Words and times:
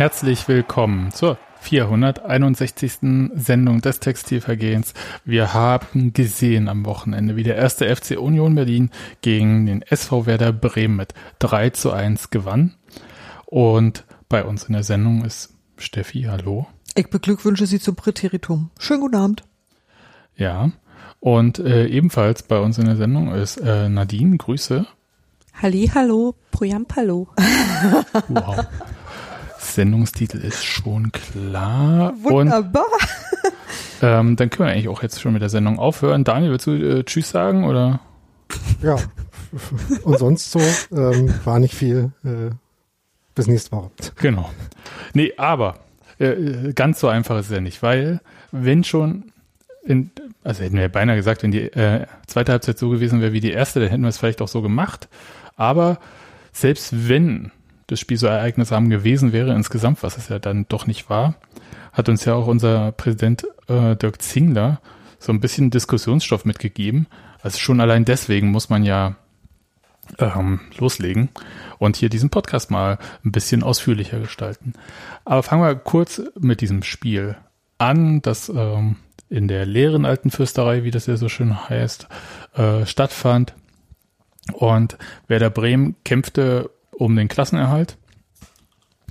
Herzlich 0.00 0.48
willkommen 0.48 1.12
zur 1.12 1.36
461. 1.60 3.00
Sendung 3.34 3.82
des 3.82 4.00
Textilvergehens. 4.00 4.94
Wir 5.26 5.52
haben 5.52 6.14
gesehen 6.14 6.70
am 6.70 6.86
Wochenende, 6.86 7.36
wie 7.36 7.42
der 7.42 7.56
erste 7.56 7.94
FC 7.94 8.18
Union 8.18 8.54
Berlin 8.54 8.88
gegen 9.20 9.66
den 9.66 9.82
SV 9.82 10.24
Werder 10.24 10.54
Bremen 10.54 10.96
mit 10.96 11.12
3 11.40 11.68
zu 11.68 11.90
1 11.92 12.30
gewann. 12.30 12.76
Und 13.44 14.06
bei 14.30 14.42
uns 14.42 14.64
in 14.64 14.72
der 14.72 14.84
Sendung 14.84 15.22
ist 15.22 15.52
Steffi, 15.76 16.22
hallo. 16.22 16.66
Ich 16.94 17.10
beglückwünsche 17.10 17.66
Sie 17.66 17.78
zum 17.78 17.94
Präteritum. 17.94 18.70
Schönen 18.78 19.02
guten 19.02 19.16
Abend. 19.16 19.44
Ja, 20.34 20.70
und 21.18 21.58
äh, 21.58 21.88
ebenfalls 21.88 22.42
bei 22.44 22.58
uns 22.58 22.78
in 22.78 22.86
der 22.86 22.96
Sendung 22.96 23.34
ist 23.34 23.58
äh, 23.58 23.90
Nadine, 23.90 24.38
Grüße. 24.38 24.86
Halli, 25.60 25.90
hallo, 25.94 26.36
Projampalo. 26.52 27.28
Wow. 28.28 28.66
Sendungstitel 29.60 30.38
ist 30.38 30.64
schon 30.64 31.12
klar. 31.12 32.14
Wunderbar. 32.22 32.84
Und, 32.84 34.02
ähm, 34.02 34.36
dann 34.36 34.50
können 34.50 34.68
wir 34.68 34.72
eigentlich 34.72 34.88
auch 34.88 35.02
jetzt 35.02 35.20
schon 35.20 35.32
mit 35.32 35.42
der 35.42 35.50
Sendung 35.50 35.78
aufhören. 35.78 36.24
Daniel, 36.24 36.52
willst 36.52 36.66
du 36.66 36.72
äh, 36.72 37.04
Tschüss 37.04 37.30
sagen 37.30 37.64
oder? 37.64 38.00
Ja, 38.82 38.96
und 40.02 40.18
sonst 40.18 40.50
so 40.50 40.60
ähm, 40.92 41.34
war 41.44 41.58
nicht 41.58 41.74
viel. 41.74 42.12
Äh, 42.24 42.50
bis 43.34 43.46
nächste 43.46 43.72
Woche. 43.72 43.90
Genau. 44.16 44.50
Nee, 45.14 45.32
aber 45.36 45.76
äh, 46.18 46.72
ganz 46.74 47.00
so 47.00 47.08
einfach 47.08 47.38
ist 47.38 47.46
es 47.46 47.52
ja 47.52 47.60
nicht, 47.60 47.82
weil 47.82 48.20
wenn 48.50 48.82
schon 48.82 49.32
in, 49.84 50.10
also 50.42 50.62
hätten 50.62 50.76
wir 50.76 50.88
beinahe 50.88 51.16
gesagt, 51.16 51.42
wenn 51.42 51.52
die 51.52 51.72
äh, 51.72 52.06
zweite 52.26 52.52
Halbzeit 52.52 52.78
so 52.78 52.90
gewesen 52.90 53.20
wäre 53.20 53.32
wie 53.32 53.40
die 53.40 53.52
erste, 53.52 53.80
dann 53.80 53.88
hätten 53.88 54.02
wir 54.02 54.08
es 54.08 54.18
vielleicht 54.18 54.42
auch 54.42 54.48
so 54.48 54.62
gemacht. 54.62 55.08
Aber 55.56 55.98
selbst 56.52 57.08
wenn 57.08 57.52
das 57.90 57.98
Spiel 57.98 58.16
so 58.16 58.26
ereignisarm 58.26 58.88
gewesen 58.88 59.32
wäre 59.32 59.52
insgesamt, 59.54 60.02
was 60.02 60.16
es 60.16 60.28
ja 60.28 60.38
dann 60.38 60.66
doch 60.68 60.86
nicht 60.86 61.10
war, 61.10 61.34
hat 61.92 62.08
uns 62.08 62.24
ja 62.24 62.34
auch 62.34 62.46
unser 62.46 62.92
Präsident 62.92 63.46
äh, 63.68 63.96
Dirk 63.96 64.22
Zingler 64.22 64.80
so 65.18 65.32
ein 65.32 65.40
bisschen 65.40 65.70
Diskussionsstoff 65.70 66.44
mitgegeben. 66.44 67.06
Also 67.42 67.58
schon 67.58 67.80
allein 67.80 68.04
deswegen 68.04 68.50
muss 68.50 68.70
man 68.70 68.84
ja 68.84 69.16
ähm, 70.18 70.60
loslegen 70.78 71.30
und 71.78 71.96
hier 71.96 72.08
diesen 72.08 72.30
Podcast 72.30 72.70
mal 72.70 72.98
ein 73.24 73.32
bisschen 73.32 73.62
ausführlicher 73.62 74.20
gestalten. 74.20 74.74
Aber 75.24 75.42
fangen 75.42 75.62
wir 75.62 75.74
kurz 75.74 76.22
mit 76.38 76.60
diesem 76.60 76.82
Spiel 76.82 77.36
an, 77.78 78.22
das 78.22 78.48
ähm, 78.48 78.96
in 79.28 79.48
der 79.48 79.66
leeren 79.66 80.04
alten 80.04 80.30
Fürsterei, 80.30 80.84
wie 80.84 80.90
das 80.90 81.06
ja 81.06 81.16
so 81.16 81.28
schön 81.28 81.68
heißt, 81.68 82.08
äh, 82.54 82.86
stattfand. 82.86 83.54
Und 84.52 84.96
Werder 85.28 85.50
Bremen 85.50 85.96
kämpfte 86.04 86.70
um 87.00 87.16
den 87.16 87.28
Klassenerhalt, 87.28 87.96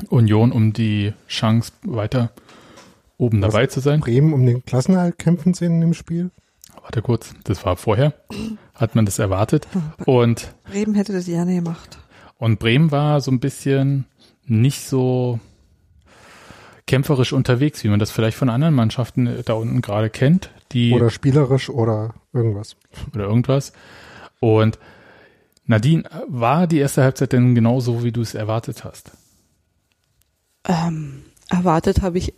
Union 0.09 0.51
um 0.51 0.73
die 0.73 1.13
Chance 1.27 1.72
weiter 1.83 2.31
oben 3.17 3.41
Was 3.41 3.51
dabei 3.51 3.66
zu 3.66 3.79
sein. 3.79 4.00
Bremen 4.00 4.31
um 4.31 4.45
den 4.45 4.63
Klassenerhalt 4.63 5.17
kämpfen 5.17 5.55
sie 5.55 5.66
in 5.66 5.81
dem 5.81 5.95
Spiel? 5.95 6.29
Warte 6.81 7.01
kurz, 7.01 7.33
das 7.44 7.66
war 7.66 7.75
vorher. 7.75 8.13
Hat 8.75 8.95
man 8.95 9.05
das 9.05 9.17
erwartet? 9.17 9.67
Und 10.05 10.53
Bremen 10.66 10.94
hätte 10.94 11.13
das 11.13 11.25
gerne 11.25 11.55
gemacht. 11.55 11.97
Und 12.38 12.59
Bremen 12.59 12.91
war 12.91 13.22
so 13.22 13.31
ein 13.31 13.39
bisschen 13.39 14.05
nicht 14.45 14.85
so 14.85 15.39
kämpferisch 16.85 17.33
unterwegs, 17.33 17.83
wie 17.83 17.89
man 17.89 17.99
das 17.99 18.11
vielleicht 18.11 18.38
von 18.38 18.49
anderen 18.49 18.75
Mannschaften 18.75 19.41
da 19.45 19.53
unten 19.53 19.81
gerade 19.81 20.09
kennt. 20.11 20.51
Die 20.72 20.94
oder 20.94 21.09
spielerisch 21.09 21.69
oder 21.69 22.13
irgendwas. 22.33 22.75
Oder 23.13 23.25
irgendwas. 23.25 23.73
Und 24.39 24.78
Nadine, 25.69 26.03
war 26.28 26.66
die 26.66 26.80
erste 26.80 27.03
Halbzeit 27.03 27.31
denn 27.31 27.53
genauso, 27.53 28.03
wie 28.03 28.12
du 28.12 28.22
es 28.22 28.34
erwartet 28.34 28.84
hast? 28.84 29.12
Ähm, 30.68 31.22
erwartet 31.47 32.02
habe 32.02 32.18
ich 32.18 32.34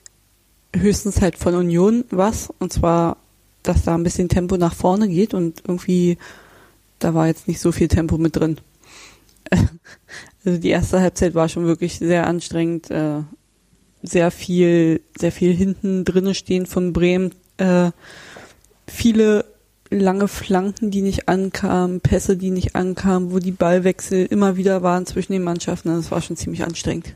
höchstens 0.75 1.22
halt 1.22 1.38
von 1.38 1.56
Union 1.56 2.03
was, 2.12 2.50
und 2.59 2.74
zwar, 2.74 3.16
dass 3.64 3.84
da 3.84 3.96
ein 3.96 4.03
bisschen 4.03 4.28
Tempo 4.28 4.58
nach 4.58 4.75
vorne 4.75 5.08
geht 5.08 5.34
und 5.34 5.64
irgendwie, 5.66 6.18
da 7.00 7.14
war 7.14 7.28
jetzt 7.28 7.47
nicht 7.47 7.62
so 7.62 7.72
viel 7.72 7.88
Tempo 7.88 8.18
mit 8.18 8.36
drin. 8.36 8.59
Also 10.44 10.58
die 10.58 10.70
erste 10.70 11.00
Halbzeit 11.00 11.36
war 11.36 11.50
schon 11.50 11.68
wirklich 11.68 12.00
sehr 12.00 12.25
anstrengend, 12.25 12.90
äh, 12.90 13.22
sehr 14.02 14.31
viel, 14.31 15.02
sehr 15.16 15.31
viel 15.31 15.53
hinten 15.53 16.03
drinnen 16.03 16.34
stehen 16.34 16.66
von 16.66 16.94
Bremen, 16.94 17.36
äh, 17.58 17.91
viele 18.88 19.46
lange 19.91 20.28
Flanken, 20.28 20.90
die 20.90 21.02
nicht 21.02 21.28
ankamen, 21.28 22.02
Pässe, 22.02 22.38
die 22.38 22.50
nicht 22.50 22.75
ankamen, 22.75 23.31
wo 23.31 23.40
die 23.40 23.52
Ballwechsel 23.52 24.25
immer 24.25 24.56
wieder 24.56 24.81
waren 24.81 25.06
zwischen 25.06 25.34
den 25.34 25.44
Mannschaften. 25.44 25.90
Das 25.90 26.09
war 26.12 26.22
schon 26.22 26.38
ziemlich 26.38 26.63
anstrengend. 26.63 27.13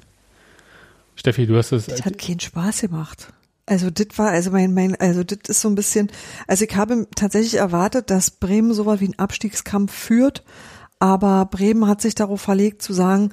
Steffi, 1.16 1.47
du 1.47 1.56
hast 1.56 1.72
es. 1.72 1.86
Das 1.86 2.06
hat 2.06 2.18
keinen 2.18 2.41
Spaß 2.41 2.81
gemacht. 2.81 3.30
Also 3.66 3.90
das 3.90 4.08
war, 4.18 4.30
also 4.30 4.52
mein, 4.52 4.74
mein, 4.74 4.96
also 5.00 5.24
das 5.24 5.40
ist 5.47 5.62
so 5.62 5.69
ein 5.69 5.75
bisschen, 5.75 6.12
also 6.46 6.66
ich 6.66 6.75
habe 6.75 7.08
tatsächlich 7.16 7.56
erwartet, 7.56 8.12
dass 8.12 8.30
Bremen 8.30 8.74
so 8.74 8.86
was 8.86 9.00
wie 9.00 9.06
einen 9.06 9.18
Abstiegskampf 9.18 9.92
führt, 9.92 10.44
aber 11.00 11.46
Bremen 11.46 11.88
hat 11.88 12.00
sich 12.00 12.13
darauf 12.13 12.42
verlegt 12.42 12.84
zu 12.84 12.94
sagen, 12.94 13.31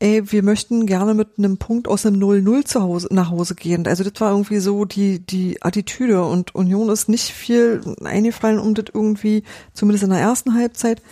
ey, 0.00 0.32
wir 0.32 0.42
möchten 0.42 0.86
gerne 0.86 1.14
mit 1.14 1.38
einem 1.38 1.58
Punkt 1.58 1.86
aus 1.86 2.06
einem 2.06 2.20
0-0 2.20 2.64
zu 2.64 2.82
Hause, 2.82 3.08
nach 3.10 3.30
Hause 3.30 3.54
gehen. 3.54 3.86
Also 3.86 4.02
das 4.02 4.18
war 4.20 4.32
irgendwie 4.32 4.58
so 4.58 4.86
die, 4.86 5.20
die 5.20 5.62
Attitüde 5.62 6.24
und 6.24 6.54
Union 6.54 6.88
ist 6.88 7.08
nicht 7.08 7.30
viel 7.30 7.82
eingefallen, 8.02 8.58
um 8.58 8.74
das 8.74 8.86
irgendwie, 8.92 9.44
zumindest 9.74 10.04
in 10.04 10.10
der 10.10 10.18
ersten 10.18 10.54
Halbzeit, 10.54 11.02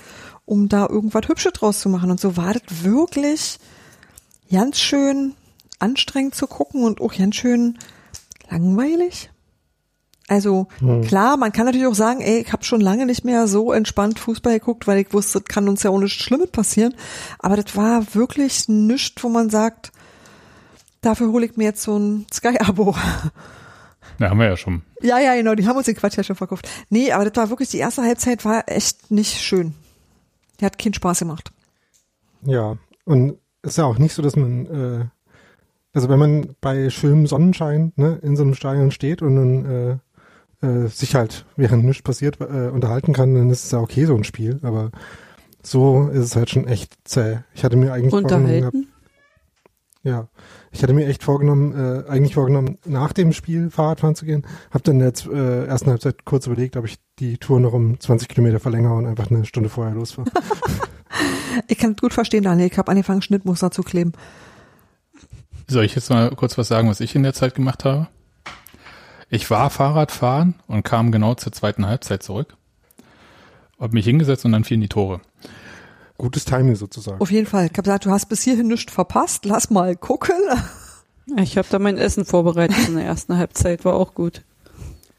um 0.47 0.69
da 0.69 0.89
irgendwas 0.89 1.29
Hübsches 1.29 1.53
draus 1.53 1.81
zu 1.81 1.91
machen. 1.91 2.11
Und 2.11 2.19
so 2.19 2.39
war 2.39 2.55
das 2.55 2.83
wirklich 2.83 3.59
ganz 4.51 4.81
schön 4.81 5.35
anstrengend 5.79 6.35
zu 6.35 6.47
gucken 6.47 6.83
und 6.85 7.03
auch 7.03 7.15
ganz 7.15 7.37
schön 7.37 7.79
langweilig. 8.51 9.31
Also 10.29 10.69
hm. 10.81 11.03
klar, 11.03 11.39
man 11.39 11.53
kann 11.53 11.65
natürlich 11.65 11.87
auch 11.87 11.95
sagen, 11.95 12.21
ey, 12.21 12.41
ich 12.41 12.53
habe 12.53 12.63
schon 12.63 12.83
lange 12.83 13.07
nicht 13.07 13.25
mehr 13.25 13.49
so 13.49 13.73
entspannt 13.73 14.19
Fußball 14.19 14.59
geguckt, 14.59 14.87
weil 14.87 14.99
ich 14.99 15.13
wusste, 15.13 15.41
das 15.41 15.49
kann 15.49 15.69
uns 15.69 15.83
ja 15.83 15.91
ohne 15.91 16.09
Schlimmes 16.09 16.51
passieren. 16.51 16.95
Aber 17.39 17.57
das 17.57 17.75
war 17.77 18.15
wirklich 18.15 18.69
nichts, 18.69 19.25
wo 19.25 19.31
man 19.31 19.49
sagt, 19.49 19.91
dafür 21.01 21.33
hole 21.33 21.47
ich 21.47 21.57
mir 21.57 21.65
jetzt 21.65 21.83
so 21.83 21.99
ein 21.99 22.27
Sky-Abo. 22.33 22.95
Ja, 24.19 24.31
haben 24.31 24.39
wir 24.39 24.47
ja 24.47 24.57
schon. 24.57 24.83
Ja, 25.01 25.19
ja, 25.19 25.35
genau, 25.35 25.55
die 25.55 25.67
haben 25.67 25.77
uns 25.77 25.87
den 25.87 25.95
Quatsch 25.95 26.17
ja 26.17 26.25
schon 26.25 26.37
verkauft. 26.37 26.69
Nee, 26.91 27.13
aber 27.13 27.25
das 27.25 27.37
war 27.37 27.51
wirklich, 27.51 27.71
die 27.71 27.79
erste 27.79 28.03
Halbzeit 28.03 28.45
war 28.45 28.65
echt 28.67 29.11
nicht 29.11 29.41
schön. 29.41 29.75
Die 30.61 30.65
hat 30.65 30.79
keinen 30.79 30.95
Spaß 30.95 31.21
gemacht. 31.21 31.53
Ja, 32.43 32.77
und 33.05 33.39
es 33.63 33.71
ist 33.71 33.77
ja 33.79 33.85
auch 33.85 33.99
nicht 33.99 34.13
so, 34.13 34.23
dass 34.23 34.35
man 34.35 34.67
äh, 34.67 35.05
also 35.99 36.09
wenn 36.09 36.19
man 36.19 36.55
bei 36.61 36.91
schönem 36.91 37.27
Sonnenschein 37.27 37.93
ne, 37.97 38.19
in 38.23 38.37
so 38.37 38.43
einem 38.43 38.55
Stadion 38.55 38.91
steht 38.91 39.23
und 39.23 39.37
dann 39.37 39.65
äh, 39.65 39.97
äh, 40.63 40.87
sich 40.89 41.15
halt, 41.15 41.47
während 41.57 41.85
nichts 41.85 42.03
passiert, 42.03 42.41
äh, 42.41 42.69
unterhalten 42.69 43.13
kann, 43.13 43.35
dann 43.35 43.51
ist 43.51 43.65
es 43.65 43.71
ja 43.71 43.79
okay, 43.79 44.05
so 44.05 44.15
ein 44.15 44.25
Spiel. 44.25 44.59
Aber 44.63 44.91
so 45.63 46.09
ist 46.09 46.25
es 46.25 46.37
halt 46.37 46.51
schon 46.51 46.67
echt 46.67 46.95
zäh. 47.05 47.39
Ich 47.55 47.65
hatte 47.65 47.77
mir 47.77 47.93
eigentlich 47.93 48.11
vorgenommen, 48.11 48.89
ja, 50.05 50.29
ich 50.71 50.83
hatte 50.83 50.93
mir 50.93 51.07
echt 51.07 51.25
vorgenommen, 51.25 51.73
äh, 51.73 52.09
eigentlich 52.09 52.35
vorgenommen, 52.35 52.79
nach 52.87 53.13
dem 53.13 53.33
Spiel 53.33 53.69
Fahrradfahren 53.71 54.15
zu 54.15 54.25
gehen. 54.25 54.47
Hab 54.71 54.85
dann 54.85 55.01
in 55.01 55.13
der 55.13 55.33
äh, 55.33 55.67
ersten 55.67 55.91
Halbzeit 55.91 56.25
kurz 56.25 56.47
überlegt, 56.47 56.77
ob 56.77 56.87
ich 56.87 56.99
die 57.19 57.37
Tour 57.37 57.61
noch 57.61 57.73
um 57.73 57.99
20 57.99 58.29
Kilometer 58.29 58.61
verlängere 58.61 58.95
und 58.95 59.07
einfach 59.07 59.31
eine 59.31 59.45
Stunde 59.45 59.69
vorher 59.69 59.95
losfahre. 59.95 60.31
ich 61.69 61.79
kann 61.79 61.97
gut 61.97 62.15
verstehen, 62.15 62.45
Daniel. 62.45 62.69
Ich 62.71 62.79
habe 62.79 62.91
angefangen, 62.91 63.23
Schnittmuster 63.23 63.71
zu 63.71 63.83
kleben. 63.83 64.13
Soll 65.67 65.85
ich 65.85 65.95
jetzt 65.95 66.11
mal 66.11 66.31
kurz 66.35 66.57
was 66.57 66.69
sagen, 66.69 66.89
was 66.89 67.01
ich 67.01 67.15
in 67.15 67.23
der 67.23 67.35
Zeit 67.35 67.55
gemacht 67.55 67.85
habe? 67.85 68.09
Ich 69.31 69.51
war 69.51 69.71
Fahrradfahren 69.71 70.55
und 70.67 70.85
kam 70.85 71.13
genau 71.13 71.35
zur 71.35 71.53
zweiten 71.53 71.87
Halbzeit 71.87 72.23
zurück. 72.23 72.57
Hab 73.79 73.93
mich 73.93 74.07
hingesetzt 74.07 74.45
und 74.45 74.53
dann 74.53 74.65
fielen 74.65 74.81
die 74.81 74.89
Tore. 74.89 75.21
Gutes 76.17 76.45
Timing 76.45 76.75
sozusagen. 76.75 77.21
Auf 77.21 77.31
jeden 77.31 77.47
Fall. 77.47 77.67
Ich 77.67 77.73
habe 77.73 77.83
gesagt, 77.83 78.07
du 78.07 78.11
hast 78.11 78.27
bis 78.27 78.43
hierhin 78.43 78.67
nichts 78.67 78.93
verpasst. 78.93 79.45
Lass 79.45 79.71
mal 79.71 79.95
gucken. 79.97 80.35
Ich 81.37 81.59
habe 81.59 81.69
da 81.71 81.79
mein 81.79 81.99
Essen 81.99 82.25
vorbereitet 82.25 82.89
in 82.89 82.97
der 82.97 83.05
ersten 83.05 83.37
Halbzeit. 83.37 83.85
War 83.85 83.95
auch 83.95 84.15
gut. 84.15 84.43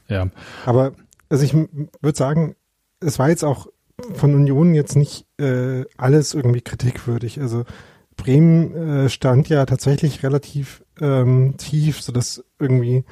Ja. 0.07 0.27
Aber 0.65 0.93
also 1.29 1.43
ich 1.45 1.53
würde 1.53 2.17
sagen, 2.17 2.55
es 2.99 3.19
war 3.19 3.29
jetzt 3.29 3.45
auch 3.45 3.67
von 4.15 4.33
Union 4.33 4.73
jetzt 4.73 4.95
nicht 4.95 5.27
äh, 5.39 5.85
alles 5.97 6.33
irgendwie 6.33 6.61
kritikwürdig. 6.61 7.39
Also 7.39 7.63
Bremen 8.17 8.75
äh, 8.75 9.09
stand 9.09 9.49
ja 9.49 9.65
tatsächlich 9.65 10.23
relativ 10.23 10.83
ähm, 10.99 11.55
tief, 11.57 12.01
so 12.01 12.11
dass 12.11 12.43
irgendwie 12.57 13.05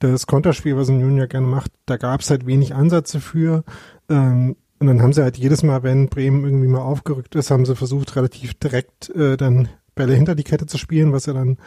das 0.00 0.26
Konterspiel, 0.26 0.76
was 0.76 0.88
Union 0.88 1.16
ja 1.16 1.26
gerne 1.26 1.46
macht, 1.46 1.70
da 1.86 1.96
gab 1.96 2.20
es 2.20 2.30
halt 2.30 2.46
wenig 2.46 2.74
Ansätze 2.74 3.20
für. 3.20 3.64
Ähm, 4.08 4.56
und 4.78 4.86
dann 4.86 5.02
haben 5.02 5.12
sie 5.12 5.22
halt 5.22 5.36
jedes 5.36 5.62
Mal, 5.62 5.82
wenn 5.82 6.08
Bremen 6.08 6.42
irgendwie 6.42 6.66
mal 6.66 6.80
aufgerückt 6.80 7.34
ist, 7.34 7.50
haben 7.50 7.66
sie 7.66 7.76
versucht, 7.76 8.16
relativ 8.16 8.54
direkt 8.54 9.10
äh, 9.10 9.36
dann 9.36 9.68
Bälle 9.94 10.14
hinter 10.14 10.34
die 10.34 10.44
Kette 10.44 10.66
zu 10.66 10.78
spielen, 10.78 11.12
was 11.12 11.26
ja 11.26 11.34
dann 11.34 11.58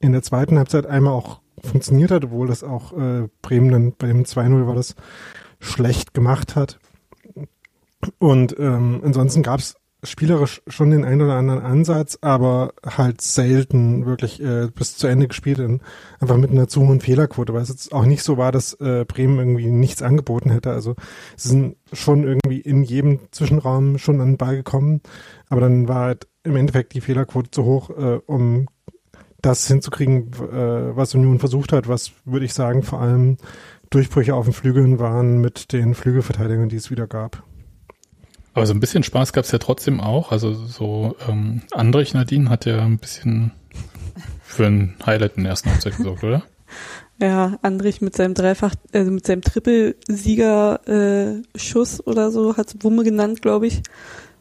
in 0.00 0.12
der 0.12 0.22
zweiten 0.22 0.56
Halbzeit 0.56 0.86
einmal 0.86 1.12
auch 1.12 1.40
funktioniert 1.62 2.10
hat, 2.10 2.24
obwohl 2.24 2.48
das 2.48 2.64
auch 2.64 2.92
äh, 2.92 3.28
Bremen 3.42 3.70
dann 3.70 3.92
bei 3.92 4.06
dem 4.06 4.24
2-0 4.24 4.66
war 4.66 4.74
das 4.74 4.94
schlecht 5.60 6.14
gemacht 6.14 6.56
hat. 6.56 6.78
Und 8.18 8.58
ähm, 8.58 9.02
ansonsten 9.04 9.42
gab 9.42 9.60
es 9.60 9.76
spielerisch 10.04 10.62
schon 10.66 10.90
den 10.90 11.04
einen 11.04 11.22
oder 11.22 11.34
anderen 11.34 11.62
Ansatz, 11.62 12.18
aber 12.20 12.72
halt 12.84 13.20
selten 13.20 14.06
wirklich 14.06 14.40
äh, 14.42 14.68
bis 14.74 14.96
zu 14.96 15.06
Ende 15.06 15.28
gespielt, 15.28 15.58
in, 15.58 15.80
einfach 16.20 16.36
mit 16.36 16.50
einer 16.50 16.68
zu 16.68 16.80
hohen 16.86 17.00
Fehlerquote, 17.00 17.52
weil 17.54 17.62
es 17.62 17.68
jetzt 17.68 17.92
auch 17.92 18.04
nicht 18.04 18.22
so 18.22 18.36
war, 18.36 18.52
dass 18.52 18.74
äh, 18.74 19.04
Bremen 19.04 19.38
irgendwie 19.38 19.70
nichts 19.70 20.02
angeboten 20.02 20.50
hätte. 20.50 20.70
Also 20.70 20.94
sie 21.36 21.48
sind 21.48 21.76
schon 21.92 22.24
irgendwie 22.24 22.60
in 22.60 22.82
jedem 22.82 23.20
Zwischenraum 23.30 23.98
schon 23.98 24.20
an 24.20 24.32
den 24.32 24.38
Ball 24.38 24.56
gekommen, 24.56 25.00
aber 25.48 25.60
dann 25.60 25.88
war 25.88 26.00
halt 26.06 26.28
im 26.42 26.56
Endeffekt 26.56 26.94
die 26.94 27.00
Fehlerquote 27.00 27.50
zu 27.50 27.64
hoch, 27.64 27.90
äh, 27.90 28.20
um 28.26 28.66
das 29.40 29.66
hinzukriegen, 29.66 30.32
äh, 30.32 30.96
was 30.96 31.14
Union 31.14 31.38
versucht 31.38 31.72
hat, 31.72 31.88
was 31.88 32.12
würde 32.24 32.46
ich 32.46 32.54
sagen 32.54 32.82
vor 32.82 33.00
allem 33.00 33.36
Durchbrüche 33.90 34.34
auf 34.34 34.46
den 34.46 34.54
Flügeln 34.54 34.98
waren 34.98 35.40
mit 35.40 35.72
den 35.72 35.94
Flügelverteidigern, 35.94 36.68
die 36.68 36.76
es 36.76 36.90
wieder 36.90 37.06
gab. 37.06 37.44
Aber 38.54 38.66
so 38.66 38.72
ein 38.72 38.80
bisschen 38.80 39.02
Spaß 39.02 39.32
gab 39.32 39.44
es 39.44 39.50
ja 39.50 39.58
trotzdem 39.58 40.00
auch. 40.00 40.32
Also 40.32 40.54
so 40.54 41.16
ähm, 41.28 41.62
Andrich 41.72 42.14
Nadine 42.14 42.48
hat 42.48 42.66
ja 42.66 42.84
ein 42.84 42.98
bisschen 42.98 43.50
für 44.42 44.66
ein 44.66 44.94
Highlight 45.04 45.36
in 45.36 45.42
der 45.42 45.50
ersten 45.50 45.70
Halbzeit 45.70 45.96
gesorgt, 45.96 46.22
oder? 46.22 46.44
Ja, 47.20 47.58
Andrich 47.62 48.00
mit 48.00 48.16
seinem 48.16 48.34
Dreifach, 48.34 48.74
also 48.92 49.10
mit 49.10 49.26
seinem 49.26 49.42
Trippelsieger-Schuss 49.42 51.98
äh, 51.98 52.02
oder 52.04 52.30
so, 52.30 52.56
hat's 52.56 52.76
Wumme 52.80 53.02
genannt, 53.04 53.42
glaube 53.42 53.66
ich, 53.66 53.82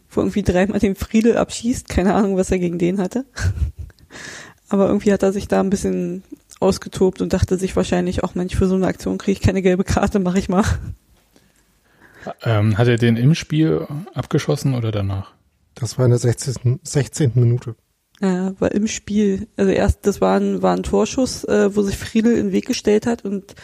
wo 0.09 0.21
irgendwie 0.21 0.43
dreimal 0.43 0.79
den 0.79 0.95
Friedel 0.95 1.37
abschießt. 1.37 1.89
Keine 1.89 2.13
Ahnung, 2.13 2.37
was 2.37 2.51
er 2.51 2.59
gegen 2.59 2.77
den 2.77 2.99
hatte. 2.99 3.25
Aber 4.69 4.87
irgendwie 4.87 5.13
hat 5.13 5.23
er 5.23 5.33
sich 5.33 5.47
da 5.47 5.59
ein 5.59 5.69
bisschen 5.69 6.23
ausgetobt 6.59 7.21
und 7.21 7.33
dachte 7.33 7.57
sich 7.57 7.75
wahrscheinlich 7.75 8.23
auch, 8.23 8.35
Mensch, 8.35 8.55
für 8.55 8.67
so 8.67 8.75
eine 8.75 8.87
Aktion 8.87 9.17
kriege 9.17 9.39
ich 9.39 9.41
keine 9.41 9.61
gelbe 9.61 9.83
Karte, 9.83 10.19
mache 10.19 10.39
ich 10.39 10.49
mal. 10.49 10.63
Ähm, 12.43 12.77
hat 12.77 12.87
er 12.87 12.97
den 12.97 13.15
im 13.15 13.35
Spiel 13.35 13.87
abgeschossen 14.13 14.75
oder 14.75 14.91
danach? 14.91 15.33
Das 15.75 15.97
war 15.97 16.05
in 16.05 16.11
der 16.11 16.19
16. 16.19 16.79
16. 16.83 17.31
Minute. 17.35 17.75
Ja, 18.21 18.53
war 18.59 18.71
im 18.71 18.87
Spiel. 18.87 19.47
Also 19.57 19.71
erst, 19.71 20.05
das 20.05 20.21
war 20.21 20.39
ein, 20.39 20.61
war 20.61 20.75
ein 20.75 20.83
Torschuss, 20.83 21.43
äh, 21.45 21.75
wo 21.75 21.81
sich 21.81 21.97
Friedel 21.97 22.33
in 22.37 22.47
den 22.47 22.51
Weg 22.51 22.67
gestellt 22.67 23.05
hat 23.05 23.25
und 23.25 23.55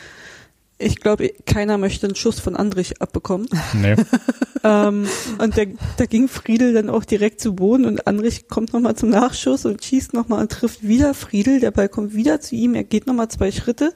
ich 0.81 1.01
glaube, 1.01 1.33
keiner 1.45 1.77
möchte 1.77 2.07
einen 2.07 2.15
Schuss 2.15 2.39
von 2.39 2.55
Andrich 2.55 3.01
abbekommen. 3.01 3.47
Nee. 3.73 3.95
ähm, 4.63 5.07
und 5.37 5.57
der, 5.57 5.67
da 5.97 6.05
ging 6.05 6.29
Friedel 6.29 6.73
dann 6.73 6.89
auch 6.89 7.03
direkt 7.03 7.41
zu 7.41 7.53
Boden 7.53 7.85
und 7.85 8.07
Andrich 8.07 8.47
kommt 8.47 8.71
nochmal 8.71 8.95
zum 8.95 9.09
Nachschuss 9.09 9.65
und 9.65 9.83
schießt 9.83 10.13
nochmal 10.13 10.39
und 10.39 10.51
trifft 10.51 10.87
wieder 10.87 11.13
Friedel. 11.13 11.59
Der 11.59 11.71
Ball 11.71 11.89
kommt 11.89 12.13
wieder 12.13 12.39
zu 12.39 12.55
ihm, 12.55 12.75
er 12.75 12.85
geht 12.85 13.07
nochmal 13.07 13.27
zwei 13.27 13.51
Schritte. 13.51 13.93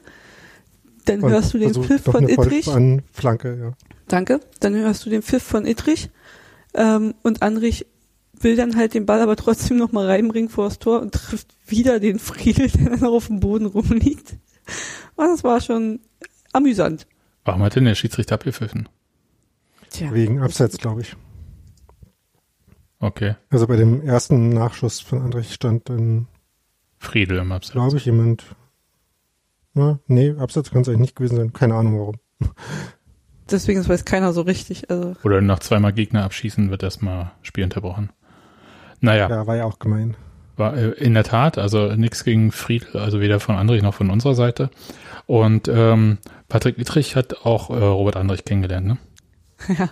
Dann 1.04 1.22
Und 1.22 1.30
hörst 1.30 1.52
du 1.54 1.58
den 1.58 1.74
Pfiff 1.74 2.02
von 2.02 2.28
Ittrich. 2.28 2.64
Vollspann-Flanke, 2.64 3.58
ja. 3.58 3.72
Danke. 4.08 4.40
Dann 4.60 4.74
hörst 4.74 5.04
du 5.04 5.10
den 5.10 5.22
Pfiff 5.22 5.42
von 5.42 5.66
Ittrich. 5.66 6.10
Ähm, 6.74 7.14
und 7.22 7.42
Andrich 7.42 7.86
will 8.32 8.56
dann 8.56 8.76
halt 8.76 8.94
den 8.94 9.06
Ball 9.06 9.20
aber 9.20 9.36
trotzdem 9.36 9.76
nochmal 9.76 10.06
reinbringen 10.06 10.50
vor 10.50 10.64
das 10.64 10.78
Tor 10.78 11.00
und 11.00 11.12
trifft 11.12 11.54
wieder 11.66 12.00
den 12.00 12.18
Friedel, 12.18 12.68
der 12.74 12.96
dann 12.96 13.04
auf 13.04 13.26
dem 13.28 13.40
Boden 13.40 13.66
rumliegt. 13.66 14.36
Und 15.16 15.26
das 15.26 15.44
war 15.44 15.60
schon 15.60 16.00
amüsant. 16.52 17.06
Warum 17.44 17.62
hat 17.62 17.76
denn 17.76 17.84
der 17.84 17.94
Schiedsrichter 17.94 18.34
abgepfiffen? 18.36 18.88
Tja. 19.90 20.12
Wegen 20.12 20.40
Abseits, 20.40 20.78
glaube 20.78 21.02
ich. 21.02 21.14
Okay. 22.98 23.36
Also 23.50 23.66
bei 23.66 23.76
dem 23.76 24.02
ersten 24.02 24.48
Nachschuss 24.48 25.00
von 25.00 25.20
Andrich 25.20 25.52
stand 25.52 25.88
dann, 25.88 26.26
Friedel 26.98 27.38
im 27.38 27.52
Abseits. 27.52 27.72
glaube 27.72 27.96
ich, 27.98 28.06
jemand. 28.06 28.44
Na, 29.74 29.98
nee, 30.06 30.34
Abseits 30.38 30.70
kann 30.70 30.82
es 30.82 30.88
eigentlich 30.88 31.00
nicht 31.00 31.16
gewesen 31.16 31.36
sein. 31.36 31.52
Keine 31.52 31.74
Ahnung 31.74 31.98
warum. 31.98 32.14
Deswegen 33.50 33.78
das 33.80 33.88
weiß 33.88 34.04
keiner 34.04 34.32
so 34.32 34.40
richtig. 34.42 34.88
Also 34.90 35.14
Oder 35.24 35.40
nach 35.40 35.58
zweimal 35.58 35.92
Gegner 35.92 36.24
abschießen 36.24 36.70
wird 36.70 36.82
erstmal 36.82 37.32
Spiel 37.42 37.64
unterbrochen. 37.64 38.10
Naja, 39.00 39.28
Ja, 39.28 39.46
war 39.46 39.56
ja 39.56 39.64
auch 39.64 39.78
gemein. 39.78 40.16
war 40.56 40.76
äh, 40.76 40.90
in 40.92 41.14
der 41.14 41.24
Tat, 41.24 41.58
also 41.58 41.94
nichts 41.94 42.24
gegen 42.24 42.52
Friedel, 42.52 42.98
also 43.00 43.20
weder 43.20 43.40
von 43.40 43.56
Andrich 43.56 43.82
noch 43.82 43.94
von 43.94 44.10
unserer 44.10 44.34
Seite. 44.34 44.70
Und 45.26 45.68
ähm, 45.68 46.18
Patrick 46.48 46.78
Ittrich 46.78 47.16
hat 47.16 47.44
auch 47.44 47.68
äh, 47.70 47.74
Robert 47.74 48.16
Andrich 48.16 48.44
kennengelernt, 48.44 48.86
ne? 48.86 48.98
ja, 49.78 49.90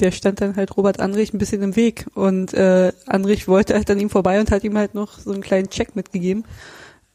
der 0.00 0.10
stand 0.10 0.40
dann 0.40 0.56
halt 0.56 0.76
Robert 0.76 1.00
Andrich 1.00 1.32
ein 1.34 1.38
bisschen 1.38 1.62
im 1.62 1.76
Weg 1.76 2.06
und 2.14 2.54
äh, 2.54 2.92
Andrich 3.06 3.48
wollte 3.48 3.74
halt 3.74 3.90
an 3.90 3.98
ihm 4.00 4.10
vorbei 4.10 4.38
und 4.40 4.50
hat 4.50 4.64
ihm 4.64 4.76
halt 4.76 4.94
noch 4.94 5.18
so 5.18 5.32
einen 5.32 5.42
kleinen 5.42 5.68
Check 5.70 5.96
mitgegeben. 5.96 6.44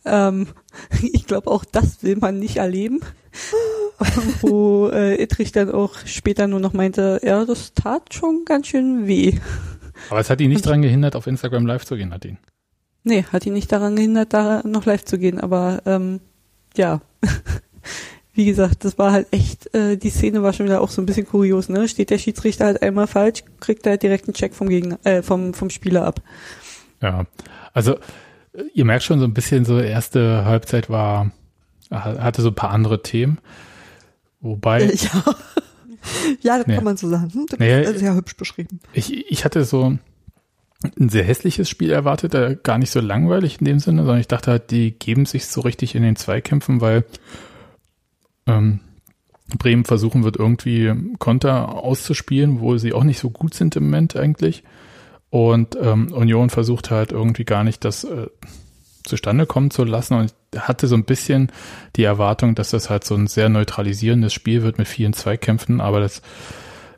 Ähm, 0.07 0.47
ich 1.01 1.25
glaube, 1.25 1.49
auch 1.49 1.65
das 1.65 2.03
will 2.03 2.17
man 2.17 2.39
nicht 2.39 2.57
erleben. 2.57 3.01
Wo 4.41 4.89
äh, 4.89 5.21
Ittrich 5.21 5.51
dann 5.51 5.71
auch 5.71 5.95
später 6.05 6.47
nur 6.47 6.59
noch 6.59 6.73
meinte, 6.73 7.19
ja, 7.23 7.45
das 7.45 7.73
tat 7.73 8.13
schon 8.13 8.45
ganz 8.45 8.67
schön 8.67 9.07
weh. 9.07 9.39
Aber 10.09 10.19
es 10.19 10.29
hat 10.29 10.41
ihn 10.41 10.49
nicht 10.49 10.65
daran 10.65 10.81
gehindert, 10.81 11.15
auf 11.15 11.27
Instagram 11.27 11.65
live 11.65 11.85
zu 11.85 11.97
gehen, 11.97 12.13
hat 12.13 12.25
ihn. 12.25 12.37
Nee, 13.03 13.23
hat 13.31 13.45
ihn 13.45 13.53
nicht 13.53 13.71
daran 13.71 13.95
gehindert, 13.95 14.33
da 14.33 14.61
noch 14.63 14.85
live 14.85 15.05
zu 15.05 15.17
gehen, 15.17 15.39
aber 15.39 15.81
ähm, 15.85 16.19
ja. 16.75 17.01
Wie 18.33 18.45
gesagt, 18.45 18.85
das 18.85 18.99
war 18.99 19.13
halt 19.13 19.27
echt, 19.31 19.73
äh, 19.73 19.97
die 19.97 20.11
Szene 20.11 20.43
war 20.43 20.53
schon 20.53 20.67
wieder 20.67 20.81
auch 20.81 20.91
so 20.91 21.01
ein 21.01 21.07
bisschen 21.07 21.25
kurios, 21.25 21.69
ne? 21.69 21.87
Steht 21.87 22.11
der 22.11 22.19
Schiedsrichter 22.19 22.65
halt 22.65 22.83
einmal 22.83 23.07
falsch, 23.07 23.43
kriegt 23.59 23.85
er 23.87 23.91
halt 23.91 24.03
direkt 24.03 24.27
einen 24.27 24.35
Check 24.35 24.53
vom 24.53 24.69
Gegner, 24.69 24.99
äh, 25.05 25.23
vom, 25.23 25.55
vom 25.55 25.71
Spieler 25.71 26.05
ab. 26.05 26.21
Ja, 27.01 27.25
also 27.73 27.97
ihr 28.73 28.85
merkt 28.85 29.03
schon 29.03 29.19
so 29.19 29.25
ein 29.25 29.33
bisschen, 29.33 29.65
so 29.65 29.79
erste 29.79 30.45
Halbzeit 30.45 30.89
war, 30.89 31.31
hatte 31.91 32.41
so 32.41 32.49
ein 32.49 32.55
paar 32.55 32.71
andere 32.71 33.01
Themen. 33.03 33.39
Wobei, 34.39 34.85
ja. 34.93 35.23
ja, 36.41 36.57
das 36.57 36.67
Nee. 36.67 36.75
kann 36.75 36.83
man 36.83 36.97
so 36.97 37.09
sagen. 37.09 37.31
Hm, 37.33 37.45
Das 37.49 37.59
Nee, 37.59 37.81
ist 37.83 37.99
sehr 37.99 38.15
hübsch 38.15 38.35
beschrieben. 38.37 38.79
ich, 38.93 39.29
ich 39.31 39.45
hatte 39.45 39.63
so 39.63 39.97
ein 40.99 41.09
sehr 41.09 41.23
hässliches 41.23 41.69
Spiel 41.69 41.89
erwartet, 41.91 42.35
äh, 42.35 42.55
gar 42.61 42.77
nicht 42.77 42.91
so 42.91 42.99
langweilig 42.99 43.59
in 43.59 43.65
dem 43.65 43.79
Sinne, 43.79 44.03
sondern 44.03 44.19
ich 44.19 44.27
dachte 44.27 44.51
halt, 44.51 44.69
die 44.71 44.91
geben 44.91 45.25
sich 45.25 45.47
so 45.47 45.61
richtig 45.61 45.95
in 45.95 46.03
den 46.03 46.15
Zweikämpfen, 46.15 46.81
weil 46.81 47.03
ähm, 48.45 48.79
Bremen 49.57 49.85
versuchen 49.85 50.23
wird, 50.23 50.37
irgendwie 50.37 50.93
Konter 51.19 51.69
auszuspielen, 51.83 52.59
wo 52.59 52.77
sie 52.77 52.93
auch 52.93 53.03
nicht 53.03 53.19
so 53.19 53.29
gut 53.29 53.53
sind 53.53 53.75
im 53.75 53.85
Moment 53.85 54.15
eigentlich. 54.15 54.63
Und 55.29 55.77
ähm, 55.81 56.13
Union 56.13 56.49
versucht 56.49 56.89
halt 56.89 57.11
irgendwie 57.11 57.43
gar 57.43 57.63
nicht 57.63 57.83
das 57.83 58.03
äh, 58.03 58.27
zustande 59.03 59.45
kommen 59.45 59.71
zu 59.71 59.83
lassen. 59.83 60.13
Und 60.15 60.33
ich 60.53 60.59
hatte 60.59 60.87
so 60.87 60.95
ein 60.95 61.03
bisschen 61.03 61.51
die 61.95 62.03
Erwartung, 62.03 62.55
dass 62.55 62.69
das 62.69 62.89
halt 62.89 63.03
so 63.03 63.15
ein 63.15 63.27
sehr 63.27 63.49
neutralisierendes 63.49 64.33
Spiel 64.33 64.63
wird 64.63 64.77
mit 64.77 64.87
vielen 64.87 65.13
Zweikämpfen, 65.13 65.81
aber 65.81 65.99
das 65.99 66.21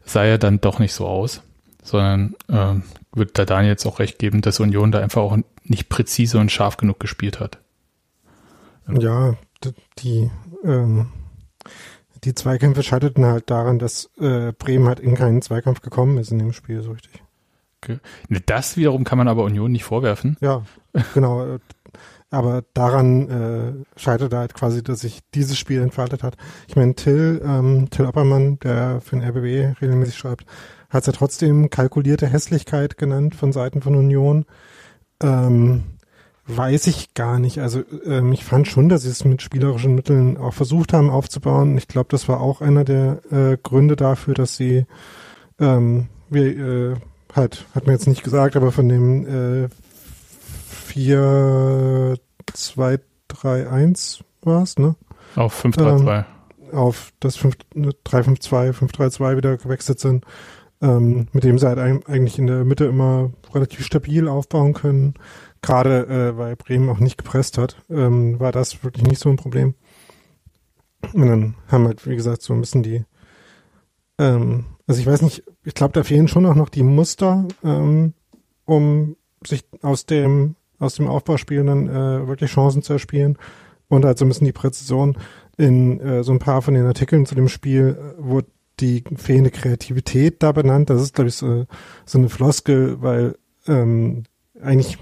sah 0.05 0.25
ja 0.25 0.38
dann 0.38 0.59
doch 0.59 0.79
nicht 0.79 0.93
so 0.93 1.07
aus, 1.07 1.41
sondern 1.83 2.36
ähm, 2.50 2.83
wird 3.13 3.38
da 3.38 3.45
Daniel 3.45 3.71
jetzt 3.71 3.86
auch 3.86 4.00
recht 4.00 4.19
geben, 4.19 4.41
dass 4.41 4.59
Union 4.59 4.91
da 4.91 5.00
einfach 5.00 5.21
auch 5.21 5.38
nicht 5.63 5.89
präzise 5.89 6.39
und 6.39 6.51
scharf 6.51 6.77
genug 6.77 7.00
gespielt 7.00 7.39
hat. 7.39 7.59
Ja, 8.88 9.36
die, 10.00 10.31
ähm, 10.63 11.12
die 12.24 12.33
Zweikämpfe 12.33 12.81
scheiterten 12.83 13.25
halt 13.25 13.50
daran, 13.50 13.77
dass 13.77 14.09
äh, 14.19 14.51
Bremen 14.51 14.88
halt 14.88 15.00
in 15.00 15.15
keinen 15.15 15.41
Zweikampf 15.41 15.81
gekommen 15.81 16.17
ist 16.17 16.31
in 16.31 16.39
dem 16.39 16.53
Spiel 16.53 16.81
so 16.81 16.91
richtig. 16.91 17.21
Ne, 17.88 18.41
Das 18.45 18.77
wiederum 18.77 19.03
kann 19.03 19.17
man 19.17 19.27
aber 19.27 19.43
Union 19.43 19.71
nicht 19.71 19.83
vorwerfen. 19.83 20.38
Ja, 20.41 20.63
genau. 21.13 21.57
Aber 22.31 22.63
daran 22.74 23.29
äh, 23.29 24.00
scheitert 24.00 24.33
halt 24.33 24.53
quasi, 24.53 24.83
dass 24.83 25.00
sich 25.00 25.21
dieses 25.33 25.57
Spiel 25.57 25.81
entfaltet 25.81 26.21
hat. 26.21 26.38
Ich 26.67 26.75
meine, 26.75 26.93
Till, 26.93 27.41
ähm, 27.43 27.89
Till 27.89 28.05
Oppermann, 28.05 28.59
der 28.59 29.01
für 29.01 29.15
den 29.17 29.27
RBB 29.27 29.81
regelmäßig 29.81 30.17
schreibt, 30.17 30.45
hat 30.89 31.01
es 31.01 31.07
ja 31.07 31.13
trotzdem 31.13 31.69
kalkulierte 31.69 32.27
Hässlichkeit 32.27 32.98
genannt 32.98 33.33
von 33.33 33.51
Seiten 33.51 33.81
von 33.81 33.95
Union. 33.95 34.45
Ähm, 35.24 35.83
weiß 36.45 36.88
ich 36.88 37.13
gar 37.13 37.39
nicht. 37.39 37.59
Also 37.59 37.83
ähm, 38.05 38.31
ich 38.31 38.43
fand 38.43 38.67
schon, 38.67 38.89
dass 38.89 39.03
sie 39.03 39.09
es 39.09 39.25
mit 39.25 39.41
spielerischen 39.41 39.95
Mitteln 39.95 40.38
auch 40.38 40.53
versucht 40.53 40.93
haben 40.93 41.09
aufzubauen. 41.09 41.77
Ich 41.77 41.88
glaube, 41.88 42.09
das 42.12 42.27
war 42.27 42.41
auch 42.41 42.62
einer 42.62 42.83
der 42.83 43.21
äh, 43.31 43.57
Gründe 43.62 43.95
dafür, 43.95 44.36
dass 44.36 44.55
sie 44.55 44.86
ähm, 45.59 46.09
wir, 46.29 46.45
äh, 46.45 46.95
halt, 47.36 47.65
hat 47.75 47.86
man 47.86 47.95
jetzt 47.95 48.07
nicht 48.07 48.24
gesagt, 48.24 48.55
aber 48.55 48.71
von 48.71 48.88
dem 48.89 49.65
äh, 49.65 49.69
4, 50.69 52.17
2, 52.53 53.00
3, 53.27 53.69
1 53.69 54.24
war 54.41 54.63
es, 54.63 54.77
ne? 54.77 54.95
Auf 55.36 55.63
5-3-2. 55.63 56.25
Auf 56.74 57.12
das 57.19 57.36
5, 57.36 57.55
3, 58.03 58.24
5, 58.24 58.39
2, 58.39 58.74
5, 58.74 58.91
3, 58.91 59.09
2 59.09 59.38
wieder 59.38 59.57
gewechselt 59.57 60.00
sind, 60.00 60.25
ähm, 60.81 61.27
mit 61.31 61.43
dem 61.43 61.57
sie 61.59 61.67
halt 61.67 61.79
eig- 61.79 62.07
eigentlich 62.07 62.38
in 62.39 62.48
der 62.48 62.63
Mitte 62.65 62.86
immer 62.86 63.31
relativ 63.53 63.86
stabil 63.86 64.27
aufbauen 64.27 64.74
können. 64.74 65.13
Gerade 65.62 66.07
äh, 66.07 66.38
weil 66.38 66.55
Bremen 66.55 66.89
auch 66.89 67.00
nicht 67.00 67.17
gepresst 67.17 67.57
hat, 67.57 67.83
ähm, 67.89 68.39
war 68.39 68.51
das 68.51 68.83
wirklich 68.83 69.05
nicht 69.05 69.19
so 69.19 69.29
ein 69.29 69.36
Problem. 69.36 69.74
Und 71.13 71.27
dann 71.27 71.55
haben 71.67 71.86
halt, 71.88 72.07
wie 72.07 72.15
gesagt, 72.15 72.41
so 72.41 72.53
ein 72.53 72.62
bisschen 72.62 72.83
die, 72.83 73.03
ähm, 74.19 74.65
also 74.89 75.01
ich 75.01 75.05
weiß 75.05 75.22
nicht, 75.22 75.43
ich 75.63 75.75
glaube, 75.75 75.93
da 75.93 76.03
fehlen 76.03 76.27
schon 76.27 76.48
auch 76.48 76.55
noch 76.55 76.69
die 76.69 76.81
Muster, 76.81 77.48
ähm, 77.63 78.13
um 78.65 79.17
sich 79.46 79.63
aus 79.84 80.08
dem, 80.08 80.55
aus 80.79 80.96
dem 80.96 81.05
Aufbauspiel 81.05 81.63
dann 81.63 81.88
äh, 81.88 82.27
wirklich 82.27 82.50
Chancen 82.50 82.81
zu 82.81 82.93
erspielen. 82.93 83.38
Und 83.88 84.03
halt 84.03 84.17
so 84.17 84.25
ein 84.25 84.29
bisschen 84.29 84.48
die 84.48 84.51
Präzision 84.51 85.15
in 85.58 86.00
äh, 86.00 86.24
so 86.24 86.31
ein 86.31 86.39
paar 86.39 86.63
von 86.63 86.74
den 86.74 86.88
Artikeln 86.88 87.27
zu 87.27 87.36
dem 87.36 87.50
Spiel, 87.50 88.00
äh, 88.00 88.15
wo 88.17 88.41
die 88.79 89.03
fehlende 89.15 89.51
Kreativität 89.51 90.41
da 90.41 90.53
benannt. 90.53 90.89
Das 90.89 91.03
ist, 91.03 91.13
glaube 91.13 91.27
ich, 91.27 91.36
so, 91.36 91.67
so 92.08 92.17
eine 92.17 92.29
Floskel, 92.29 93.00
weil 93.00 93.38
ähm, 93.67 94.24
eigentlich, 94.60 94.98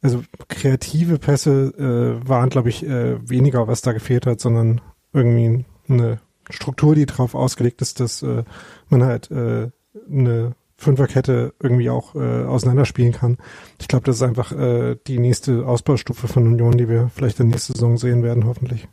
also 0.00 0.24
kreative 0.48 1.20
Pässe 1.20 1.72
äh, 1.78 2.28
waren, 2.28 2.50
glaube 2.50 2.70
ich, 2.70 2.84
äh, 2.84 3.16
weniger, 3.30 3.68
was 3.68 3.80
da 3.80 3.92
gefehlt 3.92 4.26
hat, 4.26 4.40
sondern 4.40 4.80
irgendwie 5.12 5.64
eine 5.88 6.18
Struktur, 6.52 6.94
die 6.94 7.06
darauf 7.06 7.34
ausgelegt 7.34 7.82
ist, 7.82 8.00
dass 8.00 8.22
äh, 8.22 8.44
man 8.88 9.04
halt 9.04 9.30
äh, 9.30 9.70
eine 10.10 10.54
Fünferkette 10.76 11.54
irgendwie 11.60 11.90
auch 11.90 12.14
äh, 12.14 12.44
auseinanderspielen 12.44 13.12
kann. 13.12 13.38
Ich 13.80 13.88
glaube, 13.88 14.04
das 14.04 14.16
ist 14.16 14.22
einfach 14.22 14.52
äh, 14.52 14.96
die 15.06 15.18
nächste 15.18 15.64
Ausbaustufe 15.66 16.28
von 16.28 16.46
Union, 16.46 16.76
die 16.76 16.88
wir 16.88 17.10
vielleicht 17.14 17.38
in 17.40 17.46
der 17.46 17.54
nächsten 17.54 17.74
Saison 17.74 17.96
sehen 17.96 18.22
werden, 18.22 18.46
hoffentlich. 18.46 18.88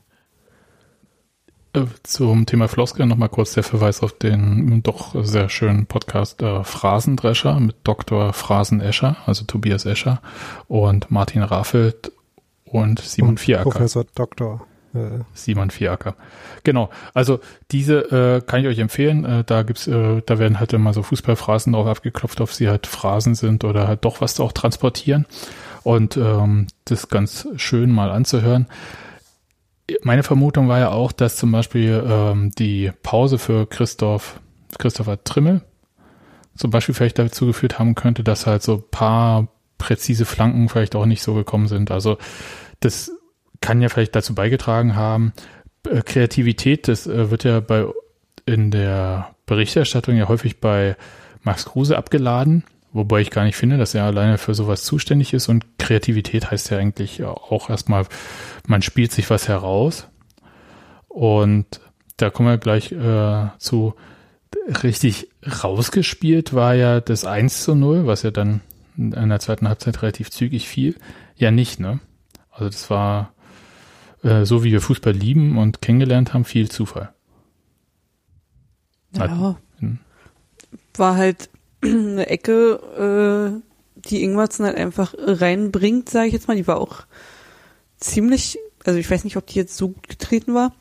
Äh, 1.73 1.85
zum 2.03 2.45
Thema 2.45 2.67
Floskel 2.67 3.05
nochmal 3.05 3.29
kurz 3.29 3.53
der 3.53 3.63
Verweis 3.63 4.01
auf 4.01 4.13
den 4.13 4.81
doch 4.83 5.15
sehr 5.23 5.49
schönen 5.49 5.85
Podcast 5.87 6.41
äh, 6.41 6.63
Phrasendrescher 6.63 7.59
mit 7.59 7.75
Dr. 7.83 8.33
Phrasen-Escher, 8.33 9.17
also 9.25 9.45
Tobias 9.45 9.85
Escher 9.85 10.21
und 10.67 11.11
Martin 11.11 11.43
Raffelt 11.43 12.11
und 12.65 12.99
Simon 12.99 13.31
und 13.31 13.39
Vieracker. 13.39 13.69
Professor 13.69 14.05
Doktor. 14.15 14.65
Äh. 14.93 15.23
Simon 15.33 15.69
Vieracker. 15.69 16.15
Genau, 16.63 16.89
also 17.13 17.39
diese 17.71 18.37
äh, 18.37 18.41
kann 18.41 18.61
ich 18.61 18.67
euch 18.67 18.79
empfehlen. 18.79 19.25
Äh, 19.25 19.43
da 19.43 19.63
gibt's, 19.63 19.87
äh, 19.87 20.21
da 20.25 20.39
werden 20.39 20.59
halt 20.59 20.73
immer 20.73 20.93
so 20.93 21.03
Fußballphrasen 21.03 21.73
drauf 21.73 21.87
abgeklopft, 21.87 22.41
ob 22.41 22.51
sie 22.51 22.69
halt 22.69 22.87
Phrasen 22.87 23.35
sind 23.35 23.63
oder 23.63 23.87
halt 23.87 24.05
doch 24.05 24.21
was 24.21 24.39
auch 24.39 24.51
transportieren. 24.51 25.25
Und 25.83 26.17
ähm, 26.17 26.67
das 26.85 27.01
ist 27.01 27.09
ganz 27.09 27.47
schön 27.55 27.91
mal 27.91 28.11
anzuhören 28.11 28.67
meine 30.03 30.23
Vermutung 30.23 30.67
war 30.67 30.79
ja 30.79 30.89
auch, 30.89 31.11
dass 31.11 31.37
zum 31.37 31.51
Beispiel 31.51 32.03
ähm, 32.05 32.51
die 32.57 32.91
Pause 33.03 33.37
für 33.37 33.65
Christoph, 33.65 34.39
Christopher 34.77 35.23
Trimmel 35.23 35.61
zum 36.55 36.71
Beispiel 36.71 36.93
vielleicht 36.93 37.17
dazu 37.17 37.47
geführt 37.47 37.79
haben 37.79 37.95
könnte, 37.95 38.23
dass 38.23 38.45
halt 38.45 38.63
so 38.63 38.77
paar 38.77 39.47
präzise 39.77 40.25
Flanken 40.25 40.67
vielleicht 40.67 40.95
auch 40.95 41.05
nicht 41.05 41.23
so 41.23 41.33
gekommen 41.33 41.67
sind. 41.67 41.89
Also 41.89 42.17
das 42.81 43.11
kann 43.61 43.81
ja 43.81 43.89
vielleicht 43.89 44.15
dazu 44.15 44.35
beigetragen 44.35 44.95
haben. 44.95 45.33
Äh, 45.87 46.01
Kreativität, 46.01 46.87
das 46.87 47.07
äh, 47.07 47.31
wird 47.31 47.43
ja 47.43 47.59
bei 47.59 47.85
in 48.45 48.71
der 48.71 49.35
Berichterstattung 49.45 50.15
ja 50.15 50.27
häufig 50.27 50.59
bei 50.59 50.95
Max 51.43 51.65
Kruse 51.65 51.97
abgeladen. 51.97 52.63
Wobei 52.91 53.21
ich 53.21 53.29
gar 53.29 53.43
nicht 53.43 53.55
finde, 53.55 53.77
dass 53.77 53.93
er 53.93 54.05
alleine 54.05 54.39
für 54.39 54.55
sowas 54.55 54.83
zuständig 54.83 55.33
ist. 55.33 55.47
Und 55.47 55.77
Kreativität 55.77 56.49
heißt 56.49 56.71
ja 56.71 56.79
eigentlich 56.79 57.23
auch 57.23 57.69
erstmal, 57.69 58.07
man 58.67 58.81
spielt 58.81 59.11
sich 59.11 59.29
was 59.29 59.47
heraus. 59.47 60.07
Und 61.07 61.81
da 62.17 62.29
kommen 62.29 62.49
wir 62.49 62.57
gleich 62.57 62.91
äh, 62.91 63.47
zu. 63.59 63.93
Richtig 64.83 65.27
rausgespielt 65.63 66.53
war 66.53 66.73
ja 66.73 67.01
das 67.01 67.23
1 67.25 67.63
zu 67.63 67.75
0, 67.75 68.07
was 68.07 68.23
ja 68.23 68.31
dann 68.31 68.61
in 68.97 69.29
der 69.29 69.39
zweiten 69.39 69.67
Halbzeit 69.67 70.01
relativ 70.01 70.31
zügig 70.31 70.67
fiel. 70.67 70.95
Ja, 71.35 71.51
nicht, 71.51 71.79
ne? 71.79 71.99
Also 72.51 72.65
das 72.65 72.89
war 72.89 73.31
äh, 74.23 74.45
so, 74.45 74.63
wie 74.63 74.71
wir 74.71 74.81
Fußball 74.81 75.13
lieben 75.13 75.57
und 75.57 75.81
kennengelernt 75.81 76.33
haben, 76.33 76.45
viel 76.45 76.69
Zufall. 76.69 77.13
Ja. 79.15 79.57
Hm. 79.79 79.99
War 80.95 81.15
halt 81.15 81.49
eine 81.83 82.27
Ecke, 82.27 83.61
äh, 83.61 83.61
die 84.09 84.23
Ingwertsen 84.23 84.65
halt 84.65 84.77
einfach 84.77 85.13
reinbringt, 85.17 86.09
sage 86.09 86.27
ich 86.27 86.33
jetzt 86.33 86.47
mal. 86.47 86.57
Die 86.57 86.67
war 86.67 86.79
auch 86.79 87.03
ziemlich, 87.97 88.57
also 88.85 88.99
ich 88.99 89.09
weiß 89.09 89.23
nicht, 89.23 89.37
ob 89.37 89.47
die 89.47 89.55
jetzt 89.55 89.77
so 89.77 89.89
gut 89.89 90.07
getreten 90.07 90.53
war. 90.53 90.73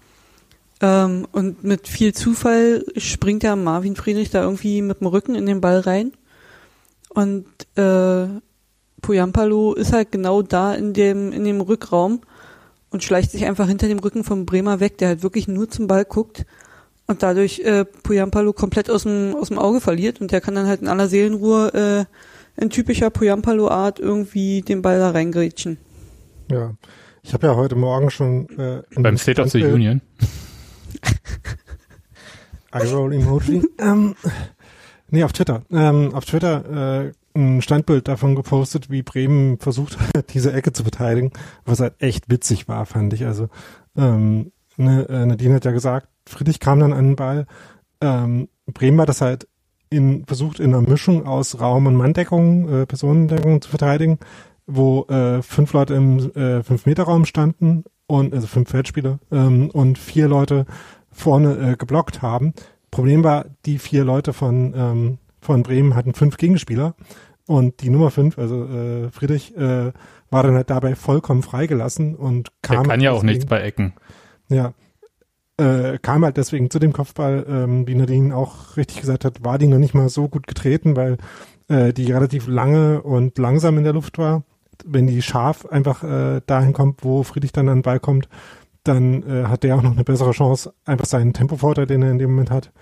Ähm, 0.81 1.27
und 1.33 1.65
mit 1.65 1.89
viel 1.89 2.15
Zufall 2.15 2.85
springt 2.97 3.43
ja 3.43 3.57
Marvin 3.57 3.97
Friedrich 3.97 4.31
da 4.31 4.43
irgendwie 4.43 4.83
mit 4.83 5.01
dem 5.01 5.09
Rücken 5.09 5.35
in 5.35 5.47
den 5.47 5.61
Ball 5.61 5.81
rein. 5.81 6.13
Und 7.09 7.47
äh, 7.77 8.29
Poyampalo 9.01 9.75
ist 9.75 9.93
halt 9.93 10.13
genau 10.13 10.43
da 10.43 10.75
in 10.75 10.93
dem, 10.93 11.33
in 11.33 11.45
dem 11.45 11.61
Rückraum 11.61 12.21
und 12.91 13.05
schleicht 13.05 13.31
sich 13.31 13.45
einfach 13.47 13.69
hinter 13.69 13.89
dem 13.89 13.99
Rücken 13.99 14.25
vom 14.25 14.47
Bremer 14.47 14.81
weg, 14.81 14.99
der 14.99 15.09
halt 15.09 15.23
wirklich 15.23 15.49
nur 15.49 15.69
zum 15.69 15.87
Ball 15.87 16.05
guckt 16.05 16.47
und 17.07 17.23
dadurch 17.23 17.61
äh, 17.61 17.85
Puyampalo 17.85 18.53
komplett 18.53 18.91
aus 18.91 19.03
dem, 19.03 19.35
aus 19.35 19.49
dem 19.49 19.59
Auge 19.59 19.81
verliert 19.81 20.21
und 20.21 20.31
der 20.31 20.41
kann 20.41 20.55
dann 20.55 20.67
halt 20.67 20.81
in 20.81 20.89
aller 20.89 21.09
Seelenruhe 21.09 22.07
äh, 22.57 22.61
in 22.63 22.71
typischer 22.71 23.11
Puyampalo-Art 23.11 24.01
irgendwie 24.01 24.63
den 24.63 24.83
Ball 24.83 24.99
da 24.99 25.11
reingrätschen. 25.11 25.79
Ja, 26.51 26.75
ich 27.23 27.33
habe 27.33 27.47
ja 27.47 27.57
heute 27.57 27.77
Morgen 27.77 28.11
schon 28.11 28.49
äh, 28.59 28.83
beim 28.97 29.17
State 29.17 29.41
of 29.41 29.51
the 29.51 29.63
Union 29.63 30.01
Eye-Roll 32.73 33.15
Emoji. 33.15 33.63
ähm, 33.79 34.15
nee, 35.11 35.23
auf 35.23 35.33
Twitter. 35.33 35.63
Ähm, 35.71 36.15
auf 36.15 36.25
Twitter 36.25 37.07
äh, 37.07 37.13
ein 37.39 37.63
Standbild 37.63 38.09
davon 38.09 38.35
gepostet, 38.35 38.91
wie 38.91 39.03
Bremen 39.03 39.59
versucht 39.59 39.99
hat, 39.99 40.31
diese 40.35 40.53
Ecke 40.53 40.73
zu 40.73 40.83
verteidigen, 40.83 41.33
was 41.65 41.81
halt 41.81 41.95
echt 41.99 42.31
witzig 42.31 42.69
war, 42.69 42.85
fand 42.87 43.13
ich. 43.13 43.25
Also 43.25 43.49
ähm, 43.97 44.53
ne, 44.77 45.09
äh, 45.09 45.27
Nadine 45.27 45.55
hat 45.55 45.65
ja 45.65 45.73
gesagt, 45.73 46.09
Friedrich 46.27 46.61
kam 46.61 46.81
dann 46.81 46.93
an 46.93 47.07
den 47.07 47.17
Ball. 47.17 47.47
Ähm, 48.01 48.49
Bremen 48.67 49.01
hat 49.01 49.09
das 49.09 49.21
halt 49.21 49.49
in, 49.91 50.25
versucht 50.27 50.61
in 50.61 50.75
einer 50.75 50.89
Mischung 50.89 51.27
aus 51.27 51.61
Raum- 51.61 51.87
und 51.87 51.97
Manndeckung, 51.97 52.69
äh, 52.69 52.87
Personendeckung 52.87 53.63
zu 53.63 53.71
verteidigen, 53.71 54.19
wo 54.67 55.05
äh, 55.05 55.43
fünf 55.43 55.73
Leute 55.73 55.95
im 55.95 56.31
äh, 56.33 56.63
Fünf-Meter-Raum 56.63 57.25
standen 57.25 57.85
und 58.07 58.35
also 58.35 58.47
fünf 58.47 58.71
Feldspieler 58.71 59.19
ähm, 59.33 59.71
und 59.71 59.99
vier 59.99 60.29
Leute 60.29 60.67
vorne 61.11 61.73
äh, 61.73 61.77
geblockt 61.77 62.23
haben. 62.23 62.53
Problem 62.91 63.25
war, 63.25 63.47
die 63.67 63.79
vier 63.79 64.05
Leute 64.05 64.33
von, 64.33 64.75
ähm, 64.77 65.19
von 65.41 65.63
Bremen 65.63 65.95
hatten 65.95 66.15
fünf 66.15 66.37
Gegenspieler 66.37 66.95
und 67.49 67.81
die 67.81 67.89
Nummer 67.89 68.11
fünf, 68.11 68.39
also 68.39 68.67
äh, 68.67 69.11
Friedrich, 69.11 69.57
äh, 69.57 69.93
war 70.31 70.43
dann 70.43 70.55
halt 70.55 70.69
dabei 70.69 70.95
vollkommen 70.95 71.43
freigelassen 71.43 72.15
und 72.15 72.51
kam. 72.61 72.83
Der 72.83 72.91
kann 72.91 73.01
ja 73.01 73.13
auch 73.13 73.23
nichts 73.23 73.47
bei 73.47 73.63
Ecken. 73.63 73.95
Ja, 74.51 74.75
äh, 75.57 75.99
kam 75.99 76.27
halt 76.27 76.37
deswegen 76.37 76.71
zu 76.71 76.79
dem 76.79 76.93
Kopfball, 76.93 77.47
ähm, 77.49 77.89
wie 77.89 77.95
Nadine 77.95 78.37
auch 78.37 78.77
richtig 78.77 79.01
gesagt 79.01 79.25
hat, 79.25 79.43
war 79.45 79.57
die 79.57 79.67
noch 79.67 79.79
nicht 79.79 79.95
mal 79.95 80.11
so 80.11 80.29
gut 80.29 80.47
getreten, 80.47 80.95
weil 80.95 81.17
äh, 81.69 81.95
die 81.95 82.13
relativ 82.13 82.49
lange 82.49 83.01
und 83.01 83.39
langsam 83.39 83.79
in 83.79 83.85
der 83.85 83.95
Luft 83.95 84.19
war. 84.19 84.43
Wenn 84.85 85.07
die 85.07 85.23
scharf 85.23 85.65
einfach 85.65 86.05
äh, 86.05 86.43
dahin 86.45 86.75
kommt, 86.75 87.03
wo 87.03 87.23
Friedrich 87.23 87.53
dann 87.53 87.71
an 87.71 87.79
den 87.79 87.83
Ball 87.83 87.99
kommt, 87.99 88.29
dann 88.85 89.23
äh, 89.23 89.45
hat 89.47 89.63
der 89.63 89.75
auch 89.75 89.83
noch 89.83 89.93
eine 89.93 90.05
bessere 90.05 90.33
Chance, 90.33 90.75
einfach 90.85 91.07
seinen 91.07 91.33
Tempovorteil, 91.33 91.87
den 91.87 92.03
er 92.03 92.11
in 92.11 92.19
dem 92.19 92.31
Moment 92.31 92.51
hat, 92.51 92.73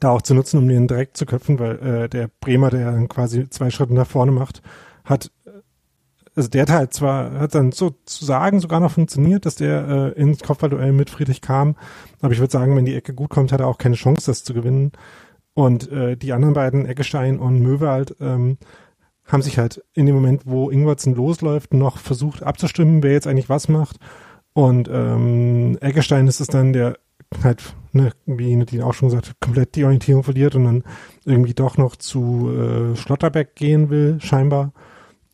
da 0.00 0.10
auch 0.10 0.22
zu 0.22 0.34
nutzen, 0.34 0.58
um 0.58 0.68
den 0.68 0.88
direkt 0.88 1.16
zu 1.16 1.26
köpfen, 1.26 1.58
weil 1.58 1.78
äh, 1.78 2.08
der 2.08 2.30
Bremer, 2.40 2.70
der 2.70 2.92
dann 2.92 3.08
quasi 3.08 3.48
zwei 3.50 3.70
Schritte 3.70 3.94
nach 3.94 4.06
vorne 4.06 4.32
macht, 4.32 4.62
hat 5.04 5.30
also 6.38 6.50
der 6.50 6.62
hat 6.62 6.70
halt 6.70 6.94
zwar, 6.94 7.32
hat 7.32 7.56
dann 7.56 7.72
sozusagen 7.72 8.60
sogar 8.60 8.78
noch 8.78 8.92
funktioniert, 8.92 9.44
dass 9.44 9.56
der 9.56 10.14
äh, 10.16 10.20
ins 10.20 10.40
Kopfballduell 10.40 10.92
mit 10.92 11.10
Friedrich 11.10 11.40
kam, 11.40 11.74
aber 12.20 12.32
ich 12.32 12.38
würde 12.38 12.52
sagen, 12.52 12.76
wenn 12.76 12.84
die 12.84 12.94
Ecke 12.94 13.12
gut 13.12 13.28
kommt, 13.30 13.50
hat 13.50 13.58
er 13.58 13.66
auch 13.66 13.76
keine 13.76 13.96
Chance, 13.96 14.26
das 14.26 14.44
zu 14.44 14.54
gewinnen. 14.54 14.92
Und 15.54 15.90
äh, 15.90 16.16
die 16.16 16.32
anderen 16.32 16.54
beiden, 16.54 16.86
Eggestein 16.86 17.40
und 17.40 17.60
Möwald, 17.60 18.14
ähm, 18.20 18.58
haben 19.24 19.42
sich 19.42 19.58
halt 19.58 19.84
in 19.92 20.06
dem 20.06 20.14
Moment, 20.14 20.42
wo 20.46 20.70
Ingwertsen 20.70 21.16
losläuft, 21.16 21.74
noch 21.74 21.98
versucht 21.98 22.44
abzustimmen, 22.44 23.02
wer 23.02 23.12
jetzt 23.12 23.26
eigentlich 23.26 23.48
was 23.48 23.68
macht. 23.68 23.96
Und 24.52 24.88
ähm, 24.90 25.76
Eggestein 25.80 26.28
ist 26.28 26.40
es 26.40 26.46
dann, 26.46 26.72
der 26.72 26.98
halt, 27.42 27.74
ne, 27.92 28.12
wie 28.26 28.56
Nadine 28.56 28.84
auch 28.84 28.94
schon 28.94 29.08
gesagt 29.08 29.28
hat, 29.28 29.40
komplett 29.40 29.74
die 29.76 29.84
Orientierung 29.84 30.22
verliert 30.22 30.54
und 30.54 30.64
dann 30.64 30.84
irgendwie 31.24 31.54
doch 31.54 31.76
noch 31.76 31.96
zu 31.96 32.50
äh, 32.50 32.96
Schlotterbeck 32.96 33.54
gehen 33.54 33.90
will, 33.90 34.18
scheinbar. 34.20 34.72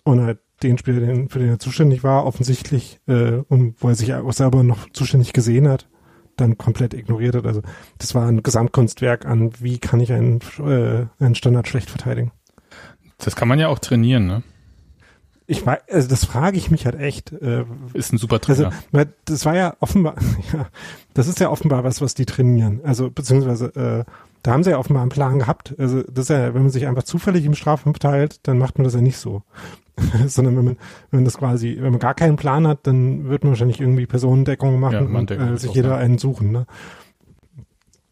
Und 0.04 0.20
halt 0.20 0.38
den 0.62 0.78
Spieler, 0.78 1.00
den, 1.00 1.28
für 1.28 1.38
den 1.38 1.48
er 1.48 1.58
zuständig 1.58 2.04
war, 2.04 2.26
offensichtlich, 2.26 3.00
äh, 3.06 3.42
und 3.48 3.76
wo 3.78 3.88
er 3.88 3.94
sich 3.94 4.14
auch 4.14 4.32
selber 4.32 4.62
noch 4.62 4.90
zuständig 4.90 5.32
gesehen 5.32 5.68
hat, 5.68 5.88
dann 6.36 6.58
komplett 6.58 6.94
ignoriert 6.94 7.36
hat. 7.36 7.46
Also 7.46 7.62
das 7.98 8.14
war 8.14 8.26
ein 8.26 8.42
Gesamtkunstwerk 8.42 9.26
an, 9.26 9.52
wie 9.60 9.78
kann 9.78 10.00
ich 10.00 10.12
einen, 10.12 10.40
äh, 10.58 11.06
einen 11.22 11.34
Standard 11.34 11.68
schlecht 11.68 11.90
verteidigen. 11.90 12.32
Das 13.18 13.36
kann 13.36 13.48
man 13.48 13.58
ja 13.58 13.68
auch 13.68 13.78
trainieren, 13.78 14.26
ne? 14.26 14.42
Ich 15.46 15.64
weiß, 15.66 15.80
also 15.90 16.08
das 16.08 16.24
frage 16.24 16.56
ich 16.56 16.70
mich 16.70 16.86
halt 16.86 16.98
echt. 16.98 17.32
Äh, 17.32 17.64
ist 17.92 18.12
ein 18.12 18.18
super 18.18 18.40
Trainer. 18.40 18.72
Also, 18.92 19.10
das 19.26 19.44
war 19.44 19.54
ja 19.54 19.76
offenbar, 19.80 20.14
ja, 20.52 20.66
das 21.12 21.28
ist 21.28 21.40
ja 21.40 21.50
offenbar 21.50 21.84
was, 21.84 22.00
was 22.00 22.14
die 22.14 22.24
trainieren. 22.24 22.80
Also 22.82 23.10
beziehungsweise 23.10 23.66
äh, 23.74 24.10
da 24.42 24.52
haben 24.52 24.62
sie 24.62 24.70
ja 24.70 24.78
offenbar 24.78 25.02
einen 25.02 25.10
Plan 25.10 25.38
gehabt. 25.38 25.74
Also 25.78 26.02
das 26.02 26.24
ist 26.24 26.28
ja, 26.30 26.54
wenn 26.54 26.62
man 26.62 26.70
sich 26.70 26.86
einfach 26.86 27.02
zufällig 27.02 27.44
im 27.44 27.54
Strafraum 27.54 27.94
teilt, 27.94 28.46
dann 28.46 28.58
macht 28.58 28.78
man 28.78 28.84
das 28.84 28.94
ja 28.94 29.00
nicht 29.00 29.18
so. 29.18 29.42
sondern 30.26 30.56
wenn 30.56 30.64
man, 30.64 30.76
wenn 31.10 31.18
man 31.18 31.24
das 31.24 31.38
quasi, 31.38 31.76
wenn 31.80 31.92
man 31.92 32.00
gar 32.00 32.14
keinen 32.14 32.36
Plan 32.36 32.66
hat, 32.66 32.86
dann 32.86 33.28
wird 33.28 33.44
man 33.44 33.52
wahrscheinlich 33.52 33.80
irgendwie 33.80 34.06
Personendeckung 34.06 34.80
machen 34.80 35.12
ja, 35.12 35.18
und 35.18 35.30
äh, 35.30 35.56
sich 35.56 35.72
jeder 35.72 35.96
einen 35.96 36.18
suchen. 36.18 36.52
Ne? 36.52 36.66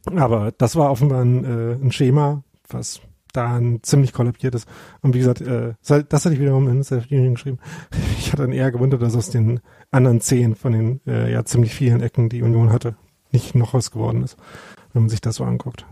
Aber 0.07 0.53
das 0.57 0.77
war 0.77 0.91
offenbar 0.91 1.23
ein, 1.23 1.45
äh, 1.45 1.73
ein 1.75 1.93
Schema, 1.93 2.43
was 2.69 3.01
da 3.33 3.61
ziemlich 3.83 4.13
kollabiert 4.13 4.55
ist. 4.55 4.69
Und 5.01 5.15
wie 5.15 5.19
gesagt, 5.19 5.41
äh, 5.41 5.75
das 5.83 6.25
hatte 6.25 6.35
ich 6.35 6.41
wiederum 6.41 6.69
in 6.69 6.83
Self-Union 6.83 7.35
geschrieben. 7.35 7.59
Ich 8.19 8.33
hatte 8.33 8.43
dann 8.43 8.53
eher 8.53 8.71
gewundert, 8.71 9.03
dass 9.03 9.17
aus 9.17 9.31
den 9.31 9.61
anderen 9.91 10.21
zehn 10.21 10.55
von 10.55 10.73
den 10.73 11.01
äh, 11.07 11.31
ja 11.31 11.45
ziemlich 11.45 11.75
vielen 11.75 12.01
Ecken, 12.01 12.29
die 12.29 12.43
Union 12.43 12.73
hatte, 12.73 12.95
nicht 13.31 13.55
noch 13.55 13.75
was 13.75 13.91
geworden 13.91 14.23
ist, 14.23 14.37
wenn 14.93 15.03
man 15.03 15.09
sich 15.11 15.21
das 15.21 15.37
so 15.37 15.45
anguckt. 15.45 15.85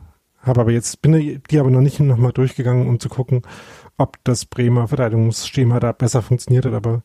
Habe 0.42 0.62
aber 0.62 0.70
jetzt, 0.70 1.02
bin 1.02 1.42
die 1.50 1.58
aber 1.58 1.70
noch 1.70 1.82
nicht 1.82 2.00
nochmal 2.00 2.32
durchgegangen, 2.32 2.88
um 2.88 2.98
zu 2.98 3.10
gucken, 3.10 3.42
ob 3.98 4.16
das 4.24 4.46
Bremer 4.46 4.88
Verteidigungsschema 4.88 5.80
da 5.80 5.92
besser 5.92 6.22
funktioniert 6.22 6.64
hat, 6.64 6.72
aber 6.72 7.02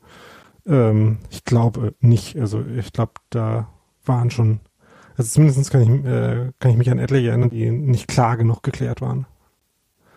ähm, 0.65 1.19
ich 1.29 1.43
glaube 1.43 1.93
nicht. 1.99 2.37
Also 2.37 2.63
ich 2.77 2.93
glaube, 2.93 3.13
da 3.29 3.67
waren 4.05 4.31
schon, 4.31 4.61
also 5.17 5.29
zumindest 5.29 5.69
kann 5.69 5.81
ich, 5.81 6.05
äh, 6.05 6.51
kann 6.59 6.71
ich 6.71 6.77
mich 6.77 6.89
an 6.89 6.99
etliche 6.99 7.29
erinnern, 7.29 7.49
die 7.49 7.69
nicht 7.71 8.07
klar 8.07 8.37
genug 8.37 8.63
geklärt 8.63 9.01
waren. 9.01 9.25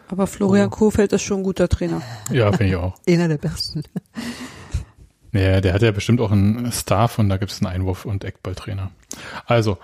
Aber 0.09 0.27
Florian 0.27 0.69
Oh. 0.69 0.71
Kohfeldt 0.71 1.13
ist 1.13 1.23
schon 1.23 1.41
ein 1.41 1.45
guter 1.45 1.69
Trainer. 1.69 2.03
Ja, 2.31 2.51
finde 2.51 2.67
ich 2.67 2.77
auch. 2.77 2.95
Einer 3.09 3.29
der 3.29 3.39
besten. 3.39 3.83
Ja, 5.33 5.61
der 5.61 5.75
hat 5.75 5.83
ja 5.83 5.91
bestimmt 5.91 6.21
auch 6.21 6.33
einen 6.33 6.73
Staff 6.73 7.19
und 7.19 7.29
da 7.29 7.37
gibt 7.37 7.53
es 7.53 7.63
einen 7.63 7.73
Einwurf- 7.73 8.07
und 8.07 8.25
Eckballtrainer. 8.25 8.91
Also, 9.47 9.79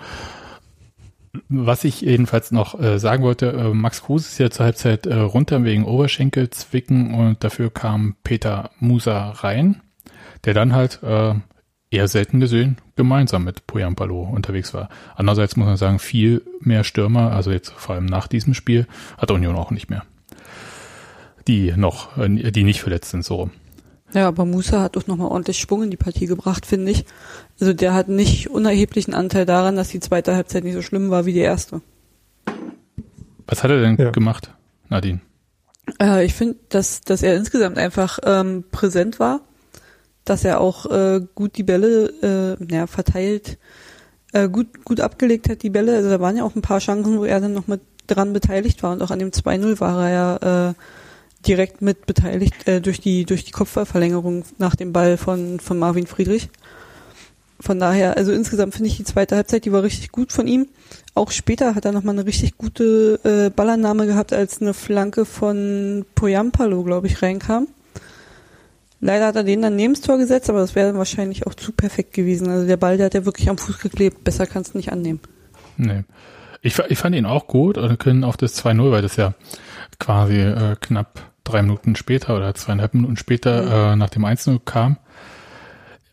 was 1.49 1.85
ich 1.85 2.01
jedenfalls 2.01 2.51
noch 2.53 2.81
äh, 2.81 2.99
sagen 2.99 3.23
wollte, 3.23 3.53
äh, 3.53 3.75
Max 3.75 4.03
Kruse 4.03 4.29
ist 4.29 4.39
ja 4.39 4.51
zur 4.51 4.67
Halbzeit 4.67 5.07
äh, 5.07 5.15
runter 5.15 5.63
wegen 5.65 5.85
Oberschenkelzwicken 5.85 7.15
und 7.15 7.45
dafür 7.45 7.71
kam 7.71 8.17
Peter 8.25 8.71
Musa 8.79 9.31
rein, 9.31 9.83
der 10.45 10.55
dann 10.55 10.73
halt 10.75 11.03
äh, 11.03 11.35
eher 11.91 12.09
selten 12.09 12.41
gesehen 12.41 12.79
gemeinsam 12.97 13.45
mit 13.45 13.67
Poyampalo 13.67 14.23
unterwegs 14.23 14.73
war. 14.75 14.89
Andererseits 15.17 15.57
muss 15.57 15.67
man 15.67 15.77
sagen, 15.77 15.99
viel 15.99 16.43
mehr 16.61 16.85
Stürmer, 16.85 17.33
also 17.33 17.51
jetzt 17.51 17.71
vor 17.71 17.97
allem 17.97 18.07
nach 18.07 18.29
diesem 18.29 18.55
Spiel, 18.55 18.87
hat 19.19 19.31
Union 19.31 19.57
auch 19.57 19.71
nicht 19.73 19.91
mehr. 19.91 20.05
Die 21.49 21.73
noch, 21.77 22.17
äh, 22.19 22.29
die 22.51 22.65
nicht 22.65 22.81
verletzt 22.81 23.11
sind, 23.11 23.25
so 23.25 23.37
rum. 23.37 23.51
Ja, 24.13 24.29
aber 24.29 24.45
Musa 24.45 24.81
hat 24.81 24.97
doch 24.97 25.07
nochmal 25.09 25.29
ordentlich 25.29 25.59
Schwung 25.59 25.83
in 25.83 25.91
die 25.91 25.97
Partie 25.97 26.27
gebracht, 26.27 26.67
finde 26.67 26.93
ich. 26.93 27.05
Also 27.61 27.73
der 27.73 27.95
hat 27.95 28.09
nicht 28.09 28.49
unerheblichen 28.49 29.13
Anteil 29.13 29.45
daran, 29.45 29.75
dass 29.77 29.89
die 29.89 30.01
zweite 30.01 30.35
Halbzeit 30.37 30.63
nicht 30.65 30.75
so 30.75 30.83
schlimm 30.83 31.11
war 31.11 31.27
wie 31.27 31.33
die 31.33 31.41
erste. 31.41 31.81
Was 33.47 33.63
hat 33.63 33.71
er 33.71 33.81
denn 33.81 33.97
Ja. 33.99 34.11
gemacht, 34.11 34.51
Nadine? 34.89 35.21
Äh, 36.01 36.25
ich 36.25 36.35
finde, 36.35 36.57
dass, 36.69 37.01
dass 37.03 37.23
er 37.23 37.37
insgesamt 37.37 37.77
einfach 37.77 38.19
ähm, 38.25 38.65
präsent 38.71 39.19
war, 39.21 39.41
dass 40.25 40.45
er 40.45 40.61
auch 40.61 40.87
äh, 40.87 41.21
gut 41.35 41.57
die 41.59 41.63
Bälle 41.65 42.57
äh, 42.63 42.73
ja, 42.75 42.87
verteilt, 42.87 43.59
äh, 44.33 44.49
gut, 44.49 44.85
gut 44.85 45.01
abgelegt 45.01 45.49
hat, 45.51 45.63
die 45.63 45.71
Bälle. 45.71 45.97
Also 45.97 46.09
da 46.09 46.21
waren 46.21 46.37
ja 46.37 46.45
auch 46.45 46.55
ein 46.55 46.63
paar 46.63 46.79
Chancen, 46.79 47.19
wo 47.19 47.25
er 47.25 47.41
dann 47.41 47.53
noch 47.53 47.67
mit 47.67 47.81
dran 48.07 48.33
beteiligt 48.33 48.83
war 48.83 48.93
und 48.93 49.03
auch 49.03 49.11
an 49.11 49.19
dem 49.19 49.31
2-0 49.31 49.81
war 49.81 50.09
er 50.09 50.11
ja 50.41 50.69
äh, 50.71 50.75
direkt 51.47 51.83
mit 51.83 52.07
beteiligt 52.07 52.67
äh, 52.67 52.81
durch 52.81 53.01
die 53.01 53.25
durch 53.25 53.45
die 53.45 53.53
Kopfballverlängerung 53.53 54.45
nach 54.59 54.75
dem 54.75 54.93
Ball 54.93 55.17
von 55.17 55.61
von 55.61 55.79
Marvin 55.79 56.07
Friedrich. 56.07 56.49
Von 57.61 57.79
daher, 57.79 58.17
also 58.17 58.33
insgesamt 58.33 58.75
finde 58.75 58.89
ich 58.89 58.97
die 58.97 59.05
zweite 59.05 59.37
Halbzeit, 59.37 59.65
die 59.65 59.73
war 59.73 59.83
richtig 59.83 60.11
gut 60.11 60.33
von 60.33 60.47
ihm. 60.47 60.67
Auch 61.15 61.31
später 61.31 61.75
hat 61.75 61.85
er 61.85 61.93
nochmal 61.93 62.15
eine 62.15 62.27
richtig 62.27 62.59
gute 62.59 63.21
äh, 63.23 63.49
Ballannahme 63.49 64.07
gehabt, 64.07 64.33
als 64.33 64.61
eine 64.61 64.75
Flanke 64.75 65.25
von 65.25 66.05
Poyampalo, 66.15 66.83
glaube 66.83 67.07
ich, 67.07 67.23
reinkam. 67.23 67.69
Leider 69.01 69.27
hat 69.27 69.37
er 69.37 69.45
den 69.45 69.63
dann 69.63 69.77
neben 69.77 69.95
das 69.95 70.03
Tor 70.03 70.19
gesetzt, 70.19 70.51
aber 70.51 70.59
das 70.59 70.75
wäre 70.75 70.97
wahrscheinlich 70.97 71.47
auch 71.47 71.55
zu 71.55 71.73
perfekt 71.73 72.13
gewesen. 72.13 72.49
Also 72.49 72.67
der 72.67 72.77
Ball, 72.77 72.97
der 72.97 73.07
hat 73.07 73.15
ja 73.15 73.25
wirklich 73.25 73.49
am 73.49 73.59
Fuß 73.59 73.79
geklebt. 73.79 74.25
Besser 74.25 74.47
kannst 74.47 74.75
du 74.75 74.79
nicht 74.79 74.93
annehmen. 74.93 75.21
Nee. 75.77 76.05
Ich, 76.63 76.79
ich 76.89 76.99
fand 76.99 77.15
ihn 77.15 77.27
auch 77.27 77.47
gut 77.47 77.77
und 77.77 77.99
können 77.99 78.25
auch 78.25 78.37
das 78.37 78.63
2-0, 78.65 78.91
weil 78.91 79.03
das 79.03 79.17
ja 79.17 79.35
quasi 79.99 80.41
äh, 80.41 80.77
knapp 80.81 81.34
drei 81.45 81.63
Minuten 81.63 81.97
später 81.97 82.37
oder 82.37 82.55
zweieinhalb 82.55 82.95
Minuten 82.95 83.17
später 83.17 83.93
äh, 83.93 83.97
nach 83.97 84.11
dem 84.11 84.25
1-0 84.25 84.61
kam. 84.65 84.99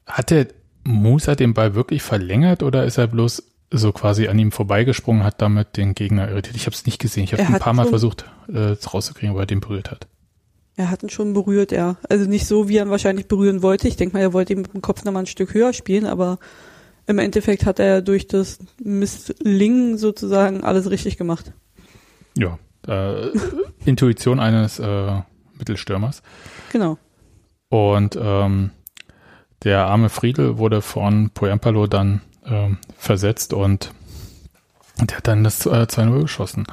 Hat 0.05 0.29
der 0.29 0.47
Musa 0.83 1.35
den 1.35 1.53
Ball 1.53 1.75
wirklich 1.75 2.01
verlängert 2.01 2.63
oder 2.63 2.85
ist 2.85 2.97
er 2.97 3.07
bloß 3.07 3.43
so 3.71 3.91
quasi 3.93 4.27
an 4.27 4.37
ihm 4.37 4.51
vorbeigesprungen, 4.51 5.23
hat 5.23 5.41
damit 5.41 5.77
den 5.77 5.95
Gegner 5.95 6.29
irritiert? 6.29 6.57
Ich 6.57 6.65
habe 6.65 6.75
es 6.75 6.85
nicht 6.85 6.99
gesehen. 6.99 7.23
Ich 7.23 7.33
habe 7.33 7.43
ein 7.43 7.59
paar 7.59 7.73
Mal 7.73 7.87
versucht 7.87 8.25
äh, 8.49 8.75
rauszukriegen, 8.85 9.33
wo 9.33 9.39
er 9.39 9.45
den 9.45 9.61
berührt 9.61 9.91
hat. 9.91 10.07
Er 10.75 10.89
hat 10.89 11.03
ihn 11.03 11.09
schon 11.09 11.33
berührt, 11.33 11.71
ja. 11.71 11.97
Also 12.09 12.25
nicht 12.25 12.45
so, 12.45 12.67
wie 12.67 12.77
er 12.77 12.85
ihn 12.85 12.89
wahrscheinlich 12.89 13.27
berühren 13.27 13.61
wollte. 13.61 13.87
Ich 13.87 13.95
denke 13.95 14.15
mal, 14.15 14.21
er 14.21 14.33
wollte 14.33 14.53
ihn 14.53 14.61
mit 14.61 14.73
dem 14.73 14.81
Kopf 14.81 15.03
nochmal 15.03 15.23
ein 15.23 15.27
Stück 15.27 15.53
höher 15.53 15.73
spielen, 15.73 16.05
aber 16.05 16.39
im 17.07 17.19
Endeffekt 17.19 17.65
hat 17.65 17.79
er 17.79 18.01
durch 18.01 18.27
das 18.27 18.59
Misslingen 18.81 19.97
sozusagen 19.97 20.63
alles 20.63 20.89
richtig 20.89 21.17
gemacht. 21.17 21.53
Ja. 22.37 22.57
Äh, 22.87 23.27
Intuition 23.85 24.39
eines 24.39 24.79
äh, 24.79 25.21
Mittelstürmers. 25.57 26.21
Genau. 26.71 26.97
Und 27.69 28.17
ähm, 28.21 28.71
der 29.63 29.85
arme 29.85 30.09
Friedel 30.09 30.57
wurde 30.57 30.81
von 30.81 31.29
Poyampalo 31.29 31.87
dann 31.87 32.21
ähm, 32.45 32.79
versetzt 32.97 33.53
und 33.53 33.91
der 34.99 35.17
hat 35.17 35.27
dann 35.27 35.43
das 35.43 35.65
äh, 35.65 35.69
2-0 35.69 36.21
geschossen. 36.21 36.65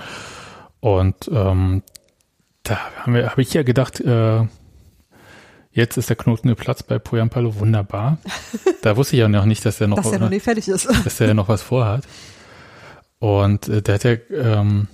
Und 0.81 1.29
ähm, 1.33 1.83
da 2.63 2.79
haben 3.01 3.15
wir, 3.15 3.31
habe 3.31 3.43
ich 3.43 3.53
ja 3.55 3.63
gedacht, 3.63 4.01
äh, 4.01 4.47
jetzt 5.71 5.97
ist 5.97 6.09
der 6.09 6.17
Knoten 6.17 6.49
geplatzt 6.49 6.87
bei 6.87 6.99
Poyampalo, 6.99 7.59
wunderbar. 7.59 8.19
Da 8.81 8.97
wusste 8.97 9.17
ich 9.17 9.21
ja 9.21 9.29
noch 9.29 9.45
nicht, 9.45 9.65
dass 9.67 9.81
er 9.81 9.89
noch, 9.89 9.97
Dass 9.97 10.13
er 10.13 10.21
noch 10.21 10.31
nicht 10.31 10.45
fertig 10.45 10.69
ist. 10.69 10.87
dass 11.05 11.21
er 11.21 11.35
noch 11.35 11.49
was 11.49 11.63
vorhat. 11.63 12.05
Und 13.19 13.69
äh, 13.69 13.83
der 13.83 13.95
hat 13.97 14.05
ja, 14.05 14.13
ähm, 14.31 14.87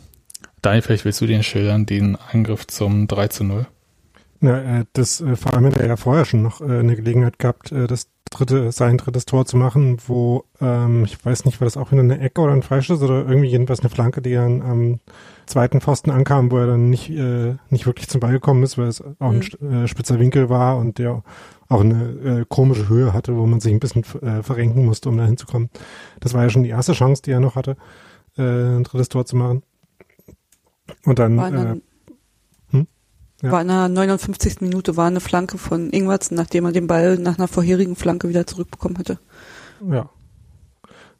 Daniel, 0.64 0.82
vielleicht 0.82 1.04
willst 1.04 1.20
du 1.20 1.26
den 1.26 1.42
schildern, 1.42 1.84
den 1.84 2.16
Angriff 2.32 2.66
zum 2.66 3.06
3 3.06 3.28
zu 3.28 3.44
0. 3.44 3.66
Na, 4.40 4.80
äh, 4.80 4.84
das 4.94 5.20
äh, 5.20 5.36
vor 5.36 5.52
allem 5.52 5.66
hat 5.66 5.76
er 5.76 5.86
ja 5.86 5.96
vorher 5.96 6.24
schon 6.24 6.42
noch 6.42 6.62
äh, 6.62 6.78
eine 6.78 6.96
Gelegenheit 6.96 7.38
gehabt, 7.38 7.70
äh, 7.70 7.86
das 7.86 8.08
dritte, 8.30 8.72
sein 8.72 8.96
drittes 8.96 9.26
Tor 9.26 9.44
zu 9.44 9.58
machen, 9.58 9.98
wo 10.06 10.44
ähm, 10.62 11.04
ich 11.04 11.22
weiß 11.22 11.44
nicht, 11.44 11.60
war 11.60 11.66
das 11.66 11.76
auch 11.76 11.92
wieder 11.92 12.00
eine 12.00 12.18
Ecke 12.18 12.40
oder 12.40 12.52
ein 12.52 12.62
Freistoß 12.62 13.02
oder 13.02 13.26
irgendwie 13.26 13.48
jedenfalls 13.48 13.80
eine 13.80 13.90
Flanke, 13.90 14.22
die 14.22 14.32
dann 14.32 14.62
am 14.62 15.00
zweiten 15.46 15.82
Pfosten 15.82 16.10
ankam, 16.10 16.50
wo 16.50 16.56
er 16.56 16.66
dann 16.66 16.88
nicht 16.88 17.10
äh, 17.10 17.56
nicht 17.68 17.86
wirklich 17.86 18.08
zum 18.08 18.20
Ball 18.20 18.32
gekommen 18.32 18.62
ist, 18.62 18.78
weil 18.78 18.88
es 18.88 19.02
auch 19.02 19.32
ein 19.32 19.42
äh, 19.42 19.86
spitzer 19.86 20.18
Winkel 20.18 20.48
war 20.48 20.78
und 20.78 20.98
der 20.98 21.22
auch 21.68 21.80
eine 21.80 22.40
äh, 22.40 22.44
komische 22.48 22.88
Höhe 22.88 23.12
hatte, 23.12 23.36
wo 23.36 23.46
man 23.46 23.60
sich 23.60 23.72
ein 23.72 23.80
bisschen 23.80 24.04
äh, 24.22 24.42
verrenken 24.42 24.84
musste, 24.86 25.10
um 25.10 25.18
da 25.18 25.26
hinzukommen. 25.26 25.68
Das 26.20 26.32
war 26.32 26.42
ja 26.42 26.50
schon 26.50 26.64
die 26.64 26.70
erste 26.70 26.92
Chance, 26.94 27.22
die 27.22 27.32
er 27.32 27.40
noch 27.40 27.54
hatte, 27.54 27.76
äh, 28.38 28.42
ein 28.42 28.84
drittes 28.84 29.10
Tor 29.10 29.26
zu 29.26 29.36
machen. 29.36 29.62
Und 31.04 31.18
dann 31.18 31.36
War 31.36 31.48
in, 31.48 31.54
der, 31.54 31.64
äh, 31.64 31.80
hm? 32.70 32.86
Ja. 33.42 33.52
war 33.52 33.62
in 33.62 33.68
der 33.68 33.88
59. 33.88 34.60
Minute 34.60 34.96
war 34.96 35.06
eine 35.06 35.20
Flanke 35.20 35.58
von 35.58 35.90
Ingwertsen, 35.90 36.36
nachdem 36.36 36.64
er 36.66 36.72
den 36.72 36.86
Ball 36.86 37.18
nach 37.18 37.38
einer 37.38 37.48
vorherigen 37.48 37.96
Flanke 37.96 38.28
wieder 38.28 38.46
zurückbekommen 38.46 38.98
hatte. 38.98 39.18
Ja. 39.90 40.10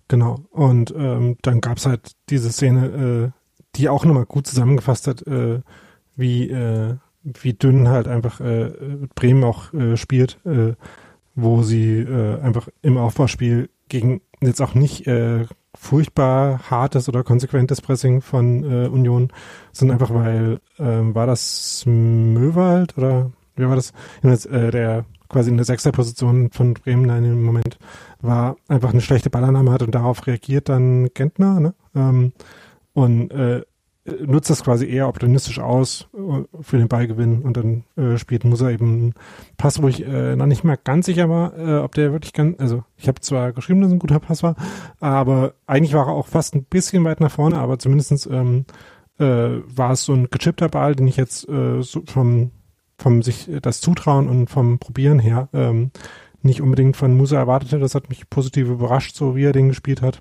Genau. 0.08 0.40
Und 0.50 0.94
ähm, 0.96 1.38
dann 1.42 1.60
gab's 1.60 1.86
halt 1.86 2.12
diese 2.28 2.52
Szene, 2.52 3.32
äh, 3.32 3.40
die 3.76 3.88
auch 3.88 4.04
nochmal 4.04 4.26
gut 4.26 4.46
zusammengefasst 4.46 5.06
hat, 5.06 5.26
äh, 5.26 5.60
wie, 6.14 6.50
äh, 6.50 6.96
wie 7.22 7.54
dünn 7.54 7.88
halt 7.88 8.06
einfach 8.06 8.40
äh, 8.40 8.70
Bremen 9.14 9.44
auch 9.44 9.72
äh, 9.72 9.96
spielt, 9.96 10.38
äh, 10.44 10.74
wo 11.34 11.62
sie 11.62 12.00
äh, 12.00 12.40
einfach 12.40 12.68
im 12.82 12.98
Aufbauspiel 12.98 13.70
gegen 13.88 14.20
jetzt 14.40 14.60
auch 14.60 14.74
nicht 14.74 15.06
äh, 15.06 15.46
furchtbar 15.84 16.70
hartes 16.70 17.08
oder 17.10 17.22
konsequentes 17.22 17.82
Pressing 17.82 18.22
von 18.22 18.64
äh, 18.64 18.88
Union, 18.88 19.30
sondern 19.70 20.00
einfach 20.00 20.14
weil, 20.14 20.60
ähm, 20.78 21.14
war 21.14 21.26
das 21.26 21.84
Möwald 21.86 22.96
oder 22.96 23.30
wie 23.56 23.68
war 23.68 23.76
das? 23.76 23.92
Äh, 24.46 24.70
der 24.70 25.04
quasi 25.28 25.50
in 25.50 25.56
der 25.56 25.66
Sechserposition 25.66 26.50
von 26.50 26.74
Bremen 26.74 27.10
in 27.10 27.24
dem 27.24 27.42
Moment 27.42 27.78
war, 28.22 28.56
einfach 28.68 28.92
eine 28.92 29.02
schlechte 29.02 29.30
Ballannahme 29.30 29.72
hat 29.72 29.82
und 29.82 29.94
darauf 29.94 30.26
reagiert 30.26 30.68
dann 30.68 31.08
Gentner, 31.12 31.60
ne? 31.60 31.74
Ähm, 31.94 32.32
und 32.94 33.30
äh, 33.32 33.62
nutzt 34.04 34.50
das 34.50 34.62
quasi 34.62 34.86
eher 34.86 35.08
opportunistisch 35.08 35.58
aus 35.58 36.08
äh, 36.14 36.44
für 36.60 36.78
den 36.78 36.88
Ballgewinn 36.88 37.42
und 37.42 37.56
dann 37.56 37.84
äh, 37.96 38.18
spielt 38.18 38.44
Musa 38.44 38.70
eben 38.70 39.14
Pass, 39.56 39.82
wo 39.82 39.88
ich 39.88 40.06
äh, 40.06 40.36
noch 40.36 40.46
nicht 40.46 40.64
mal 40.64 40.78
ganz 40.82 41.06
sicher 41.06 41.28
war, 41.28 41.56
äh, 41.56 41.78
ob 41.78 41.94
der 41.94 42.12
wirklich 42.12 42.32
ganz, 42.32 42.60
also 42.60 42.84
ich 42.96 43.08
habe 43.08 43.20
zwar 43.20 43.52
geschrieben, 43.52 43.80
dass 43.80 43.88
es 43.88 43.94
ein 43.94 43.98
guter 43.98 44.20
Pass 44.20 44.42
war, 44.42 44.56
aber 45.00 45.54
eigentlich 45.66 45.94
war 45.94 46.06
er 46.06 46.12
auch 46.12 46.26
fast 46.26 46.54
ein 46.54 46.64
bisschen 46.64 47.04
weit 47.04 47.20
nach 47.20 47.30
vorne, 47.30 47.58
aber 47.58 47.78
zumindestens 47.78 48.26
ähm, 48.26 48.66
äh, 49.18 49.24
war 49.24 49.92
es 49.92 50.04
so 50.04 50.12
ein 50.12 50.28
gechippter 50.30 50.68
Ball, 50.68 50.94
den 50.94 51.06
ich 51.06 51.16
jetzt 51.16 51.48
äh, 51.48 51.82
so 51.82 52.02
vom, 52.06 52.50
vom 52.98 53.22
sich 53.22 53.50
das 53.62 53.80
Zutrauen 53.80 54.28
und 54.28 54.50
vom 54.50 54.78
Probieren 54.78 55.18
her 55.18 55.48
ähm, 55.54 55.92
nicht 56.42 56.60
unbedingt 56.60 56.96
von 56.96 57.16
Musa 57.16 57.38
erwartet 57.38 57.72
hätte. 57.72 57.80
Das 57.80 57.94
hat 57.94 58.10
mich 58.10 58.28
positiv 58.28 58.68
überrascht, 58.68 59.16
so 59.16 59.34
wie 59.34 59.44
er 59.44 59.52
den 59.52 59.68
gespielt 59.68 60.02
hat. 60.02 60.20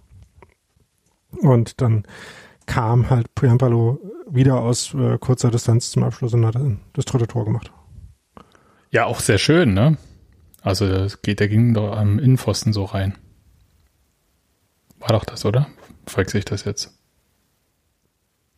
Und 1.41 1.81
dann 1.81 2.05
kam 2.65 3.09
halt 3.09 3.33
Puyampalo 3.35 3.99
wieder 4.29 4.61
aus 4.61 4.93
äh, 4.93 5.17
kurzer 5.17 5.51
Distanz 5.51 5.91
zum 5.91 6.03
Abschluss 6.03 6.33
und 6.33 6.45
hat 6.45 6.55
das 6.93 7.05
dritte 7.05 7.27
Tor 7.27 7.45
gemacht. 7.45 7.71
Ja, 8.91 9.05
auch 9.05 9.19
sehr 9.19 9.37
schön, 9.37 9.73
ne? 9.73 9.97
Also 10.61 10.87
das 10.87 11.21
geht, 11.21 11.39
der 11.39 11.49
ging 11.49 11.73
doch 11.73 11.95
am 11.95 12.19
Innenpfosten 12.19 12.73
so 12.73 12.85
rein. 12.85 13.15
War 14.99 15.09
doch 15.09 15.25
das, 15.25 15.43
oder? 15.45 15.67
Verwechsel 16.05 16.39
ich 16.39 16.45
das 16.45 16.63
jetzt? 16.63 16.97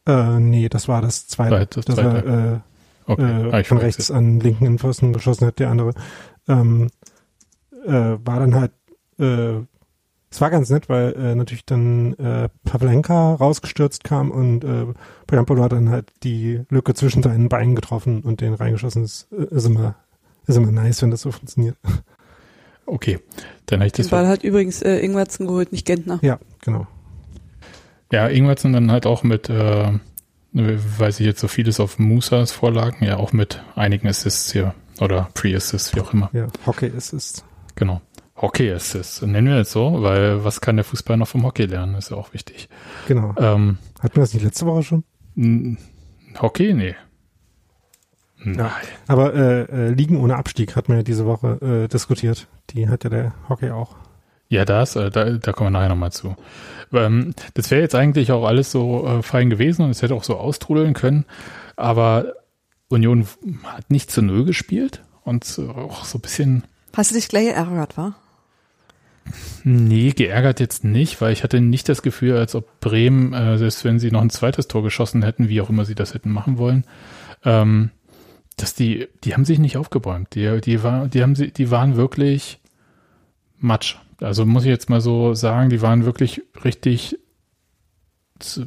Äh, 0.05 0.39
nee, 0.39 0.69
das 0.69 0.87
war 0.87 1.01
das 1.01 1.27
zweite. 1.27 1.65
Das 1.67 1.85
das 1.85 1.95
zweite. 1.95 2.25
war 2.27 2.53
äh, 2.53 2.59
Okay, 3.07 3.49
äh, 3.49 3.53
ah, 3.53 3.63
von 3.63 3.77
rechts 3.77 4.09
an 4.09 4.39
linken 4.39 4.65
Innenpfosten 4.65 5.13
geschossen 5.13 5.45
hat, 5.45 5.59
der 5.59 5.69
andere. 5.69 5.93
Ähm, 6.47 6.89
äh, 7.85 7.91
war 7.91 8.39
dann 8.39 8.55
halt 8.55 8.71
äh, 9.19 9.63
Es 10.35 10.41
war 10.41 10.49
ganz 10.49 10.69
nett, 10.69 10.89
weil 10.89 11.13
äh, 11.13 11.33
natürlich 11.33 11.63
dann 11.65 12.13
äh, 12.15 12.49
Pavlenka 12.65 13.35
rausgestürzt 13.35 14.03
kam 14.03 14.31
und 14.31 14.65
äh, 14.65 14.87
Poyampolo 15.27 15.63
hat 15.63 15.71
dann 15.71 15.87
halt 15.87 16.11
die 16.23 16.59
Lücke 16.69 16.93
zwischen 16.93 17.23
seinen 17.23 17.47
Beinen 17.47 17.73
getroffen 17.73 18.21
und 18.21 18.41
den 18.41 18.53
reingeschossen. 18.53 19.03
Das 19.03 19.29
äh, 19.31 19.55
ist 19.55 19.65
immer, 19.65 19.95
ist 20.45 20.57
immer 20.57 20.73
nice, 20.73 21.01
wenn 21.03 21.11
das 21.11 21.21
so 21.21 21.31
funktioniert. 21.31 21.77
Okay, 22.85 23.19
dann 23.65 23.79
habe 23.79 23.87
ich 23.87 23.93
das. 23.93 24.07
Den 24.07 24.11
Ball 24.11 24.27
hat 24.27 24.43
übrigens 24.43 24.81
äh, 24.81 24.97
Ingwertsen 24.97 25.47
geholt, 25.47 25.71
nicht 25.71 25.87
Gentner. 25.87 26.19
Ja, 26.21 26.37
genau. 26.65 26.85
Ja, 28.11 28.27
Ingwertsen 28.27 28.73
dann 28.73 28.91
halt 28.91 29.05
auch 29.05 29.23
mit, 29.23 29.49
äh, 29.49 29.93
weiß 30.51 31.21
ich 31.21 31.25
jetzt 31.25 31.39
so 31.39 31.47
vieles 31.47 31.79
auf 31.79 31.97
Musas 31.97 32.51
Vorlagen, 32.51 33.05
ja 33.05 33.15
auch 33.17 33.31
mit 33.31 33.63
einigen 33.75 34.07
Assists 34.07 34.51
hier 34.51 34.75
oder 34.99 35.29
Pre-Assists, 35.33 35.95
wie 35.95 36.01
auch 36.01 36.13
immer. 36.13 36.29
Ja, 36.33 36.47
Hockey 36.65 36.87
ist 36.87 37.13
es. 37.13 37.45
Genau. 37.75 38.01
Hockey 38.37 38.71
Assist, 38.71 39.21
nennen 39.23 39.47
wir 39.47 39.57
jetzt 39.57 39.71
so, 39.71 40.01
weil 40.03 40.43
was 40.43 40.59
kann 40.59 40.75
der 40.75 40.83
Fußball 40.83 41.15
noch 41.15 41.27
vom 41.27 41.45
Hockey 41.45 41.65
lernen, 41.65 41.95
ist 41.95 42.11
ja 42.11 42.17
auch 42.17 42.33
wichtig. 42.33 42.67
Genau. 43.07 43.33
Ähm, 43.37 43.77
Hatten 44.01 44.15
wir 44.17 44.21
das 44.23 44.33
nicht 44.33 44.43
letzte 44.43 44.65
Woche 44.65 44.83
schon? 44.83 45.77
Hockey? 46.41 46.73
Nee. 46.73 46.95
Nein. 48.43 48.57
Ja. 48.57 48.71
Aber 49.07 49.33
äh, 49.33 49.61
äh, 49.63 49.89
Ligen 49.89 50.17
ohne 50.17 50.35
Abstieg 50.35 50.75
hat 50.75 50.89
man 50.89 50.97
ja 50.97 51.03
diese 51.03 51.25
Woche 51.25 51.85
äh, 51.85 51.87
diskutiert. 51.87 52.47
Die 52.71 52.89
hat 52.89 53.05
ja 53.05 53.09
der 53.09 53.33
Hockey 53.49 53.71
auch. 53.71 53.95
Ja, 54.49 54.65
das, 54.65 54.95
äh, 54.95 55.09
da, 55.09 55.31
da 55.31 55.51
kommen 55.53 55.67
wir 55.67 55.79
nachher 55.79 55.89
nochmal 55.89 56.11
zu. 56.11 56.35
Ähm, 56.93 57.33
das 57.55 57.71
wäre 57.71 57.81
jetzt 57.81 57.95
eigentlich 57.95 58.31
auch 58.31 58.45
alles 58.45 58.71
so 58.71 59.07
äh, 59.07 59.23
fein 59.23 59.49
gewesen 59.49 59.83
und 59.83 59.91
es 59.91 60.01
hätte 60.01 60.13
auch 60.13 60.23
so 60.23 60.35
austrudeln 60.37 60.93
können, 60.93 61.25
aber 61.75 62.33
Union 62.89 63.25
hat 63.63 63.89
nicht 63.89 64.11
zu 64.11 64.21
Null 64.21 64.45
gespielt 64.45 65.03
und 65.23 65.57
äh, 65.57 65.67
auch 65.67 66.05
so 66.05 66.19
ein 66.19 66.21
bisschen, 66.21 66.63
Hast 66.95 67.11
du 67.11 67.15
dich 67.15 67.27
gleich 67.27 67.45
geärgert, 67.45 67.97
wa? 67.97 68.15
Nee, 69.63 70.11
geärgert 70.11 70.59
jetzt 70.59 70.83
nicht, 70.83 71.21
weil 71.21 71.33
ich 71.33 71.43
hatte 71.43 71.61
nicht 71.61 71.89
das 71.89 72.01
Gefühl, 72.01 72.37
als 72.37 72.55
ob 72.55 72.79
Bremen, 72.79 73.33
äh, 73.33 73.57
selbst 73.57 73.83
wenn 73.83 73.99
sie 73.99 74.11
noch 74.11 74.21
ein 74.21 74.29
zweites 74.29 74.67
Tor 74.67 74.83
geschossen 74.83 75.23
hätten, 75.23 75.49
wie 75.49 75.61
auch 75.61 75.69
immer 75.69 75.85
sie 75.85 75.95
das 75.95 76.13
hätten 76.13 76.31
machen 76.31 76.57
wollen, 76.57 76.85
ähm, 77.43 77.91
dass 78.57 78.73
die, 78.73 79.07
die 79.23 79.33
haben 79.33 79.45
sich 79.45 79.59
nicht 79.59 79.77
aufgebäumt. 79.77 80.35
Die, 80.35 80.61
die, 80.61 80.83
war, 80.83 81.07
die, 81.07 81.21
haben 81.21 81.35
sie, 81.35 81.51
die 81.51 81.71
waren 81.71 81.95
wirklich 81.95 82.59
Matsch. 83.57 83.97
Also 84.21 84.45
muss 84.45 84.63
ich 84.63 84.69
jetzt 84.69 84.89
mal 84.89 85.01
so 85.01 85.33
sagen, 85.33 85.69
die 85.69 85.81
waren 85.81 86.05
wirklich 86.05 86.41
richtig 86.63 87.17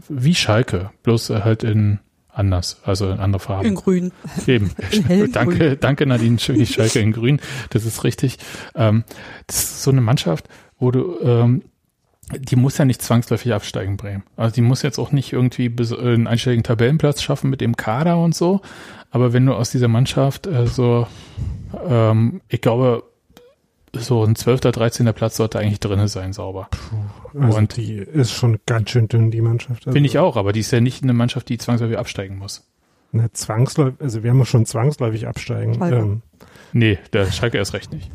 wie 0.09 0.35
Schalke, 0.35 0.91
bloß 1.03 1.31
halt 1.31 1.63
in 1.63 2.01
anders, 2.39 2.81
also 2.85 3.11
in 3.11 3.19
andere 3.19 3.41
Farben. 3.41 3.69
In 3.69 3.75
grün. 3.75 4.13
Eben. 4.47 4.71
In 5.09 5.33
danke, 5.33 5.77
danke 5.77 6.07
Nadine, 6.07 6.39
Schalke 6.39 7.01
in 7.01 7.13
grün. 7.13 7.41
Das 7.71 7.85
ist 7.85 8.05
richtig. 8.05 8.39
Ähm, 8.75 9.05
das 9.47 9.57
ist 9.57 9.83
so 9.83 9.91
eine 9.91 10.01
Mannschaft, 10.01 10.49
wo 10.79 10.91
du, 10.91 11.19
ähm, 11.21 11.63
die 12.33 12.57
muss 12.57 12.79
ja 12.79 12.85
nicht 12.85 13.03
zwangsläufig 13.03 13.53
absteigen, 13.53 13.97
Bremen. 13.97 14.23
Also 14.37 14.55
die 14.55 14.61
muss 14.61 14.83
jetzt 14.83 14.99
auch 14.99 15.13
nicht 15.13 15.33
irgendwie 15.33 15.67
äh, 15.67 16.15
einen 16.15 16.27
einstelligen 16.27 16.63
Tabellenplatz 16.63 17.23
schaffen 17.23 17.51
mit 17.51 17.61
dem 17.61 17.77
Kader 17.77 18.19
und 18.19 18.35
so. 18.35 18.61
Aber 19.11 19.33
wenn 19.33 19.47
du 19.47 19.55
aus 19.55 19.71
dieser 19.71 19.89
Mannschaft 19.89 20.47
äh, 20.47 20.67
so, 20.67 21.07
ähm, 21.89 22.41
ich 22.49 22.61
glaube, 22.61 23.03
so 23.95 24.25
ein 24.25 24.35
12. 24.37 24.61
13. 24.61 25.13
Platz 25.15 25.37
sollte 25.37 25.59
eigentlich 25.59 25.81
drinne 25.81 26.09
sein, 26.09 26.33
sauber. 26.33 26.69
Also 27.39 27.59
Und- 27.59 27.77
die 27.77 27.95
ist 27.95 28.33
schon 28.33 28.59
ganz 28.67 28.91
schön 28.91 29.09
dünn, 29.09 29.31
die 29.31 29.41
Mannschaft. 29.41 29.87
Also, 29.87 29.93
Finde 29.95 30.09
ich 30.09 30.19
auch, 30.19 30.37
aber 30.37 30.53
die 30.53 30.61
ist 30.61 30.71
ja 30.71 30.81
nicht 30.81 31.03
eine 31.03 31.13
Mannschaft, 31.15 31.49
die 31.49 31.59
zwangsläufig 31.59 31.99
absteigen 31.99 32.39
muss. 32.39 32.67
Ne, 33.13 33.33
zwangsläufig, 33.33 34.01
also 34.01 34.23
wir 34.23 34.31
haben 34.31 34.45
schon 34.45 34.67
zwangsläufig 34.67 35.27
absteigen. 35.27 35.75
Schalke. 35.75 35.97
Ähm, 35.97 36.23
Nee, 36.73 36.99
der 37.15 37.33
Schalke 37.33 37.57
erst 37.57 37.73
recht 37.73 37.93
nicht. 37.93 38.11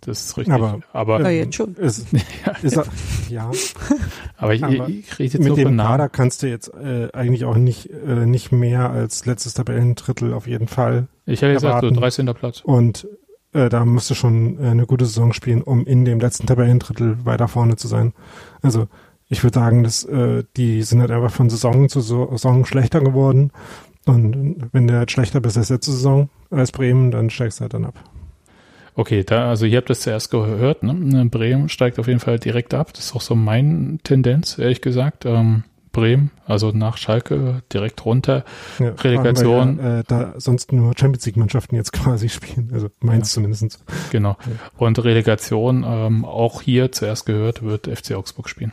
Das 0.00 0.24
ist 0.24 0.36
richtig. 0.38 0.52
Aber- 0.54 0.80
aber, 0.92 1.20
Ja, 1.20 1.28
ähm, 1.28 1.36
jetzt 1.44 1.54
schon. 1.54 1.74
Ist, 1.76 2.06
ja, 2.12 2.52
ist, 2.62 2.76
er- 2.76 2.86
ja, 3.28 3.50
aber 4.38 4.54
ich, 4.54 4.64
aber 4.64 4.88
ich 4.88 5.18
rede 5.18 5.24
jetzt 5.24 5.38
mit 5.38 5.48
nur 5.48 5.56
von 5.56 5.64
dem 5.66 5.76
Namen. 5.76 5.88
Kader 5.90 6.08
kannst 6.08 6.42
du 6.42 6.48
jetzt 6.48 6.72
äh, 6.74 7.08
eigentlich 7.12 7.44
auch 7.44 7.56
nicht, 7.56 7.90
äh, 7.90 8.26
nicht 8.26 8.50
mehr 8.50 8.90
als 8.90 9.26
letztes 9.26 9.54
Tabellendrittel 9.54 10.32
auf 10.32 10.46
jeden 10.48 10.66
Fall. 10.66 11.06
Ich 11.26 11.42
habe 11.44 11.52
gesagt, 11.52 11.82
so 11.82 11.86
erwarten. 11.86 11.94
13. 12.00 12.26
Platz. 12.34 12.62
Und 12.64 13.06
äh, 13.52 13.68
da 13.68 13.84
musst 13.84 14.14
schon 14.14 14.58
äh, 14.58 14.68
eine 14.68 14.86
gute 14.86 15.06
Saison 15.06 15.32
spielen, 15.32 15.62
um 15.62 15.84
in 15.86 16.04
dem 16.04 16.20
letzten 16.20 16.46
Tabellendrittel 16.46 17.24
weiter 17.24 17.48
vorne 17.48 17.76
zu 17.76 17.88
sein. 17.88 18.12
Also 18.62 18.88
ich 19.28 19.42
würde 19.42 19.58
sagen, 19.58 19.82
dass 19.82 20.04
äh, 20.04 20.44
die 20.56 20.82
sind 20.82 21.00
halt 21.00 21.10
einfach 21.10 21.30
von 21.30 21.48
Saison 21.50 21.88
zu 21.88 22.00
So- 22.00 22.30
Saison 22.32 22.64
schlechter 22.64 23.00
geworden. 23.00 23.50
Und 24.04 24.68
wenn 24.72 24.88
du 24.88 24.94
halt 24.94 25.10
schlechter 25.10 25.40
bist 25.40 25.56
als 25.56 25.70
letzte 25.70 25.92
Saison 25.92 26.28
als 26.50 26.72
Bremen, 26.72 27.10
dann 27.10 27.30
steigst 27.30 27.60
du 27.60 27.62
halt 27.62 27.74
dann 27.74 27.84
ab. 27.84 27.94
Okay, 28.94 29.24
da, 29.24 29.48
also 29.48 29.64
ihr 29.64 29.78
habt 29.78 29.88
das 29.88 30.00
zuerst 30.00 30.30
gehört, 30.30 30.82
ne? 30.82 31.24
Bremen 31.30 31.70
steigt 31.70 31.98
auf 31.98 32.08
jeden 32.08 32.20
Fall 32.20 32.38
direkt 32.38 32.74
ab. 32.74 32.92
Das 32.92 33.06
ist 33.06 33.16
auch 33.16 33.22
so 33.22 33.34
mein 33.34 34.00
Tendenz, 34.02 34.58
ehrlich 34.58 34.82
gesagt. 34.82 35.24
Ähm, 35.24 35.64
Bremen, 35.92 36.30
also 36.46 36.70
nach 36.72 36.96
Schalke 36.96 37.62
direkt 37.72 38.04
runter. 38.04 38.44
Ja, 38.78 38.90
Relegation. 38.90 39.78
Weil 39.78 39.84
ja, 39.84 39.98
äh, 40.00 40.04
da 40.06 40.34
sonst 40.38 40.72
nur 40.72 40.92
Champions 40.98 41.26
League 41.26 41.36
Mannschaften 41.36 41.76
jetzt 41.76 41.92
quasi 41.94 42.28
spielen. 42.28 42.70
Also 42.72 42.88
meins 43.00 43.30
Ja. 43.30 43.34
zumindest. 43.34 43.84
Genau. 44.10 44.36
Und 44.76 45.02
Relegation, 45.04 45.84
ähm, 45.86 46.24
auch 46.24 46.62
hier 46.62 46.92
zuerst 46.92 47.26
gehört, 47.26 47.62
wird 47.62 47.86
FC 47.86 48.12
Augsburg 48.14 48.48
spielen. 48.48 48.72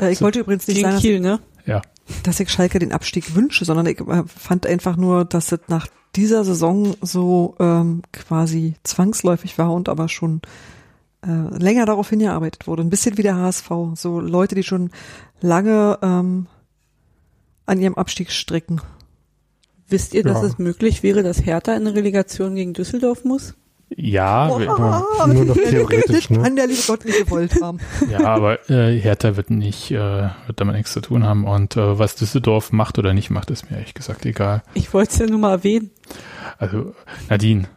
Äh, 0.00 0.12
ich 0.12 0.18
So. 0.18 0.24
wollte 0.24 0.40
übrigens 0.40 0.66
nicht 0.68 0.76
Gegen 0.76 0.84
sagen, 0.86 0.94
dass, 0.96 1.02
Kiel, 1.02 1.20
ne? 1.20 1.40
Ja. 1.66 1.82
dass 2.22 2.40
ich 2.40 2.50
Schalke 2.50 2.78
den 2.78 2.92
Abstieg 2.92 3.34
wünsche, 3.34 3.64
sondern 3.64 3.86
ich 3.86 4.00
äh, 4.00 4.22
fand 4.26 4.66
einfach 4.66 4.96
nur, 4.96 5.24
dass 5.24 5.52
es 5.52 5.60
nach 5.68 5.86
dieser 6.16 6.44
Saison 6.44 6.94
so 7.00 7.56
ähm, 7.58 8.02
quasi 8.12 8.74
zwangsläufig 8.84 9.58
war 9.58 9.72
und 9.72 9.88
aber 9.88 10.08
schon 10.08 10.42
äh, 11.26 11.56
länger 11.62 11.86
darauf 11.86 12.10
hingearbeitet 12.10 12.66
wurde. 12.66 12.82
Ein 12.82 12.90
bisschen 12.90 13.16
wie 13.18 13.22
der 13.22 13.36
HSV. 13.36 13.70
So 13.94 14.20
Leute, 14.20 14.54
die 14.54 14.62
schon 14.62 14.90
lange 15.40 15.98
ähm, 16.02 16.46
an 17.66 17.80
ihrem 17.80 17.94
Abstieg 17.94 18.30
stricken. 18.30 18.80
Wisst 19.88 20.14
ihr, 20.14 20.22
dass 20.22 20.40
Ja. 20.42 20.48
es 20.48 20.58
möglich 20.58 21.02
wäre, 21.02 21.22
dass 21.22 21.44
Hertha 21.44 21.72
in 21.74 21.86
eine 21.86 21.94
Relegation 21.94 22.54
gegen 22.54 22.72
Düsseldorf 22.72 23.24
muss? 23.24 23.54
Ja, 23.96 24.58
wir- 24.58 24.70
Aber 24.70 25.32
nur 25.34 25.44
noch 25.44 25.54
theoretisch, 25.54 26.30
ne? 26.30 26.42
Kann 26.42 26.56
der 26.56 26.66
liebe 26.66 26.80
Gott 26.86 27.04
nicht 27.04 27.18
gewollt 27.26 27.60
haben. 27.62 27.78
ja, 28.10 28.20
aber 28.24 28.68
äh, 28.70 28.98
Hertha 28.98 29.36
wird 29.36 29.50
nicht, 29.50 29.90
äh, 29.90 29.98
wird 30.46 30.58
damit 30.58 30.74
nichts 30.74 30.92
zu 30.94 31.00
tun 31.00 31.22
haben. 31.24 31.44
Und 31.44 31.76
äh, 31.76 31.98
was 31.98 32.16
Düsseldorf 32.16 32.72
macht 32.72 32.98
oder 32.98 33.12
nicht 33.12 33.30
macht, 33.30 33.50
ist 33.50 33.70
mir 33.70 33.76
ehrlich 33.76 33.94
gesagt 33.94 34.24
egal. 34.26 34.62
Ich 34.72 34.92
wollte 34.94 35.12
es 35.12 35.18
ja 35.18 35.26
nur 35.26 35.38
mal 35.38 35.52
erwähnen. 35.52 35.90
Also 36.58 36.94
Nadine, 37.28 37.68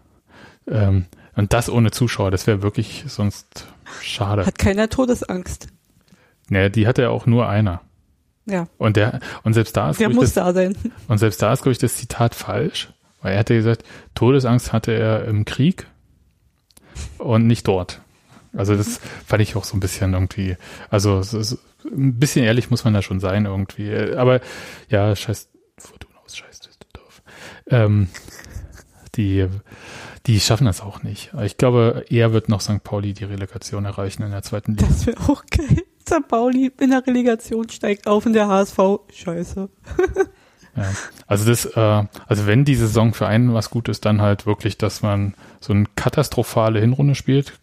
ähm, 0.67 1.05
und 1.37 1.53
das 1.53 1.69
ohne 1.69 1.91
Zuschauer, 1.91 2.31
das 2.31 2.47
wäre 2.47 2.61
wirklich 2.61 3.05
sonst 3.07 3.67
schade. 4.01 4.45
Hat 4.45 4.59
keiner 4.59 4.89
Todesangst. 4.89 5.67
Ne, 6.49 6.69
die 6.69 6.87
hatte 6.87 7.03
ja 7.03 7.09
auch 7.09 7.25
nur 7.25 7.47
einer. 7.47 7.81
Ja, 8.45 8.67
Und 8.77 8.95
der 8.97 9.19
und 9.43 9.53
selbst 9.53 9.75
da 9.75 9.89
ist 9.89 9.99
der 9.99 10.09
muss 10.09 10.33
das, 10.33 10.45
da 10.45 10.53
sein. 10.53 10.75
und 11.07 11.17
selbst 11.17 11.41
da 11.41 11.51
ist 11.51 11.63
glaube 11.63 11.73
ich 11.73 11.79
das 11.79 11.97
Zitat 11.97 12.33
falsch, 12.33 12.93
weil 13.21 13.33
er 13.33 13.39
hatte 13.39 13.55
gesagt, 13.55 13.83
Todesangst 14.15 14.71
hatte 14.71 14.93
er 14.93 15.25
im 15.25 15.43
Krieg 15.45 15.85
und 17.17 17.45
nicht 17.45 17.67
dort. 17.67 18.01
Also 18.53 18.75
das 18.75 18.99
fand 19.25 19.41
ich 19.41 19.55
auch 19.57 19.65
so 19.65 19.75
ein 19.75 19.81
bisschen 19.81 20.13
irgendwie, 20.13 20.55
also 20.89 21.19
ist, 21.19 21.57
ein 21.85 22.17
bisschen 22.17 22.45
ehrlich 22.45 22.69
muss 22.71 22.85
man 22.85 22.93
da 22.93 23.01
schon 23.01 23.19
sein 23.19 23.45
irgendwie. 23.45 23.93
Aber 24.15 24.39
ja, 24.89 25.15
scheiß 25.15 25.49
Fortuna 25.77 26.15
aus 26.25 26.37
scheiß 26.37 26.59
Düsseldorf. 26.61 27.21
Ähm, 27.67 28.07
die 29.15 29.47
die 30.27 30.39
schaffen 30.39 30.65
das 30.65 30.81
auch 30.81 31.03
nicht. 31.03 31.31
Ich 31.43 31.57
glaube, 31.57 32.05
eher 32.09 32.33
wird 32.33 32.49
noch 32.49 32.61
St. 32.61 32.83
Pauli 32.83 33.13
die 33.13 33.23
Relegation 33.23 33.85
erreichen 33.85 34.23
in 34.23 34.31
der 34.31 34.43
zweiten 34.43 34.75
Liga. 34.75 34.87
Das 34.87 35.07
wäre 35.07 35.19
auch 35.29 35.43
geil. 35.49 35.83
St. 36.07 36.27
Pauli 36.27 36.71
in 36.79 36.91
der 36.91 37.05
Relegation 37.05 37.69
steigt 37.69 38.07
auf 38.07 38.25
in 38.25 38.33
der 38.33 38.47
HSV. 38.47 38.77
Scheiße. 39.13 39.69
Ja. 40.75 40.83
Also 41.25 41.49
das, 41.49 41.65
äh, 41.65 42.03
also 42.27 42.45
wenn 42.45 42.63
die 42.63 42.75
Saison 42.75 43.13
für 43.13 43.25
einen 43.25 43.53
was 43.53 43.71
gut 43.71 43.89
ist, 43.89 44.05
dann 44.05 44.21
halt 44.21 44.45
wirklich, 44.45 44.77
dass 44.77 45.01
man 45.01 45.33
so 45.59 45.73
eine 45.73 45.85
katastrophale 45.95 46.79
Hinrunde 46.79 47.15
spielt, 47.15 47.53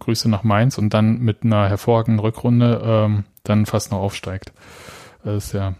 Grüße 0.00 0.28
nach 0.28 0.42
Mainz 0.42 0.76
und 0.76 0.92
dann 0.92 1.20
mit 1.20 1.44
einer 1.44 1.68
hervorragenden 1.68 2.18
Rückrunde 2.18 2.82
ähm, 2.84 3.24
dann 3.44 3.66
fast 3.66 3.92
noch 3.92 3.98
aufsteigt. 3.98 4.52
Das 5.22 5.46
ist 5.46 5.52
ja, 5.52 5.74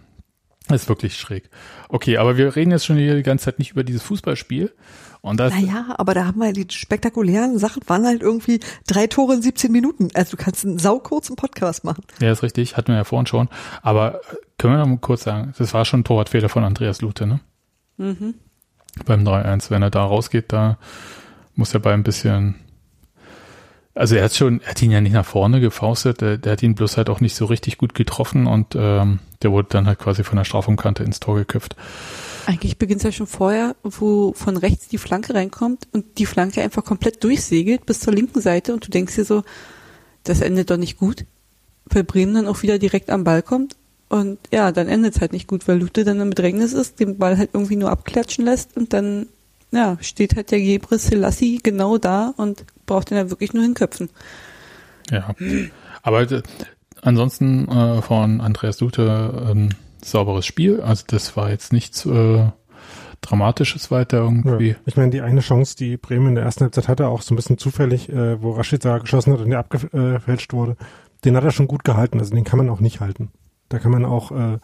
das 0.69 0.83
ist 0.83 0.89
wirklich 0.89 1.17
schräg. 1.17 1.51
Okay, 1.89 2.17
aber 2.17 2.37
wir 2.37 2.57
reden 2.57 2.71
jetzt 2.71 2.87
schon 2.87 2.97
hier 2.97 3.15
die 3.17 3.23
ganze 3.23 3.47
Zeit 3.47 3.59
nicht 3.59 3.73
über 3.73 3.85
dieses 3.85 4.03
Fußballspiel. 4.03 4.73
Und 5.21 5.39
das, 5.41 5.55
Naja, 5.55 5.95
aber 5.97 6.13
da 6.15 6.27
haben 6.27 6.39
wir 6.41 6.53
die 6.53 6.67
spektakulären 6.71 7.59
Sachen, 7.59 7.83
waren 7.87 8.05
halt 8.07 8.21
irgendwie 8.21 8.61
drei 8.87 9.07
Tore 9.07 9.35
in 9.35 9.43
17 9.43 9.73
Minuten. 9.73 10.09
Also 10.15 10.37
du 10.37 10.43
kannst 10.43 10.65
einen 10.65 10.79
saukurzen 10.79 11.37
Podcast 11.37 11.83
machen. 11.85 12.05
ja, 12.21 12.31
ist 12.31 12.43
richtig, 12.43 12.77
hatten 12.77 12.89
wir 12.89 12.97
ja 12.97 13.05
vorhin 13.05 13.27
schon. 13.27 13.49
Aber 13.83 14.17
äh, 14.17 14.37
können 14.59 14.75
wir 14.75 14.79
noch 14.79 14.87
mal 14.87 14.99
kurz 14.99 15.25
sagen, 15.25 15.55
das 15.57 15.73
war 15.73 15.85
schon 15.85 16.01
ein 16.01 16.05
Torwartfehler 16.05 16.49
von 16.49 16.65
Andreas 16.65 17.01
Lute, 17.01 17.27
ne? 17.27 17.41
Mhm. 17.97 18.35
beim 19.07 19.25
3-1. 19.27 19.71
Wenn 19.71 19.83
er 19.83 19.91
da 19.91 20.05
rausgeht, 20.05 20.53
da 20.53 20.79
muss 21.55 21.73
er 21.73 21.81
bei 21.81 21.93
ein 21.95 22.03
bisschen. 22.03 22.57
Also 23.95 24.17
er 24.17 24.25
hat 24.25 24.35
schon, 24.35 24.61
er 24.61 24.71
hat 24.71 24.83
ihn 24.83 24.91
ja 24.91 25.01
nicht 25.01 25.13
nach 25.13 25.25
vorne 25.25 25.61
gefaustet, 25.61 26.21
der, 26.21 26.37
der 26.37 26.53
hat 26.53 26.63
ihn 26.63 26.75
bloß 26.75 26.97
halt 26.97 27.09
auch 27.09 27.21
nicht 27.21 27.37
so 27.37 27.45
richtig 27.45 27.79
gut 27.79 27.95
getroffen 27.95 28.47
und 28.47 28.75
ähm, 28.77 29.21
der 29.43 29.53
wurde 29.53 29.69
dann 29.71 29.87
halt 29.87 30.01
quasi 30.01 30.25
von 30.25 30.37
der 30.37 30.45
Strafumkante 30.45 31.05
ins 31.05 31.21
Tor 31.21 31.37
geköpft. 31.37 31.77
Eigentlich 32.47 32.77
beginnt 32.77 32.99
es 32.99 33.05
ja 33.05 33.13
schon 33.13 33.27
vorher, 33.27 33.77
wo 33.83 34.33
von 34.35 34.57
rechts 34.57 34.89
die 34.89 34.99
Flanke 34.99 35.35
reinkommt 35.35 35.87
und 35.93 36.19
die 36.19 36.27
Flanke 36.27 36.61
einfach 36.61 36.85
komplett 36.85 37.23
durchsegelt 37.23 37.87
bis 37.87 38.01
zur 38.01 38.13
linken 38.13 38.41
Seite 38.41 38.75
und 38.75 38.87
du 38.87 38.91
denkst 38.91 39.15
dir 39.15 39.25
so, 39.25 39.45
das 40.25 40.41
endet 40.41 40.71
doch 40.71 40.77
nicht 40.77 40.99
gut. 40.99 41.25
weil 41.87 42.05
Bremen 42.05 42.35
dann 42.35 42.47
auch 42.47 42.63
wieder 42.63 42.79
direkt 42.79 43.11
am 43.11 43.25
Ball 43.25 43.43
kommt. 43.43 43.77
Und 44.09 44.39
ja, 44.53 44.73
dann 44.73 44.89
endet 44.89 45.15
es 45.15 45.21
halt 45.21 45.33
nicht 45.33 45.49
gut, 45.49 45.67
weil 45.67 45.79
Lute 45.79 46.05
dann 46.05 46.21
im 46.21 46.31
Bedrängnis 46.31 46.73
ist, 46.73 47.01
den 47.01 47.19
Ball 47.19 47.39
halt 47.39 47.51
irgendwie 47.53 47.77
nur 47.77 47.91
abklatschen 47.91 48.45
lässt 48.45 48.77
und 48.77 48.93
dann 48.93 49.27
ja, 49.75 49.99
steht 50.01 50.37
halt 50.37 50.51
der 50.51 50.61
Gebre 50.61 50.99
Selassie 50.99 51.61
genau 51.63 51.99
da 51.99 52.33
und 52.37 52.65
braucht 52.87 53.11
den 53.11 53.19
ja 53.19 53.31
wirklich 53.31 53.53
nur 53.53 53.63
hinköpfen. 53.63 54.09
Ja, 55.11 55.35
aber 56.03 56.31
äh, 56.31 56.43
ansonsten 57.03 57.69
äh, 57.69 58.03
von 58.03 58.41
Andreas 58.41 58.81
Lute 58.81 59.49
ein 59.53 59.75
sauberes 60.03 60.47
Spiel. 60.47 60.81
Also 60.81 61.05
das 61.07 61.37
war 61.37 61.51
jetzt 61.51 61.73
nichts 61.73 62.07
äh, 62.07 62.47
Dramatisches 63.21 63.91
weiter 63.91 64.19
irgendwie. 64.19 64.71
Ja. 64.71 64.77
Ich 64.85 64.97
meine, 64.97 65.11
die 65.11 65.23
eine 65.23 65.41
Chance, 65.41 65.77
die 65.77 65.97
Bremen 65.97 66.29
in 66.29 66.35
der 66.35 66.45
ersten 66.45 66.65
Halbzeit 66.65 66.89
hatte, 66.89 67.09
auch 67.09 67.23
so 67.23 67.33
ein 67.33 67.37
bisschen 67.37 67.57
zufällig, 67.57 68.11
äh, 68.11 68.43
wo 68.43 68.53
Rashica 68.53 68.99
geschossen 68.99 69.33
hat 69.33 69.41
und 69.41 69.49
der 69.49 69.61
abgefälscht 69.61 70.53
wurde, 70.53 70.77
den 71.25 71.37
hat 71.37 71.45
er 71.45 71.51
schon 71.51 71.67
gut 71.67 71.85
gehalten. 71.85 72.19
Also 72.19 72.35
den 72.35 72.45
kann 72.45 72.59
man 72.59 72.69
auch 72.69 72.81
nicht 72.81 73.01
halten. 73.01 73.31
Da 73.71 73.79
kann 73.79 73.93
man 73.93 74.05
auch 74.05 74.31
äh, 74.31 74.59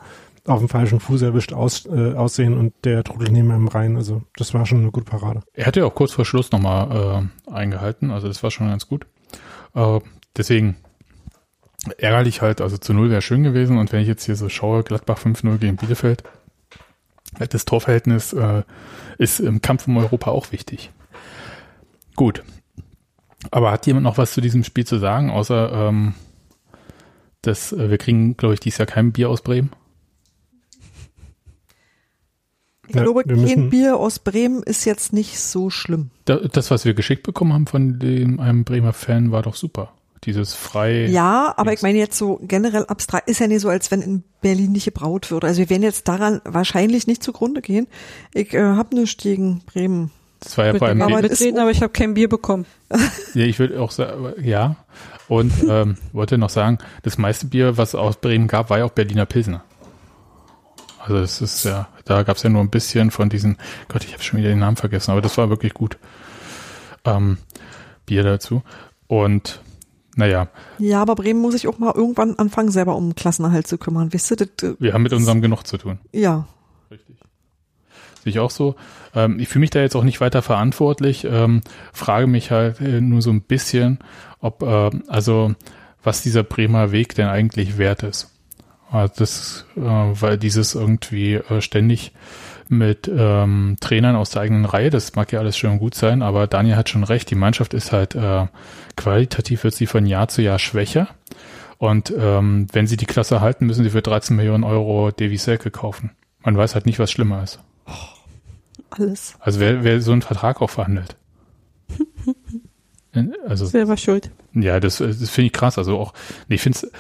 auf 0.51 0.61
dem 0.61 0.69
falschen 0.69 1.01
Fuß 1.01 1.23
erwischt 1.23 1.53
aus, 1.53 1.87
äh, 1.87 2.15
aussehen 2.15 2.57
und 2.57 2.75
der 2.85 3.05
trudelt 3.05 3.33
neben 3.33 3.51
einem 3.51 3.69
rein. 3.69 3.97
Also 3.97 4.23
das 4.37 4.55
war 4.55 4.67
schon 4.67 4.81
eine 4.81 4.91
gute 4.91 5.07
Parade. 5.07 5.41
Er 5.55 5.67
hatte 5.67 5.81
ja 5.81 5.87
auch 5.87 5.95
kurz 5.95 6.13
vor 6.13 6.25
Schluss 6.25 6.51
nochmal 6.53 7.29
äh, 7.49 7.53
eingehalten, 7.53 8.11
also 8.11 8.29
das 8.29 8.43
war 8.43 8.51
schon 8.51 8.69
ganz 8.69 8.87
gut. 8.87 9.07
Äh, 9.75 10.01
deswegen 10.37 10.77
ärgerlich 11.99 12.43
halt, 12.43 12.61
also 12.61 12.77
zu 12.77 12.93
Null 12.93 13.11
wäre 13.11 13.23
schön 13.23 13.43
gewesen 13.43 13.79
und 13.79 13.93
wenn 13.93 14.03
ich 14.03 14.09
jetzt 14.09 14.25
hier 14.25 14.37
so 14.37 14.49
schaue, 14.49 14.83
Gladbach 14.83 15.19
5-0 15.19 15.59
gegen 15.59 15.77
Bielefeld, 15.77 16.23
das 17.39 17.65
Torverhältnis 17.65 18.33
äh, 18.33 18.63
ist 19.19 19.41
im 19.41 19.63
Kampf 19.63 19.87
um 19.87 19.97
Europa 19.97 20.31
auch 20.31 20.53
wichtig. 20.53 20.91
Gut. 22.17 22.43
Aber 23.51 23.71
hat 23.71 23.87
jemand 23.87 24.05
noch 24.05 24.19
was 24.19 24.33
zu 24.33 24.41
diesem 24.41 24.65
Spiel 24.65 24.85
zu 24.85 24.99
sagen, 24.99 25.31
außer 25.31 25.73
ähm, 25.73 26.15
dass 27.43 27.73
äh, 27.73 27.91
wir 27.91 27.99
kriegen, 27.99 28.37
glaube 28.37 28.55
ich, 28.55 28.61
dieses 28.61 28.79
Jahr 28.79 28.87
kein 28.87 29.13
Bier 29.13 29.31
aus 29.31 29.43
Bremen? 29.43 29.71
Ich 32.97 33.03
glaube, 33.03 33.25
kein 33.25 33.71
Bier 33.71 33.97
aus 33.97 34.19
Bremen 34.19 34.63
ist 34.63 34.85
jetzt 34.85 35.13
nicht 35.13 35.39
so 35.39 35.71
schlimm. 35.71 36.11
Das, 36.25 36.71
was 36.71 36.85
wir 36.85 36.95
geschickt 36.95 37.23
bekommen 37.23 37.53
haben 37.53 37.67
von 37.67 37.99
dem, 37.99 38.41
einem 38.41 38.65
Bremer 38.65 38.93
Fan, 38.93 39.33
war 39.33 39.43
doch 39.43 39.55
super. 39.55 39.93
Dieses 40.25 40.53
frei. 40.53 41.07
Ja, 41.07 41.55
aber 41.57 41.73
ich 41.73 41.81
meine 41.81 41.99
jetzt 41.99 42.19
so 42.19 42.41
generell 42.43 42.85
abstrakt, 42.85 43.29
ist 43.29 43.41
ja 43.41 43.47
nicht 43.47 43.63
so, 43.63 43.71
als 43.71 43.91
wenn 43.91 44.03
in 44.03 44.23
Berlin 44.43 44.73
nicht 44.73 44.85
gebraut 44.85 45.31
würde. 45.31 45.47
Also 45.47 45.61
wir 45.61 45.71
werden 45.71 45.83
jetzt 45.83 46.09
daran 46.09 46.43
wahrscheinlich 46.45 47.07
nicht 47.07 47.23
zugrunde 47.23 47.63
gehen. 47.63 47.87
Ich 48.35 48.53
äh, 48.53 48.61
habe 48.61 48.95
nichts 48.95 49.23
gegen 49.23 49.63
Bremen. 49.65 50.11
Das 50.41 50.59
war 50.59 50.67
ja 50.67 50.75
vor 50.75 50.89
allem. 50.89 51.01
Aber, 51.01 51.23
mitreden, 51.23 51.59
aber 51.59 51.71
ich 51.71 51.83
habe 51.83 51.93
kein 51.93 52.15
Bier 52.15 52.29
bekommen. 52.29 52.67
ja, 53.35 53.45
ich 53.45 53.59
würde 53.59 53.81
auch 53.81 53.91
sagen, 53.91 54.35
ja. 54.43 54.77
Und 55.29 55.53
ähm, 55.69 55.97
wollte 56.13 56.39
noch 56.39 56.51
sagen, 56.51 56.79
das 57.03 57.17
meiste 57.17 57.47
Bier, 57.47 57.77
was 57.77 57.91
es 57.91 57.95
aus 57.95 58.17
Bremen 58.17 58.49
gab, 58.49 58.69
war 58.69 58.79
ja 58.79 58.85
auch 58.85 58.91
Berliner 58.91 59.27
Pilsner. 59.27 59.65
Also 61.01 61.19
das 61.19 61.41
ist 61.41 61.65
ja, 61.65 61.89
da 62.05 62.23
gab 62.23 62.37
es 62.37 62.43
ja 62.43 62.51
nur 62.51 62.61
ein 62.61 62.71
bisschen 62.71 63.11
von 63.11 63.29
diesen, 63.31 63.57
Gott, 63.89 64.05
ich 64.05 64.13
habe 64.13 64.23
schon 64.23 64.39
wieder 64.39 64.51
den 64.51 64.59
Namen 64.59 64.77
vergessen, 64.77 65.11
aber 65.13 65.23
das 65.23 65.39
war 65.39 65.49
wirklich 65.49 65.73
gut. 65.73 65.99
Ähm, 67.05 67.39
Bier 68.05 68.23
dazu. 68.23 68.63
Und 69.07 69.63
naja. 70.17 70.49
Ja, 70.79 71.01
aber 71.01 71.15
Bremen 71.15 71.41
muss 71.41 71.55
sich 71.55 71.69
auch 71.69 71.79
mal 71.79 71.95
irgendwann 71.95 72.39
anfangen, 72.39 72.71
selber 72.71 72.97
um 72.97 73.15
Klassenerhalt 73.15 73.67
zu 73.67 73.79
kümmern. 73.79 74.13
Wisst 74.13 74.31
ihr, 74.31 74.37
das, 74.37 74.49
äh, 74.63 74.75
Wir 74.79 74.93
haben 74.93 75.03
mit 75.03 75.13
unserem 75.13 75.41
genug 75.41 75.67
zu 75.67 75.79
tun. 75.79 75.99
Ja. 76.13 76.47
Richtig. 76.91 77.17
Sehe 78.23 78.31
ich 78.33 78.39
auch 78.39 78.51
so. 78.51 78.75
Ähm, 79.15 79.39
ich 79.39 79.49
fühle 79.49 79.61
mich 79.61 79.71
da 79.71 79.81
jetzt 79.81 79.97
auch 79.97 80.05
nicht 80.05 80.21
weiter 80.21 80.43
verantwortlich. 80.43 81.25
Ähm, 81.25 81.63
frage 81.93 82.27
mich 82.27 82.51
halt 82.51 82.81
äh, 82.81 83.01
nur 83.01 83.23
so 83.23 83.31
ein 83.31 83.41
bisschen, 83.41 84.01
ob, 84.41 84.63
äh, 84.63 84.91
also, 85.09 85.55
was 86.03 86.23
dieser 86.23 86.43
Bremer 86.43 86.93
Weg 86.93 87.15
denn 87.15 87.29
eigentlich 87.29 87.79
wert 87.79 88.03
ist. 88.03 88.29
Also 88.91 89.15
das, 89.17 89.65
äh, 89.77 89.81
weil 89.81 90.37
dieses 90.37 90.75
irgendwie 90.75 91.35
äh, 91.35 91.61
ständig 91.61 92.13
mit 92.69 93.11
ähm, 93.13 93.77
Trainern 93.81 94.17
aus 94.17 94.31
der 94.31 94.43
eigenen 94.43 94.65
Reihe, 94.65 94.91
das 94.91 95.15
mag 95.15 95.33
ja 95.33 95.41
alles 95.41 95.57
schön 95.57 95.73
und 95.73 95.79
gut 95.79 95.95
sein, 95.95 96.23
aber 96.23 96.47
Daniel 96.47 96.77
hat 96.77 96.89
schon 96.89 97.05
recht, 97.05 97.31
die 97.31 97.35
Mannschaft 97.35 97.75
ist 97.75 97.93
halt 97.93 98.15
äh, 98.15 98.47
qualitativ 98.97 99.65
wird 99.65 99.75
sie 99.75 99.87
von 99.87 100.07
Jahr 100.07 100.29
zu 100.29 100.43
Jahr 100.43 100.59
schwächer. 100.59 101.09
Und 101.79 102.13
ähm, 102.17 102.67
wenn 102.73 102.87
sie 102.87 102.97
die 102.97 103.07
Klasse 103.07 103.41
halten, 103.41 103.67
müssen 103.67 103.85
sie 103.85 103.91
für 103.91 104.03
13 104.03 104.37
Millionen 104.37 104.65
Euro 104.65 105.11
Davy 105.11 105.39
Selke 105.39 105.71
kaufen. 105.71 106.11
Man 106.41 106.57
weiß 106.57 106.75
halt 106.75 106.85
nicht, 106.85 106.99
was 106.99 107.11
schlimmer 107.11 107.43
ist. 107.43 107.59
Alles. 108.91 109.35
Also 109.41 109.61
wer, 109.61 109.83
wer 109.83 110.01
so 110.01 110.13
einen 110.13 110.23
Vertrag 110.23 110.61
auch 110.61 110.71
verhandelt. 110.71 111.17
also, 113.47 113.67
Selber 113.67 113.97
schuld. 113.97 114.31
Ja, 114.53 114.79
das, 114.79 114.99
das 114.99 115.31
finde 115.31 115.47
ich 115.47 115.53
krass. 115.53 115.79
Also 115.79 115.99
auch, 115.99 116.13
ich 116.49 116.61
finde 116.61 116.79
es, 116.79 116.93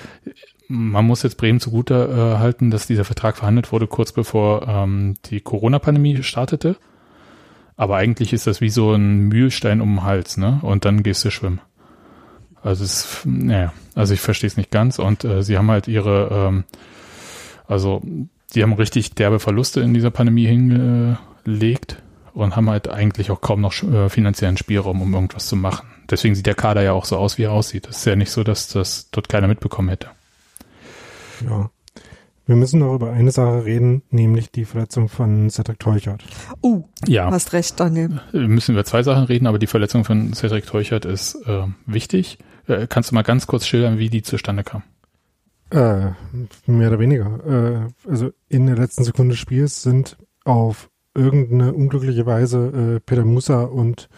man 0.71 1.05
muss 1.05 1.25
jetzt 1.25 1.37
Bremen 1.37 1.59
zugute 1.59 1.95
äh, 1.95 2.39
halten, 2.39 2.71
dass 2.71 2.87
dieser 2.87 3.05
Vertrag 3.05 3.37
verhandelt 3.37 3.73
wurde, 3.73 3.89
kurz 3.89 4.13
bevor 4.13 4.69
ähm, 4.69 5.17
die 5.25 5.41
Corona-Pandemie 5.41 6.23
startete. 6.23 6.77
Aber 7.77 7.97
eigentlich 7.97 8.33
ist 8.33 8.47
das 8.47 8.61
wie 8.61 8.71
so 8.71 8.93
ein 8.93 9.29
Mühlstein 9.29 9.81
um 9.81 9.97
den 9.97 10.05
Hals, 10.05 10.37
ne? 10.37 10.61
Und 10.63 10.85
dann 10.85 11.03
gehst 11.03 11.25
du 11.25 11.31
schwimmen. 11.31 11.61
Also 12.63 12.85
es, 12.85 13.23
naja, 13.25 13.73
also 13.97 14.15
ich 14.15 14.21
verstehe 14.21 14.47
es 14.47 14.57
nicht 14.57 14.71
ganz 14.71 14.99
und 15.01 15.25
äh, 15.25 15.43
sie 15.43 15.59
haben 15.59 15.71
halt 15.71 15.89
ihre, 15.89 16.29
ähm, 16.31 16.65
also 17.67 18.03
die 18.55 18.63
haben 18.63 18.75
richtig 18.75 19.15
derbe 19.15 19.41
Verluste 19.41 19.81
in 19.81 19.93
dieser 19.93 20.11
Pandemie 20.11 20.47
hingelegt 20.47 22.03
und 22.33 22.55
haben 22.55 22.71
halt 22.71 22.89
eigentlich 22.89 23.31
auch 23.33 23.41
kaum 23.41 23.61
noch 23.61 23.73
äh, 23.83 24.09
finanziellen 24.09 24.57
Spielraum, 24.57 25.03
um 25.03 25.15
irgendwas 25.15 25.49
zu 25.49 25.57
machen. 25.57 25.89
Deswegen 26.09 26.35
sieht 26.35 26.47
der 26.47 26.55
Kader 26.55 26.83
ja 26.83 26.93
auch 26.93 27.07
so 27.07 27.17
aus, 27.17 27.39
wie 27.39 27.45
er 27.45 27.53
aussieht. 27.53 27.89
Es 27.89 27.99
ist 27.99 28.05
ja 28.05 28.15
nicht 28.15 28.31
so, 28.31 28.45
dass 28.45 28.69
das 28.69 29.11
dort 29.11 29.29
keiner 29.29 29.49
mitbekommen 29.49 29.89
hätte. 29.89 30.11
Ja. 31.49 31.71
Wir 32.47 32.57
müssen 32.57 32.81
noch 32.81 32.95
über 32.95 33.13
eine 33.13 33.31
Sache 33.31 33.65
reden, 33.65 34.03
nämlich 34.11 34.51
die 34.51 34.65
Verletzung 34.65 35.09
von 35.09 35.51
Cedric 35.51 35.79
Teuchert. 35.79 36.25
Uh, 36.63 36.83
ja. 37.07 37.31
hast 37.31 37.53
recht, 37.53 37.79
Daniel. 37.79 38.21
Wir 38.33 38.49
müssen 38.49 38.73
über 38.73 38.85
zwei 38.85 39.05
Sachen 39.05 39.25
reden, 39.25 39.47
aber 39.47 39.61
die 39.61 39.69
Verletzung 39.69 40.05
von 40.05 40.33
Cedric 40.33 40.67
Teuchert 40.67 41.05
ist 41.05 41.37
äh, 41.47 41.67
wichtig. 41.87 42.39
Äh, 42.67 42.89
kannst 42.89 43.11
du 43.11 43.15
mal 43.15 43.23
ganz 43.23 43.47
kurz 43.47 43.67
schildern, 43.67 43.99
wie 43.99 44.11
die 44.11 44.23
zustande 44.23 44.65
kam? 44.65 44.83
Äh, 45.71 46.11
mehr 46.67 46.89
oder 46.89 46.99
weniger. 46.99 47.87
Äh, 47.87 48.11
also 48.11 48.31
in 48.49 48.67
der 48.67 48.77
letzten 48.77 49.05
Sekunde 49.05 49.35
des 49.35 49.39
Spiels 49.39 49.83
sind 49.83 50.17
auf 50.45 50.91
irgendeine 51.15 51.73
unglückliche 51.73 52.27
Weise 52.27 52.97
äh, 52.97 53.01
Peter 53.01 53.25
Musa 53.25 53.63
und 53.63 54.09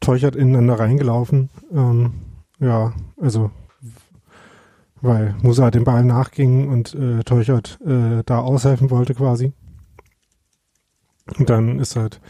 Teuchert 0.00 0.36
ineinander 0.36 0.78
reingelaufen. 0.78 1.50
Ähm, 1.72 2.14
ja, 2.58 2.94
also 3.20 3.50
weil 5.00 5.34
Musa 5.42 5.70
dem 5.70 5.84
Ball 5.84 6.04
nachging 6.04 6.68
und 6.68 6.94
äh, 6.94 7.22
Teuchert 7.24 7.78
äh, 7.84 8.22
da 8.24 8.38
aushelfen 8.38 8.90
wollte 8.90 9.14
quasi. 9.14 9.52
Und 11.38 11.50
dann 11.50 11.78
ist 11.78 11.96
halt 11.96 12.20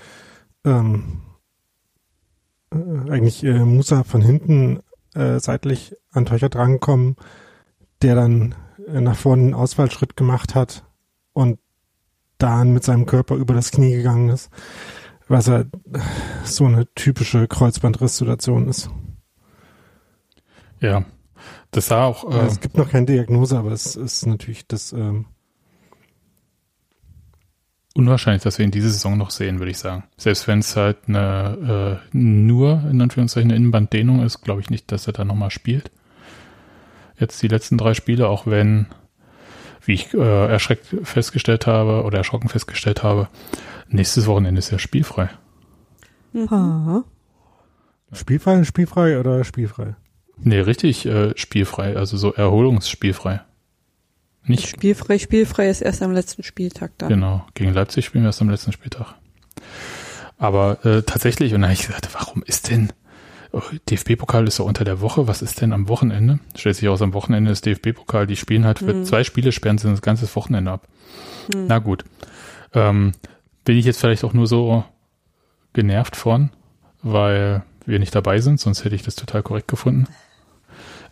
ähm, 0.65 1.23
äh, 2.73 3.11
eigentlich 3.11 3.45
äh, 3.45 3.59
Musa 3.59 4.05
von 4.05 4.23
hinten 4.23 4.81
äh, 5.15 5.39
seitlich 5.39 5.95
an 6.13 6.27
Teuchert 6.27 6.55
drangekommen, 6.55 7.17
der 8.03 8.15
dann 8.15 8.55
äh, 8.87 9.01
nach 9.01 9.17
vorne 9.17 9.43
einen 9.43 9.55
Ausfallschritt 9.55 10.17
gemacht 10.17 10.55
hat 10.55 10.85
und 11.33 11.59
dann 12.39 12.73
mit 12.73 12.85
seinem 12.85 13.07
Körper 13.07 13.37
über 13.37 13.55
das 13.55 13.71
Knie 13.71 13.95
gegangen 13.95 14.29
ist, 14.29 14.51
was 15.29 15.49
halt 15.49 15.69
so 16.45 16.67
eine 16.67 16.87
typische 16.95 17.49
Kreuzbandriss-Situation 17.49 18.69
ist. 18.69 18.91
Ja, 20.81 21.05
das 21.71 21.87
sah 21.87 22.05
auch. 22.05 22.31
Äh, 22.31 22.47
es 22.47 22.61
gibt 22.61 22.77
noch 22.77 22.91
keine 22.91 23.07
Diagnose, 23.07 23.59
aber 23.59 23.73
es 23.73 23.97
ist 23.97 24.27
natürlich 24.27 24.67
das. 24.67 24.93
Ähm, 24.93 25.27
unwahrscheinlich, 27.95 28.43
dass 28.43 28.59
wir 28.59 28.65
ihn 28.65 28.71
diese 28.71 28.91
Saison 28.91 29.17
noch 29.17 29.31
sehen, 29.31 29.59
würde 29.59 29.71
ich 29.71 29.79
sagen. 29.79 30.05
Selbst 30.17 30.47
wenn 30.49 30.59
es 30.59 30.77
halt 30.77 30.99
eine 31.09 32.01
äh, 32.13 32.17
nur 32.17 32.83
in 32.91 33.01
Anführungszeichen 33.01 33.51
eine 33.51 33.57
Innenbanddehnung 33.57 34.23
ist, 34.23 34.43
glaube 34.43 34.61
ich 34.61 34.71
nicht, 34.71 34.93
dass 34.93 35.07
er 35.07 35.13
da 35.13 35.25
nochmal 35.25 35.51
spielt. 35.51 35.91
Jetzt 37.19 37.43
die 37.43 37.49
letzten 37.49 37.79
drei 37.79 37.95
Spiele, 37.95 38.29
auch 38.29 38.47
wenn, 38.47 38.87
wie 39.85 39.95
ich 39.95 40.13
äh, 40.13 40.47
erschreckt 40.49 40.95
festgestellt 41.05 41.67
habe 41.67 42.05
oder 42.05 42.19
erschrocken 42.19 42.49
festgestellt 42.49 43.03
habe, 43.03 43.29
nächstes 43.89 44.27
Wochenende 44.27 44.59
ist 44.59 44.71
er 44.73 44.79
spielfrei. 44.79 45.31
Mhm. 46.35 47.05
Spielfrei, 48.13 48.65
spielfrei 48.65 49.19
oder 49.19 49.43
spielfrei? 49.45 49.97
Nee, 50.39 50.61
richtig 50.61 51.07
äh, 51.07 51.33
spielfrei, 51.37 51.97
also 51.97 52.17
so 52.17 52.33
erholungsspielfrei. 52.33 53.41
Nicht 54.45 54.69
spielfrei, 54.69 55.19
spielfrei 55.19 55.69
ist 55.69 55.81
erst 55.81 56.03
am 56.03 56.13
letzten 56.13 56.43
Spieltag 56.43 56.93
da. 56.99 57.09
Genau, 57.09 57.45
gegen 57.55 57.73
Leipzig 57.73 58.05
spielen 58.05 58.25
wir 58.25 58.29
erst 58.29 58.43
am 58.43 58.51
letzten 58.51 58.73
Spieltag. 58.73 59.15
Aber 60.39 60.85
äh, 60.85 61.03
tatsächlich, 61.03 61.55
und 61.55 61.63
dann 61.63 61.71
habe 61.71 61.81
ich 61.81 61.87
gesagt, 61.87 62.09
warum 62.13 62.43
ist 62.45 62.71
denn 62.71 62.93
oh, 63.53 63.63
DFB-Pokal 63.91 64.47
ist 64.47 64.57
so 64.57 64.65
unter 64.65 64.85
der 64.85 65.01
Woche, 65.01 65.27
was 65.27 65.43
ist 65.43 65.61
denn 65.61 65.73
am 65.73 65.89
Wochenende? 65.89 66.39
Stellt 66.55 66.77
sich 66.77 66.89
aus, 66.89 67.03
am 67.03 67.15
Wochenende 67.15 67.51
ist 67.51 67.67
DFB-Pokal, 67.67 68.27
die 68.27 68.37
spielen 68.37 68.65
halt 68.65 68.79
für 68.79 68.93
hm. 68.93 69.05
zwei 69.05 69.25
Spiele, 69.25 69.51
sperren 69.51 69.79
sie 69.79 69.89
das 69.89 70.03
ganze 70.03 70.33
Wochenende 70.37 70.71
ab. 70.71 70.87
Hm. 71.53 71.67
Na 71.67 71.79
gut. 71.79 72.05
Ähm, 72.75 73.13
bin 73.65 73.77
ich 73.77 73.85
jetzt 73.85 74.01
vielleicht 74.01 74.25
auch 74.25 74.33
nur 74.33 74.47
so 74.47 74.85
genervt 75.73 76.15
von, 76.15 76.51
weil 77.03 77.63
wir 77.85 77.99
nicht 77.99 78.15
dabei 78.15 78.41
sind, 78.41 78.61
sonst 78.61 78.85
hätte 78.85 78.95
ich 78.95 79.03
das 79.03 79.17
total 79.17 79.43
korrekt 79.43 79.69
gefunden. 79.69 80.07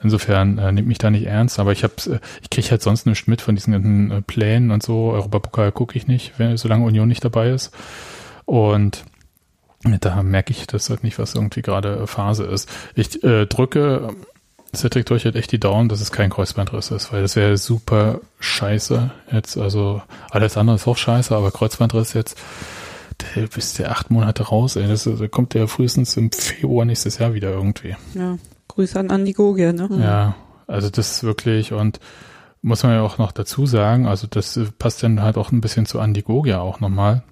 Insofern 0.04 0.58
äh, 0.58 0.70
nimmt 0.70 0.86
mich 0.86 0.98
da 0.98 1.10
nicht 1.10 1.26
ernst, 1.26 1.58
aber 1.58 1.72
ich 1.72 1.82
hab's, 1.82 2.06
äh, 2.06 2.20
ich 2.42 2.50
kriege 2.50 2.70
halt 2.70 2.82
sonst 2.82 3.06
nichts 3.06 3.26
mit 3.26 3.40
von 3.40 3.56
diesen 3.56 3.72
ganzen 3.72 4.10
äh, 4.10 4.20
Plänen 4.22 4.70
und 4.70 4.82
so. 4.82 5.12
Europapokal 5.12 5.72
gucke 5.72 5.96
ich 5.96 6.06
nicht, 6.06 6.34
wenn, 6.36 6.56
solange 6.58 6.84
Union 6.84 7.08
nicht 7.08 7.24
dabei 7.24 7.50
ist. 7.50 7.74
Und 8.44 9.04
da 10.00 10.22
merke 10.22 10.52
ich 10.52 10.66
das 10.66 10.90
halt 10.90 11.04
nicht, 11.04 11.18
was 11.18 11.34
irgendwie 11.34 11.62
gerade 11.62 12.06
Phase 12.06 12.44
ist. 12.44 12.70
Ich 12.94 13.24
äh, 13.24 13.46
drücke 13.46 14.14
Cedric 14.76 15.06
durch 15.06 15.24
hat 15.24 15.36
echt 15.36 15.52
die 15.52 15.60
Daumen, 15.60 15.88
dass 15.88 16.00
es 16.00 16.12
kein 16.12 16.30
Kreuzbandriss 16.30 16.90
ist, 16.90 17.12
weil 17.12 17.22
das 17.22 17.36
wäre 17.36 17.56
super 17.56 18.20
scheiße 18.40 19.10
jetzt. 19.32 19.56
Also 19.56 20.02
alles 20.30 20.56
andere 20.56 20.76
ist 20.76 20.86
auch 20.86 20.96
scheiße, 20.96 21.34
aber 21.34 21.50
Kreuzbandriss 21.50 22.12
jetzt, 22.12 22.38
der 23.34 23.46
bist 23.46 23.78
der 23.78 23.90
acht 23.90 24.10
Monate 24.10 24.42
raus, 24.42 24.76
ey. 24.76 24.86
Das, 24.86 25.04
da 25.04 25.28
kommt 25.28 25.54
der 25.54 25.68
frühestens 25.68 26.16
im 26.16 26.30
Februar 26.30 26.84
nächstes 26.84 27.18
Jahr 27.18 27.32
wieder 27.34 27.52
irgendwie. 27.52 27.96
Ja, 28.14 28.36
Grüße 28.74 28.98
an 28.98 29.10
Andi 29.10 29.32
Gogia, 29.32 29.72
ne? 29.72 29.88
Ja, 30.00 30.34
also 30.66 30.90
das 30.90 31.12
ist 31.12 31.24
wirklich 31.24 31.72
und 31.72 32.00
muss 32.62 32.82
man 32.82 32.92
ja 32.92 33.02
auch 33.02 33.18
noch 33.18 33.32
dazu 33.32 33.66
sagen, 33.66 34.06
also 34.06 34.26
das 34.26 34.58
passt 34.78 35.02
dann 35.02 35.22
halt 35.22 35.36
auch 35.36 35.52
ein 35.52 35.60
bisschen 35.60 35.86
zu 35.86 36.00
Andi 36.00 36.22
Gogia 36.22 36.60
auch 36.60 36.80
nochmal. 36.80 37.22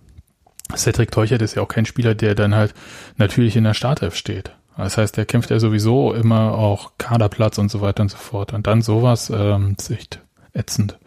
Cedric 0.76 1.11
Teuchert 1.11 1.42
ist 1.42 1.55
ja 1.55 1.62
auch 1.62 1.68
kein 1.68 1.87
Spieler, 1.87 2.14
der 2.14 2.35
dann 2.35 2.55
halt 2.55 2.74
natürlich 3.16 3.57
in 3.57 3.64
der 3.64 3.74
Startelf 3.74 4.14
steht. 4.14 4.52
Das 4.76 4.96
heißt, 4.96 5.16
der 5.16 5.26
kämpft 5.26 5.50
ja 5.50 5.59
sowieso 5.59 6.12
immer 6.14 6.55
auch 6.55 6.92
Kaderplatz 6.98 7.59
und 7.59 7.70
so 7.70 7.81
weiter 7.81 8.02
und 8.02 8.11
so 8.11 8.16
fort. 8.16 8.52
Und 8.52 8.66
dann 8.66 8.83
sowas, 8.83 9.31
ähm, 9.35 9.74
ist 9.78 9.90
echt 9.90 10.20
ätzend. 10.55 10.98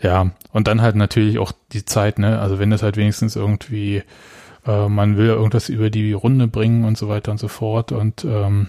Ja, 0.00 0.30
und 0.52 0.68
dann 0.68 0.82
halt 0.82 0.96
natürlich 0.96 1.38
auch 1.38 1.52
die 1.72 1.84
Zeit, 1.84 2.18
ne? 2.18 2.38
Also 2.40 2.58
wenn 2.58 2.70
das 2.70 2.82
halt 2.82 2.96
wenigstens 2.96 3.36
irgendwie, 3.36 4.02
äh, 4.66 4.88
man 4.88 5.16
will 5.16 5.28
irgendwas 5.28 5.68
über 5.68 5.90
die 5.90 6.12
Runde 6.12 6.48
bringen 6.48 6.84
und 6.84 6.98
so 6.98 7.08
weiter 7.08 7.30
und 7.32 7.38
so 7.38 7.48
fort 7.48 7.92
und 7.92 8.24
ähm, 8.24 8.68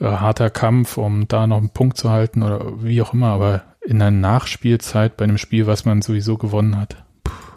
äh, 0.00 0.04
harter 0.04 0.50
Kampf, 0.50 0.96
um 0.96 1.28
da 1.28 1.46
noch 1.46 1.58
einen 1.58 1.70
Punkt 1.70 1.96
zu 1.96 2.10
halten 2.10 2.42
oder 2.42 2.82
wie 2.82 3.00
auch 3.02 3.12
immer, 3.12 3.28
aber 3.28 3.62
in 3.84 3.98
der 3.98 4.10
Nachspielzeit 4.10 5.16
bei 5.16 5.24
einem 5.24 5.38
Spiel, 5.38 5.66
was 5.66 5.84
man 5.84 6.02
sowieso 6.02 6.36
gewonnen 6.36 6.78
hat. 6.78 7.04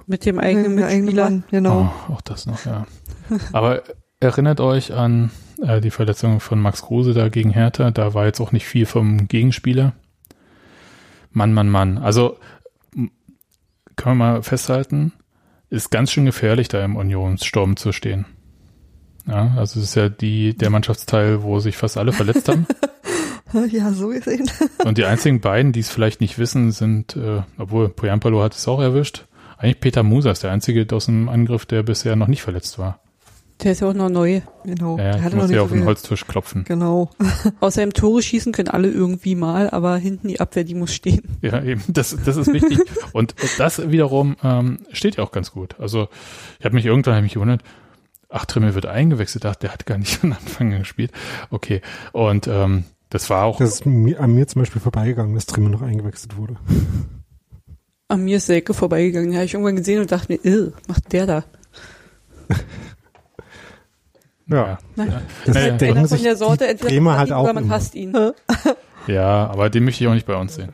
Mit 0.08 0.26
dem 0.26 0.40
eigenen 0.40 0.82
eigene 0.84 1.04
Mitspieler. 1.04 1.24
Mann, 1.24 1.44
genau. 1.52 1.94
Oh, 2.10 2.14
auch 2.14 2.22
das 2.22 2.46
noch, 2.46 2.66
ja. 2.66 2.86
Aber 3.54 3.84
erinnert 4.20 4.60
euch 4.60 4.94
an 4.94 5.32
äh, 5.62 5.80
die 5.82 5.92
Verletzung 5.92 6.40
von 6.40 6.60
Max 6.60 6.82
Kruse 6.82 7.14
da 7.14 7.30
gegen 7.30 7.52
Hertha. 7.52 7.92
Da 7.92 8.14
war 8.14 8.26
jetzt 8.26 8.40
auch 8.42 8.52
nicht 8.52 8.66
viel 8.66 8.86
vom 8.86 9.28
Gegenspieler. 9.28 9.94
Mann, 11.32 11.54
Mann, 11.54 11.70
Mann. 11.70 11.98
Also 11.98 12.38
m- 12.96 13.12
können 13.96 14.18
wir 14.18 14.34
mal 14.34 14.44
festhalten, 14.44 15.14
ist 15.70 15.92
ganz 15.92 16.12
schön 16.12 16.26
gefährlich, 16.26 16.68
da 16.68 16.84
im 16.84 16.96
Unionssturm 16.98 17.78
zu 17.78 17.92
stehen. 17.94 18.26
Ja, 19.28 19.54
also 19.58 19.80
es 19.80 19.88
ist 19.88 19.96
ja 19.96 20.10
die, 20.10 20.56
der 20.56 20.70
Mannschaftsteil, 20.70 21.44
wo 21.44 21.60
sich 21.60 21.78
fast 21.78 21.98
alle 21.98 22.12
verletzt 22.12 22.48
haben. 22.50 22.66
Ja, 23.70 23.92
so 23.92 24.08
gesehen. 24.08 24.50
Und 24.86 24.98
die 24.98 25.04
einzigen 25.04 25.42
beiden, 25.42 25.74
die 25.74 25.82
es 25.82 25.90
vielleicht 25.90 26.22
nicht 26.22 26.40
wissen, 26.40 26.72
sind, 26.72 27.18
äh, 27.18 27.42
obwohl 27.58 27.90
Poyampalo 27.90 28.42
hat 28.42 28.56
es 28.56 28.66
auch 28.66 28.80
erwischt, 28.80 29.26
eigentlich 29.58 29.82
Peter 29.82 30.04
Musa 30.04 30.32
ist 30.32 30.44
der 30.44 30.52
einzige 30.52 30.88
aus 30.96 31.08
dem 31.08 31.28
Angriff, 31.28 31.66
der 31.66 31.84
bisher 31.84 32.16
noch 32.16 32.28
nicht 32.28 32.42
verletzt 32.42 32.80
war. 32.80 33.02
Der 33.62 33.74
ist 33.74 33.82
ja 33.82 33.90
auch 33.90 33.94
noch 33.94 34.10
neu. 34.10 34.42
Genau. 34.64 34.98
Ja, 34.98 35.12
Der 35.12 35.24
hatte 35.24 35.36
muss 35.36 35.46
hier 35.46 35.56
nicht 35.56 35.60
auf 35.60 35.70
so 35.70 35.76
den. 35.76 35.86
Holztisch 35.86 36.26
klopfen. 36.26 36.64
Genau. 36.64 37.12
Außer 37.60 37.84
im 37.84 37.94
Tore 37.94 38.22
schießen 38.22 38.54
können 38.54 38.70
alle 38.70 38.90
irgendwie 38.90 39.36
mal, 39.36 39.70
aber 39.70 39.98
hinten 39.98 40.30
die 40.30 40.40
Abwehr, 40.40 40.64
die 40.64 40.74
muss 40.74 40.94
stehen. 40.94 41.38
Ja, 41.42 41.62
eben, 41.62 41.84
das, 41.88 42.18
das 42.26 42.38
ist 42.38 42.52
wichtig. 42.52 42.80
Und 43.14 43.36
das 43.60 43.92
wiederum 43.92 44.36
ähm, 44.44 44.80
steht 44.92 45.18
ja 45.18 45.24
auch 45.24 45.32
ganz 45.32 45.52
gut. 45.52 45.76
Also 45.80 46.08
ich 46.60 46.66
habe 46.66 46.74
mich 46.74 46.86
irgendwann 46.86 47.14
hab 47.14 47.20
ich 47.20 47.24
mich 47.26 47.34
gewundert, 47.34 47.62
ach, 48.32 48.46
Trimmel 48.46 48.74
wird 48.76 48.86
eingewechselt, 48.86 49.46
ach, 49.46 49.56
der 49.56 49.72
hat 49.72 49.86
gar 49.86 49.98
nicht 49.98 50.16
von 50.20 50.34
Anfang 50.34 50.74
an 50.74 50.80
gespielt. 50.80 51.12
Okay. 51.50 51.82
Und 52.12 52.48
ähm, 52.48 52.86
das 53.10 53.30
war 53.30 53.44
auch, 53.46 53.58
Das 53.58 53.70
ist 53.74 53.86
mir, 53.86 54.20
an 54.20 54.34
mir 54.34 54.48
zum 54.48 54.62
Beispiel 54.62 54.82
vorbeigegangen, 54.82 55.36
dass 55.36 55.46
Trimmel 55.46 55.70
noch 55.72 55.82
eingewechselt 55.82 56.38
wurde. 56.38 56.56
An 58.08 58.24
mir 58.24 58.38
ist 58.38 58.46
Selke 58.48 58.74
vorbeigegangen. 58.74 59.34
Habe 59.36 59.46
ich 59.46 59.54
irgendwann 59.54 59.76
gesehen 59.76 60.02
und 60.02 60.12
dachte 60.12 60.32
mir, 60.34 60.40
"Ill, 60.44 60.74
was 60.76 60.88
macht 60.88 61.14
der 61.14 61.26
da? 61.26 61.44
ja, 64.48 64.78
Naja. 64.96 65.22
Das 65.46 65.56
Naja. 65.56 65.78
denken 65.78 65.98
Einer 66.00 66.08
von 66.08 66.24
der 66.24 66.36
Sorte, 66.36 66.68
entweder 66.68 66.90
Bremer 66.90 67.12
man 67.12 67.20
halt 67.20 67.30
ihn 67.30 67.34
auch 67.36 67.44
oder 67.44 67.54
man 67.54 67.64
immer. 67.66 67.74
hasst 67.74 67.96
ihn. 67.96 68.14
ja, 69.08 69.48
aber 69.50 69.70
den 69.70 69.86
möchte 69.86 70.04
ich 70.04 70.08
auch 70.10 70.14
nicht 70.14 70.26
bei 70.26 70.36
uns 70.36 70.56
sehen. 70.56 70.74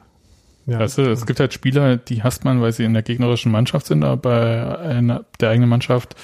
Ja. 0.67 0.79
Weißt 0.79 0.97
du, 0.97 1.09
es 1.09 1.25
gibt 1.25 1.39
halt 1.39 1.53
Spieler, 1.53 1.95
die 1.95 2.23
hasst 2.23 2.43
man, 2.43 2.61
weil 2.61 2.73
sie 2.73 2.83
in 2.83 2.93
der 2.93 3.01
gegnerischen 3.01 3.53
Mannschaft 3.53 3.87
sind, 3.87 4.03
aber 4.03 4.17
bei 4.17 4.77
einer, 4.79 5.23
der 5.39 5.51
eigenen 5.51 5.69
Mannschaft 5.69 6.15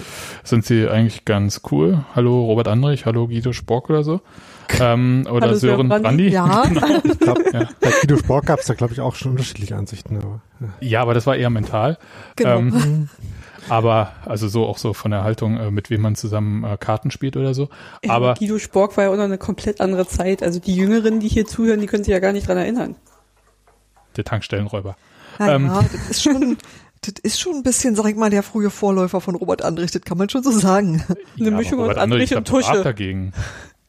sind 0.43 0.65
sie 0.65 0.89
eigentlich 0.89 1.23
ganz 1.23 1.61
cool. 1.71 2.03
Hallo 2.13 2.43
Robert 2.43 2.67
Andrich, 2.67 3.05
hallo 3.05 3.27
Guido 3.27 3.53
Spork 3.53 3.89
oder 3.89 4.03
so. 4.03 4.21
Ähm, 4.79 5.27
oder 5.29 5.47
Hallo 5.47 5.57
Sören 5.57 5.89
Brandi. 5.89 6.29
Ja. 6.29 6.63
Ich 7.03 7.19
glaub, 7.19 7.37
Ja. 7.53 7.67
Bei 7.81 7.91
Guido 8.01 8.17
Sport 8.17 8.45
gab 8.45 8.59
es 8.59 8.65
da, 8.65 8.73
glaube 8.73 8.93
ich, 8.93 9.01
auch 9.01 9.13
schon 9.13 9.31
unterschiedliche 9.31 9.75
Ansichten. 9.75 10.17
Aber, 10.17 10.41
ja. 10.61 10.67
Ja, 10.79 11.01
aber 11.01 11.13
das 11.13 11.27
war 11.27 11.35
eher 11.35 11.49
mental. 11.49 11.97
Genau. 12.37 12.57
Ähm, 12.57 13.09
aber 13.69 14.13
also 14.25 14.47
so 14.47 14.65
auch 14.65 14.77
so 14.77 14.93
von 14.93 15.11
der 15.11 15.23
Haltung, 15.23 15.57
äh, 15.57 15.69
mit 15.69 15.89
wem 15.89 16.01
man 16.01 16.15
zusammen 16.15 16.63
äh, 16.63 16.77
Karten 16.77 17.11
spielt 17.11 17.37
oder 17.37 17.53
so. 17.53 17.69
Aber 18.07 18.33
Guido 18.35 18.57
Spork 18.57 18.95
war 18.97 19.03
ja 19.03 19.09
auch 19.11 19.17
noch 19.17 19.23
eine 19.23 19.37
komplett 19.37 19.79
andere 19.81 20.07
Zeit. 20.07 20.41
Also 20.41 20.59
die 20.59 20.75
Jüngeren, 20.75 21.19
die 21.19 21.27
hier 21.27 21.45
zuhören, 21.45 21.81
die 21.81 21.87
können 21.87 22.05
sich 22.05 22.13
ja 22.13 22.19
gar 22.19 22.31
nicht 22.31 22.47
dran 22.47 22.57
erinnern. 22.57 22.95
Der 24.17 24.23
Tankstellenräuber. 24.25 24.95
Ja, 25.39 25.55
Ähm. 25.55 25.65
ja, 25.67 25.81
das 25.81 26.09
ist 26.09 26.23
schon, 26.23 26.57
das 27.01 27.13
ist 27.23 27.39
schon 27.39 27.55
ein 27.55 27.63
bisschen, 27.63 27.95
sag 27.95 28.05
ich 28.07 28.15
mal, 28.15 28.29
der 28.29 28.43
frühe 28.43 28.69
Vorläufer 28.69 29.19
von 29.21 29.35
Robert 29.35 29.61
Andrich, 29.63 29.91
das 29.91 30.03
kann 30.03 30.17
man 30.17 30.29
schon 30.29 30.43
so 30.43 30.51
sagen. 30.51 31.03
Eine 31.39 31.51
Mischung 31.51 31.79
Robert 31.79 31.97
aus 31.97 32.03
Andrich 32.03 32.31
ich 32.31 32.37
und 32.37 32.47
Tusche. 32.47 32.81
dagegen. 32.83 33.33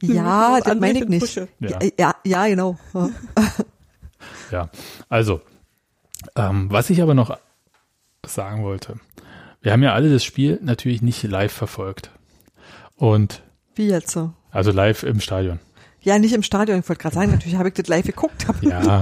Ja, 0.01 0.59
das 0.59 0.79
meine 0.79 0.99
ich 0.99 1.07
nicht. 1.07 1.35
Ja. 1.59 1.79
Ja, 1.97 2.15
ja, 2.23 2.47
genau. 2.47 2.77
Ja. 2.93 3.09
Ja, 4.51 4.69
also, 5.09 5.41
ähm, 6.35 6.67
was 6.71 6.89
ich 6.89 7.01
aber 7.01 7.13
noch 7.13 7.37
sagen 8.25 8.63
wollte. 8.63 8.99
Wir 9.61 9.71
haben 9.71 9.83
ja 9.83 9.93
alle 9.93 10.11
das 10.11 10.23
Spiel 10.23 10.59
natürlich 10.61 11.01
nicht 11.01 11.23
live 11.23 11.51
verfolgt. 11.51 12.11
Und, 12.95 13.41
Wie 13.75 13.87
jetzt 13.87 14.11
so? 14.11 14.33
also 14.51 14.71
live 14.71 15.03
im 15.03 15.19
Stadion. 15.19 15.59
Ja, 16.05 16.19
nicht 16.19 16.33
im 16.33 16.43
Stadion, 16.43 16.79
ich 16.79 16.87
wollte 16.87 17.01
gerade 17.01 17.15
sagen, 17.15 17.31
natürlich 17.31 17.57
habe 17.57 17.69
ich 17.69 17.73
das 17.73 17.87
live 17.87 18.05
geguckt. 18.05 18.45
Ja. 18.61 19.01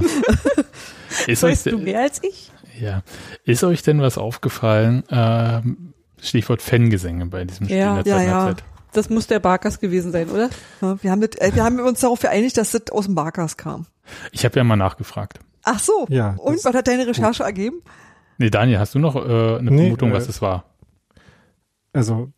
ist, 1.27 1.43
euch, 1.43 1.51
Weißt 1.51 1.65
du 1.67 1.77
mehr 1.77 1.99
als 2.01 2.23
ich? 2.23 2.49
ja. 2.79 3.03
ist 3.43 3.63
euch 3.63 3.81
denn 3.83 4.01
was 4.01 4.17
aufgefallen? 4.17 5.03
Ähm, 5.09 5.93
Stichwort 6.21 6.61
Fangesänge 6.61 7.25
bei 7.25 7.43
diesem 7.43 7.65
Spiel 7.65 7.77
Ja, 7.77 7.97
in 7.99 8.03
der 8.05 8.13
ja, 8.13 8.17
zweiten 8.17 8.29
ja. 8.31 8.43
Halbzeit. 8.45 8.65
Das 8.93 9.09
muss 9.09 9.27
der 9.27 9.39
Barkas 9.39 9.79
gewesen 9.79 10.11
sein, 10.13 10.29
oder? 10.29 10.49
Ja, 10.81 10.97
Wir 11.03 11.11
haben, 11.11 11.19
das, 11.21 11.31
äh, 11.41 11.53
wir 11.53 11.63
haben 11.63 11.79
uns 11.81 11.99
darauf 11.99 12.21
geeinigt, 12.21 12.57
dass 12.57 12.71
das 12.71 12.83
aus 12.91 13.05
dem 13.05 13.15
Barkas 13.15 13.57
kam. 13.57 13.85
Ich 14.31 14.45
habe 14.45 14.55
ja 14.55 14.63
mal 14.63 14.75
nachgefragt. 14.77 15.39
Ach 15.63 15.79
so. 15.79 16.05
Ja, 16.09 16.35
Und 16.37 16.63
was 16.63 16.73
hat 16.73 16.87
deine 16.87 17.05
Recherche 17.05 17.43
ergeben? 17.43 17.81
Nee, 18.37 18.49
Daniel, 18.49 18.79
hast 18.79 18.95
du 18.95 18.99
noch 18.99 19.15
äh, 19.15 19.19
eine 19.57 19.71
Nee, 19.71 19.77
Vermutung, 19.83 20.11
äh, 20.11 20.13
was 20.13 20.29
es 20.29 20.41
war? 20.41 20.63
also 21.91 22.31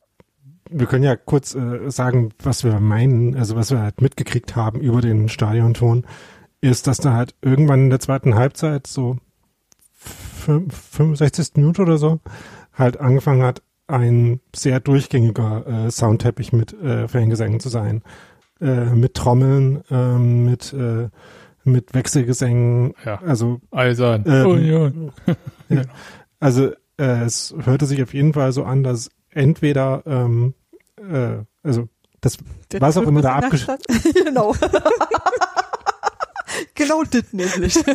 wir 0.69 0.87
können 0.87 1.03
ja 1.03 1.15
kurz 1.15 1.55
äh, 1.55 1.89
sagen, 1.91 2.29
was 2.41 2.63
wir 2.63 2.79
meinen, 2.79 3.35
also 3.35 3.55
was 3.55 3.71
wir 3.71 3.81
halt 3.81 4.01
mitgekriegt 4.01 4.55
haben 4.55 4.79
über 4.79 5.01
den 5.01 5.29
Stadionton, 5.29 6.05
ist, 6.61 6.87
dass 6.87 6.97
da 6.97 7.13
halt 7.13 7.35
irgendwann 7.41 7.81
in 7.85 7.89
der 7.91 7.99
zweiten 7.99 8.35
Halbzeit 8.35 8.87
so 8.87 9.17
fün- 10.45 10.71
65. 10.71 11.51
Minute 11.57 11.81
oder 11.83 11.97
so 11.97 12.19
halt 12.73 12.99
angefangen 12.99 13.43
hat, 13.43 13.61
ein 13.87 14.39
sehr 14.55 14.79
durchgängiger 14.79 15.85
äh, 15.85 15.91
Soundteppich 15.91 16.51
mit 16.53 16.73
äh, 16.81 17.07
Fangesängen 17.07 17.59
zu 17.59 17.69
sein. 17.69 18.01
Äh, 18.59 18.85
mit 18.95 19.13
Trommeln, 19.13 19.83
ähm, 19.91 20.45
mit, 20.45 20.73
äh, 20.73 21.09
mit 21.65 21.93
Wechselgesängen, 21.93 22.93
Ja. 23.05 23.21
also 23.21 23.59
Eisern. 23.71 24.23
ähm, 24.25 24.45
Union. 24.47 25.11
also 26.39 26.71
äh, 26.97 27.23
es 27.25 27.53
hörte 27.63 27.85
sich 27.85 28.01
auf 28.01 28.13
jeden 28.13 28.33
Fall 28.33 28.51
so 28.53 28.63
an, 28.63 28.83
dass 28.83 29.11
entweder 29.35 30.01
ähm, 30.07 30.55
äh, 30.97 31.43
also 31.61 31.87
das 32.21 32.37
Der 32.71 32.81
was 32.81 32.97
auch 32.97 33.03
immer 33.03 33.21
da 33.21 33.35
in 33.35 33.41
der 33.41 33.49
abgesch- 33.51 33.63
Stadt. 33.63 33.83
genau. 34.25 34.55
genau 36.75 37.03
das 37.03 37.31
nämlich. 37.33 37.75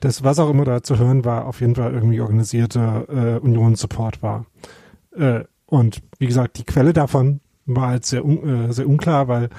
Das 0.00 0.24
was 0.24 0.38
auch 0.38 0.48
immer 0.48 0.64
da 0.64 0.82
zu 0.82 0.98
hören 0.98 1.24
war, 1.26 1.46
auf 1.46 1.60
jeden 1.60 1.74
Fall 1.74 1.92
irgendwie 1.92 2.20
organisierter 2.20 3.04
äh, 3.08 3.38
Union-Support 3.38 4.22
war. 4.22 4.46
Äh, 5.14 5.44
und 5.66 6.00
wie 6.18 6.26
gesagt, 6.26 6.56
die 6.56 6.64
Quelle 6.64 6.94
davon 6.94 7.40
war 7.66 7.88
halt 7.88 8.06
sehr 8.06 8.24
un 8.24 8.70
äh, 8.70 8.72
sehr 8.72 8.88
unklar, 8.88 9.28
weil 9.28 9.50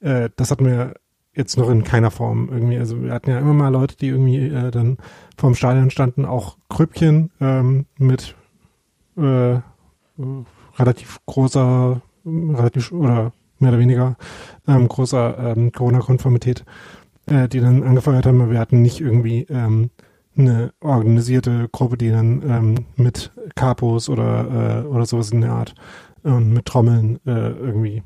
äh, 0.00 0.28
das 0.36 0.50
hatten 0.50 0.66
wir 0.66 0.94
jetzt 1.34 1.56
noch 1.56 1.70
in 1.70 1.82
keiner 1.82 2.10
Form 2.10 2.50
irgendwie. 2.52 2.76
Also 2.78 3.02
wir 3.02 3.12
hatten 3.12 3.30
ja 3.30 3.38
immer 3.38 3.54
mal 3.54 3.70
Leute, 3.70 3.96
die 3.96 4.08
irgendwie 4.08 4.48
äh, 4.48 4.70
dann 4.70 4.98
vorm 5.36 5.54
Stadion 5.54 5.90
standen, 5.90 6.24
auch 6.24 6.56
Grüppchen 6.68 7.30
ähm, 7.40 7.86
mit 7.98 8.34
äh, 9.16 9.58
relativ 10.78 11.20
großer, 11.26 12.00
relativ 12.24 12.92
oder 12.92 13.32
mehr 13.58 13.70
oder 13.70 13.78
weniger 13.78 14.16
ähm, 14.68 14.88
großer 14.88 15.56
ähm, 15.56 15.72
Corona-Konformität, 15.72 16.64
äh, 17.26 17.48
die 17.48 17.60
dann 17.60 17.82
angefeuert 17.82 18.26
haben. 18.26 18.50
Wir 18.50 18.58
hatten 18.58 18.82
nicht 18.82 19.00
irgendwie 19.00 19.46
ähm, 19.48 19.90
eine 20.36 20.72
organisierte 20.80 21.68
Gruppe, 21.72 21.96
die 21.96 22.10
dann 22.10 22.42
ähm, 22.48 22.86
mit 22.96 23.32
Capos 23.54 24.08
oder 24.08 24.84
äh, 24.84 24.86
oder 24.86 25.06
sowas 25.06 25.30
in 25.30 25.40
der 25.40 25.52
Art 25.52 25.74
und 26.22 26.52
mit 26.52 26.66
Trommeln 26.66 27.18
äh, 27.26 27.50
irgendwie 27.50 28.02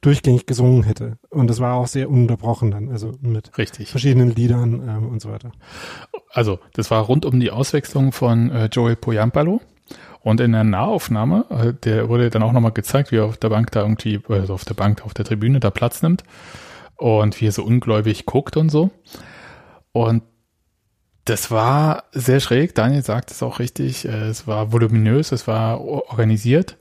durchgängig 0.00 0.46
gesungen 0.46 0.82
hätte. 0.82 1.18
Und 1.28 1.48
das 1.48 1.60
war 1.60 1.74
auch 1.74 1.86
sehr 1.86 2.08
ununterbrochen 2.08 2.70
dann, 2.70 2.88
also 2.88 3.12
mit 3.20 3.56
Richtig. 3.58 3.90
verschiedenen 3.90 4.34
Liedern 4.34 4.74
ähm, 4.88 5.08
und 5.08 5.20
so 5.20 5.30
weiter. 5.30 5.52
Also, 6.30 6.58
das 6.72 6.90
war 6.90 7.02
rund 7.02 7.24
um 7.26 7.38
die 7.40 7.50
Auswechslung 7.50 8.12
von 8.12 8.50
äh, 8.50 8.66
Joey 8.66 8.96
Poyampalo. 8.96 9.60
Und 10.22 10.40
in 10.40 10.52
der 10.52 10.64
Nahaufnahme, 10.64 11.46
äh, 11.50 11.72
der 11.72 12.08
wurde 12.08 12.30
dann 12.30 12.42
auch 12.42 12.52
nochmal 12.52 12.72
gezeigt, 12.72 13.10
wie 13.10 13.16
er 13.16 13.24
auf 13.24 13.36
der 13.36 13.48
Bank 13.48 13.70
da 13.72 13.80
irgendwie, 13.80 14.20
also 14.28 14.54
auf 14.54 14.64
der 14.64 14.74
Bank, 14.74 15.04
auf 15.04 15.14
der 15.14 15.24
Tribüne 15.24 15.60
da 15.60 15.70
Platz 15.70 16.02
nimmt. 16.02 16.24
Und 16.96 17.40
wie 17.40 17.46
er 17.46 17.52
so 17.52 17.64
ungläubig 17.64 18.26
guckt 18.26 18.56
und 18.58 18.68
so. 18.68 18.90
Und 19.92 20.22
das 21.24 21.50
war 21.50 22.04
sehr 22.12 22.40
schräg. 22.40 22.74
Daniel 22.74 23.02
sagt 23.02 23.30
es 23.30 23.42
auch 23.42 23.58
richtig. 23.58 24.06
Äh, 24.06 24.28
Es 24.28 24.46
war 24.46 24.72
voluminös, 24.72 25.32
es 25.32 25.46
war 25.46 25.80
organisiert. 25.80 26.76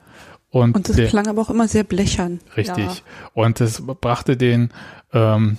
Und, 0.52 0.76
Und 0.76 0.90
das 0.90 0.96
der, 0.96 1.08
klang 1.08 1.28
aber 1.28 1.42
auch 1.42 1.50
immer 1.50 1.68
sehr 1.68 1.84
blechern. 1.84 2.40
Richtig. 2.58 2.86
Ja. 2.86 2.96
Und 3.34 3.60
das 3.60 3.82
brachte 3.82 4.36
den 4.36 4.72
ähm, 5.14 5.58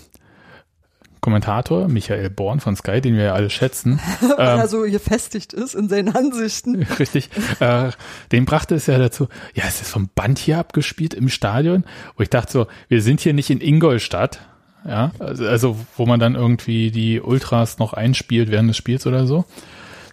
Kommentator 1.20 1.88
Michael 1.88 2.30
Born 2.30 2.60
von 2.60 2.76
Sky, 2.76 3.00
den 3.00 3.14
wir 3.16 3.24
ja 3.24 3.34
alle 3.34 3.50
schätzen, 3.50 4.00
Weil 4.20 4.54
ähm, 4.54 4.60
er 4.60 4.68
so 4.68 4.82
gefestigt 4.82 5.52
ist 5.52 5.74
in 5.74 5.88
seinen 5.88 6.14
Ansichten. 6.14 6.82
richtig, 6.98 7.28
äh, 7.60 7.90
den 8.32 8.44
brachte 8.46 8.74
es 8.74 8.86
ja 8.86 8.98
dazu, 8.98 9.28
ja, 9.54 9.64
es 9.66 9.82
ist 9.82 9.90
vom 9.90 10.08
Band 10.14 10.38
hier 10.38 10.58
abgespielt 10.58 11.14
im 11.14 11.28
Stadion, 11.28 11.84
wo 12.16 12.22
ich 12.22 12.30
dachte 12.30 12.52
so, 12.52 12.66
wir 12.88 13.02
sind 13.02 13.20
hier 13.20 13.34
nicht 13.34 13.50
in 13.50 13.60
Ingolstadt, 13.60 14.40
ja, 14.86 15.12
also, 15.18 15.46
also 15.46 15.76
wo 15.96 16.06
man 16.06 16.20
dann 16.20 16.34
irgendwie 16.34 16.90
die 16.90 17.20
Ultras 17.20 17.78
noch 17.78 17.92
einspielt 17.92 18.50
während 18.50 18.70
des 18.70 18.78
Spiels 18.78 19.06
oder 19.06 19.26
so, 19.26 19.44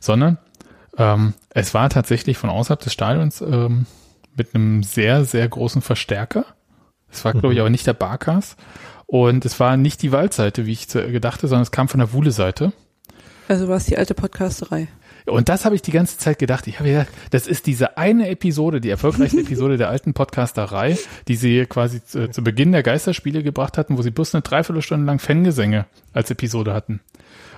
sondern 0.01 0.37
ähm, 0.97 1.35
es 1.51 1.73
war 1.73 1.89
tatsächlich 1.89 2.37
von 2.37 2.49
außerhalb 2.49 2.81
des 2.81 2.91
Stadions 2.91 3.39
ähm, 3.39 3.85
mit 4.37 4.53
einem 4.55 4.83
sehr, 4.83 5.25
sehr 5.25 5.47
großen 5.47 5.81
Verstärker. 5.81 6.45
Es 7.11 7.23
war, 7.25 7.33
glaube 7.33 7.53
ich, 7.53 7.59
aber 7.59 7.69
nicht 7.69 7.87
der 7.87 7.93
Barkas. 7.93 8.55
Und 9.05 9.45
es 9.45 9.59
war 9.59 9.77
nicht 9.77 10.01
die 10.01 10.11
Waldseite, 10.11 10.65
wie 10.65 10.73
ich 10.73 10.89
zu- 10.89 11.07
gedacht 11.11 11.39
habe, 11.39 11.47
sondern 11.47 11.63
es 11.63 11.71
kam 11.71 11.87
von 11.87 11.99
der 11.99 12.11
Wuhle-Seite. 12.13 12.73
Also 13.47 13.67
war 13.69 13.77
es 13.77 13.85
die 13.85 13.97
alte 13.97 14.13
Podcasterei. 14.13 14.87
Und 15.25 15.49
das 15.49 15.65
habe 15.65 15.75
ich 15.75 15.81
die 15.81 15.91
ganze 15.91 16.17
Zeit 16.17 16.39
gedacht. 16.39 16.67
Ich 16.67 16.79
habe 16.79 16.89
gedacht, 16.89 17.07
das 17.31 17.47
ist 17.47 17.65
diese 17.65 17.97
eine 17.97 18.29
Episode, 18.29 18.79
die 18.81 18.89
erfolgreichste 18.89 19.39
Episode 19.41 19.77
der 19.77 19.89
alten 19.89 20.13
Podcasterei, 20.13 20.97
die 21.27 21.35
sie 21.35 21.65
quasi 21.65 22.03
zu, 22.03 22.29
zu 22.29 22.43
Beginn 22.43 22.71
der 22.73 22.83
Geisterspiele 22.83 23.43
gebracht 23.43 23.77
hatten, 23.77 23.97
wo 23.97 24.01
sie 24.01 24.11
bloß 24.11 24.35
eine 24.35 24.41
Dreiviertelstunde 24.41 25.05
lang 25.05 25.19
Fangesänge 25.19 25.85
als 26.13 26.29
Episode 26.31 26.73
hatten. 26.73 26.99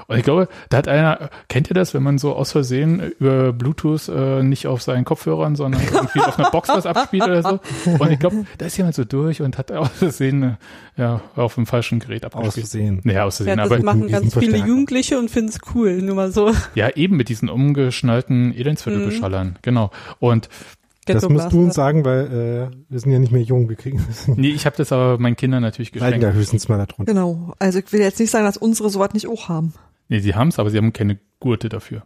Und 0.10 0.18
ich 0.18 0.24
glaube, 0.24 0.48
da 0.70 0.78
hat 0.78 0.88
einer, 0.88 1.30
kennt 1.48 1.70
ihr 1.70 1.76
das, 1.76 1.94
wenn 1.94 2.04
man 2.04 2.18
so 2.18 2.34
aus 2.36 2.52
Versehen 2.52 3.14
über 3.20 3.54
Bluetooth 3.54 4.10
äh, 4.10 4.44
nicht 4.44 4.68
auf 4.68 4.82
seinen 4.82 5.06
Kopfhörern, 5.06 5.56
sondern 5.56 5.82
irgendwie 5.84 6.20
auf 6.20 6.38
einer 6.40 6.50
Box 6.52 6.68
was 6.70 6.86
abspielt 6.86 7.24
oder 7.24 7.44
so? 7.44 7.60
Und 8.00 8.12
ich 8.12 8.20
glaube, 8.20 8.46
da 8.58 8.66
ist 8.66 8.76
jemand 8.78 8.96
so 8.96 9.06
durch 9.06 9.42
und 9.42 9.58
hat 9.58 9.72
aus 9.72 9.90
Versehen 9.90 10.44
äh, 10.44 10.56
ja, 10.98 11.22
auf 11.36 11.56
dem 11.56 11.66
falschen 11.66 12.00
Gerät 12.00 12.26
Aus 12.26 12.34
abgespielt. 12.34 12.66
Versehen. 12.68 13.02
Ja, 13.06 13.24
aus 13.26 13.40
Ja, 13.40 13.46
Versehen. 13.46 13.58
das 13.58 13.72
aber 13.72 13.84
machen 13.84 14.08
ganz 14.08 14.38
viele. 14.38 14.58
Jugendliche 14.58 15.18
und 15.20 15.30
finden 15.32 15.50
es 15.50 15.60
cool. 15.76 16.02
Nur 16.02 16.16
mal 16.16 16.32
so. 16.32 16.52
ja, 16.76 16.90
eben 16.90 17.16
mit 17.16 17.30
diesen 17.30 17.48
umgeschnallten 17.48 18.54
Elendsviertelbeschallern. 18.54 19.58
Genau. 19.62 19.92
Und 20.20 20.50
Das 21.06 21.22
Ghetto 21.22 21.30
musst 21.32 21.52
du 21.52 21.62
uns 21.64 21.76
sagen, 21.76 22.04
weil 22.04 22.70
äh, 22.72 22.76
wir 22.90 23.00
sind 23.00 23.12
ja 23.12 23.20
nicht 23.20 23.32
mehr 23.32 23.42
jung, 23.42 23.70
wir 23.70 23.76
kriegen 23.76 24.06
Nee, 24.36 24.50
ich 24.50 24.66
habe 24.66 24.76
das 24.76 24.92
aber 24.92 25.18
meinen 25.20 25.36
Kindern 25.36 25.62
natürlich 25.62 25.94
leiden 25.94 26.20
geschenkt. 26.20 26.24
da 26.36 26.38
höchstens 26.40 26.68
mal 26.68 26.78
darunter. 26.78 27.12
Genau. 27.14 27.54
Also 27.60 27.80
ich 27.80 27.92
will 27.94 28.02
jetzt 28.02 28.20
nicht 28.20 28.32
sagen, 28.32 28.46
dass 28.46 28.58
unsere 28.58 28.90
sowas 28.90 29.14
nicht 29.14 29.28
auch 29.28 29.50
haben. 29.50 29.74
Nee, 30.10 30.20
sie 30.20 30.36
haben's, 30.36 30.60
aber 30.60 30.70
sie 30.70 30.78
haben 30.78 30.92
keine 30.92 31.20
Gurte 31.40 31.70
dafür. 31.70 32.04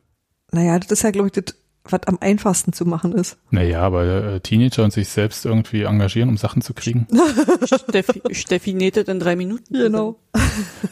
Naja, 0.51 0.78
das 0.78 0.91
ist 0.91 1.04
ja, 1.04 1.12
glaube 1.12 1.30
ich, 1.30 1.32
das, 1.34 1.56
was 1.86 2.01
am 2.06 2.18
einfachsten 2.22 2.72
zu 2.72 2.86
machen 2.86 3.14
ist. 3.14 3.38
Naja, 3.49 3.82
aber 3.82 4.06
äh, 4.06 4.39
Teenager 4.39 4.84
und 4.84 4.93
sich 4.93 5.10
selbst 5.10 5.45
irgendwie 5.45 5.84
engagieren, 5.84 6.30
um 6.30 6.38
Sachen 6.38 6.62
zu 6.62 6.74
kriegen. 6.74 7.08
Steffi, 7.66 8.22
Steffi 8.32 8.74
nähtet 8.74 9.08
in 9.10 9.20
drei 9.20 9.36
Minuten. 9.36 9.74
Genau. 9.74 10.20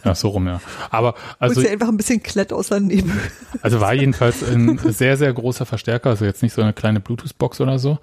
Ja, 0.03 0.15
so 0.15 0.29
rum, 0.29 0.47
ja. 0.47 0.59
Aber 0.89 1.15
Also, 1.39 1.59
also, 1.59 1.61
ja 1.61 1.71
einfach 1.71 1.87
ein 1.87 1.97
bisschen 1.97 2.23
Klett 2.23 2.51
auseinander. 2.51 3.03
also 3.61 3.79
war 3.79 3.93
jedenfalls 3.93 4.43
ein 4.43 4.79
sehr, 4.83 5.17
sehr 5.17 5.31
großer 5.31 5.65
Verstärker, 5.65 6.09
also 6.09 6.25
jetzt 6.25 6.41
nicht 6.43 6.53
so 6.53 6.61
eine 6.61 6.73
kleine 6.73 6.99
Bluetooth-Box 6.99 7.61
oder 7.61 7.77
so. 7.77 7.99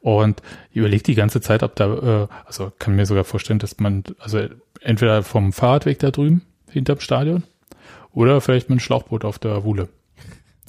Und 0.00 0.42
ich 0.70 0.76
überlege 0.76 1.02
die 1.02 1.14
ganze 1.14 1.40
Zeit, 1.40 1.62
ob 1.62 1.74
da, 1.76 2.24
äh, 2.24 2.28
also 2.44 2.72
kann 2.78 2.96
mir 2.96 3.06
sogar 3.06 3.24
vorstellen, 3.24 3.58
dass 3.58 3.78
man, 3.80 4.04
also 4.18 4.40
entweder 4.80 5.22
vom 5.22 5.52
Fahrradweg 5.52 5.98
da 5.98 6.10
drüben, 6.10 6.42
hinterm 6.70 7.00
Stadion, 7.00 7.44
oder 8.16 8.40
vielleicht 8.40 8.68
mit 8.68 8.72
einem 8.72 8.80
Schlauchboot 8.80 9.24
auf 9.24 9.38
der 9.38 9.62
Wuhle. 9.62 9.88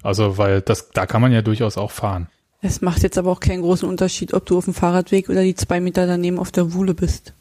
Also, 0.04 0.38
weil 0.38 0.62
das, 0.62 0.90
da 0.92 1.08
kann 1.08 1.22
man 1.22 1.32
ja 1.32 1.42
durchaus 1.42 1.78
auch 1.78 1.90
fahren. 1.92 2.28
Es 2.62 2.82
macht 2.82 3.02
jetzt 3.04 3.18
aber 3.18 3.32
auch 3.32 3.40
keinen 3.40 3.62
großen 3.62 3.88
Unterschied, 3.90 4.34
ob 4.34 4.46
du 4.46 4.58
auf 4.58 4.66
dem 4.66 4.74
Fahrradweg 4.74 5.30
oder 5.30 5.42
die 5.44 5.56
zwei 5.56 5.80
Meter 5.80 6.06
daneben 6.08 6.38
auf 6.40 6.52
der 6.52 6.74
Wuhle 6.74 6.94
bist. 6.94 7.34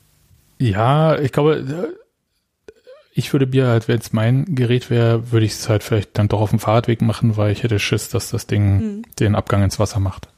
Ja, 0.58 1.18
ich 1.18 1.32
glaube, 1.32 1.94
ich 3.12 3.32
würde 3.32 3.46
mir 3.46 3.66
halt, 3.66 3.88
wenn 3.88 3.98
es 3.98 4.12
mein 4.12 4.44
Gerät 4.54 4.90
wäre, 4.90 5.32
würde 5.32 5.46
ich 5.46 5.52
es 5.52 5.68
halt 5.68 5.82
vielleicht 5.82 6.16
dann 6.18 6.28
doch 6.28 6.40
auf 6.40 6.50
dem 6.50 6.58
Fahrradweg 6.58 7.00
machen, 7.02 7.36
weil 7.36 7.50
ich 7.52 7.62
hätte 7.62 7.78
Schiss, 7.78 8.08
dass 8.10 8.30
das 8.30 8.46
Ding 8.46 8.76
Mhm. 8.78 9.02
den 9.18 9.34
Abgang 9.34 9.62
ins 9.62 9.78
Wasser 9.78 10.00
macht. 10.00 10.28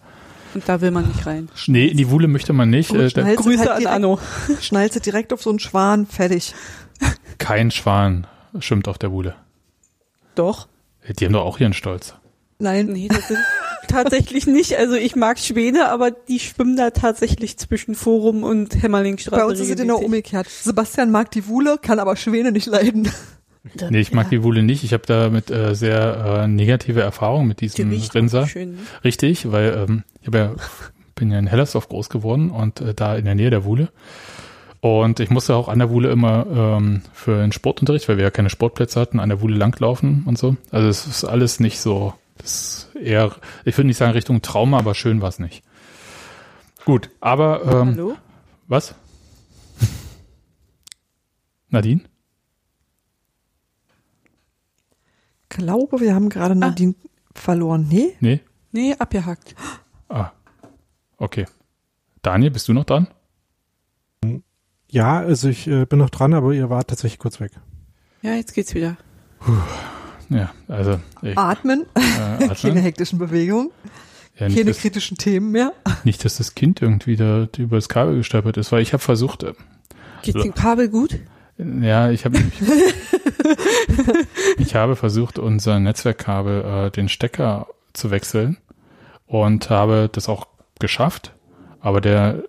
Und 0.55 0.67
da 0.69 0.81
will 0.81 0.91
man 0.93 1.07
nicht 1.09 1.27
rein. 1.27 1.49
Nee, 1.67 1.87
in 1.87 1.97
die 1.97 2.09
Wuhle 2.11 2.27
möchte 2.29 2.53
man 2.53 2.71
nicht. 2.71 2.89
Gut, 2.91 2.99
Äh, 3.17 3.35
Grüße 3.37 3.59
halt 3.61 3.69
an 3.71 3.79
direkt- 3.81 3.87
Anno. 3.89 4.19
Schnallst 4.61 4.97
du 4.97 5.01
direkt 5.01 5.33
auf 5.33 5.43
so 5.43 5.51
einen 5.51 5.59
Schwan, 5.59 6.07
fertig. 6.07 6.55
kein 7.39 7.71
Schwan 7.71 8.27
schwimmt 8.61 8.89
auf 8.89 8.99
der 8.99 9.11
Wuhle. 9.13 9.35
Doch. 10.39 10.69
Die 11.19 11.25
haben 11.25 11.33
doch 11.33 11.45
auch 11.45 11.59
ihren 11.59 11.73
Stolz. 11.73 12.15
Nein. 12.59 12.87
Nee, 12.87 13.09
das 13.09 13.29
sind 13.29 13.39
tatsächlich 13.89 14.47
nicht. 14.47 14.77
Also 14.77 14.95
ich 14.95 15.17
mag 15.17 15.39
Schwäne, 15.39 15.89
aber 15.91 16.11
die 16.11 16.39
schwimmen 16.39 16.77
da 16.77 16.91
tatsächlich 16.91 17.57
zwischen 17.57 17.95
Forum 17.95 18.43
und 18.43 18.81
Hämmerlingstraße. 18.83 19.41
Bei 19.41 19.47
uns 19.47 19.61
ist 19.61 19.71
es 19.71 19.77
genau 19.77 19.99
umgekehrt. 19.99 20.49
Sebastian 20.49 21.11
mag 21.11 21.31
die 21.31 21.47
Wuhle, 21.47 21.79
kann 21.81 21.99
aber 21.99 22.17
Schwäne 22.17 22.53
nicht 22.53 22.67
leiden. 22.67 23.11
Nee, 23.91 24.01
ich 24.01 24.13
mag 24.13 24.31
die 24.31 24.43
Wuhle 24.43 24.63
nicht. 24.63 24.85
Ich 24.85 24.93
habe 24.93 25.03
damit 25.07 25.51
äh, 25.51 25.75
sehr 25.75 26.43
äh, 26.45 26.49
negative 26.49 27.01
Erfahrungen 27.01 27.49
mit 27.49 27.61
Die 27.61 27.67
diesem 27.67 27.91
riecht 27.91 28.15
Rinser. 28.15 28.47
schön. 28.47 28.79
Richtig, 29.05 29.51
weil 29.51 29.87
ähm, 29.89 30.05
ich 30.23 30.33
ja, 30.33 30.55
bin 31.15 31.31
ja 31.31 31.39
in 31.39 31.47
Hellersdorf 31.47 31.89
groß 31.89 32.09
geworden 32.09 32.51
und 32.51 32.81
äh, 32.81 32.95
da 32.95 33.17
in 33.17 33.25
der 33.25 33.35
Nähe 33.35 33.51
der 33.51 33.65
Wuhle. 33.65 33.91
Und 34.81 35.19
ich 35.19 35.31
musste 35.31 35.57
auch 35.57 35.69
an 35.69 35.79
der 35.79 35.91
Wuhle 35.91 36.11
immer 36.11 36.47
ähm, 36.47 37.03
für 37.13 37.41
den 37.41 37.53
Sportunterricht, 37.53 38.09
weil 38.09 38.17
wir 38.17 38.25
ja 38.25 38.31
keine 38.31 38.51
Sportplätze 38.51 39.01
hatten, 39.01 39.19
an 39.19 39.29
der 39.29 39.41
Wuhle 39.41 39.57
langlaufen 39.57 40.23
und 40.27 40.39
so. 40.39 40.57
Also 40.71 40.89
es 40.89 41.07
ist 41.07 41.25
alles 41.25 41.59
nicht 41.59 41.81
so, 41.81 42.15
das 42.39 42.89
ist 42.95 42.97
eher, 42.97 43.35
ich 43.65 43.77
würde 43.77 43.89
nicht 43.89 43.97
sagen 43.97 44.13
Richtung 44.13 44.41
Trauma, 44.41 44.79
aber 44.79 44.95
schön 44.95 45.21
war 45.21 45.31
es 45.31 45.41
nicht. 45.41 45.65
Gut, 46.85 47.11
aber 47.21 47.65
ähm, 47.65 47.95
Hallo? 47.97 48.17
was? 48.69 48.95
Nadine? 51.69 52.03
glaube, 55.59 56.01
wir 56.01 56.15
haben 56.15 56.29
gerade 56.29 56.55
Nadine 56.55 56.95
verloren. 57.35 57.87
Nee? 57.89 58.17
Nee? 58.21 58.41
Nee, 58.73 58.95
abgehackt. 58.99 59.55
Ah, 60.09 60.31
okay. 61.17 61.47
Daniel, 62.23 62.51
bist 62.51 62.69
du 62.69 62.73
noch 62.73 62.85
dran? 62.85 63.09
Ja, 64.91 65.19
also 65.19 65.49
ich 65.49 65.67
äh, 65.67 65.85
bin 65.85 65.99
noch 65.99 66.11
dran, 66.11 66.33
aber 66.33 66.53
ihr 66.53 66.71
wart 66.71 66.89
tatsächlich 66.89 67.19
kurz 67.19 67.41
weg. 67.41 67.53
Ja, 68.23 68.35
jetzt 68.35 68.55
geht's 68.55 68.75
wieder. 68.75 68.97
Ja, 70.31 70.51
also 70.67 70.99
ich, 71.23 71.37
Atmen, 71.39 71.87
äh, 71.95 72.01
keine 72.39 72.51
Adnan, 72.51 72.77
hektischen 72.77 73.19
Bewegungen, 73.19 73.71
ja, 74.39 74.49
keine 74.49 74.67
dass, 74.67 74.79
kritischen 74.79 75.17
Themen 75.17 75.53
mehr. 75.53 75.73
nicht, 76.05 76.25
dass 76.25 76.37
das 76.39 76.55
Kind 76.55 76.83
irgendwie 76.83 77.17
da 77.17 77.49
über 77.57 77.77
das 77.77 77.89
Kabel 77.89 78.17
gestolpert 78.17 78.57
ist, 78.57 78.73
weil 78.73 78.83
ich 78.83 78.93
habe 78.93 79.03
versucht, 79.03 79.43
äh, 79.43 79.55
Geht's 80.23 80.39
So. 80.39 80.43
dem 80.43 80.55
Kabel 80.55 80.89
gut? 80.89 81.19
ja, 81.59 82.11
ich 82.11 82.25
habe 82.25 82.39
ich, 82.39 82.69
ich 84.59 84.75
habe 84.75 84.97
versucht, 84.97 85.39
unser 85.39 85.81
Netzwerkkabel, 85.81 86.87
äh, 86.87 86.91
den 86.91 87.09
Stecker 87.09 87.69
zu 87.93 88.11
wechseln 88.11 88.59
und 89.27 89.71
habe 89.71 90.09
das 90.11 90.29
auch 90.29 90.47
geschafft, 90.79 91.35
aber 91.81 92.01
der 92.01 92.45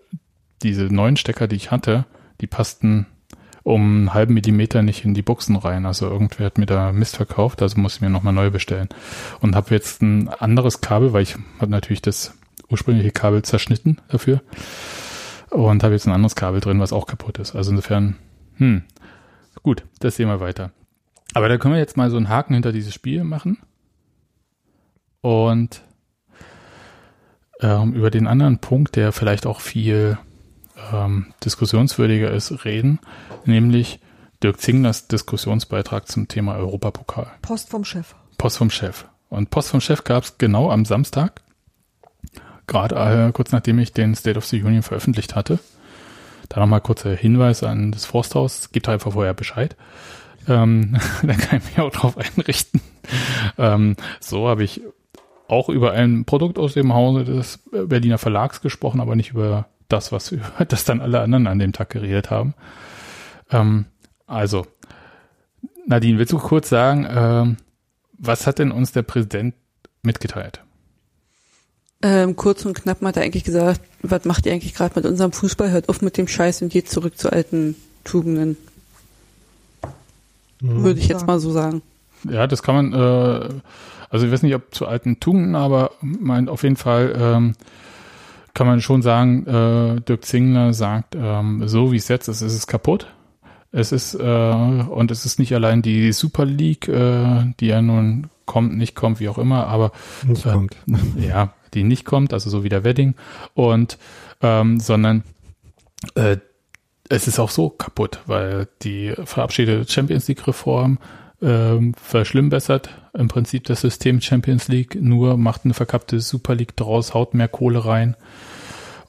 diese 0.61 0.83
neuen 0.85 1.15
Stecker, 1.17 1.47
die 1.47 1.55
ich 1.55 1.71
hatte, 1.71 2.05
die 2.41 2.47
passten 2.47 3.05
um 3.63 3.81
einen 3.81 4.13
halben 4.13 4.33
Millimeter 4.33 4.81
nicht 4.81 5.05
in 5.05 5.13
die 5.13 5.21
Buchsen 5.21 5.55
rein. 5.55 5.85
Also 5.85 6.07
irgendwer 6.07 6.47
hat 6.47 6.57
mir 6.57 6.65
da 6.65 6.91
Mist 6.91 7.17
verkauft, 7.17 7.61
also 7.61 7.79
muss 7.79 7.95
ich 7.95 8.01
mir 8.01 8.09
nochmal 8.09 8.33
neu 8.33 8.49
bestellen. 8.49 8.89
Und 9.41 9.55
habe 9.55 9.75
jetzt 9.75 10.01
ein 10.01 10.29
anderes 10.29 10.81
Kabel, 10.81 11.13
weil 11.13 11.23
ich 11.23 11.35
habe 11.59 11.71
natürlich 11.71 12.01
das 12.01 12.37
ursprüngliche 12.69 13.11
Kabel 13.11 13.43
zerschnitten 13.43 13.99
dafür. 14.07 14.41
Und 15.49 15.83
habe 15.83 15.93
jetzt 15.93 16.07
ein 16.07 16.13
anderes 16.13 16.35
Kabel 16.35 16.61
drin, 16.61 16.79
was 16.79 16.93
auch 16.93 17.05
kaputt 17.05 17.39
ist. 17.39 17.55
Also 17.55 17.71
insofern, 17.71 18.15
hm, 18.57 18.83
gut, 19.61 19.83
das 19.99 20.15
sehen 20.15 20.29
wir 20.29 20.39
weiter. 20.39 20.71
Aber 21.33 21.49
da 21.49 21.57
können 21.57 21.73
wir 21.73 21.79
jetzt 21.79 21.97
mal 21.97 22.09
so 22.09 22.17
einen 22.17 22.29
Haken 22.29 22.53
hinter 22.53 22.71
dieses 22.71 22.93
Spiel 22.93 23.23
machen. 23.23 23.57
Und 25.21 25.81
ähm, 27.61 27.93
über 27.93 28.09
den 28.09 28.25
anderen 28.25 28.59
Punkt, 28.59 28.95
der 28.95 29.11
vielleicht 29.11 29.45
auch 29.45 29.59
viel 29.59 30.17
ähm, 30.93 31.33
diskussionswürdiger 31.43 32.31
ist, 32.31 32.65
reden, 32.65 32.99
nämlich 33.45 33.99
Dirk 34.41 34.61
Zinglers 34.61 35.07
Diskussionsbeitrag 35.07 36.07
zum 36.07 36.27
Thema 36.27 36.55
Europapokal. 36.55 37.27
Post 37.41 37.69
vom 37.69 37.83
Chef. 37.83 38.15
Post 38.37 38.57
vom 38.57 38.69
Chef. 38.69 39.05
Und 39.29 39.49
Post 39.49 39.69
vom 39.69 39.81
Chef 39.81 40.03
gab 40.03 40.23
es 40.23 40.37
genau 40.37 40.71
am 40.71 40.85
Samstag, 40.85 41.41
gerade 42.67 42.95
äh, 42.95 43.31
kurz 43.31 43.51
nachdem 43.51 43.79
ich 43.79 43.93
den 43.93 44.15
State 44.15 44.37
of 44.37 44.45
the 44.45 44.61
Union 44.63 44.83
veröffentlicht 44.83 45.35
hatte. 45.35 45.59
Da 46.47 46.59
nochmal 46.59 46.81
kurzer 46.81 47.15
Hinweis 47.15 47.63
an 47.63 47.91
das 47.91 48.05
Forsthaus, 48.05 48.71
gibt 48.71 48.89
einfach 48.89 49.13
vorher 49.13 49.33
Bescheid. 49.33 49.75
Ähm, 50.47 50.97
da 51.21 51.33
kann 51.33 51.59
ich 51.59 51.65
mich 51.65 51.79
auch 51.79 51.91
drauf 51.91 52.17
einrichten. 52.17 52.81
Ähm, 53.57 53.95
so 54.19 54.47
habe 54.47 54.63
ich 54.63 54.81
auch 55.47 55.69
über 55.69 55.91
ein 55.91 56.25
Produkt 56.25 56.57
aus 56.57 56.73
dem 56.73 56.93
Hause 56.93 57.25
des 57.25 57.59
Berliner 57.71 58.17
Verlags 58.17 58.61
gesprochen, 58.61 59.01
aber 59.01 59.15
nicht 59.15 59.31
über 59.31 59.67
das, 59.89 60.11
was 60.11 60.31
über 60.31 60.49
das 60.67 60.85
dann 60.85 61.01
alle 61.01 61.19
anderen 61.19 61.47
an 61.47 61.59
dem 61.59 61.73
Tag 61.73 61.89
geredet 61.89 62.31
haben. 62.31 62.53
Ähm, 63.51 63.85
also, 64.27 64.65
Nadine, 65.85 66.17
willst 66.19 66.33
du 66.33 66.37
kurz 66.37 66.69
sagen, 66.69 67.07
ähm, 67.09 67.57
was 68.17 68.47
hat 68.47 68.59
denn 68.59 68.71
uns 68.71 68.91
der 68.91 69.01
Präsident 69.01 69.55
mitgeteilt? 70.03 70.61
Ähm, 72.01 72.35
kurz 72.37 72.65
und 72.65 72.75
knapp 72.75 73.01
hat 73.01 73.17
er 73.17 73.23
eigentlich 73.23 73.43
gesagt, 73.43 73.81
was 74.01 74.23
macht 74.23 74.45
ihr 74.45 74.53
eigentlich 74.53 74.73
gerade 74.73 74.93
mit 74.95 75.05
unserem 75.05 75.33
Fußball? 75.33 75.71
Hört 75.71 75.89
auf 75.89 76.01
mit 76.01 76.17
dem 76.17 76.27
Scheiß 76.27 76.61
und 76.61 76.69
geht 76.69 76.89
zurück 76.89 77.17
zu 77.17 77.31
alten 77.31 77.75
Tugenden. 78.05 78.55
Mhm. 80.61 80.83
Würde 80.83 80.99
ich 80.99 81.07
jetzt 81.07 81.27
mal 81.27 81.39
so 81.39 81.51
sagen. 81.51 81.81
Ja, 82.29 82.47
das 82.47 82.63
kann 82.63 82.75
man, 82.75 82.93
äh, 82.93 83.49
also 84.09 84.25
ich 84.25 84.31
weiß 84.31 84.43
nicht, 84.43 84.55
ob 84.55 84.73
zu 84.73 84.87
alten 84.87 85.19
Tugenden, 85.19 85.55
aber 85.55 85.91
meint 86.01 86.49
auf 86.49 86.63
jeden 86.63 86.77
Fall 86.77 87.15
ähm, 87.17 87.55
kann 88.53 88.67
man 88.67 88.81
schon 88.81 89.01
sagen, 89.01 89.45
äh, 89.47 90.01
Dirk 90.01 90.25
Zingler 90.25 90.73
sagt, 90.73 91.15
ähm, 91.15 91.67
so 91.67 91.91
wie 91.91 91.97
es 91.97 92.07
jetzt 92.07 92.27
ist, 92.27 92.41
ist 92.41 92.53
es 92.53 92.67
kaputt. 92.67 93.07
Es 93.71 93.91
ist, 93.91 94.15
äh, 94.15 94.19
und 94.19 95.11
es 95.11 95.25
ist 95.25 95.37
nicht 95.39 95.53
allein 95.53 95.81
die 95.81 96.11
Super 96.11 96.45
League, 96.45 96.87
äh, 96.87 97.53
die 97.59 97.67
ja 97.67 97.81
nun 97.81 98.29
kommt, 98.45 98.75
nicht 98.75 98.95
kommt, 98.95 99.19
wie 99.19 99.29
auch 99.29 99.37
immer, 99.37 99.67
aber 99.67 99.91
nicht 100.25 100.45
äh, 100.45 100.51
kommt. 100.51 100.75
Ja, 101.17 101.53
die 101.73 101.83
nicht 101.83 102.03
kommt, 102.03 102.33
also 102.33 102.49
so 102.49 102.63
wie 102.63 102.69
der 102.69 102.83
Wedding. 102.83 103.13
Und 103.53 103.99
ähm, 104.41 104.79
sondern 104.79 105.23
äh, 106.15 106.37
es 107.09 107.27
ist 107.27 107.39
auch 107.39 107.49
so 107.49 107.69
kaputt, 107.69 108.19
weil 108.25 108.67
die 108.81 109.13
verabschiedete 109.23 109.91
Champions 109.91 110.27
League 110.27 110.47
Reform 110.47 110.99
ähm, 111.41 111.93
verschlimmbessert 111.93 112.89
im 113.13 113.27
Prinzip 113.27 113.63
das 113.65 113.81
System 113.81 114.21
Champions 114.21 114.67
League, 114.67 114.97
nur 115.01 115.37
macht 115.37 115.65
eine 115.65 115.73
verkappte 115.73 116.19
Super 116.19 116.55
League 116.55 116.75
draus, 116.75 117.13
haut 117.13 117.33
mehr 117.33 117.47
Kohle 117.47 117.85
rein. 117.85 118.15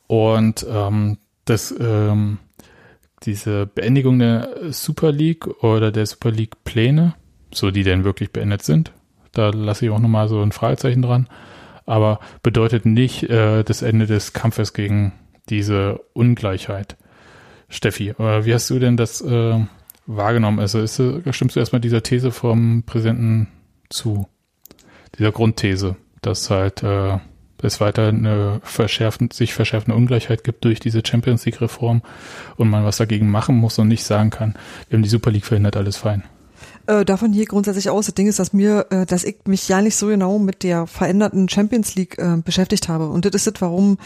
Und 0.06 0.66
ähm, 0.68 1.18
das 1.44 1.74
ähm, 1.78 2.38
diese 3.22 3.66
Beendigung 3.66 4.18
der 4.18 4.48
Super 4.70 5.12
League 5.12 5.46
oder 5.62 5.92
der 5.92 6.06
Super 6.06 6.30
League 6.30 6.64
Pläne, 6.64 7.14
so 7.52 7.70
die 7.70 7.82
denn 7.82 8.04
wirklich 8.04 8.32
beendet 8.32 8.62
sind, 8.62 8.92
da 9.32 9.50
lasse 9.50 9.84
ich 9.86 9.90
auch 9.90 9.98
nochmal 9.98 10.28
so 10.28 10.40
ein 10.42 10.52
Fragezeichen 10.52 11.02
dran, 11.02 11.28
aber 11.86 12.20
bedeutet 12.42 12.86
nicht 12.86 13.24
äh, 13.24 13.62
das 13.62 13.82
Ende 13.82 14.06
des 14.06 14.32
Kampfes 14.32 14.72
gegen 14.72 15.12
diese 15.48 16.00
Ungleichheit. 16.12 16.96
Steffi, 17.68 18.10
äh, 18.10 18.44
wie 18.44 18.54
hast 18.54 18.70
du 18.70 18.78
denn 18.78 18.96
das 18.96 19.20
äh, 19.20 19.60
wahrgenommen? 20.16 20.58
Also 20.58 20.80
ist, 20.80 21.00
stimmst 21.30 21.56
du 21.56 21.60
erstmal 21.60 21.80
dieser 21.80 22.02
These 22.02 22.32
vom 22.32 22.82
Präsidenten 22.84 23.48
zu? 23.88 24.26
Dieser 25.18 25.32
Grundthese, 25.32 25.96
dass 26.22 26.50
halt 26.50 26.82
äh, 26.82 27.18
es 27.62 27.80
weiter 27.80 28.08
eine 28.08 28.60
verschärfend, 28.62 29.32
sich 29.32 29.54
verschärfende 29.54 29.96
Ungleichheit 29.96 30.44
gibt 30.44 30.64
durch 30.64 30.80
diese 30.80 31.02
Champions 31.04 31.44
League 31.44 31.60
Reform 31.60 32.02
und 32.56 32.70
man 32.70 32.84
was 32.84 32.96
dagegen 32.96 33.30
machen 33.30 33.56
muss 33.56 33.78
und 33.78 33.88
nicht 33.88 34.04
sagen 34.04 34.30
kann, 34.30 34.54
wir 34.88 34.96
haben 34.96 35.02
die 35.02 35.08
Super 35.08 35.30
League 35.30 35.44
verhindert, 35.44 35.76
alles 35.76 35.96
fein. 35.96 36.24
Äh, 36.90 37.04
davon 37.04 37.32
hier 37.32 37.44
grundsätzlich 37.44 37.88
aus. 37.88 38.06
Das 38.06 38.16
Ding 38.16 38.26
ist, 38.26 38.40
dass 38.40 38.52
mir, 38.52 38.86
äh, 38.90 39.06
dass 39.06 39.22
ich 39.22 39.36
mich 39.46 39.68
ja 39.68 39.80
nicht 39.80 39.94
so 39.94 40.08
genau 40.08 40.40
mit 40.40 40.64
der 40.64 40.88
veränderten 40.88 41.48
Champions 41.48 41.94
League 41.94 42.18
äh, 42.18 42.38
beschäftigt 42.44 42.88
habe. 42.88 43.08
Und 43.08 43.24
das 43.24 43.32
ist 43.36 43.46
das, 43.46 43.60
warum 43.60 43.96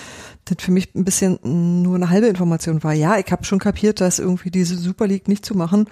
das 0.45 0.59
für 0.61 0.71
mich 0.71 0.95
ein 0.95 1.05
bisschen 1.05 1.39
nur 1.81 1.97
eine 1.97 2.11
halbe 2.11 2.27
Information 2.27 2.85
war. 2.85 2.93
Ja, 2.93 3.17
ich 3.19 3.33
habe 3.33 3.45
schon 3.45 3.59
kapiert, 3.59 4.03
dass 4.03 4.19
irgendwie 4.19 4.51
diese 4.51 4.77
Super 4.77 5.07
League 5.07 5.29
nicht 5.29 5.47
zu 5.47 5.55
machen, 5.55 5.87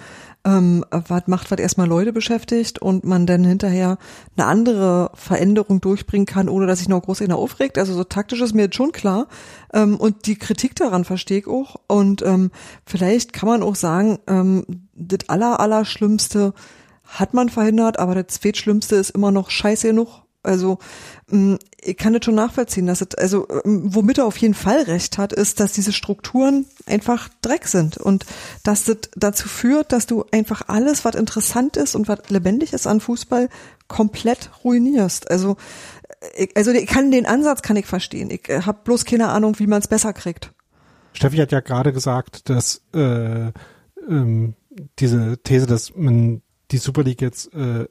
ähm, 0.45 0.85
was 0.91 1.29
macht, 1.29 1.51
was 1.51 1.61
erstmal 1.61 1.89
Leute 1.89 2.13
beschäftigt 2.13 2.79
und 2.81 3.05
man 3.05 3.27
dann 3.27 3.43
hinterher 3.43 3.97
eine 4.37 4.47
andere 4.47 5.13
Veränderung 5.15 5.81
durchbringen 5.81 6.27
kann, 6.27 6.51
ohne 6.51 6.67
dass 6.67 6.81
sich 6.81 6.91
noch 6.91 7.01
groß 7.01 7.23
einer 7.23 7.39
aufregt. 7.39 7.79
Also 7.79 7.95
so 7.95 8.05
taktisch 8.05 8.43
ist 8.43 8.55
mir 8.55 8.65
jetzt 8.65 8.77
schon 8.77 8.93
klar. 8.93 9.29
Ähm, 9.73 9.97
und 9.97 10.27
die 10.27 10.37
Kritik 10.37 10.77
daran 10.77 11.07
verstehe 11.07 11.39
ich 11.39 11.47
auch. 11.47 11.77
Und 11.87 12.21
ähm, 12.21 12.51
vielleicht 12.85 13.33
kann 13.33 13.49
man 13.49 13.63
auch 13.63 13.77
sagen, 13.77 14.19
ähm, 14.27 14.67
das 14.95 15.31
aller, 15.31 15.59
aller 15.59 15.87
Schlimmste 15.87 16.53
hat 17.13 17.35
man 17.35 17.49
verhindert, 17.49 17.99
aber 17.99 18.15
das 18.15 18.41
Zweitschlimmste 18.41 18.97
ist 18.97 19.11
immer 19.11 19.31
noch 19.31 19.51
scheiße 19.51 19.89
genug. 19.89 20.23
Also 20.43 20.79
mm, 21.31 21.55
ich 21.81 21.97
kann 21.97 22.15
das 22.15 22.25
schon 22.25 22.35
nachvollziehen, 22.35 22.87
dass 22.87 23.01
es, 23.01 23.15
also 23.15 23.47
mm, 23.65 23.95
womit 23.95 24.19
er 24.19 24.27
auf 24.27 24.37
jeden 24.39 24.55
Fall 24.55 24.83
recht 24.83 25.19
hat, 25.19 25.33
ist, 25.33 25.61
dass 25.61 25.73
diese 25.73 25.93
Strukturen 25.93 26.67
einfach 26.87 27.29
Dreck 27.43 27.69
sind 27.69 27.97
und 27.97 28.27
dass 28.65 28.85
das 28.85 28.97
dazu 29.15 29.49
führt, 29.49 29.93
dass 29.93 30.07
du 30.07 30.25
einfach 30.33 30.63
alles, 30.67 31.05
was 31.05 31.15
interessant 31.15 31.77
ist 31.77 31.95
und 31.95 32.09
was 32.09 32.29
lebendig 32.29 32.73
ist 32.73 32.89
an 32.89 33.01
Fußball, 33.01 33.49
komplett 33.87 34.51
ruinierst. 34.65 35.31
Also 35.31 35.57
ich, 36.37 36.57
also 36.57 36.73
ich 36.73 36.87
kann 36.87 37.11
den 37.11 37.27
Ansatz 37.27 37.63
kann 37.63 37.77
ich 37.77 37.87
verstehen. 37.87 38.31
Ich 38.31 38.49
äh, 38.49 38.63
habe 38.63 38.81
bloß 38.83 39.05
keine 39.05 39.29
Ahnung, 39.29 39.59
wie 39.59 39.67
man 39.67 39.81
es 39.81 39.89
besser 39.89 40.13
kriegt. 40.13 40.53
Steffi 41.13 41.37
hat 41.37 41.53
ja 41.53 41.61
gerade 41.61 41.93
gesagt, 41.93 42.49
dass 42.49 42.83
äh, 42.95 43.53
ähm, 44.09 44.55
diese 44.99 45.39
These, 45.43 45.67
dass 45.67 45.95
man 45.95 46.42
die 46.73 46.79
Super 46.79 47.03
League 47.03 47.21
jetzt 47.21 47.53
äh, 47.55 47.87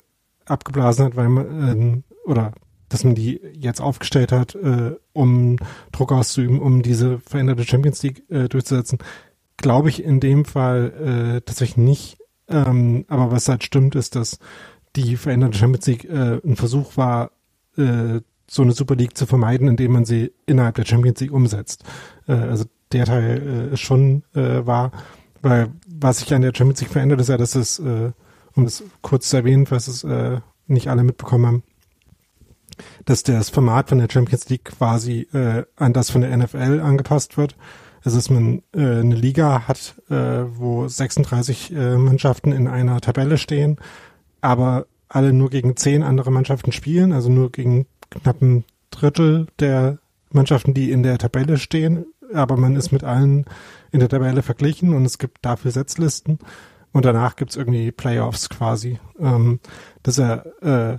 abgeblasen 0.46 1.06
hat, 1.06 1.16
weil 1.16 1.30
man 1.30 2.04
äh, 2.04 2.30
oder 2.30 2.54
dass 2.90 3.04
man 3.06 3.16
die 3.16 3.40
jetzt 3.54 3.80
aufgestellt 3.80 4.32
hat, 4.32 4.54
äh, 4.56 4.96
um 5.14 5.56
Druck 5.94 6.12
auszuüben, 6.12 6.60
um 6.60 6.82
diese 6.82 7.20
veränderte 7.20 7.64
Champions 7.64 8.04
League 8.04 8.30
äh, 8.30 8.50
durchzusetzen, 8.50 9.00
glaube 9.58 9.90
ich 9.90 10.04
in 10.04 10.20
dem 10.20 10.44
Fall 10.44 11.38
äh, 11.38 11.42
tatsächlich 11.42 11.78
nicht. 11.78 12.18
Ähm, 12.50 13.06
aber 13.08 13.32
was 13.32 13.48
halt 13.48 13.64
stimmt, 13.64 13.96
ist, 13.96 14.16
dass 14.16 14.40
die 14.98 15.16
veränderte 15.16 15.58
Champions 15.58 15.88
League 15.88 16.06
äh, 16.06 16.42
ein 16.44 16.58
Versuch 16.58 16.98
war, 16.98 17.32
äh, 17.78 18.20
so 18.50 18.64
eine 18.64 18.74
Super 18.74 18.96
League 18.96 19.18
zu 19.18 19.26
vermeiden, 19.26 19.70
indem 19.70 19.94
man 19.94 20.04
sie 20.04 20.34
innerhalb 20.46 20.76
der 20.76 20.86
Champions 20.86 21.22
League 21.22 21.32
umsetzt. 21.32 21.86
Äh, 22.28 22.34
also 22.34 22.66
der 22.92 23.06
Teil 23.06 23.72
äh, 23.72 23.78
schon 23.78 24.24
äh, 24.34 24.66
wahr, 24.66 24.92
weil 25.42 25.70
was 25.88 26.20
sich 26.20 26.34
an 26.34 26.42
der 26.42 26.54
Champions 26.54 26.82
League 26.82 26.92
verändert, 26.92 27.22
ist 27.22 27.30
ja, 27.30 27.38
dass 27.38 27.56
es, 27.56 27.80
äh, 27.80 28.12
um 28.56 28.66
es 28.66 28.84
kurz 29.02 29.30
zu 29.30 29.38
erwähnen, 29.38 29.66
falls 29.66 29.88
es 29.88 30.04
äh, 30.04 30.40
nicht 30.68 30.88
alle 30.88 31.04
mitbekommen 31.04 31.46
haben, 31.46 31.64
dass 33.06 33.24
das 33.24 33.50
Format 33.50 33.90
von 33.90 34.00
der 34.00 34.08
Champions 34.12 34.50
League 34.50 34.66
quasi 34.66 35.28
äh, 35.34 35.64
an 35.76 35.94
das 35.94 36.10
von 36.10 36.22
der 36.22 36.36
NFL 36.36 36.80
angepasst 36.82 37.38
wird. 37.38 37.56
Also 38.04 38.18
dass 38.18 38.30
man 38.30 38.64
äh, 38.74 38.80
eine 38.80 39.16
Liga 39.16 39.68
hat, 39.68 39.96
äh, 40.10 40.16
wo 40.16 40.88
36 40.88 41.72
äh, 41.72 41.98
Mannschaften 41.98 42.52
in 42.52 42.68
einer 42.68 43.00
Tabelle 43.00 43.38
stehen, 43.38 43.78
aber 44.42 44.88
alle 45.08 45.34
nur 45.34 45.50
gegen 45.50 45.76
zehn 45.76 46.02
andere 46.02 46.32
Mannschaften 46.32 46.72
spielen, 46.72 47.12
also 47.12 47.30
nur 47.30 47.52
gegen 47.52 47.86
knapp 48.10 48.42
ein 48.42 48.64
Drittel 48.90 49.48
der 49.60 50.00
Mannschaften, 50.32 50.74
die 50.74 50.92
in 50.92 51.04
der 51.04 51.20
Tabelle 51.20 51.58
stehen, 51.58 52.06
aber 52.34 52.58
man 52.58 52.76
ist 52.76 52.92
mit 52.92 53.04
allen 53.04 53.46
in 53.92 54.00
der 54.00 54.10
Tabelle 54.10 54.42
verglichen 54.42 54.94
und 54.94 55.06
es 55.06 55.20
gibt 55.20 55.38
dafür 55.42 55.72
Setzlisten 55.72 56.40
und 56.94 57.06
danach 57.06 57.36
gibt's 57.36 57.56
irgendwie 57.56 57.92
Playoffs 57.92 58.50
quasi. 58.50 59.00
Ähm, 59.20 59.60
dass 60.04 60.18
er 60.18 60.46
äh, 60.62 60.98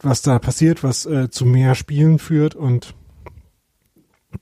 was 0.00 0.22
da 0.22 0.38
passiert, 0.38 0.84
was 0.84 1.06
äh, 1.06 1.28
zu 1.30 1.44
mehr 1.44 1.74
Spielen 1.74 2.18
führt 2.18 2.54
und 2.54 2.94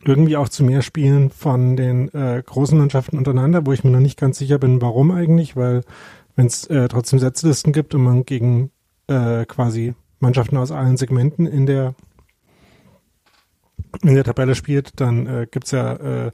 irgendwie 0.05 0.37
auch 0.37 0.49
zu 0.49 0.65
mehr 0.65 0.83
Spielen 0.83 1.31
von 1.31 1.77
den 1.77 2.13
äh, 2.13 2.43
großen 2.45 2.77
Mannschaften 2.77 3.17
untereinander, 3.19 3.67
wo 3.67 3.73
ich 3.73 3.85
mir 3.85 3.91
noch 3.91 4.01
nicht 4.01 4.19
ganz 4.19 4.39
sicher 4.39 4.59
bin, 4.59 4.83
warum 4.83 5.11
eigentlich, 5.11 5.57
weil 5.57 5.83
wenn 6.35 6.47
es 6.47 6.67
äh, 6.67 6.89
trotzdem 6.89 7.19
Setzlisten 7.19 7.73
gibt 7.73 7.95
und 7.95 8.03
man 8.03 8.25
gegen 8.25 8.71
äh, 9.07 9.47
quasi 9.47 9.95
Mannschaften 10.19 10.57
aus 10.57 10.73
allen 10.73 10.97
Segmenten 10.97 11.47
in 11.47 11.67
der 11.67 11.95
in 14.03 14.15
der 14.15 14.25
Tabelle 14.25 14.55
spielt, 14.55 15.01
dann 15.01 15.27
äh, 15.27 15.47
gibt's 15.51 15.71
ja 15.71 15.95
äh, 15.95 16.33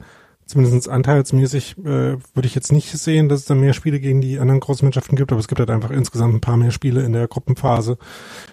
zumindest 0.53 0.87
anteilsmäßig 0.89 1.77
äh, 1.79 2.17
würde 2.17 2.45
ich 2.45 2.55
jetzt 2.55 2.71
nicht 2.71 2.89
sehen, 2.89 3.27
dass 3.27 3.41
es 3.41 3.45
da 3.45 3.55
mehr 3.55 3.73
Spiele 3.73 3.99
gegen 3.99 4.21
die 4.21 4.39
anderen 4.39 4.59
großen 4.59 4.85
Mannschaften 4.85 5.15
gibt, 5.15 5.31
aber 5.31 5.39
es 5.39 5.47
gibt 5.47 5.59
halt 5.59 5.71
einfach 5.71 5.89
insgesamt 5.89 6.35
ein 6.35 6.41
paar 6.41 6.57
mehr 6.57 6.71
Spiele 6.71 7.03
in 7.03 7.13
der 7.13 7.27
Gruppenphase, 7.27 7.97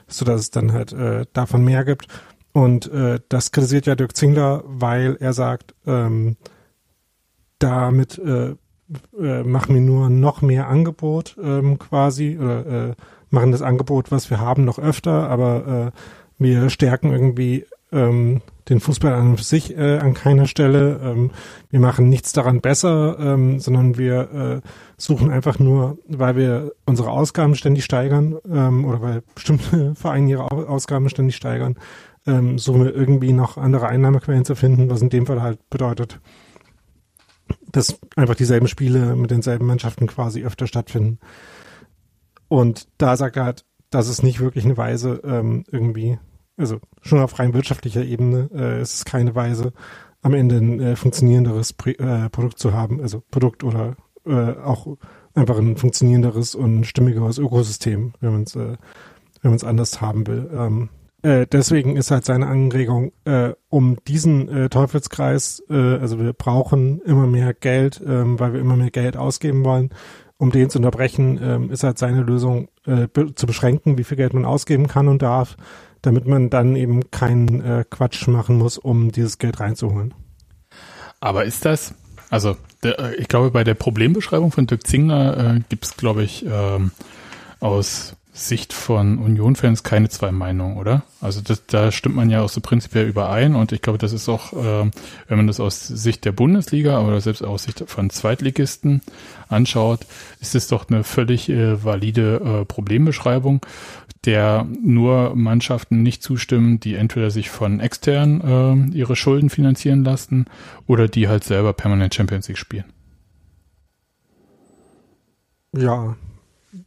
so 0.08 0.24
dass 0.24 0.40
es 0.40 0.50
dann 0.50 0.72
halt 0.72 0.92
äh, 0.92 1.26
davon 1.32 1.64
mehr 1.64 1.84
gibt. 1.84 2.06
Und 2.52 2.90
äh, 2.90 3.20
das 3.28 3.52
kritisiert 3.52 3.86
ja 3.86 3.94
Dirk 3.94 4.16
Zingler, 4.16 4.64
weil 4.66 5.16
er 5.20 5.32
sagt, 5.32 5.74
ähm, 5.86 6.36
damit 7.58 8.18
äh, 8.18 8.54
äh, 9.20 9.42
machen 9.44 9.74
wir 9.74 9.82
nur 9.82 10.10
noch 10.10 10.42
mehr 10.42 10.68
Angebot 10.68 11.36
ähm, 11.40 11.78
quasi 11.78 12.38
oder 12.38 12.90
äh, 12.90 12.94
machen 13.28 13.52
das 13.52 13.62
Angebot, 13.62 14.10
was 14.10 14.30
wir 14.30 14.40
haben, 14.40 14.64
noch 14.64 14.78
öfter, 14.78 15.28
aber 15.28 15.92
äh, 15.94 16.00
wir 16.38 16.70
stärken 16.70 17.12
irgendwie 17.12 17.66
ähm, 17.92 18.42
den 18.68 18.80
Fußball 18.80 19.12
an 19.12 19.36
sich 19.36 19.76
äh, 19.76 19.98
an 19.98 20.14
keiner 20.14 20.46
Stelle. 20.46 21.00
Ähm, 21.02 21.30
wir 21.70 21.80
machen 21.80 22.08
nichts 22.08 22.32
daran 22.32 22.60
besser, 22.60 23.18
ähm, 23.18 23.58
sondern 23.58 23.98
wir 23.98 24.62
äh, 24.64 24.68
suchen 24.96 25.30
einfach 25.30 25.58
nur, 25.58 25.98
weil 26.06 26.36
wir 26.36 26.72
unsere 26.86 27.10
Ausgaben 27.10 27.54
ständig 27.56 27.84
steigern 27.84 28.38
ähm, 28.48 28.84
oder 28.84 29.02
weil 29.02 29.22
bestimmte 29.34 29.94
Vereine 29.96 30.30
ihre 30.30 30.44
Ausgaben 30.44 31.08
ständig 31.08 31.36
steigern, 31.36 31.76
ähm, 32.26 32.58
suchen 32.58 32.84
wir 32.84 32.94
irgendwie 32.94 33.32
noch 33.32 33.56
andere 33.56 33.88
Einnahmequellen 33.88 34.44
zu 34.44 34.54
finden, 34.54 34.90
was 34.90 35.02
in 35.02 35.10
dem 35.10 35.26
Fall 35.26 35.42
halt 35.42 35.58
bedeutet, 35.70 36.20
dass 37.72 37.98
einfach 38.16 38.34
dieselben 38.34 38.68
Spiele 38.68 39.16
mit 39.16 39.30
denselben 39.30 39.66
Mannschaften 39.66 40.06
quasi 40.06 40.44
öfter 40.44 40.66
stattfinden. 40.66 41.18
Und 42.48 42.88
da 42.98 43.16
sagt 43.16 43.36
er 43.36 43.44
halt, 43.44 43.64
das 43.90 44.08
ist 44.08 44.22
nicht 44.22 44.40
wirklich 44.40 44.64
eine 44.64 44.76
Weise, 44.76 45.20
ähm, 45.24 45.64
irgendwie, 45.70 46.18
also 46.60 46.78
schon 47.02 47.20
auf 47.20 47.38
rein 47.38 47.54
wirtschaftlicher 47.54 48.04
Ebene 48.04 48.48
äh, 48.54 48.80
ist 48.80 48.94
es 48.94 49.04
keine 49.04 49.34
Weise, 49.34 49.72
am 50.22 50.34
Ende 50.34 50.56
ein 50.56 50.80
äh, 50.80 50.96
funktionierenderes 50.96 51.72
Pri 51.72 51.92
äh, 51.92 52.28
Produkt 52.30 52.58
zu 52.58 52.72
haben, 52.72 53.00
also 53.00 53.22
Produkt 53.30 53.64
oder 53.64 53.96
äh, 54.26 54.52
auch 54.52 54.86
einfach 55.34 55.58
ein 55.58 55.76
funktionierenderes 55.76 56.54
und 56.54 56.84
stimmigeres 56.84 57.38
Ökosystem, 57.38 58.12
wenn 58.20 58.32
man 58.32 58.42
es 58.42 58.54
äh, 58.54 58.76
wenn 59.42 59.50
man 59.52 59.56
es 59.56 59.64
anders 59.64 60.00
haben 60.00 60.26
will. 60.26 60.50
Ähm, 60.52 60.88
äh, 61.22 61.46
deswegen 61.46 61.96
ist 61.96 62.10
halt 62.10 62.24
seine 62.24 62.46
Anregung, 62.46 63.12
äh, 63.24 63.52
um 63.68 63.96
diesen 64.06 64.48
äh, 64.48 64.68
Teufelskreis, 64.68 65.62
äh, 65.68 65.74
also 65.74 66.18
wir 66.18 66.32
brauchen 66.32 67.00
immer 67.02 67.26
mehr 67.26 67.52
Geld, 67.52 68.02
ähm, 68.06 68.38
weil 68.40 68.54
wir 68.54 68.60
immer 68.60 68.76
mehr 68.76 68.90
Geld 68.90 69.16
ausgeben 69.16 69.64
wollen, 69.64 69.90
um 70.38 70.50
den 70.50 70.70
zu 70.70 70.78
unterbrechen, 70.78 71.38
ähm, 71.42 71.70
ist 71.70 71.84
halt 71.84 71.98
seine 71.98 72.22
Lösung 72.22 72.68
äh, 72.86 73.06
be 73.06 73.34
zu 73.34 73.46
beschränken, 73.46 73.98
wie 73.98 74.04
viel 74.04 74.16
Geld 74.16 74.32
man 74.32 74.46
ausgeben 74.46 74.86
kann 74.86 75.08
und 75.08 75.20
darf, 75.20 75.56
damit 76.02 76.26
man 76.26 76.50
dann 76.50 76.76
eben 76.76 77.10
keinen 77.10 77.60
äh, 77.60 77.84
Quatsch 77.88 78.26
machen 78.28 78.56
muss, 78.56 78.78
um 78.78 79.12
dieses 79.12 79.38
Geld 79.38 79.60
reinzuholen. 79.60 80.14
Aber 81.20 81.44
ist 81.44 81.64
das, 81.64 81.94
also 82.30 82.56
der, 82.82 82.98
äh, 82.98 83.14
ich 83.16 83.28
glaube, 83.28 83.50
bei 83.50 83.64
der 83.64 83.74
Problembeschreibung 83.74 84.52
von 84.52 84.66
Dirk 84.66 84.86
Zingler 84.86 85.56
äh, 85.56 85.60
gibt 85.68 85.84
es, 85.84 85.96
glaube 85.96 86.22
ich, 86.22 86.44
ähm, 86.46 86.92
aus 87.60 88.16
Sicht 88.32 88.72
von 88.72 89.18
Union-Fans 89.18 89.82
keine 89.82 90.08
zwei 90.08 90.30
Meinungen, 90.30 90.76
oder? 90.76 91.02
Also 91.20 91.40
das, 91.40 91.66
da 91.66 91.90
stimmt 91.90 92.14
man 92.14 92.30
ja 92.30 92.42
auch 92.42 92.48
so 92.48 92.60
prinzipiell 92.60 93.08
überein 93.08 93.56
und 93.56 93.72
ich 93.72 93.82
glaube, 93.82 93.98
das 93.98 94.12
ist 94.12 94.28
auch, 94.28 94.52
äh, 94.52 94.90
wenn 95.28 95.36
man 95.36 95.48
das 95.48 95.58
aus 95.58 95.86
Sicht 95.86 96.24
der 96.24 96.32
Bundesliga 96.32 97.00
oder 97.00 97.20
selbst 97.20 97.42
aus 97.42 97.64
Sicht 97.64 97.82
von 97.86 98.08
Zweitligisten 98.08 99.00
anschaut, 99.48 100.06
ist 100.40 100.54
es 100.54 100.68
doch 100.68 100.88
eine 100.88 101.02
völlig 101.02 101.48
äh, 101.48 101.84
valide 101.84 102.60
äh, 102.60 102.64
Problembeschreibung, 102.64 103.66
der 104.24 104.66
nur 104.80 105.34
Mannschaften 105.34 106.02
nicht 106.02 106.22
zustimmen, 106.22 106.78
die 106.78 106.94
entweder 106.94 107.30
sich 107.30 107.50
von 107.50 107.80
extern 107.80 108.90
äh, 108.92 108.96
ihre 108.96 109.16
Schulden 109.16 109.50
finanzieren 109.50 110.04
lassen 110.04 110.46
oder 110.86 111.08
die 111.08 111.26
halt 111.26 111.42
selber 111.42 111.72
permanent 111.72 112.14
Champions 112.14 112.46
League 112.46 112.58
spielen. 112.58 112.84
Ja, 115.76 116.16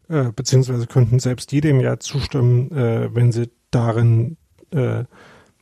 äh, 0.09 0.31
beziehungsweise 0.35 0.87
könnten 0.87 1.19
selbst 1.19 1.51
die 1.51 1.61
dem 1.61 1.79
ja 1.79 1.99
zustimmen, 1.99 2.71
äh, 2.71 3.13
wenn 3.13 3.31
sie 3.31 3.49
darin 3.71 4.37
äh, 4.71 5.05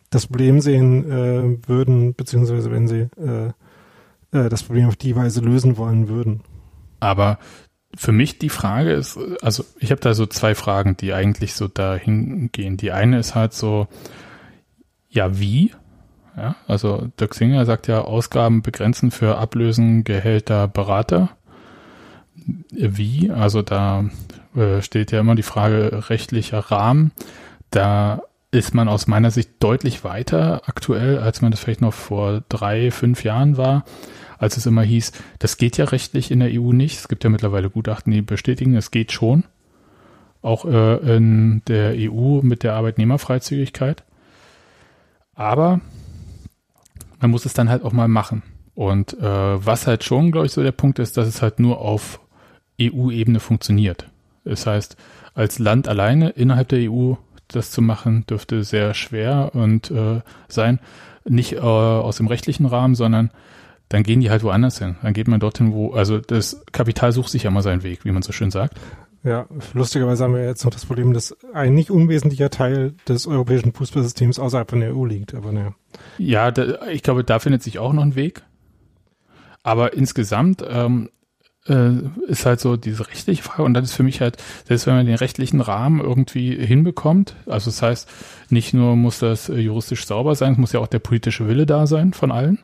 das 0.10 0.28
Problem 0.28 0.60
sehen 0.62 1.10
äh, 1.10 1.68
würden, 1.68 2.14
beziehungsweise 2.14 2.72
wenn 2.72 2.88
sie 2.88 3.08
äh, 3.18 3.48
äh, 4.32 4.50
das 4.50 4.64
Problem 4.64 4.88
auf 4.88 4.96
die 4.96 5.16
Weise 5.16 5.42
lösen 5.42 5.78
wollen 5.78 6.08
würden. 6.08 6.42
Aber 7.00 7.40
für 7.96 8.12
mich 8.12 8.38
die 8.38 8.50
Frage 8.50 8.92
ist, 8.94 9.18
also 9.42 9.66
ich 9.80 9.92
habe 9.92 10.02
da 10.02 10.14
so 10.14 10.26
zwei 10.26 10.56
Fragen, 10.56 10.96
die 10.98 11.14
eigentlich 11.14 11.54
so 11.56 11.68
dahin 11.68 12.52
gehen. 12.52 12.78
Die 12.78 12.92
eine 12.92 13.20
ist 13.20 13.36
halt 13.36 13.54
so, 13.54 13.88
ja, 15.10 15.40
wie? 15.40 15.74
Ja, 16.38 16.56
also 16.68 17.10
Dirk 17.20 17.34
Singer 17.34 17.66
sagt 17.66 17.88
ja, 17.88 18.02
Ausgaben 18.02 18.62
begrenzen 18.62 19.12
für 19.12 19.38
Ablösen, 19.38 20.06
Gehälter, 20.06 20.68
Berater. 20.70 21.30
Wie? 22.72 23.32
Also 23.32 23.62
da 23.62 24.06
äh, 24.56 24.82
steht 24.82 25.12
ja 25.12 25.20
immer 25.20 25.36
die 25.36 25.44
Frage 25.44 26.10
rechtlicher 26.10 26.60
Rahmen. 26.60 27.12
Da 27.70 28.22
ist 28.52 28.74
man 28.74 28.90
aus 28.90 29.08
meiner 29.08 29.32
Sicht 29.32 29.52
deutlich 29.60 30.04
weiter 30.04 30.64
aktuell, 30.66 31.20
als 31.20 31.42
man 31.42 31.52
das 31.52 31.62
vielleicht 31.62 31.82
noch 31.82 31.94
vor 31.94 32.44
drei, 32.50 32.92
fünf 32.92 33.24
Jahren 33.24 33.56
war, 33.56 33.86
als 34.38 34.58
es 34.58 34.66
immer 34.66 34.84
hieß, 34.84 35.14
das 35.40 35.58
geht 35.58 35.78
ja 35.78 35.86
rechtlich 35.86 36.32
in 36.32 36.40
der 36.40 36.50
EU 36.52 36.74
nicht. 36.74 36.98
Es 36.98 37.08
gibt 37.08 37.24
ja 37.24 37.30
mittlerweile 37.30 37.70
Gutachten, 37.70 38.12
die 38.12 38.22
bestätigen, 38.22 38.76
es 38.76 38.92
geht 38.92 39.12
schon. 39.12 39.46
Auch 40.42 40.66
äh, 40.66 41.16
in 41.16 41.62
der 41.68 41.94
EU 41.96 42.42
mit 42.42 42.64
der 42.64 42.74
Arbeitnehmerfreizügigkeit. 42.74 44.04
Aber 45.36 45.80
man 47.20 47.32
muss 47.32 47.46
es 47.46 47.54
dann 47.54 47.70
halt 47.70 47.84
auch 47.84 47.94
mal 47.94 48.08
machen. 48.08 48.42
Und 48.74 49.14
äh, 49.20 49.24
was 49.66 49.86
halt 49.88 50.04
schon, 50.04 50.32
glaube 50.32 50.48
ich, 50.48 50.52
so 50.52 50.64
der 50.64 50.72
Punkt 50.72 51.00
ist, 51.00 51.16
dass 51.18 51.28
es 51.28 51.42
halt 51.42 51.60
nur 51.60 51.80
auf 51.80 52.20
EU-Ebene 52.80 53.40
funktioniert. 53.40 54.08
Das 54.44 54.66
heißt, 54.66 54.98
als 55.34 55.60
Land 55.60 55.88
alleine 55.88 56.30
innerhalb 56.30 56.70
der 56.70 56.92
EU 56.92 57.14
das 57.48 57.72
zu 57.72 57.82
machen, 57.82 58.26
dürfte 58.28 58.64
sehr 58.64 58.94
schwer 58.94 59.52
und 59.54 59.92
äh, 59.92 60.22
sein. 60.48 60.80
Nicht 61.26 61.54
äh, 61.54 61.60
aus 61.60 62.18
dem 62.18 62.28
rechtlichen 62.28 62.66
Rahmen, 62.66 62.96
sondern 62.96 63.32
dann 63.90 64.04
gehen 64.04 64.22
die 64.22 64.30
halt 64.30 64.44
woanders 64.44 64.80
hin. 64.80 64.96
Dann 65.02 65.14
geht 65.14 65.28
man 65.28 65.40
dorthin, 65.40 65.74
wo, 65.74 65.92
also 65.92 66.20
das 66.20 66.64
Kapital 66.72 67.12
sucht 67.12 67.30
sich 67.30 67.44
ja 67.44 67.52
mal 67.52 67.62
seinen 67.62 67.84
Weg, 67.84 68.06
wie 68.06 68.12
man 68.12 68.22
so 68.22 68.32
schön 68.32 68.52
sagt. 68.52 68.80
Ja, 69.24 69.46
lustigerweise 69.74 70.24
haben 70.24 70.34
wir 70.34 70.44
jetzt 70.44 70.64
noch 70.64 70.72
das 70.72 70.86
Problem, 70.86 71.14
dass 71.14 71.36
ein 71.54 71.76
nicht 71.76 71.92
unwesentlicher 71.92 72.50
Teil 72.50 72.94
des 73.08 73.28
europäischen 73.28 73.72
Fußballsystems 73.74 74.40
außerhalb 74.40 74.70
von 74.70 74.80
der 74.80 74.96
EU 74.96 75.06
liegt, 75.06 75.36
aber 75.36 75.52
naja. 75.52 75.76
Ja, 76.18 76.50
da, 76.50 76.88
ich 76.88 77.04
glaube, 77.04 77.24
da 77.24 77.38
findet 77.38 77.62
sich 77.62 77.78
auch 77.78 77.94
noch 77.94 78.02
ein 78.02 78.16
Weg. 78.16 78.42
Aber 79.62 79.94
insgesamt 79.94 80.64
ähm, 80.68 81.10
äh, 81.68 81.92
ist 82.28 82.46
halt 82.46 82.60
so 82.60 82.78
diese 82.78 83.08
rechtliche 83.08 83.44
Frage 83.44 83.64
und 83.64 83.74
dann 83.74 83.84
ist 83.84 83.94
für 83.94 84.04
mich 84.04 84.22
halt, 84.22 84.38
selbst 84.68 84.88
wenn 84.88 84.96
man 84.96 85.06
den 85.06 85.16
rechtlichen 85.16 85.62
Rahmen 85.62 86.00
irgendwie 86.00 86.56
hinbekommt, 86.56 87.36
also 87.46 87.70
das 87.70 87.82
heißt, 87.82 88.10
nicht 88.50 88.74
nur 88.74 88.96
muss 88.96 89.20
das 89.20 89.50
äh, 89.50 89.58
juristisch 89.58 90.06
sauber 90.06 90.36
sein, 90.36 90.54
es 90.54 90.58
muss 90.58 90.72
ja 90.72 90.80
auch 90.80 90.88
der 90.88 91.00
politische 91.00 91.48
Wille 91.48 91.66
da 91.66 91.88
sein 91.88 92.14
von 92.14 92.32
allen. 92.32 92.60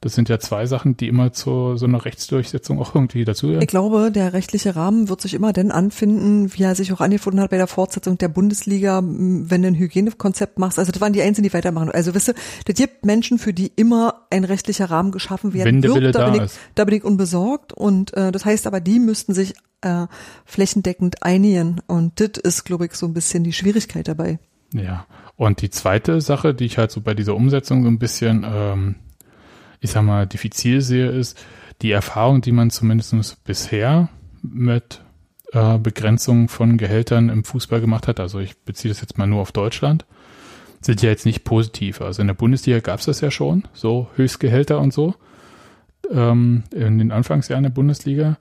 Das 0.00 0.14
sind 0.14 0.28
ja 0.28 0.38
zwei 0.38 0.66
Sachen, 0.66 0.96
die 0.96 1.08
immer 1.08 1.32
zu 1.32 1.76
so 1.76 1.86
einer 1.86 2.04
Rechtsdurchsetzung 2.04 2.78
auch 2.78 2.94
irgendwie 2.94 3.24
dazugehören. 3.24 3.62
Ich 3.62 3.68
glaube, 3.68 4.12
der 4.12 4.32
rechtliche 4.32 4.76
Rahmen 4.76 5.08
wird 5.08 5.20
sich 5.20 5.34
immer 5.34 5.52
dann 5.52 5.70
anfinden, 5.70 6.52
wie 6.54 6.62
er 6.62 6.74
sich 6.74 6.92
auch 6.92 7.00
angefunden 7.00 7.40
hat 7.40 7.50
bei 7.50 7.56
der 7.56 7.66
Fortsetzung 7.66 8.16
der 8.18 8.28
Bundesliga, 8.28 9.02
wenn 9.02 9.62
du 9.62 9.68
ein 9.68 9.74
Hygienekonzept 9.74 10.58
machst. 10.58 10.78
Also 10.78 10.92
das 10.92 11.00
waren 11.00 11.12
die 11.12 11.22
Einzigen, 11.22 11.48
die 11.48 11.52
weitermachen. 11.52 11.90
Also 11.90 12.14
wisst 12.14 12.28
ihr, 12.28 12.34
das 12.66 12.76
gibt 12.76 13.04
Menschen, 13.04 13.38
für 13.38 13.52
die 13.52 13.72
immer 13.74 14.26
ein 14.30 14.44
rechtlicher 14.44 14.90
Rahmen 14.90 15.10
geschaffen 15.10 15.52
werden 15.52 15.66
wenn 15.66 15.82
der 15.82 15.90
wird. 15.90 16.00
Wille 16.00 16.12
da, 16.12 16.26
da 16.26 16.30
bin 16.30 16.44
ich, 16.44 16.52
da 16.74 16.84
bin 16.84 16.94
ich 16.94 17.04
unbesorgt. 17.04 17.72
Und 17.72 18.14
äh, 18.14 18.30
das 18.30 18.44
heißt 18.44 18.66
aber, 18.66 18.80
die 18.80 19.00
müssten 19.00 19.34
sich 19.34 19.54
äh, 19.80 20.06
flächendeckend 20.44 21.22
einigen. 21.22 21.80
Und 21.86 22.20
das 22.20 22.40
ist, 22.42 22.64
glaube 22.64 22.86
ich, 22.86 22.94
so 22.94 23.06
ein 23.06 23.14
bisschen 23.14 23.42
die 23.42 23.52
Schwierigkeit 23.52 24.06
dabei. 24.06 24.38
Ja. 24.72 25.06
Und 25.36 25.62
die 25.62 25.70
zweite 25.70 26.20
Sache, 26.20 26.54
die 26.54 26.64
ich 26.64 26.78
halt 26.78 26.90
so 26.90 27.00
bei 27.00 27.14
dieser 27.14 27.34
Umsetzung 27.36 27.82
so 27.82 27.88
ein 27.88 27.98
bisschen 27.98 28.44
ähm, 28.44 28.96
ich 29.80 29.90
sag 29.90 30.02
mal, 30.02 30.26
diffizil 30.26 30.80
sehe, 30.80 31.08
ist 31.08 31.38
die 31.82 31.92
Erfahrung, 31.92 32.40
die 32.40 32.52
man 32.52 32.70
zumindest 32.70 33.44
bisher 33.44 34.08
mit 34.42 35.02
äh, 35.52 35.78
Begrenzung 35.78 36.48
von 36.48 36.78
Gehältern 36.78 37.28
im 37.28 37.44
Fußball 37.44 37.80
gemacht 37.80 38.08
hat. 38.08 38.20
Also 38.20 38.40
ich 38.40 38.58
beziehe 38.58 38.92
das 38.92 39.00
jetzt 39.00 39.18
mal 39.18 39.26
nur 39.26 39.40
auf 39.40 39.52
Deutschland 39.52 40.04
sind 40.80 41.02
ja 41.02 41.10
jetzt 41.10 41.26
nicht 41.26 41.44
positiv. 41.44 42.00
Also 42.00 42.22
in 42.22 42.28
der 42.28 42.34
Bundesliga 42.34 42.80
gab 42.80 43.00
es 43.00 43.06
das 43.06 43.20
ja 43.20 43.30
schon, 43.30 43.64
so 43.72 44.08
Höchstgehälter 44.16 44.80
und 44.80 44.92
so, 44.92 45.14
ähm, 46.10 46.64
in 46.72 46.98
den 46.98 47.12
Anfangsjahren 47.12 47.64
der 47.64 47.70
Bundesliga. 47.70 48.38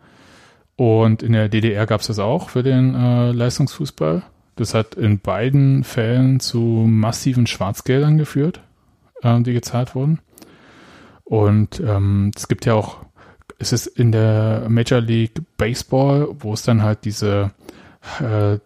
Und 0.75 1.23
in 1.23 1.33
der 1.33 1.49
DDR 1.49 1.87
gab 1.87 2.01
es 2.01 2.07
das 2.07 2.19
auch 2.19 2.49
für 2.49 2.61
den 2.61 2.93
äh, 2.93 3.31
Leistungsfußball. 3.31 4.21
Das 4.55 4.73
hat 4.73 4.95
in 4.95 5.19
beiden 5.19 5.83
Fällen 5.83 6.39
zu 6.39 6.59
massiven 6.59 7.47
Schwarzgeldern 7.47 8.17
geführt, 8.17 8.61
äh, 9.23 9.41
die 9.41 9.53
gezahlt 9.53 9.95
wurden. 9.95 10.19
Und 11.27 11.81
ähm, 11.81 12.31
es 12.35 12.47
gibt 12.47 12.65
ja 12.65 12.73
auch, 12.73 12.99
es 13.59 13.73
ist 13.73 13.87
in 13.87 14.11
der 14.11 14.67
Major 14.69 15.01
League 15.01 15.41
Baseball, 15.57 16.29
wo 16.39 16.53
es 16.53 16.63
dann 16.63 16.83
halt 16.83 17.03
diese 17.03 17.51
äh, 18.19 18.59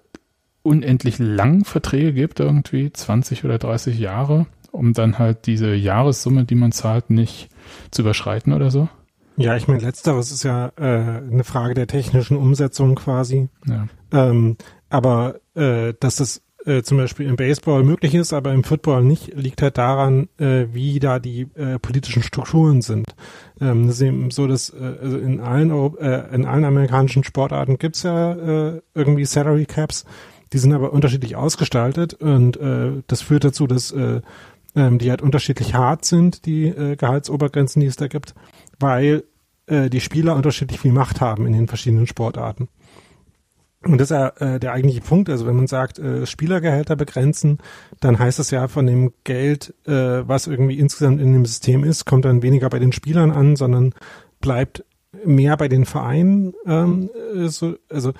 unendlich 0.61 1.17
langen 1.17 1.65
Verträge 1.65 2.13
gibt, 2.13 2.39
irgendwie 2.39 2.93
20 2.93 3.45
oder 3.45 3.57
30 3.57 3.97
Jahre, 3.97 4.45
um 4.71 4.93
dann 4.93 5.17
halt 5.17 5.47
diese 5.47 5.73
Jahressumme, 5.73 6.45
die 6.45 6.55
man 6.55 6.71
zahlt, 6.71 7.09
nicht 7.09 7.49
zu 7.89 8.03
überschreiten 8.03 8.53
oder 8.53 8.69
so. 8.69 8.89
Ja, 9.37 9.55
ich 9.55 9.67
meine, 9.67 9.81
letzteres 9.81 10.31
ist 10.31 10.43
ja 10.43 10.71
äh, 10.77 10.83
eine 10.83 11.43
Frage 11.43 11.73
der 11.73 11.87
technischen 11.87 12.37
Umsetzung 12.37 12.93
quasi. 12.95 13.49
Ja. 13.65 13.87
Ähm, 14.11 14.57
aber 14.89 15.39
äh, 15.55 15.93
dass 15.99 16.17
das 16.17 16.43
äh, 16.65 16.83
zum 16.83 16.97
Beispiel 16.97 17.27
im 17.27 17.35
Baseball 17.35 17.83
möglich 17.83 18.15
ist, 18.15 18.33
aber 18.33 18.53
im 18.53 18.63
Football 18.63 19.03
nicht, 19.03 19.33
liegt 19.35 19.61
halt 19.61 19.77
daran, 19.77 20.29
äh, 20.37 20.65
wie 20.71 20.99
da 20.99 21.19
die 21.19 21.47
äh, 21.55 21.79
politischen 21.79 22.23
Strukturen 22.23 22.81
sind. 22.81 23.15
Ähm, 23.59 23.87
das 23.87 23.95
ist 23.95 24.01
eben 24.01 24.31
so, 24.31 24.47
dass 24.47 24.69
äh, 24.69 24.95
also 25.01 25.17
in 25.17 25.39
allen 25.39 25.71
äh, 25.97 26.35
in 26.35 26.45
allen 26.45 26.65
amerikanischen 26.65 27.23
Sportarten 27.23 27.77
gibt's 27.77 28.03
ja 28.03 28.33
äh, 28.33 28.81
irgendwie 28.93 29.25
Salary 29.25 29.65
Caps, 29.65 30.05
die 30.53 30.57
sind 30.57 30.73
aber 30.73 30.93
unterschiedlich 30.93 31.35
ausgestaltet 31.35 32.13
und 32.13 32.57
äh, 32.57 33.01
das 33.07 33.21
führt 33.21 33.43
dazu, 33.43 33.67
dass 33.67 33.91
äh, 33.91 34.21
ähm, 34.75 34.99
die 34.99 35.09
halt 35.09 35.21
unterschiedlich 35.21 35.73
hart 35.73 36.05
sind, 36.05 36.45
die 36.45 36.67
äh, 36.67 36.95
Gehaltsobergrenzen, 36.95 37.79
die 37.81 37.87
es 37.87 37.95
da 37.95 38.07
gibt, 38.07 38.35
weil 38.79 39.23
äh, 39.67 39.89
die 39.89 40.01
Spieler 40.01 40.35
unterschiedlich 40.35 40.79
viel 40.79 40.91
Macht 40.91 41.21
haben 41.21 41.45
in 41.45 41.53
den 41.53 41.67
verschiedenen 41.67 42.07
Sportarten. 42.07 42.67
Und 43.83 43.97
das 43.97 44.11
ist 44.11 44.15
ja 44.15 44.27
äh, 44.39 44.59
der 44.59 44.73
eigentliche 44.73 45.01
Punkt. 45.01 45.29
Also 45.29 45.47
wenn 45.47 45.55
man 45.55 45.67
sagt, 45.67 45.97
äh, 45.97 46.25
Spielergehälter 46.27 46.95
begrenzen, 46.95 47.57
dann 47.99 48.19
heißt 48.19 48.37
das 48.37 48.51
ja 48.51 48.67
von 48.67 48.85
dem 48.85 49.13
Geld, 49.23 49.73
äh, 49.87 50.27
was 50.27 50.47
irgendwie 50.47 50.77
insgesamt 50.77 51.19
in 51.19 51.33
dem 51.33 51.45
System 51.45 51.83
ist, 51.83 52.05
kommt 52.05 52.25
dann 52.25 52.43
weniger 52.43 52.69
bei 52.69 52.79
den 52.79 52.91
Spielern 52.91 53.31
an, 53.31 53.55
sondern 53.55 53.93
bleibt 54.39 54.85
mehr 55.25 55.57
bei 55.57 55.67
den 55.67 55.85
Vereinen, 55.85 56.53
ähm, 56.65 57.09
äh, 57.35 57.47
so, 57.47 57.75
also 57.89 58.13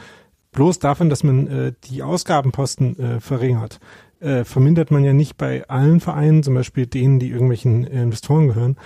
bloß 0.51 0.79
davon, 0.79 1.09
dass 1.09 1.23
man 1.23 1.47
äh, 1.47 1.73
die 1.85 2.03
Ausgabenposten 2.03 2.99
äh, 2.99 3.19
verringert, 3.19 3.79
äh, 4.19 4.43
vermindert 4.43 4.91
man 4.91 5.03
ja 5.03 5.13
nicht 5.13 5.37
bei 5.37 5.67
allen 5.69 5.99
Vereinen, 5.99 6.43
zum 6.43 6.55
Beispiel 6.55 6.87
denen, 6.87 7.19
die 7.19 7.29
irgendwelchen 7.29 7.83
Investoren 7.85 8.47
gehören, 8.47 8.77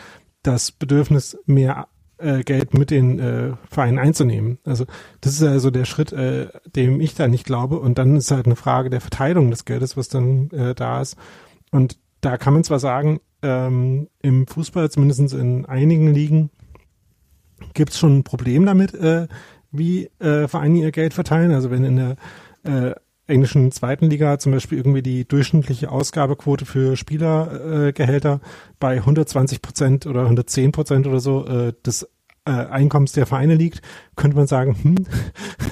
das 0.44 0.72
Bedürfnis, 0.72 1.38
mehr 1.46 1.88
äh, 2.26 2.44
Geld 2.44 2.74
mit 2.74 2.92
den 2.92 3.20
äh, 3.20 3.54
Vereinen 3.70 4.00
einzunehmen. 4.00 4.58
Also 4.66 4.86
das 5.22 5.34
ist 5.34 5.44
also 5.44 5.70
der 5.70 5.86
Schritt, 5.86 6.12
äh, 6.12 6.48
dem 6.76 7.00
ich 7.00 7.16
da 7.16 7.28
nicht 7.28 7.46
glaube. 7.46 7.80
Und 7.80 7.98
dann 7.98 8.16
ist 8.16 8.32
halt 8.32 8.46
eine 8.46 8.56
Frage 8.56 8.90
der 8.90 9.02
Verteilung 9.02 9.52
des 9.52 9.66
Geldes, 9.66 9.96
was 9.96 10.10
dann 10.10 10.50
äh, 10.52 10.74
da 10.76 11.02
ist. 11.02 11.16
Und 11.72 11.98
da 12.22 12.38
kann 12.38 12.54
man 12.54 12.64
zwar 12.64 12.80
sagen, 12.80 13.20
ähm, 13.42 14.08
im 14.22 14.48
Fußball, 14.48 14.90
zumindest 14.90 15.34
in 15.34 15.66
einigen 15.66 16.14
Ligen, 16.14 16.50
gibt 17.74 17.92
es 17.92 18.00
schon 18.00 18.18
ein 18.18 18.24
Problem 18.24 18.66
damit, 18.66 18.94
äh, 18.94 19.28
wie 19.72 20.10
äh, 20.20 20.48
Vereine 20.48 20.80
ihr 20.80 20.92
Geld 20.92 21.14
verteilen. 21.14 21.52
Also 21.52 21.70
wenn 21.70 21.84
in 21.84 21.96
der 21.96 22.16
äh, 22.64 22.96
englischen 23.28 23.72
zweiten 23.72 24.10
Liga 24.10 24.38
zum 24.40 24.52
Beispiel 24.52 24.78
irgendwie 24.78 25.02
die 25.02 25.28
durchschnittliche 25.28 25.92
Ausgabequote 25.92 26.66
für 26.66 26.96
Spielergehälter 26.96 28.40
äh, 28.44 28.48
bei 28.80 28.98
120 28.98 29.62
Prozent 29.62 30.06
oder 30.06 30.22
110 30.22 30.72
Prozent 30.72 31.08
oder 31.08 31.20
so 31.20 31.46
äh, 31.46 31.74
des 31.86 32.08
äh, 32.46 32.52
Einkommens 32.52 33.12
der 33.12 33.26
Vereine 33.26 33.56
liegt, 33.56 33.82
könnte 34.16 34.38
man 34.38 34.48
sagen, 34.48 34.76
hm, 34.82 34.96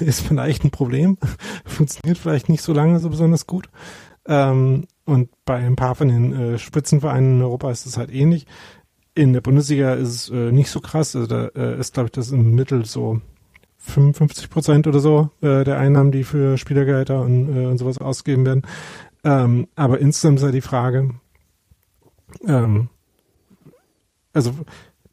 ist 0.00 0.20
vielleicht 0.20 0.64
ein 0.64 0.70
Problem, 0.70 1.18
funktioniert 1.64 2.18
vielleicht 2.18 2.48
nicht 2.48 2.62
so 2.62 2.72
lange 2.72 2.98
so 3.00 3.10
besonders 3.10 3.46
gut. 3.46 3.68
Ähm, 4.26 4.86
und 5.04 5.30
bei 5.44 5.56
ein 5.56 5.76
paar 5.76 5.94
von 5.94 6.08
den 6.08 6.32
äh, 6.32 6.58
Spitzenvereinen 6.58 7.36
in 7.36 7.42
Europa 7.42 7.70
ist 7.70 7.86
es 7.86 7.96
halt 7.96 8.12
ähnlich. 8.12 8.46
In 9.14 9.32
der 9.32 9.42
Bundesliga 9.42 9.94
ist 9.94 10.08
es 10.08 10.30
äh, 10.30 10.50
nicht 10.50 10.70
so 10.70 10.80
krass. 10.80 11.14
Also 11.14 11.28
da 11.28 11.46
äh, 11.54 11.78
ist, 11.78 11.94
glaube 11.94 12.06
ich, 12.06 12.12
das 12.12 12.30
im 12.30 12.54
Mittel 12.54 12.84
so 12.84 13.20
55 13.78 14.48
Prozent 14.48 14.86
oder 14.86 14.98
so 14.98 15.30
äh, 15.42 15.62
der 15.62 15.78
Einnahmen, 15.78 16.10
die 16.10 16.24
für 16.24 16.56
Spielergehälter 16.56 17.20
und, 17.20 17.54
äh, 17.54 17.66
und 17.66 17.78
sowas 17.78 17.98
ausgegeben 17.98 18.46
werden. 18.46 18.62
Ähm, 19.24 19.68
aber 19.76 20.00
insgesamt 20.00 20.38
ist 20.38 20.44
ja 20.44 20.50
die 20.50 20.60
Frage, 20.62 21.10
ähm, 22.46 22.88
also 24.32 24.54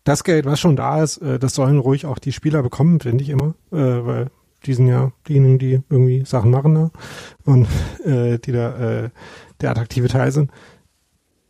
das 0.03 0.23
Geld, 0.23 0.45
was 0.45 0.59
schon 0.59 0.75
da 0.75 1.03
ist, 1.03 1.17
äh, 1.17 1.39
das 1.39 1.55
sollen 1.55 1.79
ruhig 1.79 2.05
auch 2.05 2.19
die 2.19 2.31
Spieler 2.31 2.63
bekommen, 2.63 2.99
finde 2.99 3.23
ich 3.23 3.29
immer, 3.29 3.55
äh, 3.71 4.05
weil 4.05 4.27
die 4.65 4.73
sind 4.73 4.87
ja 4.87 5.11
diejenigen, 5.27 5.59
die 5.59 5.81
irgendwie 5.89 6.23
Sachen 6.25 6.51
machen 6.51 6.75
da 6.75 6.91
und 7.45 7.67
äh, 8.05 8.37
die 8.37 8.51
da 8.51 9.09
der 9.59 9.71
attraktive 9.71 10.07
Teil 10.07 10.31
sind. 10.31 10.51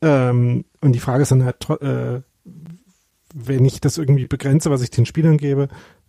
Ähm, 0.01 0.63
und 0.79 0.93
die 0.93 0.99
Frage 0.99 1.23
ist 1.23 1.31
dann 1.31 1.43
halt, 1.43 1.67
wenn 3.33 3.65
ich 3.65 3.81
das 3.81 3.97
irgendwie 3.97 4.27
begrenze, 4.27 4.71
was 4.71 4.81
ich 4.81 4.91
den 4.91 5.05
Spielern 5.05 5.37
gebe, 5.37 5.67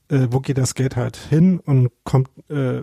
wo 0.09 0.41
geht 0.41 0.59
das 0.59 0.75
Geld 0.75 0.97
halt 0.97 1.17
hin 1.17 1.59
und 1.61 1.91
kommt, 2.05 2.29
äh, 2.49 2.83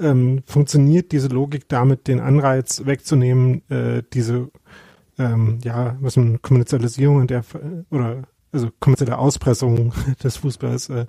ähm, 0.00 0.42
funktioniert 0.46 1.12
diese 1.12 1.28
Logik 1.28 1.68
damit, 1.68 2.08
den 2.08 2.20
Anreiz 2.20 2.84
wegzunehmen, 2.84 3.62
diese, 4.12 4.50
ähm, 5.18 5.58
ja, 5.64 5.96
was 6.00 6.16
man 6.16 6.42
Kommerzialisierung 6.42 7.22
in 7.22 7.26
der, 7.26 7.44
oder, 7.90 8.22
also 8.52 8.68
kommerzielle 8.80 9.18
Auspressung 9.18 9.92
des 10.22 10.36
Fußballs 10.38 10.90
äh, 10.90 11.06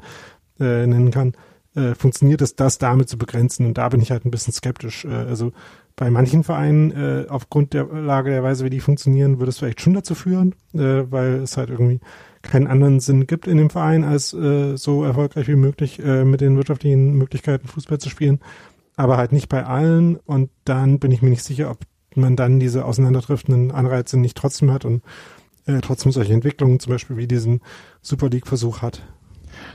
äh, 0.60 0.88
nennen 0.88 1.12
kann, 1.12 1.34
äh, 1.76 1.94
funktioniert 1.96 2.42
es, 2.42 2.56
das 2.56 2.78
damit 2.78 3.10
zu 3.10 3.18
begrenzen. 3.18 3.66
Und 3.66 3.78
da 3.78 3.90
bin 3.90 4.02
ich 4.02 4.12
halt 4.12 4.26
ein 4.26 4.32
bisschen 4.32 4.54
skeptisch. 4.54 5.06
Äh, 5.06 5.10
also 5.10 5.52
bei 5.96 6.10
manchen 6.12 6.44
Vereinen, 6.44 6.92
äh, 6.92 7.26
aufgrund 7.28 7.74
der 7.74 7.86
Lage 7.86 8.30
der 8.30 8.44
Weise, 8.44 8.66
wie 8.66 8.70
die 8.70 8.80
funktionieren, 8.80 9.40
würde 9.40 9.50
es 9.50 9.58
vielleicht 9.58 9.82
schon 9.82 9.94
dazu 9.94 10.16
führen, 10.16 10.54
äh, 10.74 11.04
weil 11.12 11.42
es 11.42 11.58
halt 11.58 11.70
irgendwie 11.70 12.00
keinen 12.44 12.68
anderen 12.68 13.00
Sinn 13.00 13.28
gibt 13.28 13.48
in 13.48 13.58
dem 13.58 13.70
Verein, 13.70 14.04
als 14.04 14.34
äh, 14.34 14.78
so 14.78 15.04
erfolgreich 15.04 15.48
wie 15.48 15.56
möglich 15.56 16.00
äh, 16.00 16.24
mit 16.24 16.42
den 16.42 16.56
wirtschaftlichen 16.56 17.14
Möglichkeiten 17.14 17.68
Fußball 17.68 18.00
zu 18.00 18.10
spielen. 18.10 18.40
Aber 18.96 19.18
halt 19.18 19.32
nicht 19.32 19.50
bei 19.50 19.66
allen. 19.66 20.18
Und 20.18 20.50
dann 20.66 21.00
bin 21.00 21.12
ich 21.12 21.22
mir 21.22 21.30
nicht 21.30 21.44
sicher, 21.44 21.70
ob 21.70 21.80
man 22.16 22.36
dann 22.36 22.60
diese 22.60 22.86
auseinanderdriftenden 22.86 23.72
Anreize 23.72 24.18
nicht 24.20 24.38
trotzdem 24.38 24.72
hat 24.72 24.86
und 24.86 25.04
äh, 25.68 25.80
trotzdem 25.82 26.12
solche 26.12 26.34
Entwicklungen, 26.34 26.80
zum 26.80 26.94
Beispiel 26.94 27.18
wie 27.18 27.28
diesen 27.28 27.62
Super 28.02 28.30
League-Versuch 28.30 28.82
hat. 28.82 29.02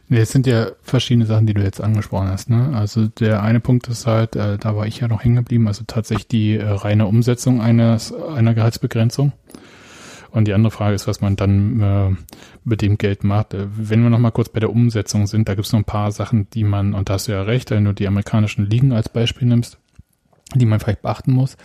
Nee, 0.08 0.20
es 0.20 0.30
sind 0.30 0.46
ja 0.46 0.68
verschiedene 0.82 1.26
Sachen, 1.26 1.46
die 1.46 1.54
du 1.54 1.62
jetzt 1.62 1.80
angesprochen 1.80 2.28
hast. 2.28 2.50
Ne? 2.50 2.72
Also 2.74 3.06
der 3.06 3.42
eine 3.42 3.60
Punkt 3.60 3.88
ist 3.88 4.06
halt, 4.06 4.36
äh, 4.36 4.58
da 4.58 4.76
war 4.76 4.86
ich 4.86 5.00
ja 5.00 5.08
noch 5.08 5.24
hängen 5.24 5.36
geblieben, 5.36 5.68
also 5.68 5.84
tatsächlich 5.86 6.28
die 6.28 6.56
äh, 6.56 6.64
reine 6.64 7.06
Umsetzung 7.06 7.60
eines 7.60 8.12
einer 8.12 8.54
Gehaltsbegrenzung. 8.54 9.32
Und 10.30 10.48
die 10.48 10.54
andere 10.54 10.70
Frage 10.70 10.94
ist, 10.94 11.06
was 11.06 11.20
man 11.20 11.36
dann 11.36 11.80
äh, 11.80 12.16
mit 12.64 12.80
dem 12.80 12.96
Geld 12.96 13.22
macht. 13.22 13.52
Äh, 13.54 13.66
wenn 13.76 14.02
wir 14.02 14.10
noch 14.10 14.18
mal 14.18 14.30
kurz 14.30 14.48
bei 14.48 14.60
der 14.60 14.70
Umsetzung 14.70 15.26
sind, 15.26 15.48
da 15.48 15.54
gibt 15.54 15.66
es 15.66 15.72
noch 15.72 15.80
ein 15.80 15.84
paar 15.84 16.10
Sachen, 16.10 16.48
die 16.50 16.64
man, 16.64 16.94
und 16.94 17.08
da 17.08 17.14
hast 17.14 17.28
du 17.28 17.32
ja 17.32 17.42
recht, 17.42 17.70
wenn 17.70 17.84
du 17.84 17.92
die 17.92 18.06
amerikanischen 18.06 18.68
Ligen 18.68 18.92
als 18.92 19.08
Beispiel 19.08 19.46
nimmst, 19.46 19.78
die 20.54 20.66
man 20.66 20.80
vielleicht 20.80 21.02
beachten 21.02 21.32
muss, 21.32 21.56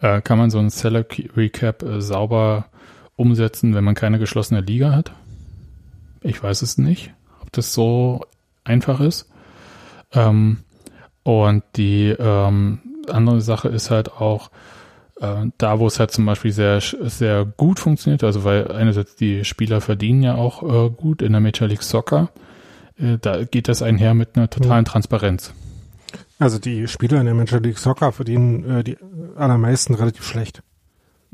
äh, 0.00 0.22
kann 0.22 0.38
man 0.38 0.50
so 0.50 0.58
ein 0.58 0.70
Seller 0.70 1.04
Recap 1.36 1.82
äh, 1.82 2.00
sauber 2.00 2.66
umsetzen, 3.20 3.74
wenn 3.74 3.84
man 3.84 3.94
keine 3.94 4.18
geschlossene 4.18 4.60
Liga 4.60 4.92
hat? 4.92 5.12
Ich 6.22 6.42
weiß 6.42 6.62
es 6.62 6.78
nicht, 6.78 7.12
ob 7.40 7.52
das 7.52 7.72
so 7.72 8.26
einfach 8.64 9.00
ist. 9.00 9.30
Ähm, 10.12 10.58
und 11.22 11.62
die 11.76 12.08
ähm, 12.18 12.80
andere 13.08 13.40
Sache 13.40 13.68
ist 13.68 13.90
halt 13.90 14.12
auch, 14.12 14.50
äh, 15.20 15.46
da, 15.58 15.78
wo 15.78 15.86
es 15.86 16.00
halt 16.00 16.10
zum 16.10 16.26
Beispiel 16.26 16.52
sehr, 16.52 16.80
sehr 16.80 17.44
gut 17.44 17.78
funktioniert, 17.78 18.24
also 18.24 18.44
weil 18.44 18.72
einerseits 18.72 19.16
die 19.16 19.44
Spieler 19.44 19.80
verdienen 19.80 20.22
ja 20.22 20.34
auch 20.34 20.62
äh, 20.62 20.90
gut 20.90 21.22
in 21.22 21.32
der 21.32 21.40
Major 21.40 21.68
League 21.68 21.82
Soccer, 21.82 22.30
äh, 22.98 23.18
da 23.20 23.44
geht 23.44 23.68
das 23.68 23.82
einher 23.82 24.14
mit 24.14 24.36
einer 24.36 24.48
totalen 24.48 24.84
Transparenz. 24.84 25.52
Also 26.38 26.58
die 26.58 26.88
Spieler 26.88 27.20
in 27.20 27.26
der 27.26 27.34
Major 27.34 27.60
League 27.60 27.78
Soccer 27.78 28.12
verdienen 28.12 28.78
äh, 28.78 28.84
die 28.84 28.96
allermeisten 29.36 29.94
relativ 29.94 30.24
schlecht. 30.24 30.62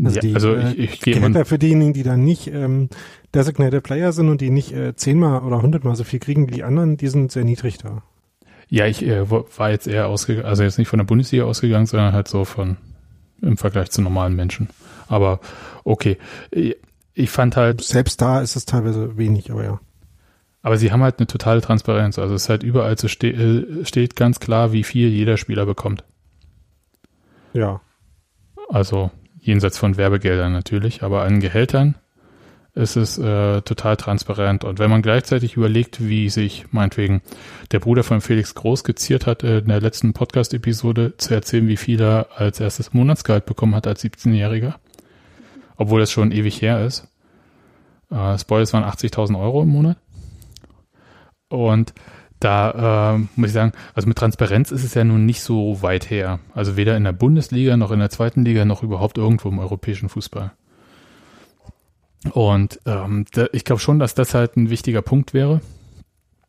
Also, 0.03 0.17
ja, 0.17 0.21
die, 0.21 0.35
also 0.35 0.57
ich, 0.57 0.79
ich 0.79 1.01
gehe 1.01 1.15
Gehälter 1.15 1.45
für 1.45 1.59
diejenigen, 1.59 1.95
die 1.95 2.03
dann 2.03 2.23
nicht 2.23 2.49
ähm, 2.49 2.91
Designated 3.35 3.83
Player 3.83 4.13
sind 4.13 4.29
und 4.29 4.41
die 4.41 4.51
nicht 4.51 4.73
äh, 4.73 4.95
zehnmal 4.95 5.43
oder 5.43 5.63
hundertmal 5.63 5.97
so 5.97 6.05
viel 6.05 6.21
kriegen 6.21 6.49
wie 6.49 6.53
die 6.53 6.65
anderen, 6.65 6.97
die 6.97 7.09
sind 7.09 7.33
sehr 7.33 7.45
niedrig 7.45 7.79
da. 7.79 8.03
Ja, 8.69 8.87
ich 8.87 9.07
äh, 9.07 9.31
war 9.31 9.71
jetzt 9.71 9.87
eher 9.87 10.09
ausgegangen, 10.09 10.47
also 10.47 10.63
jetzt 10.63 10.79
nicht 10.79 10.89
von 10.89 10.99
der 10.99 11.07
Bundesliga 11.07 11.45
ausgegangen, 11.45 11.87
sondern 11.87 12.13
halt 12.13 12.29
so 12.29 12.45
von 12.45 12.77
im 13.41 13.57
Vergleich 13.57 13.91
zu 13.91 14.03
normalen 14.03 14.35
Menschen. 14.35 14.69
Aber 15.09 15.41
okay. 15.85 16.19
Ich 17.15 17.31
fand 17.31 17.57
halt. 17.57 17.83
Selbst 17.83 18.21
da 18.21 18.41
ist 18.41 18.57
es 18.57 18.67
teilweise 18.67 19.17
wenig, 19.17 19.51
aber 19.51 19.65
ja. 19.65 19.81
Aber 20.63 20.77
sie 20.77 20.91
haben 20.91 21.03
halt 21.03 21.19
eine 21.19 21.27
totale 21.27 21.61
Transparenz. 21.61 22.19
Also 22.19 22.35
es 22.35 22.43
ist 22.43 22.49
halt 22.49 22.63
überall 22.63 22.99
zu 22.99 23.09
ste 23.09 23.29
äh, 23.29 23.85
steht 23.85 24.17
ganz 24.17 24.41
klar, 24.41 24.73
wie 24.73 24.83
viel 24.83 25.09
jeder 25.09 25.37
Spieler 25.37 25.65
bekommt. 25.65 26.05
Ja. 27.53 27.81
Also 28.69 29.11
jenseits 29.47 29.79
von 29.79 29.97
Werbegeldern 29.97 30.53
natürlich, 30.53 31.03
aber 31.03 31.23
an 31.23 31.41
Gehältern 31.41 31.95
ist 32.77 32.97
es 32.97 33.17
äh, 33.17 33.63
total 33.63 33.97
transparent. 33.97 34.63
Und 34.63 34.79
wenn 34.79 34.91
man 34.91 35.01
gleichzeitig 35.01 35.57
überlegt, 35.57 36.07
wie 36.07 36.29
sich 36.29 36.67
meinetwegen 36.73 37.23
der 37.73 37.81
Bruder 37.81 38.05
von 38.05 38.21
Felix 38.21 38.55
Groß 38.55 38.85
geziert 38.85 39.27
hat, 39.27 39.43
äh, 39.43 39.59
in 39.61 39.69
der 39.69 39.81
letzten 39.81 40.13
Podcast-Episode 40.13 41.15
zu 41.17 41.33
erzählen, 41.33 41.69
wie 41.69 41.79
viel 41.79 42.01
er 42.03 42.27
als 42.37 42.61
erstes 42.61 42.93
Monatsgehalt 42.93 43.47
bekommen 43.47 43.75
hat 43.75 43.87
als 43.87 44.05
17-Jähriger, 44.05 44.75
obwohl 45.79 46.01
das 46.01 46.11
schon 46.11 46.33
ewig 46.33 46.61
her 46.61 46.85
ist. 46.85 47.09
Äh, 48.11 48.39
Spoilers 48.39 48.75
waren 48.75 48.85
80.000 48.85 49.41
Euro 49.41 49.63
im 49.63 49.69
Monat. 49.69 49.97
Und 51.49 51.95
da 52.41 53.15
äh, 53.15 53.19
muss 53.37 53.49
ich 53.49 53.55
sagen, 53.55 53.73
also 53.95 54.09
mit 54.09 54.19
Transparenz 54.19 54.71
ist 54.71 54.85
es 54.85 54.95
ja 54.95 55.05
nun 55.05 55.25
nicht 55.25 55.41
so 55.41 55.83
weit 55.83 56.11
her. 56.11 56.39
Also 56.55 56.77
weder 56.77 56.97
in 56.97 57.05
der 57.05 57.13
Bundesliga 57.13 57.77
noch 57.77 57.91
in 57.91 57.99
der 57.99 58.11
zweiten 58.11 58.45
Liga 58.45 58.65
noch 58.65 58.83
überhaupt 58.83 59.19
irgendwo 59.19 59.49
im 59.49 59.59
europäischen 59.59 60.09
Fußball. 60.09 60.53
Und 62.33 62.81
ähm, 62.87 63.25
da, 63.33 63.47
ich 63.53 63.65
glaube 63.65 63.81
schon, 63.81 63.99
dass 63.99 64.15
das 64.15 64.35
halt 64.35 64.57
ein 64.57 64.71
wichtiger 64.71 65.03
Punkt 65.03 65.33
wäre, 65.33 65.61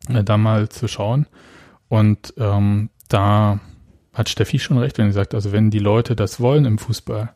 äh, 0.09 0.23
da 0.23 0.38
mal 0.38 0.69
zu 0.69 0.88
schauen. 0.88 1.27
Und 1.88 2.33
ähm, 2.38 2.89
da 3.07 3.59
hat 4.13 4.29
Steffi 4.29 4.59
schon 4.59 4.77
recht, 4.77 4.97
wenn 4.97 5.07
sie 5.07 5.15
sagt, 5.15 5.33
also 5.33 5.51
wenn 5.51 5.69
die 5.69 5.79
Leute 5.79 6.15
das 6.15 6.39
wollen 6.39 6.65
im 6.65 6.79
Fußball, 6.79 7.33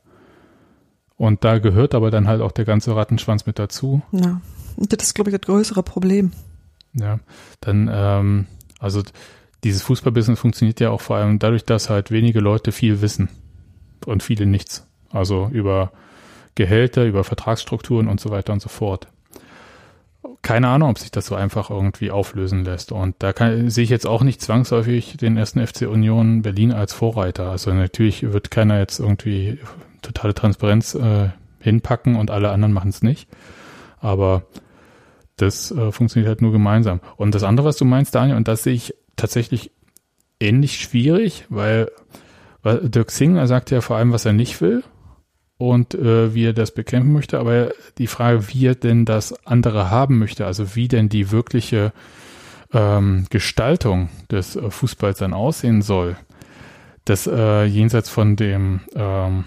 und 1.21 1.43
da 1.43 1.59
gehört 1.59 1.93
aber 1.93 2.09
dann 2.09 2.27
halt 2.27 2.41
auch 2.41 2.51
der 2.51 2.65
ganze 2.65 2.95
Rattenschwanz 2.95 3.45
mit 3.45 3.59
dazu. 3.59 4.01
Ja, 4.11 4.41
das 4.75 5.03
ist, 5.03 5.13
glaube 5.13 5.29
ich, 5.29 5.37
das 5.37 5.45
größere 5.45 5.83
Problem. 5.83 6.31
Ja, 6.93 7.19
dann, 7.61 7.89
ähm, 7.91 8.47
also 8.79 9.01
dieses 9.63 9.83
Fußballbusiness 9.83 10.39
funktioniert 10.39 10.79
ja 10.79 10.89
auch 10.89 11.01
vor 11.01 11.17
allem 11.17 11.39
dadurch, 11.39 11.65
dass 11.65 11.89
halt 11.89 12.11
wenige 12.11 12.39
Leute 12.39 12.71
viel 12.71 13.01
wissen 13.01 13.29
und 14.05 14.23
viele 14.23 14.45
nichts. 14.45 14.87
Also 15.11 15.49
über 15.51 15.91
Gehälter, 16.55 17.05
über 17.05 17.23
Vertragsstrukturen 17.23 18.07
und 18.07 18.19
so 18.19 18.29
weiter 18.31 18.53
und 18.53 18.61
so 18.61 18.69
fort. 18.69 19.07
Keine 20.41 20.67
Ahnung, 20.67 20.89
ob 20.89 20.99
sich 20.99 21.11
das 21.11 21.27
so 21.27 21.35
einfach 21.35 21.69
irgendwie 21.69 22.11
auflösen 22.11 22.65
lässt. 22.65 22.91
Und 22.91 23.15
da 23.19 23.31
kann, 23.31 23.69
sehe 23.69 23.83
ich 23.83 23.89
jetzt 23.89 24.07
auch 24.07 24.23
nicht 24.23 24.41
zwangsläufig 24.41 25.17
den 25.17 25.37
ersten 25.37 25.65
FC 25.65 25.83
Union 25.83 26.41
Berlin 26.41 26.71
als 26.71 26.93
Vorreiter. 26.93 27.49
Also 27.51 27.71
natürlich 27.71 28.23
wird 28.33 28.51
keiner 28.51 28.79
jetzt 28.79 28.99
irgendwie 28.99 29.59
totale 30.01 30.33
Transparenz 30.33 30.95
äh, 30.95 31.29
hinpacken 31.59 32.15
und 32.15 32.31
alle 32.31 32.49
anderen 32.49 32.73
machen 32.73 32.89
es 32.89 33.03
nicht. 33.03 33.29
Aber 33.99 34.43
Das 35.41 35.71
äh, 35.71 35.91
funktioniert 35.91 36.27
halt 36.27 36.41
nur 36.41 36.51
gemeinsam. 36.51 36.99
Und 37.17 37.33
das 37.33 37.43
andere, 37.43 37.67
was 37.67 37.77
du 37.77 37.85
meinst, 37.85 38.13
Daniel, 38.13 38.37
und 38.37 38.47
das 38.47 38.63
sehe 38.63 38.73
ich 38.73 38.93
tatsächlich 39.15 39.71
ähnlich 40.39 40.79
schwierig, 40.79 41.45
weil, 41.49 41.91
weil 42.61 42.89
Dirk 42.89 43.11
Singer 43.11 43.47
sagt 43.47 43.71
ja 43.71 43.81
vor 43.81 43.97
allem, 43.97 44.11
was 44.11 44.25
er 44.25 44.33
nicht 44.33 44.61
will 44.61 44.83
und 45.57 45.93
äh, 45.93 46.33
wie 46.33 46.45
er 46.45 46.53
das 46.53 46.71
bekämpfen 46.71 47.13
möchte, 47.13 47.39
aber 47.39 47.71
die 47.97 48.07
Frage, 48.07 48.47
wie 48.49 48.67
er 48.67 48.75
denn 48.75 49.05
das 49.05 49.45
andere 49.45 49.89
haben 49.89 50.19
möchte, 50.19 50.45
also 50.45 50.75
wie 50.75 50.87
denn 50.87 51.09
die 51.09 51.31
wirkliche 51.31 51.93
ähm, 52.73 53.25
Gestaltung 53.29 54.09
des 54.29 54.55
äh, 54.55 54.69
Fußballs 54.69 55.19
dann 55.19 55.33
aussehen 55.33 55.81
soll, 55.81 56.17
das 57.05 57.27
äh, 57.27 57.65
jenseits 57.65 58.09
von 58.09 58.35
dem 58.35 58.81
ähm, 58.95 59.45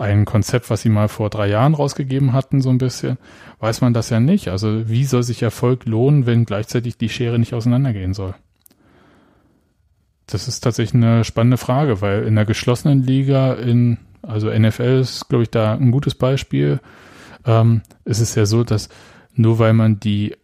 ein 0.00 0.24
Konzept, 0.24 0.70
was 0.70 0.82
sie 0.82 0.88
mal 0.88 1.08
vor 1.08 1.30
drei 1.30 1.48
Jahren 1.48 1.74
rausgegeben 1.74 2.32
hatten, 2.32 2.60
so 2.60 2.70
ein 2.70 2.78
bisschen, 2.78 3.18
weiß 3.60 3.80
man 3.80 3.94
das 3.94 4.10
ja 4.10 4.20
nicht. 4.20 4.48
Also 4.48 4.88
wie 4.88 5.04
soll 5.04 5.22
sich 5.22 5.42
Erfolg 5.42 5.84
lohnen, 5.86 6.26
wenn 6.26 6.44
gleichzeitig 6.44 6.96
die 6.96 7.08
Schere 7.08 7.38
nicht 7.38 7.54
auseinandergehen 7.54 8.14
soll? 8.14 8.34
Das 10.26 10.46
ist 10.46 10.60
tatsächlich 10.60 11.02
eine 11.02 11.24
spannende 11.24 11.56
Frage, 11.56 12.00
weil 12.00 12.24
in 12.24 12.34
der 12.34 12.44
geschlossenen 12.44 13.02
Liga, 13.02 13.54
in, 13.54 13.98
also 14.22 14.50
NFL 14.50 15.00
ist, 15.00 15.28
glaube 15.28 15.44
ich, 15.44 15.50
da 15.50 15.74
ein 15.74 15.90
gutes 15.90 16.14
Beispiel, 16.14 16.80
ähm, 17.46 17.82
ist 18.04 18.20
es 18.20 18.34
ja 18.34 18.46
so, 18.46 18.62
dass 18.62 18.88
nur 19.34 19.58
weil 19.58 19.72
man 19.72 20.00
die 20.00 20.36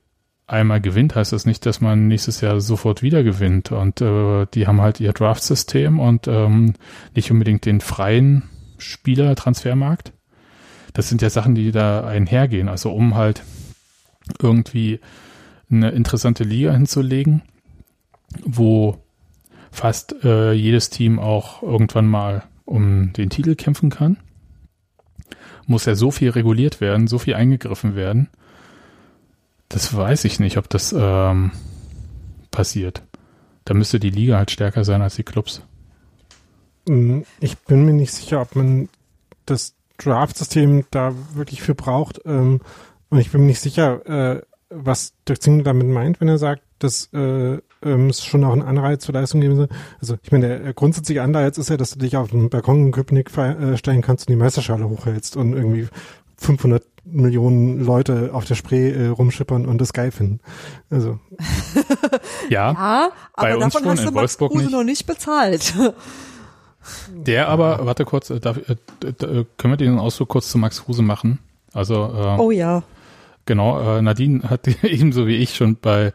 einmal 0.46 0.80
gewinnt, 0.80 1.14
heißt 1.14 1.32
das 1.32 1.46
nicht, 1.46 1.64
dass 1.66 1.80
man 1.80 2.06
nächstes 2.08 2.40
Jahr 2.40 2.60
sofort 2.60 3.02
wieder 3.02 3.22
gewinnt. 3.22 3.72
Und 3.72 4.00
äh, 4.00 4.46
die 4.54 4.66
haben 4.66 4.80
halt 4.80 5.00
ihr 5.00 5.12
Draft-System 5.12 6.00
und 6.00 6.28
ähm, 6.28 6.74
nicht 7.14 7.30
unbedingt 7.30 7.64
den 7.66 7.80
freien 7.80 8.44
Spieler-Transfermarkt. 8.78 10.12
Das 10.92 11.08
sind 11.08 11.22
ja 11.22 11.30
Sachen, 11.30 11.54
die 11.54 11.72
da 11.72 12.06
einhergehen. 12.06 12.68
Also 12.68 12.92
um 12.92 13.14
halt 13.14 13.42
irgendwie 14.40 15.00
eine 15.70 15.90
interessante 15.90 16.44
Liga 16.44 16.72
hinzulegen, 16.72 17.42
wo 18.44 18.98
fast 19.70 20.14
äh, 20.24 20.52
jedes 20.52 20.90
Team 20.90 21.18
auch 21.18 21.62
irgendwann 21.62 22.06
mal 22.06 22.44
um 22.64 23.12
den 23.12 23.30
Titel 23.30 23.56
kämpfen 23.56 23.90
kann, 23.90 24.18
muss 25.66 25.84
ja 25.84 25.94
so 25.94 26.10
viel 26.10 26.30
reguliert 26.30 26.80
werden, 26.80 27.08
so 27.08 27.18
viel 27.18 27.34
eingegriffen 27.34 27.96
werden. 27.96 28.28
Das 29.68 29.96
weiß 29.96 30.24
ich 30.24 30.38
nicht, 30.40 30.56
ob 30.58 30.68
das 30.68 30.94
ähm, 30.96 31.50
passiert. 32.50 33.02
Da 33.64 33.74
müsste 33.74 33.98
die 33.98 34.10
Liga 34.10 34.36
halt 34.36 34.50
stärker 34.50 34.84
sein 34.84 35.02
als 35.02 35.16
die 35.16 35.22
Clubs. 35.22 35.62
Mm, 36.86 37.20
ich 37.40 37.58
bin 37.58 37.84
mir 37.84 37.92
nicht 37.92 38.12
sicher, 38.12 38.40
ob 38.40 38.56
man 38.56 38.88
das 39.46 39.74
Draft-System 39.98 40.84
da 40.90 41.14
wirklich 41.34 41.62
für 41.62 41.74
braucht. 41.74 42.20
Ähm, 42.24 42.60
und 43.10 43.18
ich 43.18 43.30
bin 43.30 43.42
mir 43.42 43.48
nicht 43.48 43.60
sicher, 43.60 44.06
äh, 44.36 44.42
was 44.70 45.12
Dirk 45.28 45.40
Zingler 45.42 45.64
damit 45.64 45.86
meint, 45.86 46.20
wenn 46.20 46.28
er 46.28 46.38
sagt, 46.38 46.62
dass 46.78 47.08
äh, 47.12 47.58
ähm, 47.82 48.08
es 48.10 48.24
schon 48.24 48.44
auch 48.44 48.52
einen 48.52 48.62
Anreiz 48.62 49.04
zur 49.04 49.14
Leistung 49.14 49.40
geben 49.40 49.56
soll. 49.56 49.68
Also 50.00 50.16
ich 50.22 50.32
meine, 50.32 50.58
der 50.58 50.74
grundsätzliche 50.74 51.22
Anreiz 51.22 51.58
ist 51.58 51.70
ja, 51.70 51.76
dass 51.76 51.92
du 51.92 51.98
dich 51.98 52.16
auf 52.16 52.30
den 52.30 52.50
Balkon 52.50 52.86
in 52.86 52.92
Köpenick 52.92 53.36
äh, 53.38 53.76
stellen 53.76 54.02
kannst 54.02 54.26
und 54.28 54.32
die 54.32 54.38
Meisterschale 54.38 54.88
hochhältst 54.88 55.36
und 55.36 55.52
irgendwie 55.52 55.88
500 56.36 56.82
Millionen 57.04 57.80
Leute 57.84 58.30
auf 58.32 58.46
der 58.46 58.54
Spree 58.54 58.90
äh, 58.90 59.06
rumschippern 59.08 59.66
und 59.66 59.78
das 59.80 59.92
geil 59.92 60.10
finden. 60.10 60.40
Also 60.90 61.20
ja, 62.48 62.72
Ja, 62.72 63.12
aber 63.34 63.48
Bei 63.48 63.56
uns 63.56 63.74
davon 63.74 63.82
schon, 63.82 63.90
hast 63.90 64.04
du 64.04 64.08
in 64.08 64.14
Max 64.14 64.38
Kruse 64.38 64.56
nicht. 64.56 64.70
noch 64.72 64.84
nicht 64.84 65.06
bezahlt. 65.06 65.74
der 67.14 67.48
aber, 67.48 67.86
warte 67.86 68.04
kurz, 68.04 68.30
äh, 68.30 68.40
darf, 68.40 68.58
äh, 68.58 68.76
äh, 69.06 69.44
können 69.56 69.72
wir 69.72 69.76
den 69.76 69.98
Ausflug 69.98 70.28
kurz 70.28 70.50
zu 70.50 70.58
Max 70.58 70.84
Kruse 70.84 71.02
machen? 71.02 71.38
Also 71.72 71.94
äh, 71.94 72.40
Oh 72.40 72.50
ja. 72.50 72.82
Genau, 73.46 73.98
äh, 73.98 74.00
Nadine 74.00 74.42
hat 74.48 74.66
ebenso 74.82 75.26
wie 75.26 75.36
ich 75.36 75.54
schon 75.54 75.76
bei 75.76 76.12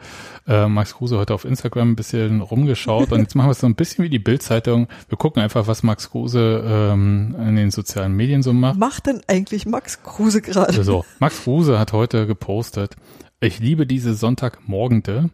äh, 0.47 0.67
Max 0.67 0.95
Kruse 0.95 1.17
heute 1.17 1.33
auf 1.33 1.45
Instagram 1.45 1.91
ein 1.91 1.95
bisschen 1.95 2.41
rumgeschaut 2.41 3.11
und 3.11 3.19
jetzt 3.19 3.35
machen 3.35 3.47
wir 3.47 3.51
es 3.51 3.59
so 3.59 3.67
ein 3.67 3.75
bisschen 3.75 4.03
wie 4.03 4.09
die 4.09 4.19
Bild-Zeitung. 4.19 4.87
Wir 5.09 5.17
gucken 5.17 5.41
einfach, 5.41 5.67
was 5.67 5.83
Max 5.83 6.09
Kruse 6.09 6.63
ähm, 6.65 7.35
in 7.39 7.55
den 7.55 7.71
sozialen 7.71 8.13
Medien 8.15 8.41
so 8.41 8.51
macht. 8.51 8.79
Macht 8.79 9.05
denn 9.05 9.21
eigentlich 9.27 9.67
Max 9.67 10.01
Kruse 10.01 10.41
gerade? 10.41 10.75
Also, 10.75 11.05
Max 11.19 11.43
Kruse 11.43 11.77
hat 11.77 11.93
heute 11.93 12.25
gepostet, 12.25 12.95
ich 13.41 13.59
liebe 13.59 13.85
diese 13.85 14.15
Sonntagmorgende, 14.15 15.29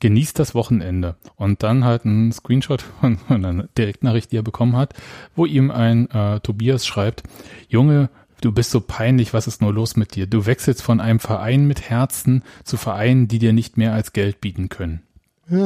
genießt 0.00 0.38
das 0.38 0.54
Wochenende. 0.54 1.16
Und 1.36 1.62
dann 1.62 1.84
halt 1.84 2.04
ein 2.04 2.32
Screenshot 2.32 2.82
von, 2.82 3.18
von 3.28 3.44
einer 3.44 3.64
Direktnachricht, 3.76 4.32
die 4.32 4.36
er 4.36 4.42
bekommen 4.42 4.76
hat, 4.76 4.94
wo 5.34 5.46
ihm 5.46 5.70
ein 5.70 6.10
äh, 6.10 6.40
Tobias 6.40 6.86
schreibt, 6.86 7.22
Junge, 7.68 8.10
du 8.40 8.52
bist 8.52 8.70
so 8.70 8.80
peinlich, 8.80 9.34
was 9.34 9.46
ist 9.46 9.62
nur 9.62 9.72
los 9.72 9.96
mit 9.96 10.14
dir? 10.14 10.26
Du 10.26 10.46
wechselst 10.46 10.82
von 10.82 11.00
einem 11.00 11.20
Verein 11.20 11.66
mit 11.66 11.88
Herzen 11.90 12.42
zu 12.64 12.76
Vereinen, 12.76 13.28
die 13.28 13.38
dir 13.38 13.52
nicht 13.52 13.76
mehr 13.76 13.92
als 13.92 14.12
Geld 14.12 14.40
bieten 14.40 14.68
können. 14.68 15.02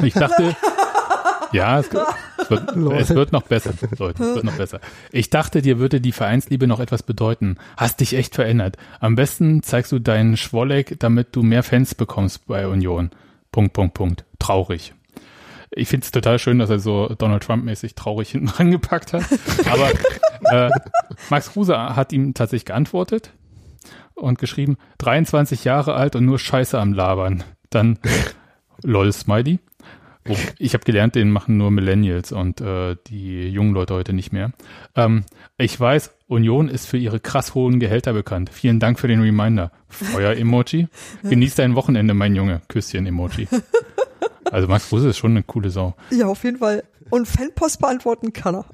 Ich 0.03 0.14
dachte, 0.14 0.57
ja, 1.53 1.80
es, 1.80 1.89
es, 1.89 2.51
wird, 2.51 2.76
es 2.76 3.11
wird 3.11 3.33
noch 3.33 3.43
besser, 3.43 3.72
Leute, 3.99 4.22
es 4.22 4.35
wird 4.37 4.45
noch 4.45 4.57
besser. 4.57 4.80
Ich 5.11 5.28
dachte, 5.28 5.61
dir 5.61 5.78
würde 5.78 6.01
die 6.01 6.12
Vereinsliebe 6.12 6.66
noch 6.66 6.80
etwas 6.80 7.03
bedeuten. 7.03 7.57
Hast 7.76 8.01
dich 8.01 8.14
echt 8.14 8.35
verändert. 8.35 8.76
Am 9.01 9.16
besten 9.16 9.62
zeigst 9.62 9.93
du 9.93 9.99
deinen 9.99 10.37
Schwolleck, 10.37 10.97
damit 11.01 11.35
du 11.35 11.43
mehr 11.43 11.62
Fans 11.62 11.95
bekommst 11.95 12.47
bei 12.47 12.66
Union. 12.66 13.11
Punkt, 13.53 13.75
Punkt, 13.75 13.95
Punkt. 13.95 14.25
Traurig. 14.39 14.95
Ich 15.71 15.89
finde 15.89 16.05
es 16.05 16.11
total 16.11 16.39
schön, 16.39 16.59
dass 16.59 16.71
er 16.71 16.79
so 16.79 17.09
Donald 17.09 17.43
Trump-mäßig 17.45 17.95
traurig 17.95 18.31
hinten 18.33 18.49
rangepackt 18.49 19.13
hat. 19.13 19.25
Aber 19.71 19.91
äh, 20.51 20.71
Max 21.31 21.53
Kruse 21.53 21.77
hat 21.77 22.13
ihm 22.13 22.35
tatsächlich 22.35 22.67
geantwortet 22.67 23.33
und 24.15 24.39
geschrieben, 24.39 24.77
23 24.99 25.65
Jahre 25.65 25.95
alt 25.95 26.17
und 26.17 26.25
nur 26.25 26.39
Scheiße 26.39 26.79
am 26.79 26.93
Labern. 26.93 27.45
Dann 27.71 27.99
lol 28.83 29.13
Smiley. 29.13 29.61
Ich 30.59 30.75
habe 30.75 30.85
gelernt, 30.85 31.14
den 31.16 31.31
machen 31.31 31.57
nur 31.57 31.70
Millennials 31.70 32.31
und 32.33 32.61
äh, 32.61 32.97
die 33.09 33.49
jungen 33.49 33.75
Leute 33.75 33.95
heute 33.95 34.12
nicht 34.12 34.33
mehr. 34.33 34.53
Ähm, 34.95 35.25
ich 35.59 35.79
weiß, 35.79 36.12
Union 36.29 36.68
ist 36.68 36.87
für 36.87 36.97
ihre 36.97 37.18
krass 37.18 37.55
hohen 37.55 37.81
Gehälter 37.81 38.12
bekannt. 38.12 38.51
Vielen 38.53 38.79
Dank 38.79 39.01
für 39.01 39.09
den 39.09 39.20
Reminder. 39.20 39.73
Feuer-Emoji. 39.89 40.89
Genieß 41.25 41.57
dein 41.57 41.75
Wochenende, 41.75 42.14
mein 42.14 42.37
Junge. 42.37 42.62
Küsschen-Emoji. 42.68 43.49
Also 44.51 44.68
Max 44.68 44.89
Kruse 44.89 45.09
ist 45.09 45.18
schon 45.18 45.33
eine 45.33 45.43
coole 45.43 45.70
Sau. 45.70 45.95
Ja, 46.11 46.27
auf 46.27 46.45
jeden 46.45 46.59
Fall. 46.59 46.85
Und 47.11 47.27
Fanpost 47.27 47.81
beantworten 47.81 48.33
kann 48.33 48.55
er. 48.57 48.64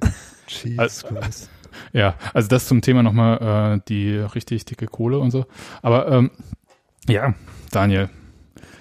Jesus 0.48 0.78
Also- 0.78 1.08
Christ. 1.08 1.50
Ja, 1.92 2.14
also 2.34 2.48
das 2.48 2.66
zum 2.66 2.80
Thema 2.80 3.04
nochmal 3.04 3.76
äh, 3.76 3.80
die 3.88 4.16
richtig 4.16 4.64
dicke 4.64 4.86
Kohle 4.86 5.20
und 5.20 5.30
so. 5.30 5.46
Aber 5.80 6.08
ähm, 6.10 6.30
ja, 7.08 7.34
Daniel, 7.70 8.08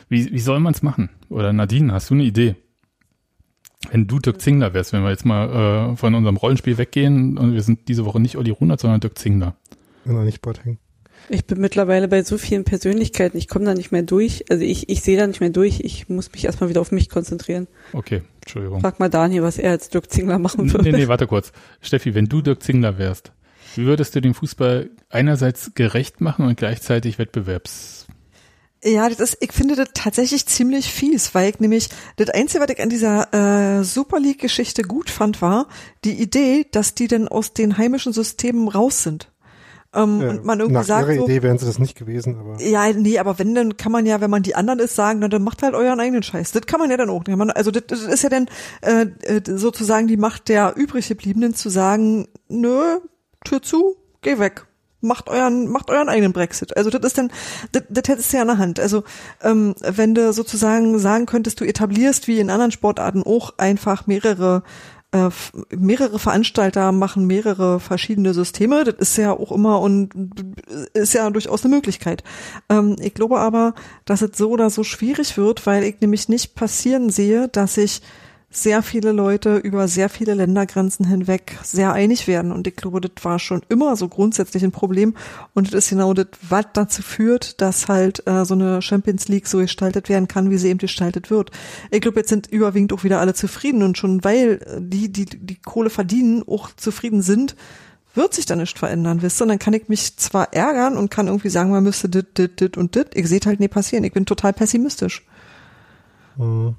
wie, 0.09 0.31
wie 0.31 0.39
soll 0.39 0.59
man 0.59 0.73
es 0.73 0.81
machen? 0.81 1.09
Oder 1.29 1.53
Nadine, 1.53 1.93
hast 1.93 2.09
du 2.09 2.13
eine 2.13 2.23
Idee? 2.23 2.55
Wenn 3.91 4.07
du 4.07 4.19
Dirk 4.19 4.41
Zingler 4.41 4.73
wärst, 4.73 4.91
wenn 4.93 5.03
wir 5.03 5.11
jetzt 5.11 5.25
mal 5.25 5.91
äh, 5.93 5.95
von 5.97 6.15
unserem 6.15 6.37
Rollenspiel 6.37 6.77
weggehen 6.77 7.37
und 7.37 7.53
wir 7.53 7.61
sind 7.61 7.87
diese 7.87 8.05
Woche 8.05 8.19
nicht 8.19 8.35
Olli 8.37 8.49
Runert, 8.51 8.79
sondern 8.79 8.99
Dirk 8.99 9.17
Zingler. 9.17 9.55
Noch 10.05 10.23
nicht 10.23 10.41
Boateng. 10.41 10.79
Ich 11.29 11.45
bin 11.45 11.59
mittlerweile 11.59 12.07
bei 12.07 12.23
so 12.23 12.37
vielen 12.37 12.63
Persönlichkeiten, 12.63 13.37
ich 13.37 13.47
komme 13.47 13.65
da 13.65 13.73
nicht 13.73 13.91
mehr 13.91 14.03
durch. 14.03 14.45
Also 14.49 14.63
ich, 14.63 14.89
ich 14.89 15.01
sehe 15.01 15.17
da 15.17 15.27
nicht 15.27 15.41
mehr 15.41 15.49
durch. 15.49 15.81
Ich 15.81 16.07
muss 16.09 16.31
mich 16.31 16.45
erstmal 16.45 16.69
wieder 16.69 16.79
auf 16.81 16.91
mich 16.91 17.09
konzentrieren. 17.09 17.67
Okay, 17.93 18.21
Entschuldigung. 18.41 18.81
Frag 18.81 18.99
mal 18.99 19.09
Daniel, 19.09 19.43
was 19.43 19.57
er 19.57 19.71
als 19.71 19.89
Dirk 19.89 20.09
Zingler 20.11 20.39
machen 20.39 20.65
Nee, 20.67 20.73
würde. 20.73 20.91
nee, 20.91 21.07
warte 21.07 21.27
kurz. 21.27 21.51
Steffi, 21.81 22.15
wenn 22.15 22.27
du 22.27 22.41
Dirk 22.41 22.63
Zingler 22.63 22.97
wärst, 22.97 23.31
wie 23.75 23.85
würdest 23.85 24.15
du 24.15 24.21
den 24.21 24.33
Fußball 24.33 24.89
einerseits 25.09 25.73
gerecht 25.75 26.21
machen 26.21 26.45
und 26.45 26.57
gleichzeitig 26.57 27.19
Wettbewerbs... 27.19 28.06
Ja, 28.83 29.09
das 29.09 29.19
ist, 29.19 29.37
ich 29.41 29.51
finde 29.53 29.75
das 29.75 29.89
tatsächlich 29.93 30.45
ziemlich 30.45 30.91
fies, 30.91 31.33
weil 31.33 31.49
ich 31.49 31.59
nämlich, 31.59 31.89
das 32.17 32.29
Einzige, 32.29 32.63
was 32.63 32.69
ich 32.69 32.81
an 32.81 32.89
dieser 32.89 33.79
äh, 33.79 33.83
Super 33.83 34.19
League-Geschichte 34.19 34.83
gut 34.83 35.09
fand, 35.09 35.41
war 35.41 35.67
die 36.03 36.21
Idee, 36.21 36.67
dass 36.71 36.93
die 36.93 37.07
denn 37.07 37.27
aus 37.27 37.53
den 37.53 37.77
heimischen 37.77 38.13
Systemen 38.13 38.67
raus 38.67 39.01
sind. 39.01 39.31
Ähm, 39.95 40.21
Äh, 40.21 40.29
und 40.29 40.45
man 40.45 40.59
irgendwie 40.59 40.73
nach 40.73 40.83
sagt 40.85 41.07
ihrer 41.09 41.17
so, 41.17 41.23
Idee 41.25 41.41
wären 41.41 41.57
sie 41.57 41.65
das 41.65 41.79
nicht 41.79 41.97
gewesen, 41.97 42.37
aber 42.37 42.61
ja, 42.61 42.91
nee, 42.93 43.17
aber 43.17 43.39
wenn, 43.39 43.55
dann 43.55 43.77
kann 43.77 43.91
man 43.91 44.05
ja, 44.05 44.21
wenn 44.21 44.29
man 44.29 44.43
die 44.43 44.53
anderen 44.53 44.79
ist, 44.79 44.95
sagen, 44.95 45.19
na, 45.19 45.27
dann 45.27 45.43
macht 45.43 45.63
halt 45.63 45.73
euren 45.73 45.99
eigenen 45.99 46.21
Scheiß. 46.21 46.51
Das 46.51 46.67
kann 46.67 46.79
man 46.79 46.91
ja 46.91 46.97
dann 46.97 47.09
auch. 47.09 47.25
Man, 47.25 47.49
also 47.49 47.71
das, 47.71 47.83
das 47.87 48.01
ist 48.03 48.21
ja 48.21 48.29
dann 48.29 48.47
äh, 48.81 49.07
äh, 49.23 49.41
sozusagen 49.43 50.07
die 50.07 50.17
Macht 50.17 50.49
der 50.49 50.75
übrig 50.75 51.07
gebliebenen 51.07 51.55
zu 51.55 51.69
sagen, 51.69 52.27
nö, 52.47 52.99
Tür 53.43 53.61
zu, 53.61 53.95
geh 54.21 54.37
weg. 54.37 54.66
Macht 54.99 55.29
euren, 55.29 55.67
macht 55.69 55.91
euren 55.91 56.09
eigenen 56.09 56.33
Brexit. 56.33 56.75
Also 56.75 56.89
das 56.89 57.01
ist 57.03 57.17
dann, 57.17 57.31
das, 57.71 57.83
das 57.89 58.03
hättest 58.07 58.33
du 58.33 58.37
ja 58.37 58.41
in 58.41 58.47
der 58.47 58.57
Hand. 58.57 58.79
Also 58.79 59.03
ähm, 59.43 59.75
wenn 59.81 60.15
du 60.15 60.33
sozusagen 60.33 60.97
sagen 60.97 61.27
könntest, 61.27 61.61
du 61.61 61.65
etablierst 61.65 62.27
wie 62.27 62.39
in 62.39 62.49
anderen 62.49 62.71
Sportarten 62.71 63.23
auch 63.23 63.53
einfach 63.57 64.07
mehrere 64.07 64.63
äh, 65.11 65.29
mehrere 65.75 66.19
Veranstalter 66.19 66.91
machen 66.91 67.25
mehrere 67.25 67.79
verschiedene 67.79 68.33
Systeme. 68.33 68.83
Das 68.83 68.95
ist 68.95 69.17
ja 69.17 69.31
auch 69.31 69.51
immer 69.51 69.79
und 69.79 70.11
ist 70.93 71.13
ja 71.13 71.29
durchaus 71.29 71.63
eine 71.63 71.73
Möglichkeit. 71.73 72.23
Ähm, 72.69 72.97
ich 72.99 73.13
glaube 73.13 73.39
aber, 73.39 73.73
dass 74.05 74.21
es 74.21 74.37
so 74.37 74.49
oder 74.49 74.69
so 74.69 74.83
schwierig 74.83 75.37
wird, 75.37 75.65
weil 75.65 75.83
ich 75.83 76.01
nämlich 76.01 76.27
nicht 76.27 76.55
passieren 76.55 77.09
sehe, 77.09 77.47
dass 77.47 77.77
ich 77.77 78.01
sehr 78.61 78.81
viele 78.81 79.11
Leute 79.11 79.57
über 79.57 79.87
sehr 79.87 80.09
viele 80.09 80.33
Ländergrenzen 80.33 81.05
hinweg 81.05 81.57
sehr 81.63 81.93
einig 81.93 82.27
werden. 82.27 82.51
Und 82.51 82.67
ich 82.67 82.75
glaube, 82.75 83.01
das 83.01 83.23
war 83.23 83.39
schon 83.39 83.61
immer 83.69 83.95
so 83.95 84.07
grundsätzlich 84.07 84.63
ein 84.63 84.71
Problem. 84.71 85.15
Und 85.53 85.67
das 85.67 85.85
ist 85.85 85.89
genau 85.91 86.13
das, 86.13 86.27
was 86.47 86.65
dazu 86.73 87.01
führt, 87.01 87.61
dass 87.61 87.87
halt 87.87 88.25
äh, 88.27 88.45
so 88.45 88.55
eine 88.55 88.81
Champions 88.81 89.27
League 89.27 89.47
so 89.47 89.59
gestaltet 89.59 90.09
werden 90.09 90.27
kann, 90.27 90.49
wie 90.49 90.57
sie 90.57 90.69
eben 90.69 90.79
gestaltet 90.79 91.29
wird. 91.29 91.51
Ich 91.91 92.01
glaube, 92.01 92.19
jetzt 92.19 92.29
sind 92.29 92.47
überwiegend 92.47 92.93
auch 92.93 93.03
wieder 93.03 93.19
alle 93.19 93.33
zufrieden. 93.33 93.83
Und 93.83 93.97
schon 93.97 94.23
weil 94.23 94.59
die, 94.79 95.11
die 95.11 95.25
die 95.25 95.61
Kohle 95.61 95.89
verdienen, 95.89 96.43
auch 96.47 96.69
zufrieden 96.75 97.21
sind, 97.21 97.55
wird 98.15 98.33
sich 98.33 98.47
da 98.47 98.55
nicht 98.55 98.79
verändern, 98.79 99.21
wisst 99.21 99.39
ihr? 99.39 99.43
Und 99.43 99.49
dann 99.49 99.59
kann 99.59 99.73
ich 99.73 99.87
mich 99.87 100.17
zwar 100.17 100.51
ärgern 100.53 100.97
und 100.97 101.11
kann 101.11 101.27
irgendwie 101.27 101.49
sagen, 101.49 101.69
man 101.69 101.83
müsste 101.83 102.09
dit, 102.09 102.37
dit, 102.37 102.59
dit 102.59 102.75
und 102.75 102.95
dit. 102.95 103.09
Ich 103.13 103.27
sehe 103.27 103.39
halt 103.45 103.59
nie 103.59 103.67
passieren. 103.67 104.03
Ich 104.03 104.13
bin 104.13 104.25
total 104.25 104.53
pessimistisch. 104.53 105.23
Mhm. 106.37 106.75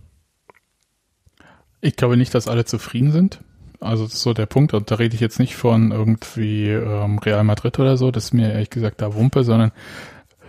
Ich 1.80 1.96
glaube 1.96 2.16
nicht, 2.16 2.34
dass 2.34 2.48
alle 2.48 2.64
zufrieden 2.64 3.12
sind. 3.12 3.40
Also 3.80 4.04
das 4.04 4.14
ist 4.14 4.22
so 4.22 4.34
der 4.34 4.46
Punkt. 4.46 4.74
Und 4.74 4.90
da 4.90 4.96
rede 4.96 5.14
ich 5.14 5.20
jetzt 5.20 5.38
nicht 5.38 5.54
von 5.54 5.92
irgendwie 5.92 6.68
ähm, 6.70 7.18
Real 7.18 7.44
Madrid 7.44 7.78
oder 7.78 7.96
so. 7.96 8.10
Das 8.10 8.24
ist 8.26 8.32
mir 8.34 8.52
ehrlich 8.52 8.70
gesagt 8.70 9.00
da 9.00 9.14
Wumpe, 9.14 9.44
sondern 9.44 9.70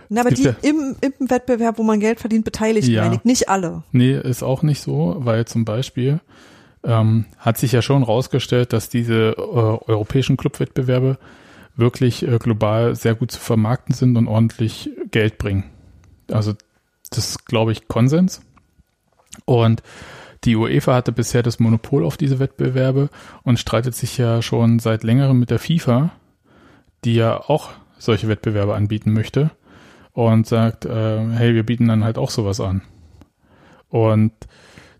Na, 0.08 0.22
aber 0.22 0.30
die 0.30 0.42
ja- 0.42 0.56
im, 0.62 0.96
im 1.00 1.30
Wettbewerb, 1.30 1.78
wo 1.78 1.84
man 1.84 2.00
Geld 2.00 2.18
verdient, 2.20 2.44
beteiligt, 2.44 2.88
Ja. 2.88 3.02
meine 3.04 3.16
ich. 3.16 3.24
Nicht 3.24 3.48
alle. 3.48 3.84
Nee, 3.92 4.18
ist 4.18 4.42
auch 4.42 4.62
nicht 4.62 4.80
so, 4.82 5.16
weil 5.20 5.44
zum 5.44 5.64
Beispiel 5.64 6.20
ähm, 6.82 7.26
hat 7.38 7.58
sich 7.58 7.70
ja 7.72 7.82
schon 7.82 8.02
rausgestellt, 8.02 8.72
dass 8.72 8.88
diese 8.88 9.36
äh, 9.36 9.40
europäischen 9.40 10.36
Clubwettbewerbe 10.36 11.18
wirklich 11.76 12.26
äh, 12.26 12.38
global 12.38 12.96
sehr 12.96 13.14
gut 13.14 13.30
zu 13.30 13.38
vermarkten 13.38 13.94
sind 13.94 14.16
und 14.16 14.26
ordentlich 14.26 14.90
Geld 15.12 15.38
bringen. 15.38 15.64
Also 16.32 16.54
das 17.10 17.18
ist, 17.30 17.46
glaube 17.46 17.70
ich, 17.72 17.86
Konsens. 17.86 18.40
Und 19.44 19.82
die 20.44 20.56
UEFA 20.56 20.94
hatte 20.94 21.12
bisher 21.12 21.42
das 21.42 21.60
Monopol 21.60 22.04
auf 22.04 22.16
diese 22.16 22.38
Wettbewerbe 22.38 23.10
und 23.42 23.58
streitet 23.58 23.94
sich 23.94 24.16
ja 24.16 24.40
schon 24.42 24.78
seit 24.78 25.04
längerem 25.04 25.38
mit 25.38 25.50
der 25.50 25.58
FIFA, 25.58 26.10
die 27.04 27.14
ja 27.14 27.36
auch 27.36 27.70
solche 27.98 28.28
Wettbewerbe 28.28 28.74
anbieten 28.74 29.12
möchte 29.12 29.50
und 30.12 30.46
sagt, 30.46 30.86
äh, 30.86 31.28
hey, 31.30 31.54
wir 31.54 31.64
bieten 31.64 31.88
dann 31.88 32.04
halt 32.04 32.18
auch 32.18 32.30
sowas 32.30 32.60
an. 32.60 32.82
Und 33.88 34.32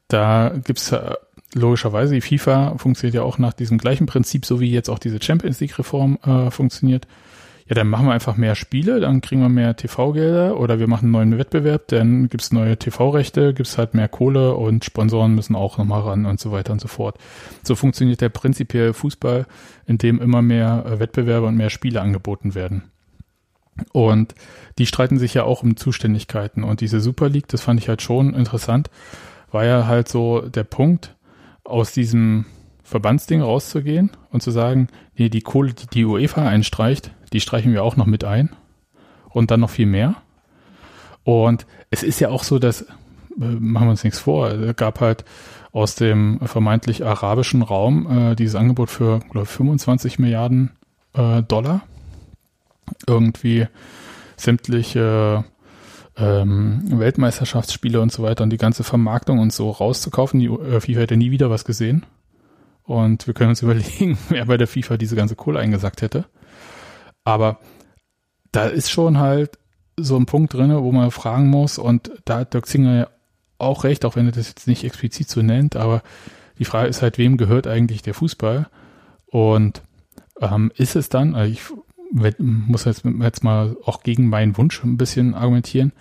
da 0.08 0.52
gibt's 0.64 0.90
ja 0.90 1.16
logischerweise, 1.54 2.14
die 2.14 2.20
FIFA 2.20 2.76
funktioniert 2.76 3.14
ja 3.14 3.22
auch 3.22 3.38
nach 3.38 3.52
diesem 3.52 3.78
gleichen 3.78 4.06
Prinzip, 4.06 4.44
so 4.44 4.60
wie 4.60 4.70
jetzt 4.70 4.90
auch 4.90 4.98
diese 4.98 5.22
Champions 5.22 5.60
League-Reform 5.60 6.18
äh, 6.24 6.50
funktioniert. 6.50 7.06
Ja, 7.70 7.76
dann 7.76 7.86
machen 7.86 8.06
wir 8.06 8.12
einfach 8.12 8.36
mehr 8.36 8.56
Spiele, 8.56 8.98
dann 8.98 9.20
kriegen 9.20 9.42
wir 9.42 9.48
mehr 9.48 9.76
TV-Gelder 9.76 10.58
oder 10.58 10.80
wir 10.80 10.88
machen 10.88 11.04
einen 11.04 11.12
neuen 11.12 11.38
Wettbewerb, 11.38 11.86
dann 11.86 12.28
gibt's 12.28 12.50
neue 12.50 12.76
TV-Rechte, 12.76 13.54
gibt's 13.54 13.78
halt 13.78 13.94
mehr 13.94 14.08
Kohle 14.08 14.56
und 14.56 14.84
Sponsoren 14.84 15.36
müssen 15.36 15.54
auch 15.54 15.78
nochmal 15.78 16.00
ran 16.00 16.26
und 16.26 16.40
so 16.40 16.50
weiter 16.50 16.72
und 16.72 16.80
so 16.80 16.88
fort. 16.88 17.16
So 17.62 17.76
funktioniert 17.76 18.22
der 18.22 18.28
prinzipiell 18.28 18.92
Fußball, 18.92 19.46
in 19.86 19.98
dem 19.98 20.20
immer 20.20 20.42
mehr 20.42 20.84
äh, 20.84 20.98
Wettbewerbe 20.98 21.46
und 21.46 21.54
mehr 21.54 21.70
Spiele 21.70 22.00
angeboten 22.00 22.56
werden. 22.56 22.90
Und 23.92 24.34
die 24.78 24.86
streiten 24.86 25.20
sich 25.20 25.34
ja 25.34 25.44
auch 25.44 25.62
um 25.62 25.76
Zuständigkeiten. 25.76 26.64
Und 26.64 26.80
diese 26.80 27.00
Super 27.00 27.28
League, 27.28 27.46
das 27.46 27.60
fand 27.60 27.78
ich 27.78 27.88
halt 27.88 28.02
schon 28.02 28.34
interessant, 28.34 28.90
war 29.52 29.64
ja 29.64 29.86
halt 29.86 30.08
so 30.08 30.40
der 30.40 30.64
Punkt, 30.64 31.14
aus 31.62 31.92
diesem 31.92 32.46
Verbandsding 32.82 33.40
rauszugehen 33.40 34.10
und 34.30 34.42
zu 34.42 34.50
sagen, 34.50 34.88
nee, 35.16 35.28
die 35.28 35.42
Kohle, 35.42 35.72
die 35.72 35.86
die 35.86 36.04
UEFA 36.04 36.48
einstreicht, 36.48 37.12
die 37.32 37.40
streichen 37.40 37.72
wir 37.72 37.82
auch 37.82 37.96
noch 37.96 38.06
mit 38.06 38.24
ein. 38.24 38.50
Und 39.28 39.50
dann 39.50 39.60
noch 39.60 39.70
viel 39.70 39.86
mehr. 39.86 40.16
Und 41.24 41.66
es 41.90 42.02
ist 42.02 42.20
ja 42.20 42.30
auch 42.30 42.42
so, 42.42 42.58
dass, 42.58 42.82
äh, 42.82 42.86
machen 43.38 43.86
wir 43.86 43.90
uns 43.90 44.04
nichts 44.04 44.18
vor, 44.18 44.48
es 44.48 44.76
gab 44.76 45.00
halt 45.00 45.24
aus 45.72 45.94
dem 45.94 46.40
vermeintlich 46.40 47.04
arabischen 47.04 47.62
Raum 47.62 48.32
äh, 48.32 48.34
dieses 48.34 48.56
Angebot 48.56 48.90
für, 48.90 49.20
glaube 49.30 49.44
ich, 49.44 49.50
25 49.50 50.18
Milliarden 50.18 50.70
äh, 51.14 51.42
Dollar. 51.42 51.82
Irgendwie 53.06 53.68
sämtliche 54.36 55.44
ähm, 56.16 56.82
Weltmeisterschaftsspiele 56.98 58.00
und 58.00 58.10
so 58.10 58.22
weiter 58.22 58.42
und 58.42 58.50
die 58.50 58.56
ganze 58.56 58.82
Vermarktung 58.82 59.38
und 59.38 59.52
so 59.52 59.70
rauszukaufen. 59.70 60.40
Die 60.40 60.46
äh, 60.46 60.80
FIFA 60.80 61.00
hätte 61.00 61.16
nie 61.16 61.30
wieder 61.30 61.50
was 61.50 61.64
gesehen. 61.64 62.04
Und 62.84 63.26
wir 63.26 63.34
können 63.34 63.50
uns 63.50 63.62
überlegen, 63.62 64.18
wer 64.28 64.46
bei 64.46 64.56
der 64.56 64.66
FIFA 64.66 64.96
diese 64.96 65.16
ganze 65.16 65.36
Kohle 65.36 65.60
eingesackt 65.60 66.02
hätte. 66.02 66.24
Aber 67.24 67.58
da 68.52 68.66
ist 68.66 68.90
schon 68.90 69.18
halt 69.18 69.58
so 69.96 70.16
ein 70.16 70.26
Punkt 70.26 70.54
drin, 70.54 70.74
wo 70.74 70.92
man 70.92 71.10
fragen 71.10 71.48
muss, 71.48 71.78
und 71.78 72.10
da 72.24 72.38
hat 72.38 72.54
Dirk 72.54 72.66
Zinger 72.66 72.96
ja 72.96 73.08
auch 73.58 73.84
recht, 73.84 74.04
auch 74.04 74.16
wenn 74.16 74.26
er 74.26 74.32
das 74.32 74.48
jetzt 74.48 74.66
nicht 74.66 74.84
explizit 74.84 75.28
so 75.28 75.42
nennt, 75.42 75.76
aber 75.76 76.02
die 76.58 76.64
Frage 76.64 76.88
ist 76.88 77.02
halt, 77.02 77.18
wem 77.18 77.36
gehört 77.36 77.66
eigentlich 77.66 78.02
der 78.02 78.14
Fußball? 78.14 78.68
Und 79.26 79.82
ähm, 80.40 80.72
ist 80.76 80.96
es 80.96 81.08
dann, 81.08 81.34
also 81.34 81.52
ich 81.52 81.62
muss 82.38 82.84
jetzt, 82.84 83.04
jetzt 83.04 83.44
mal 83.44 83.76
auch 83.84 84.02
gegen 84.02 84.28
meinen 84.28 84.56
Wunsch 84.56 84.82
ein 84.82 84.96
bisschen 84.96 85.34
argumentieren, 85.34 85.92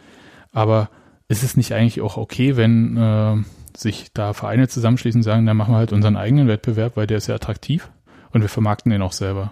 aber 0.52 0.90
ist 1.28 1.44
es 1.44 1.56
nicht 1.56 1.74
eigentlich 1.74 2.02
auch 2.02 2.18
okay, 2.18 2.58
wenn 2.58 2.98
äh, 2.98 3.38
sich 3.78 4.12
da 4.14 4.34
Vereine 4.34 4.68
zusammenschließen 4.68 5.20
und 5.20 5.24
sagen, 5.24 5.46
dann 5.46 5.58
machen 5.58 5.74
wir 5.74 5.78
halt 5.78 5.94
unseren 5.94 6.18
eigenen 6.18 6.48
Wettbewerb, 6.48 6.98
weil 6.98 7.08
der 7.08 7.18
ist 7.18 7.28
ja 7.28 7.36
attraktiv 7.36 7.90
und 8.32 8.42
wir 8.42 8.50
vermarkten 8.50 8.92
den 8.92 9.02
auch 9.02 9.14
selber. 9.14 9.52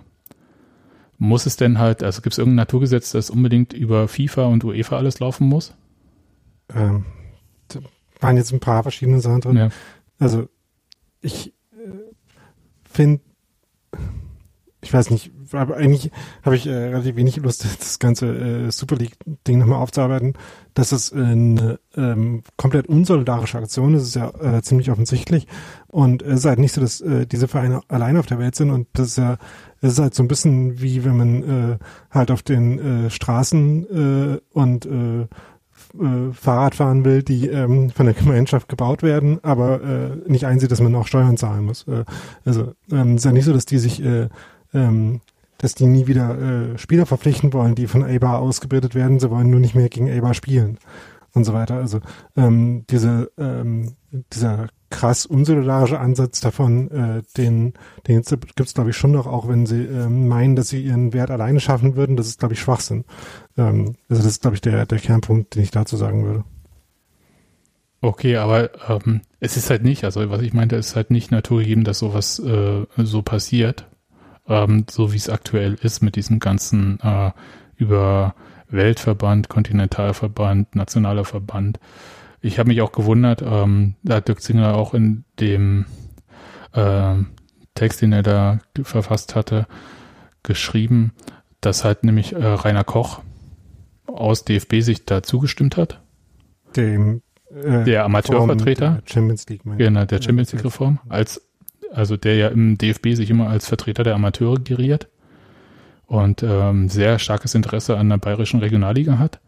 Muss 1.17 1.45
es 1.45 1.55
denn 1.57 1.79
halt, 1.79 2.03
also 2.03 2.21
gibt 2.21 2.33
es 2.33 2.37
irgendein 2.37 2.57
Naturgesetz, 2.57 3.11
das 3.11 3.29
unbedingt 3.29 3.73
über 3.73 4.07
FIFA 4.07 4.45
und 4.45 4.63
UEFA 4.63 4.97
alles 4.97 5.19
laufen 5.19 5.47
muss? 5.47 5.73
Ähm, 6.73 7.05
da 7.69 7.79
waren 8.19 8.37
jetzt 8.37 8.51
ein 8.51 8.59
paar 8.59 8.83
verschiedene 8.83 9.19
Sachen 9.19 9.41
drin. 9.41 9.57
Ja. 9.57 9.69
Also 10.19 10.47
ich 11.21 11.53
äh, 11.73 11.89
finde, 12.89 13.21
ich 14.81 14.93
weiß 14.93 15.09
nicht, 15.09 15.31
aber 15.51 15.77
eigentlich 15.77 16.11
habe 16.43 16.55
ich 16.55 16.67
äh, 16.67 16.71
relativ 16.71 17.15
wenig 17.15 17.37
Lust, 17.37 17.65
das 17.79 17.99
ganze 17.99 18.27
äh, 18.27 18.71
Super 18.71 18.95
League-Ding 18.95 19.59
nochmal 19.59 19.81
aufzuarbeiten. 19.81 20.33
Dass 20.73 20.91
es 20.91 21.11
eine 21.11 21.79
ähm, 21.95 22.43
komplett 22.55 22.87
unsolidarische 22.87 23.57
Aktion 23.57 23.95
ist, 23.95 24.03
ist 24.03 24.15
ja 24.15 24.29
äh, 24.39 24.61
ziemlich 24.61 24.91
offensichtlich. 24.91 25.47
Und 25.87 26.21
es 26.21 26.39
ist 26.39 26.45
halt 26.45 26.59
nicht 26.59 26.73
so, 26.73 26.81
dass 26.81 27.01
äh, 27.01 27.25
diese 27.25 27.47
Vereine 27.47 27.81
allein 27.87 28.17
auf 28.17 28.27
der 28.27 28.39
Welt 28.39 28.55
sind 28.55 28.69
und 28.69 28.87
das 28.93 29.09
ist 29.09 29.17
ja, 29.17 29.37
es 29.81 29.93
ist 29.93 29.99
halt 29.99 30.13
so 30.13 30.23
ein 30.23 30.27
bisschen 30.27 30.81
wie 30.81 31.03
wenn 31.05 31.17
man 31.17 31.43
äh, 31.43 31.77
halt 32.11 32.31
auf 32.31 32.43
den 32.43 33.05
äh, 33.05 33.09
Straßen 33.09 34.35
äh, 34.35 34.39
und 34.53 34.85
äh, 34.85 35.27
äh, 35.99 36.33
Fahrrad 36.33 36.75
fahren 36.75 37.05
will, 37.05 37.23
die 37.23 37.47
ähm, 37.47 37.89
von 37.89 38.05
der 38.05 38.15
Gemeinschaft 38.15 38.67
gebaut 38.67 39.03
werden, 39.03 39.43
aber 39.43 39.81
äh, 39.81 40.29
nicht 40.29 40.45
einsieht, 40.45 40.71
dass 40.71 40.81
man 40.81 40.95
auch 40.95 41.07
Steuern 41.07 41.37
zahlen 41.37 41.65
muss. 41.65 41.87
Äh, 41.87 42.03
also 42.45 42.73
ähm, 42.91 43.11
es 43.11 43.21
ist 43.21 43.25
ja 43.25 43.31
nicht 43.31 43.45
so, 43.45 43.53
dass 43.53 43.65
die 43.65 43.77
sich, 43.77 44.03
äh, 44.03 44.29
ähm, 44.73 45.21
dass 45.57 45.75
die 45.75 45.85
nie 45.85 46.07
wieder 46.07 46.37
äh, 46.37 46.77
Spieler 46.77 47.05
verpflichten 47.05 47.53
wollen, 47.53 47.75
die 47.75 47.87
von 47.87 48.03
ABA 48.03 48.37
ausgebildet 48.37 48.95
werden. 48.95 49.19
Sie 49.19 49.29
wollen 49.29 49.49
nur 49.49 49.59
nicht 49.59 49.75
mehr 49.75 49.89
gegen 49.89 50.09
ABA 50.09 50.33
spielen 50.33 50.77
und 51.33 51.43
so 51.43 51.53
weiter. 51.53 51.75
Also 51.75 51.99
ähm, 52.35 52.85
diese 52.89 53.31
ähm, 53.37 53.95
dieser 54.33 54.67
krass 54.89 55.25
unsolidarische 55.25 55.99
Ansatz 55.99 56.39
davon, 56.39 56.89
äh, 56.91 57.23
den, 57.37 57.73
den 58.07 58.21
gibt 58.21 58.59
es, 58.61 58.73
glaube 58.73 58.91
ich, 58.91 58.97
schon 58.97 59.11
noch, 59.11 59.27
auch 59.27 59.47
wenn 59.47 59.65
sie 59.65 59.83
ähm, 59.83 60.27
meinen, 60.27 60.55
dass 60.55 60.69
sie 60.69 60.81
ihren 60.81 61.13
Wert 61.13 61.29
alleine 61.29 61.59
schaffen 61.59 61.95
würden. 61.95 62.15
Das 62.15 62.27
ist, 62.27 62.39
glaube 62.39 62.53
ich, 62.53 62.61
Schwachsinn. 62.61 63.03
Ähm, 63.57 63.95
also 64.09 64.23
das 64.23 64.25
ist, 64.25 64.41
glaube 64.41 64.55
ich, 64.55 64.61
der, 64.61 64.85
der 64.85 64.99
Kernpunkt, 64.99 65.55
den 65.55 65.63
ich 65.63 65.71
dazu 65.71 65.97
sagen 65.97 66.25
würde. 66.25 66.43
Okay, 67.99 68.37
aber 68.37 68.69
ähm, 68.89 69.21
es 69.39 69.57
ist 69.57 69.69
halt 69.69 69.83
nicht, 69.83 70.03
also 70.03 70.29
was 70.29 70.41
ich 70.41 70.53
meinte, 70.53 70.75
ist 70.75 70.95
halt 70.95 71.11
nicht 71.11 71.31
naturgegeben, 71.31 71.83
dass 71.83 71.99
sowas 71.99 72.39
äh, 72.39 72.85
so 72.95 73.21
passiert, 73.23 73.87
ähm, 74.47 74.85
so 74.89 75.13
wie 75.13 75.17
es 75.17 75.29
aktuell 75.29 75.75
ist 75.81 76.01
mit 76.01 76.15
diesem 76.15 76.39
ganzen 76.39 76.99
äh, 77.01 77.31
über 77.75 78.35
Weltverband, 78.69 79.49
Kontinentalverband, 79.49 80.75
nationaler 80.75 81.25
Verband. 81.25 81.79
Ich 82.41 82.59
habe 82.59 82.69
mich 82.69 82.81
auch 82.81 82.91
gewundert, 82.91 83.41
ähm, 83.41 83.95
da 84.03 84.15
hat 84.15 84.27
Dirk 84.27 84.41
Zinger 84.41 84.75
auch 84.75 84.93
in 84.93 85.23
dem 85.39 85.85
ähm, 86.73 87.27
Text, 87.75 88.01
den 88.01 88.13
er 88.13 88.23
da 88.23 88.59
verfasst 88.81 89.35
hatte, 89.35 89.67
geschrieben, 90.43 91.13
dass 91.61 91.83
halt 91.83 92.03
nämlich 92.03 92.33
äh, 92.33 92.45
Rainer 92.45 92.83
Koch 92.83 93.21
aus 94.07 94.45
DFB-Sicht 94.45 95.09
da 95.09 95.23
zugestimmt 95.23 95.77
hat. 95.77 96.01
Dem 96.75 97.21
äh, 97.49 97.83
Der 97.83 98.05
Amateurvertreter? 98.05 99.01
Der 99.05 99.13
Champions 99.13 99.47
League. 99.47 99.61
Genau, 99.63 100.05
der 100.05 100.21
Champions 100.21 100.53
League 100.53 100.65
Reform, 100.65 100.99
als, 101.09 101.46
also 101.93 102.17
der 102.17 102.35
ja 102.35 102.47
im 102.49 102.77
DFB 102.77 103.13
sich 103.13 103.29
immer 103.29 103.49
als 103.49 103.67
Vertreter 103.67 104.03
der 104.03 104.15
Amateure 104.15 104.59
geriert 104.59 105.07
und 106.05 106.43
ähm, 106.43 106.89
sehr 106.89 107.19
starkes 107.19 107.55
Interesse 107.55 107.97
an 107.97 108.09
der 108.09 108.17
bayerischen 108.17 108.59
Regionalliga 108.59 109.19
hat. 109.19 109.39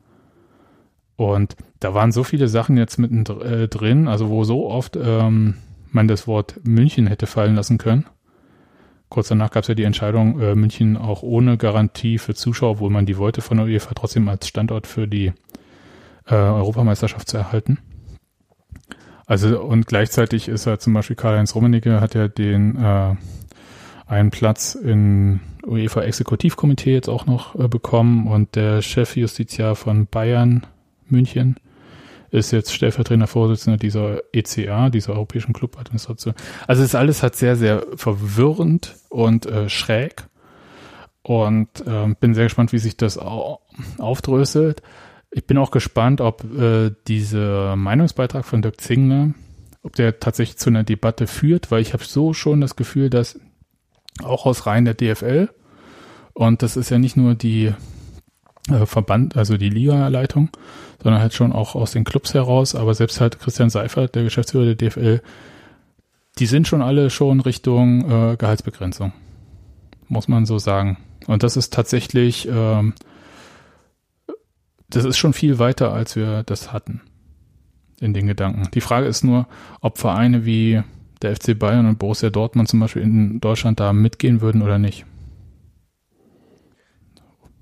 Und 1.15 1.55
da 1.79 1.93
waren 1.93 2.11
so 2.11 2.23
viele 2.23 2.47
Sachen 2.47 2.77
jetzt 2.77 2.97
mitten 2.97 3.25
äh, 3.41 4.07
also 4.07 4.29
wo 4.29 4.43
so 4.43 4.69
oft 4.69 4.97
ähm, 5.01 5.55
man 5.91 6.07
das 6.07 6.27
Wort 6.27 6.59
München 6.63 7.07
hätte 7.07 7.27
fallen 7.27 7.55
lassen 7.55 7.77
können. 7.77 8.05
Kurz 9.09 9.27
danach 9.27 9.51
gab 9.51 9.63
es 9.63 9.67
ja 9.67 9.75
die 9.75 9.83
Entscheidung, 9.83 10.39
äh, 10.39 10.55
München 10.55 10.95
auch 10.95 11.23
ohne 11.23 11.57
Garantie 11.57 12.19
für 12.19 12.35
Zuschauer, 12.35 12.71
obwohl 12.71 12.91
man 12.91 13.05
die 13.05 13.17
wollte 13.17 13.41
von 13.41 13.57
der 13.57 13.65
UEFA, 13.65 13.93
trotzdem 13.95 14.29
als 14.29 14.47
Standort 14.47 14.85
für 14.85 15.07
die 15.07 15.33
äh, 16.27 16.35
Europameisterschaft 16.35 17.27
zu 17.27 17.37
erhalten. 17.37 17.79
Also 19.29 19.61
und 19.61 19.85
gleichzeitig 19.85 20.47
ist 20.47 20.65
er 20.65 20.79
zum 20.79 20.93
Beispiel 20.93 21.15
Karl-Heinz 21.15 21.53
Rummenigge 21.53 22.01
hat 22.01 22.15
ja 22.15 22.27
den 22.27 22.75
äh, 22.77 23.15
einen 24.07 24.31
Platz 24.31 24.73
in 24.73 25.39
UEFA 25.63 26.01
Exekutivkomitee 26.01 26.95
jetzt 26.95 27.09
auch 27.09 27.27
noch 27.27 27.53
äh, 27.53 27.67
bekommen 27.67 28.25
und 28.25 28.55
der 28.55 28.81
Chefjustiziar 28.81 29.75
von 29.75 30.07
Bayern 30.07 30.65
München 31.05 31.57
ist 32.31 32.49
jetzt 32.49 32.73
stellvertretender 32.73 33.27
Vorsitzender 33.27 33.77
dieser 33.77 34.19
ECA, 34.33 34.89
dieser 34.89 35.13
Europäischen 35.13 35.53
Clubadministration. 35.53 36.33
Also 36.65 36.81
ist 36.81 36.95
alles 36.95 37.21
halt 37.21 37.35
sehr, 37.35 37.55
sehr 37.55 37.85
verwirrend 37.95 38.95
und 39.09 39.45
äh, 39.45 39.69
schräg 39.69 40.23
und 41.21 41.69
äh, 41.85 42.15
bin 42.19 42.33
sehr 42.33 42.45
gespannt, 42.45 42.73
wie 42.73 42.79
sich 42.79 42.97
das 42.97 43.19
au 43.19 43.59
aufdröselt. 43.99 44.81
Ich 45.31 45.45
bin 45.45 45.57
auch 45.57 45.71
gespannt, 45.71 46.21
ob 46.21 46.43
äh, 46.43 46.91
dieser 47.07 47.75
Meinungsbeitrag 47.75 48.45
von 48.45 48.61
Dirk 48.61 48.81
Zingner, 48.81 49.33
ob 49.83 49.95
der 49.95 50.19
tatsächlich 50.19 50.57
zu 50.57 50.69
einer 50.69 50.83
Debatte 50.83 51.27
führt, 51.27 51.71
weil 51.71 51.81
ich 51.81 51.93
habe 51.93 52.03
so 52.03 52.33
schon 52.33 52.61
das 52.61 52.75
Gefühl, 52.75 53.09
dass 53.09 53.39
auch 54.23 54.45
aus 54.45 54.65
Reihen 54.65 54.85
der 54.85 54.95
DFL 54.95 55.49
und 56.33 56.61
das 56.61 56.77
ist 56.77 56.89
ja 56.89 56.97
nicht 56.97 57.17
nur 57.17 57.35
die 57.35 57.73
äh, 58.69 58.85
Verband, 58.85 59.37
also 59.37 59.57
die 59.57 59.69
Liga-Leitung, 59.69 60.49
sondern 61.01 61.21
halt 61.21 61.33
schon 61.33 61.51
auch 61.51 61.75
aus 61.75 61.91
den 61.91 62.03
Clubs 62.03 62.33
heraus, 62.33 62.75
aber 62.75 62.93
selbst 62.93 63.21
halt 63.21 63.39
Christian 63.39 63.69
Seifert, 63.69 64.15
der 64.15 64.23
Geschäftsführer 64.23 64.73
der 64.73 64.75
DFL, 64.75 65.21
die 66.39 66.45
sind 66.45 66.67
schon 66.67 66.81
alle 66.81 67.09
schon 67.09 67.41
Richtung 67.41 68.09
äh, 68.09 68.37
Gehaltsbegrenzung, 68.37 69.11
muss 70.07 70.27
man 70.27 70.45
so 70.45 70.57
sagen. 70.57 70.97
Und 71.27 71.43
das 71.43 71.57
ist 71.57 71.73
tatsächlich 71.73 72.47
ähm, 72.49 72.93
das 74.89 75.05
ist 75.05 75.17
schon 75.17 75.33
viel 75.33 75.59
weiter, 75.59 75.93
als 75.93 76.15
wir 76.15 76.43
das 76.43 76.73
hatten 76.73 77.01
in 77.99 78.13
den 78.13 78.27
Gedanken. 78.27 78.69
Die 78.73 78.81
Frage 78.81 79.07
ist 79.07 79.23
nur, 79.23 79.47
ob 79.81 79.97
Vereine 79.97 80.45
wie 80.45 80.81
der 81.21 81.35
FC 81.35 81.57
Bayern 81.57 81.85
und 81.85 81.99
Borussia 81.99 82.29
Dortmund 82.29 82.69
zum 82.69 82.79
Beispiel 82.79 83.01
in 83.01 83.41
Deutschland 83.41 83.79
da 83.79 83.93
mitgehen 83.93 84.41
würden 84.41 84.61
oder 84.61 84.79
nicht. 84.79 85.05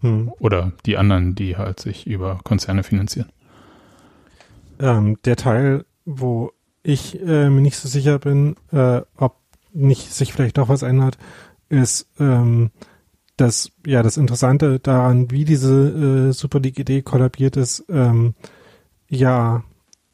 Hm. 0.02 0.32
Oder 0.40 0.74
die 0.86 0.98
anderen, 0.98 1.34
die 1.34 1.58
halt 1.58 1.80
sich 1.80 2.06
über 2.06 2.40
Konzerne 2.44 2.84
finanzieren. 2.84 3.30
Ähm, 4.80 5.18
der 5.26 5.38
Teil, 5.38 5.86
wo 6.06 6.52
ich 6.84 7.20
äh, 7.20 7.50
mir 7.50 7.62
nicht 7.62 7.78
so 7.78 7.90
sicher 7.90 8.20
bin, 8.20 8.56
äh, 8.72 9.02
ob 9.16 9.38
nicht 9.74 10.14
sich 10.14 10.34
vielleicht 10.34 10.58
doch 10.58 10.70
was 10.70 10.84
ändert, 10.84 11.18
ist, 11.70 12.08
ähm, 12.20 12.72
das, 13.38 13.72
ja, 13.86 14.04
das 14.04 14.18
Interessante 14.18 14.80
daran, 14.80 15.32
wie 15.32 15.46
diese 15.46 16.30
äh, 16.30 16.34
Super 16.34 16.60
League-Idee 16.60 17.04
kollabiert 17.04 17.56
ist, 17.56 17.86
ähm, 17.90 18.34
ja, 19.10 19.64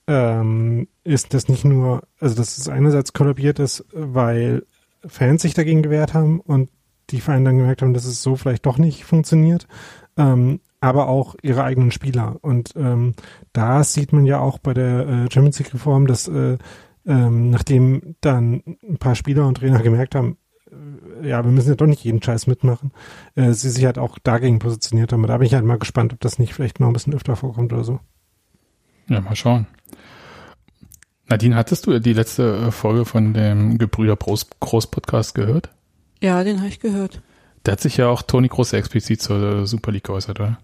ähm, 0.08 0.88
ist 1.04 1.34
das 1.34 1.48
nicht 1.48 1.66
nur, 1.66 2.04
also 2.20 2.36
dass 2.36 2.58
es 2.58 2.68
einerseits 2.68 3.14
kollabiert 3.14 3.60
ist, 3.60 3.86
weil 3.94 4.66
Fans 5.06 5.42
sich 5.42 5.54
dagegen 5.54 5.82
gewehrt 5.82 6.14
haben 6.14 6.40
und 6.40 6.70
die 7.10 7.22
Vereine 7.22 7.46
dann 7.46 7.58
gemerkt 7.58 7.82
haben, 7.82 7.94
dass 7.94 8.06
es 8.06 8.22
so 8.22 8.36
vielleicht 8.36 8.66
doch 8.66 8.78
nicht 8.78 9.06
funktioniert, 9.06 9.68
ähm, 10.18 10.60
aber 10.80 11.08
auch 11.08 11.36
ihre 11.42 11.64
eigenen 11.64 11.92
Spieler. 11.92 12.38
Und 12.42 12.74
ähm, 12.76 13.14
da 13.54 13.84
sieht 13.84 14.14
man 14.14 14.26
ja 14.26 14.40
auch 14.40 14.58
bei 14.60 14.74
der 14.74 15.08
äh, 15.08 15.32
Champions 15.32 15.60
League-Reform, 15.60 16.08
dass 16.08 16.28
äh, 16.28 16.58
ähm, 17.06 17.50
nachdem 17.50 18.16
dann 18.22 18.64
ein 18.88 18.98
paar 18.98 19.16
Spieler 19.16 19.48
und 19.48 19.56
Trainer 19.58 19.82
gemerkt 19.82 20.16
haben, 20.16 20.38
ja, 21.24 21.44
wir 21.44 21.52
müssen 21.52 21.70
ja 21.70 21.76
doch 21.76 21.88
nicht 21.88 22.04
jeden 22.04 22.22
Scheiß 22.22 22.48
mitmachen, 22.48 22.92
äh, 23.36 23.52
sie 23.54 23.70
sich 23.70 23.86
halt 23.86 23.98
auch 23.98 24.20
dagegen 24.20 24.60
positioniert 24.60 25.14
haben. 25.14 25.26
Da 25.26 25.38
bin 25.38 25.48
ich 25.48 25.54
halt 25.54 25.66
mal 25.66 25.80
gespannt, 25.80 26.14
ob 26.14 26.20
das 26.20 26.40
nicht 26.40 26.54
vielleicht 26.54 26.80
noch 26.80 26.88
ein 26.88 26.94
bisschen 26.94 27.14
öfter 27.14 27.36
vorkommt 27.36 27.74
oder 27.74 27.84
so. 27.84 28.00
Ja, 29.10 29.22
mal 29.22 29.36
schauen. 29.36 29.68
Nadine, 31.28 31.56
hattest 31.56 31.88
du 31.88 32.00
die 32.00 32.14
letzte 32.14 32.68
äh, 32.68 32.72
Folge 32.72 33.06
von 33.06 33.34
dem 33.34 33.78
Gebrüder 33.78 34.16
Groß 34.16 34.88
Podcast 34.88 35.36
gehört? 35.36 35.70
Ja, 36.22 36.44
den 36.44 36.60
habe 36.60 36.70
ich 36.70 36.80
gehört. 36.80 37.22
Da 37.64 37.74
hat 37.74 37.82
sich 37.82 37.98
ja 37.98 38.08
auch 38.08 38.22
Toni 38.22 38.50
Groß 38.50 38.74
explizit 38.74 39.22
zur 39.22 39.66
Super 39.66 39.92
League 39.92 40.04
geäußert, 40.04 40.40
oder? 40.40 40.60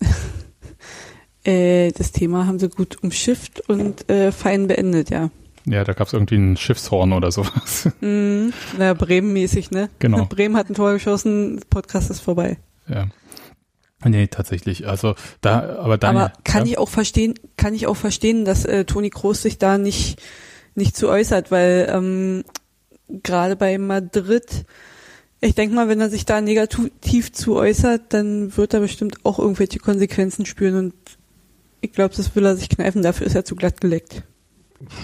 äh, 1.44 1.92
das 1.92 2.12
Thema 2.12 2.46
haben 2.46 2.58
sie 2.58 2.68
gut 2.68 3.02
umschifft 3.02 3.68
und 3.68 4.08
äh, 4.10 4.32
fein 4.32 4.66
beendet, 4.66 5.10
ja. 5.10 5.30
Ja, 5.64 5.84
da 5.84 5.92
gab 5.92 6.08
es 6.08 6.12
irgendwie 6.12 6.36
ein 6.36 6.56
Schiffshorn 6.56 7.12
oder 7.12 7.30
sowas. 7.30 7.88
Mm, 8.00 8.50
na, 8.78 8.94
Bremen-mäßig, 8.94 9.70
ne? 9.70 9.88
Genau. 9.98 10.24
Bremen 10.28 10.56
hat 10.56 10.68
ein 10.68 10.74
Tor 10.74 10.92
geschossen, 10.92 11.60
Podcast 11.70 12.10
ist 12.10 12.20
vorbei. 12.20 12.58
Ja. 12.88 13.06
Nee, 14.04 14.26
tatsächlich. 14.26 14.88
Also 14.88 15.14
da, 15.40 15.78
aber 15.78 15.98
dann. 15.98 16.16
Aber 16.16 16.32
kann 16.42 16.66
ja. 16.66 16.72
ich 16.72 16.78
auch 16.78 16.88
verstehen, 16.88 17.34
kann 17.56 17.74
ich 17.74 17.86
auch 17.86 17.96
verstehen, 17.96 18.44
dass 18.44 18.64
äh, 18.64 18.84
Toni 18.84 19.10
Kroos 19.10 19.42
sich 19.42 19.58
da 19.58 19.78
nicht 19.78 20.20
nicht 20.74 20.96
zu 20.96 21.08
äußert, 21.08 21.52
weil 21.52 21.88
ähm, 21.92 22.44
gerade 23.22 23.54
bei 23.54 23.78
Madrid, 23.78 24.64
ich 25.40 25.54
denke 25.54 25.76
mal, 25.76 25.88
wenn 25.88 26.00
er 26.00 26.10
sich 26.10 26.24
da 26.24 26.40
negativ 26.40 27.32
zu 27.32 27.54
äußert, 27.56 28.12
dann 28.12 28.56
wird 28.56 28.74
er 28.74 28.80
bestimmt 28.80 29.24
auch 29.24 29.38
irgendwelche 29.38 29.78
Konsequenzen 29.78 30.46
spüren 30.46 30.76
und 30.76 30.94
ich 31.80 31.92
glaube, 31.92 32.14
das 32.16 32.34
will 32.34 32.46
er 32.46 32.56
sich 32.56 32.68
kneifen, 32.68 33.02
dafür 33.02 33.26
ist 33.26 33.34
er 33.36 33.44
zu 33.44 33.54
glatt 33.54 33.80
geleckt 33.80 34.24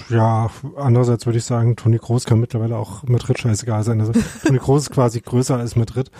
ja, 0.08 0.50
andererseits 0.76 1.26
würde 1.26 1.38
ich 1.38 1.44
sagen, 1.44 1.76
Toni 1.76 1.98
Groß 1.98 2.24
kann 2.24 2.40
mittlerweile 2.40 2.76
auch 2.76 3.02
Madrid 3.04 3.38
scheißegal 3.38 3.84
sein. 3.84 4.00
Also 4.00 4.12
Toni 4.44 4.58
Groß 4.58 4.82
ist 4.82 4.90
quasi 4.90 5.20
größer 5.20 5.56
als 5.56 5.76
Madrid. 5.76 6.10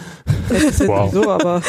Das 0.49 0.63
ist 0.63 0.87
wow. 0.87 1.13
so, 1.13 1.31
aber. 1.31 1.63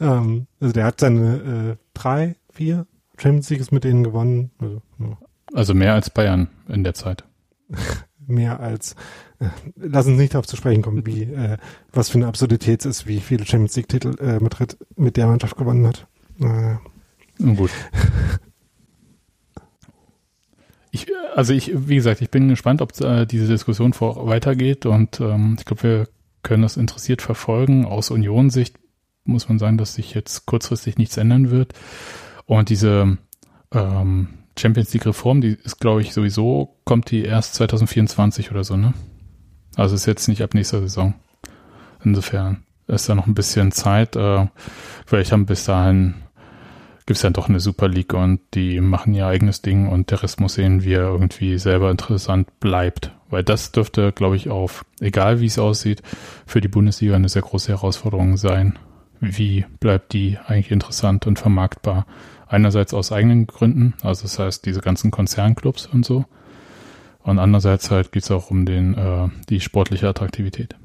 ähm, 0.00 0.46
also 0.60 0.72
der 0.72 0.84
hat 0.84 1.00
seine 1.00 1.76
äh, 1.76 1.84
drei, 1.94 2.36
vier 2.52 2.86
Champions 3.16 3.50
Leagues 3.50 3.70
mit 3.70 3.84
denen 3.84 4.04
gewonnen. 4.04 4.50
Also, 4.58 4.82
ja. 4.98 5.18
also 5.54 5.74
mehr 5.74 5.94
als 5.94 6.10
Bayern 6.10 6.48
in 6.68 6.84
der 6.84 6.94
Zeit. 6.94 7.24
mehr 8.26 8.60
als 8.60 8.94
äh, 9.40 9.48
lass 9.76 10.06
uns 10.06 10.18
nicht 10.18 10.34
darauf 10.34 10.46
zu 10.46 10.56
sprechen 10.56 10.82
kommen, 10.82 11.06
wie 11.06 11.22
äh, 11.22 11.56
was 11.92 12.08
für 12.08 12.18
eine 12.18 12.26
Absurdität 12.26 12.80
es 12.80 13.00
ist, 13.00 13.06
wie 13.06 13.20
viele 13.20 13.46
Champions 13.46 13.76
League 13.76 13.88
Titel 13.88 14.14
äh, 14.20 14.40
Madrid 14.40 14.76
mit 14.96 15.16
der 15.16 15.26
Mannschaft 15.26 15.56
gewonnen 15.56 15.86
hat. 15.86 16.06
Äh, 16.40 16.76
Gut. 17.54 17.70
Ich, 20.90 21.06
also 21.34 21.52
ich, 21.52 21.72
wie 21.74 21.96
gesagt, 21.96 22.20
ich 22.20 22.30
bin 22.30 22.48
gespannt, 22.48 22.82
ob 22.82 22.98
äh, 23.00 23.26
diese 23.26 23.46
Diskussion 23.46 23.92
vor 23.92 24.26
weitergeht 24.26 24.86
und 24.86 25.20
ähm, 25.20 25.56
ich 25.58 25.64
glaube, 25.64 25.82
wir 25.82 26.08
können 26.42 26.62
das 26.62 26.76
interessiert 26.76 27.22
verfolgen. 27.22 27.84
Aus 27.84 28.10
Union-Sicht 28.10 28.76
muss 29.24 29.48
man 29.48 29.58
sagen, 29.58 29.78
dass 29.78 29.94
sich 29.94 30.14
jetzt 30.14 30.46
kurzfristig 30.46 30.96
nichts 30.96 31.16
ändern 31.16 31.50
wird. 31.50 31.74
Und 32.46 32.70
diese 32.70 33.18
ähm, 33.72 34.28
Champions 34.58 34.92
League 34.94 35.06
Reform, 35.06 35.40
die 35.40 35.56
ist, 35.62 35.78
glaube 35.80 36.00
ich, 36.00 36.14
sowieso, 36.14 36.76
kommt 36.84 37.10
die 37.10 37.22
erst 37.22 37.54
2024 37.54 38.50
oder 38.50 38.64
so, 38.64 38.76
ne? 38.76 38.94
Also 39.76 39.94
ist 39.94 40.06
jetzt 40.06 40.28
nicht 40.28 40.42
ab 40.42 40.54
nächster 40.54 40.80
Saison. 40.80 41.14
Insofern 42.02 42.64
ist 42.86 43.08
da 43.08 43.14
noch 43.14 43.26
ein 43.26 43.34
bisschen 43.34 43.70
Zeit. 43.70 44.16
Äh, 44.16 44.46
vielleicht 45.06 45.30
haben 45.30 45.46
bis 45.46 45.64
dahin 45.64 46.14
gibt 47.08 47.16
es 47.16 47.22
dann 47.22 47.32
doch 47.32 47.48
eine 47.48 47.58
Super 47.58 47.88
League 47.88 48.12
und 48.12 48.40
die 48.52 48.82
machen 48.82 49.14
ihr 49.14 49.26
eigenes 49.26 49.62
Ding 49.62 49.88
und 49.88 50.10
der 50.10 50.22
Rest 50.22 50.40
muss 50.40 50.54
sehen, 50.54 50.84
wie 50.84 50.92
er 50.92 51.08
irgendwie 51.08 51.56
selber 51.56 51.90
interessant 51.90 52.60
bleibt. 52.60 53.12
Weil 53.30 53.42
das 53.42 53.72
dürfte, 53.72 54.12
glaube 54.12 54.36
ich, 54.36 54.50
auf, 54.50 54.84
egal 55.00 55.40
wie 55.40 55.46
es 55.46 55.58
aussieht, 55.58 56.02
für 56.44 56.60
die 56.60 56.68
Bundesliga 56.68 57.16
eine 57.16 57.30
sehr 57.30 57.40
große 57.40 57.72
Herausforderung 57.72 58.36
sein. 58.36 58.78
Wie 59.20 59.64
bleibt 59.80 60.12
die 60.12 60.36
eigentlich 60.46 60.70
interessant 60.70 61.26
und 61.26 61.38
vermarktbar? 61.38 62.04
Einerseits 62.46 62.92
aus 62.92 63.10
eigenen 63.10 63.46
Gründen, 63.46 63.94
also 64.02 64.24
das 64.24 64.38
heißt 64.38 64.66
diese 64.66 64.82
ganzen 64.82 65.10
Konzernclubs 65.10 65.86
und 65.86 66.04
so. 66.04 66.26
Und 67.20 67.38
andererseits 67.38 67.90
halt 67.90 68.12
geht 68.12 68.24
es 68.24 68.30
auch 68.30 68.50
um 68.50 68.66
den, 68.66 68.92
äh, 68.98 69.28
die 69.48 69.60
sportliche 69.60 70.08
Attraktivität. 70.08 70.76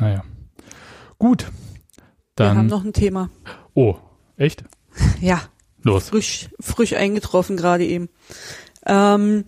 Naja. 0.00 0.24
Gut. 1.16 1.52
Dann. 2.34 2.54
Wir 2.54 2.58
haben 2.58 2.66
noch 2.66 2.84
ein 2.84 2.92
Thema. 2.92 3.30
Oh, 3.74 3.94
echt? 4.36 4.64
Ja. 5.20 5.42
Los. 5.82 6.08
Frisch, 6.08 6.48
frisch 6.60 6.94
eingetroffen 6.94 7.56
gerade 7.56 7.84
eben. 7.84 8.08
Ähm, 8.86 9.44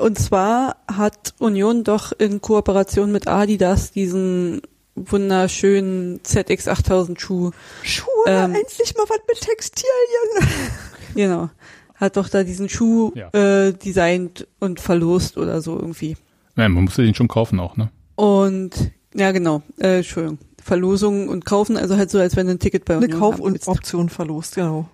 und 0.00 0.18
zwar 0.18 0.76
hat 0.86 1.34
Union 1.38 1.84
doch 1.84 2.12
in 2.12 2.40
Kooperation 2.40 3.10
mit 3.10 3.26
Adidas 3.26 3.90
diesen 3.90 4.62
wunderschönen 4.94 6.20
ZX8000 6.20 7.18
Schuh. 7.18 7.50
Schuhe, 7.82 8.08
ähm, 8.26 8.54
endlich 8.54 8.94
mal 8.96 9.06
was 9.08 9.20
mit 9.26 9.40
Textilien. 9.40 10.58
genau. 11.14 11.50
Hat 11.94 12.16
doch 12.16 12.28
da 12.28 12.42
diesen 12.44 12.68
Schuh 12.68 13.12
ja. 13.14 13.28
äh, 13.32 13.72
designt 13.72 14.46
und 14.60 14.80
verlost 14.80 15.38
oder 15.38 15.62
so 15.62 15.76
irgendwie. 15.76 16.16
Ja, 16.56 16.68
man 16.68 16.84
musste 16.84 17.02
den 17.02 17.14
schon 17.14 17.28
kaufen 17.28 17.60
auch, 17.60 17.76
ne? 17.76 17.90
Und 18.16 18.92
ja, 19.14 19.32
genau. 19.32 19.62
Äh, 19.78 19.98
Entschuldigung. 19.98 20.38
Verlosungen 20.62 21.28
und 21.28 21.44
kaufen, 21.44 21.76
also 21.76 21.96
halt 21.96 22.10
so, 22.10 22.18
als 22.18 22.36
wenn 22.36 22.46
du 22.46 22.52
ein 22.52 22.58
Ticket 22.58 22.84
bei 22.84 22.96
uns 22.96 23.04
Eine 23.04 23.14
Kauf- 23.14 23.40
und 23.40 23.66
Option 23.66 24.08
verlost, 24.08 24.54
genau. 24.54 24.88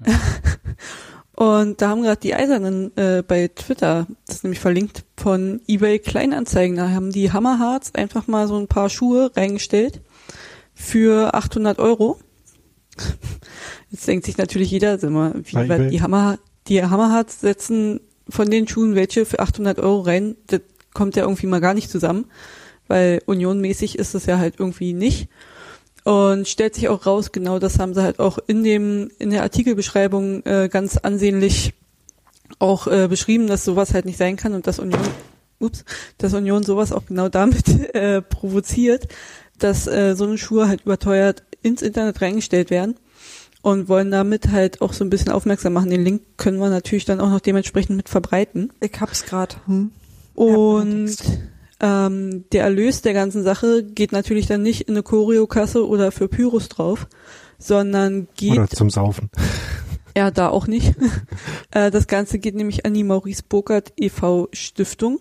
und 1.35 1.81
da 1.81 1.90
haben 1.90 2.03
gerade 2.03 2.20
die 2.20 2.35
Eisernen 2.35 2.97
äh, 2.97 3.23
bei 3.27 3.49
Twitter, 3.49 4.07
das 4.27 4.36
ist 4.36 4.45
nämlich 4.45 4.61
verlinkt, 4.61 5.05
von 5.16 5.61
eBay 5.66 5.99
Kleinanzeigen, 5.99 6.77
da 6.77 6.90
haben 6.90 7.12
die 7.12 7.32
Hammerharts 7.32 7.95
einfach 7.95 8.27
mal 8.27 8.49
so 8.49 8.57
ein 8.57 8.69
paar 8.69 8.89
Schuhe 8.89 9.31
reingestellt 9.36 10.01
für 10.74 11.35
800 11.35 11.78
Euro. 11.78 12.19
Jetzt 13.90 14.07
denkt 14.07 14.27
sich 14.27 14.39
natürlich 14.39 14.70
jeder, 14.70 14.99
sag 14.99 15.11
mal, 15.11 15.35
wie, 15.45 15.69
weil 15.69 15.90
die 15.90 16.03
Hammer, 16.03 16.39
die 16.66 16.82
Hammerharts 16.82 17.40
setzen 17.40 18.01
von 18.28 18.51
den 18.51 18.69
Schuhen 18.69 18.95
welche 18.95 19.24
für 19.24 19.40
800 19.40 19.78
Euro 19.78 20.01
rein, 20.01 20.36
das 20.47 20.61
kommt 20.93 21.16
ja 21.16 21.23
irgendwie 21.23 21.47
mal 21.47 21.61
gar 21.61 21.74
nicht 21.74 21.90
zusammen, 21.90 22.27
weil 22.86 23.23
unionmäßig 23.27 23.99
ist 23.99 24.15
es 24.15 24.27
ja 24.27 24.39
halt 24.39 24.55
irgendwie 24.59 24.93
nicht. 24.93 25.28
Und 26.09 26.48
stellt 26.48 26.74
sich 26.74 26.89
auch 26.89 27.05
raus, 27.05 27.32
genau 27.32 27.59
das 27.59 27.78
haben 27.78 27.93
sie 27.93 28.02
halt 28.02 28.18
auch 28.18 28.39
in 28.47 28.64
dem, 28.64 29.10
in 29.18 29.28
der 29.28 29.43
Artikelbeschreibung 29.43 30.43
äh, 30.47 30.70
ganz 30.72 30.97
ansehnlich 30.97 31.74
auch 32.59 32.86
äh, 32.86 33.09
beschrieben, 33.09 33.47
dass 33.47 33.66
sowas 33.66 33.93
halt 33.93 34.06
nicht 34.06 34.16
sein 34.16 34.36
kann 34.36 34.55
und 34.55 34.66
dass 34.66 34.78
Union, 34.78 35.02
ups, 35.59 35.85
dass 36.16 36.32
Union 36.32 36.62
sowas 36.62 36.93
auch 36.93 37.05
genau 37.05 37.28
damit 37.28 37.68
äh, 37.94 38.22
provoziert, 38.22 39.09
dass 39.59 39.86
äh, 39.86 40.14
so 40.16 40.24
eine 40.24 40.39
Schuhe 40.39 40.66
halt 40.66 40.80
überteuert 40.86 41.43
ins 41.60 41.82
Internet 41.82 42.22
reingestellt 42.22 42.70
werden 42.70 42.94
und 43.60 43.90
wollen 43.90 44.10
damit 44.10 44.48
halt 44.48 44.80
auch 44.80 44.94
so 44.94 45.05
ein 45.05 45.10
bisschen 45.10 45.30
aufmerksam 45.32 45.74
machen. 45.74 45.90
Den 45.90 46.05
Link 46.05 46.22
können 46.39 46.59
wir 46.59 46.70
natürlich 46.70 47.05
dann 47.05 47.20
auch 47.20 47.28
noch 47.28 47.40
dementsprechend 47.40 47.98
mit 47.98 48.09
verbreiten. 48.09 48.72
Ich 48.80 48.98
hab's 48.98 49.26
grad. 49.26 49.59
Hm. 49.66 49.90
Und 50.35 51.18
ähm, 51.80 52.44
der 52.52 52.64
Erlös 52.64 53.02
der 53.02 53.14
ganzen 53.14 53.42
Sache 53.42 53.84
geht 53.84 54.12
natürlich 54.12 54.46
dann 54.46 54.62
nicht 54.62 54.82
in 54.82 54.94
eine 54.94 55.02
Choreokasse 55.02 55.86
oder 55.86 56.10
für 56.10 56.28
Pyros 56.28 56.68
drauf, 56.68 57.06
sondern 57.59 58.28
geht 58.36 58.52
Oder 58.52 58.68
zum 58.68 58.90
Saufen. 58.90 59.30
ja 60.16 60.30
da 60.30 60.48
auch 60.48 60.66
nicht. 60.66 60.94
äh, 61.70 61.90
das 61.90 62.06
Ganze 62.06 62.38
geht 62.38 62.55
nämlich 62.55 62.84
an 62.84 62.94
die 62.94 63.05
Maurice 63.05 63.42
Burkhardt 63.48 63.92
e.V. 63.96 64.48
Stiftung, 64.52 65.20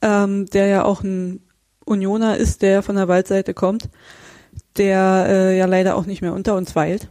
ähm, 0.00 0.46
der 0.46 0.66
ja 0.66 0.84
auch 0.84 1.02
ein 1.02 1.40
Unioner 1.84 2.36
ist, 2.36 2.62
der 2.62 2.82
von 2.82 2.96
der 2.96 3.08
Waldseite 3.08 3.54
kommt, 3.54 3.88
der 4.76 5.26
äh, 5.28 5.58
ja 5.58 5.66
leider 5.66 5.96
auch 5.96 6.06
nicht 6.06 6.22
mehr 6.22 6.32
unter 6.32 6.56
uns 6.56 6.74
weilt. 6.74 7.08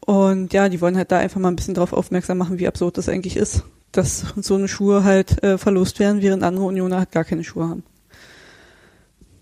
Und 0.00 0.52
ja, 0.52 0.68
die 0.68 0.80
wollen 0.80 0.96
halt 0.96 1.10
da 1.10 1.18
einfach 1.18 1.40
mal 1.40 1.48
ein 1.48 1.56
bisschen 1.56 1.74
drauf 1.74 1.92
aufmerksam 1.92 2.38
machen, 2.38 2.58
wie 2.58 2.68
absurd 2.68 2.98
das 2.98 3.08
eigentlich 3.08 3.36
ist, 3.36 3.64
dass 3.96 4.34
so 4.36 4.54
eine 4.56 4.68
Schuhe 4.68 5.04
halt 5.04 5.42
äh, 5.42 5.58
verlost 5.58 5.98
werden, 5.98 6.22
während 6.22 6.42
andere 6.42 6.64
Unioner 6.64 6.98
halt 6.98 7.12
gar 7.12 7.24
keine 7.24 7.44
Schuhe 7.44 7.68
haben. 7.68 7.84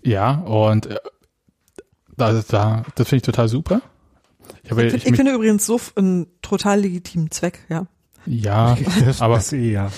Ja, 0.03 0.39
und 0.39 0.87
äh, 0.87 0.97
da, 2.17 2.43
da, 2.47 2.83
das 2.95 3.07
finde 3.07 3.17
ich 3.17 3.23
total 3.23 3.47
super. 3.47 3.81
Ich, 4.63 4.71
habe, 4.71 4.85
Ich, 4.85 4.93
ich, 4.93 5.05
ich 5.07 5.15
finde 5.15 5.33
übrigens 5.33 5.65
so 5.65 5.79
einen 5.95 6.27
total 6.41 6.81
legitimen 6.81 7.31
Zweck, 7.31 7.59
ja. 7.69 7.87
ja, 8.25 8.77
Das, 9.05 9.21
aber 9.21 9.35
das 9.35 9.53
eh, 9.53 9.71
ja. 9.71 9.91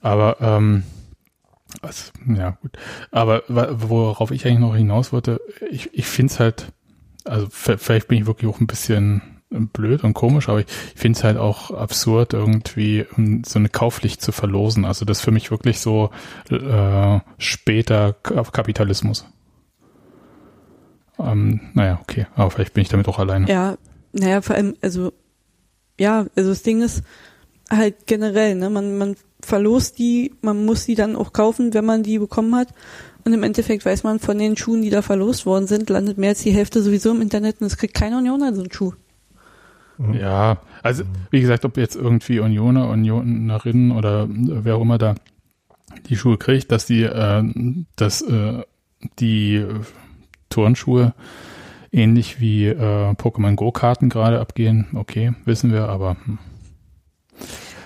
Aber 0.00 0.36
ähm, 0.40 0.84
also, 1.80 2.10
ja 2.26 2.50
gut. 2.62 2.76
Aber 3.10 3.42
worauf 3.48 4.30
ich 4.30 4.46
eigentlich 4.46 4.58
noch 4.58 4.76
hinaus 4.76 5.12
wollte, 5.12 5.40
ich, 5.70 5.92
ich 5.94 6.06
finde 6.06 6.32
es 6.32 6.40
halt, 6.40 6.72
also 7.24 7.48
vielleicht 7.50 8.08
bin 8.08 8.18
ich 8.18 8.26
wirklich 8.26 8.50
auch 8.50 8.60
ein 8.60 8.66
bisschen 8.66 9.31
blöd 9.72 10.04
und 10.04 10.14
komisch, 10.14 10.48
aber 10.48 10.60
ich, 10.60 10.66
finde 10.94 11.18
es 11.18 11.24
halt 11.24 11.36
auch 11.36 11.70
absurd, 11.70 12.32
irgendwie 12.32 13.06
um, 13.16 13.44
so 13.44 13.58
eine 13.58 13.68
Kaufpflicht 13.68 14.20
zu 14.20 14.32
verlosen. 14.32 14.84
Also 14.84 15.04
das 15.04 15.18
ist 15.18 15.24
für 15.24 15.30
mich 15.30 15.50
wirklich 15.50 15.80
so 15.80 16.10
äh, 16.50 17.20
später 17.38 18.14
Ka- 18.22 18.42
Kapitalismus. 18.44 19.26
Ähm, 21.18 21.60
naja, 21.74 21.98
okay, 22.02 22.26
aber 22.34 22.50
vielleicht 22.50 22.74
bin 22.74 22.82
ich 22.82 22.88
damit 22.88 23.08
auch 23.08 23.18
alleine. 23.18 23.48
Ja, 23.48 23.76
naja, 24.12 24.40
vor 24.42 24.56
allem, 24.56 24.76
also, 24.80 25.12
ja, 25.98 26.26
also 26.36 26.50
das 26.50 26.62
Ding 26.62 26.82
ist 26.82 27.02
halt 27.70 28.06
generell, 28.06 28.54
ne, 28.54 28.70
man, 28.70 28.98
man 28.98 29.16
verlost 29.40 29.98
die, 29.98 30.34
man 30.40 30.64
muss 30.64 30.84
die 30.84 30.94
dann 30.94 31.16
auch 31.16 31.32
kaufen, 31.32 31.74
wenn 31.74 31.84
man 31.84 32.02
die 32.02 32.18
bekommen 32.18 32.54
hat. 32.54 32.68
Und 33.24 33.32
im 33.32 33.42
Endeffekt 33.44 33.84
weiß 33.84 34.02
man, 34.02 34.18
von 34.18 34.36
den 34.38 34.56
Schuhen, 34.56 34.82
die 34.82 34.90
da 34.90 35.00
verlost 35.00 35.46
worden 35.46 35.66
sind, 35.68 35.88
landet 35.90 36.18
mehr 36.18 36.30
als 36.30 36.42
die 36.42 36.50
Hälfte 36.50 36.82
sowieso 36.82 37.12
im 37.12 37.22
Internet 37.22 37.60
und 37.60 37.68
es 37.68 37.76
kriegt 37.76 37.94
keine 37.94 38.18
Union 38.18 38.42
an 38.42 38.54
so 38.54 38.62
einen 38.62 38.72
Schuh. 38.72 38.92
Ja, 40.12 40.58
also 40.82 41.04
wie 41.30 41.40
gesagt, 41.40 41.64
ob 41.64 41.76
jetzt 41.76 41.96
irgendwie 41.96 42.40
Unioner, 42.40 42.88
Unionerinnen 42.88 43.92
oder 43.92 44.26
wer 44.28 44.76
auch 44.76 44.82
immer 44.82 44.98
da 44.98 45.14
die 46.08 46.16
Schuhe 46.16 46.38
kriegt, 46.38 46.72
dass 46.72 46.86
die, 46.86 47.02
äh, 47.02 47.42
dass 47.96 48.22
äh, 48.22 48.62
die 49.18 49.64
Turnschuhe 50.48 51.14
ähnlich 51.92 52.40
wie 52.40 52.66
äh, 52.66 53.12
Pokémon 53.12 53.54
Go-Karten 53.54 54.08
gerade 54.08 54.40
abgehen, 54.40 54.86
okay, 54.94 55.34
wissen 55.44 55.72
wir, 55.72 55.88
aber 55.88 56.16
hm. 56.24 56.38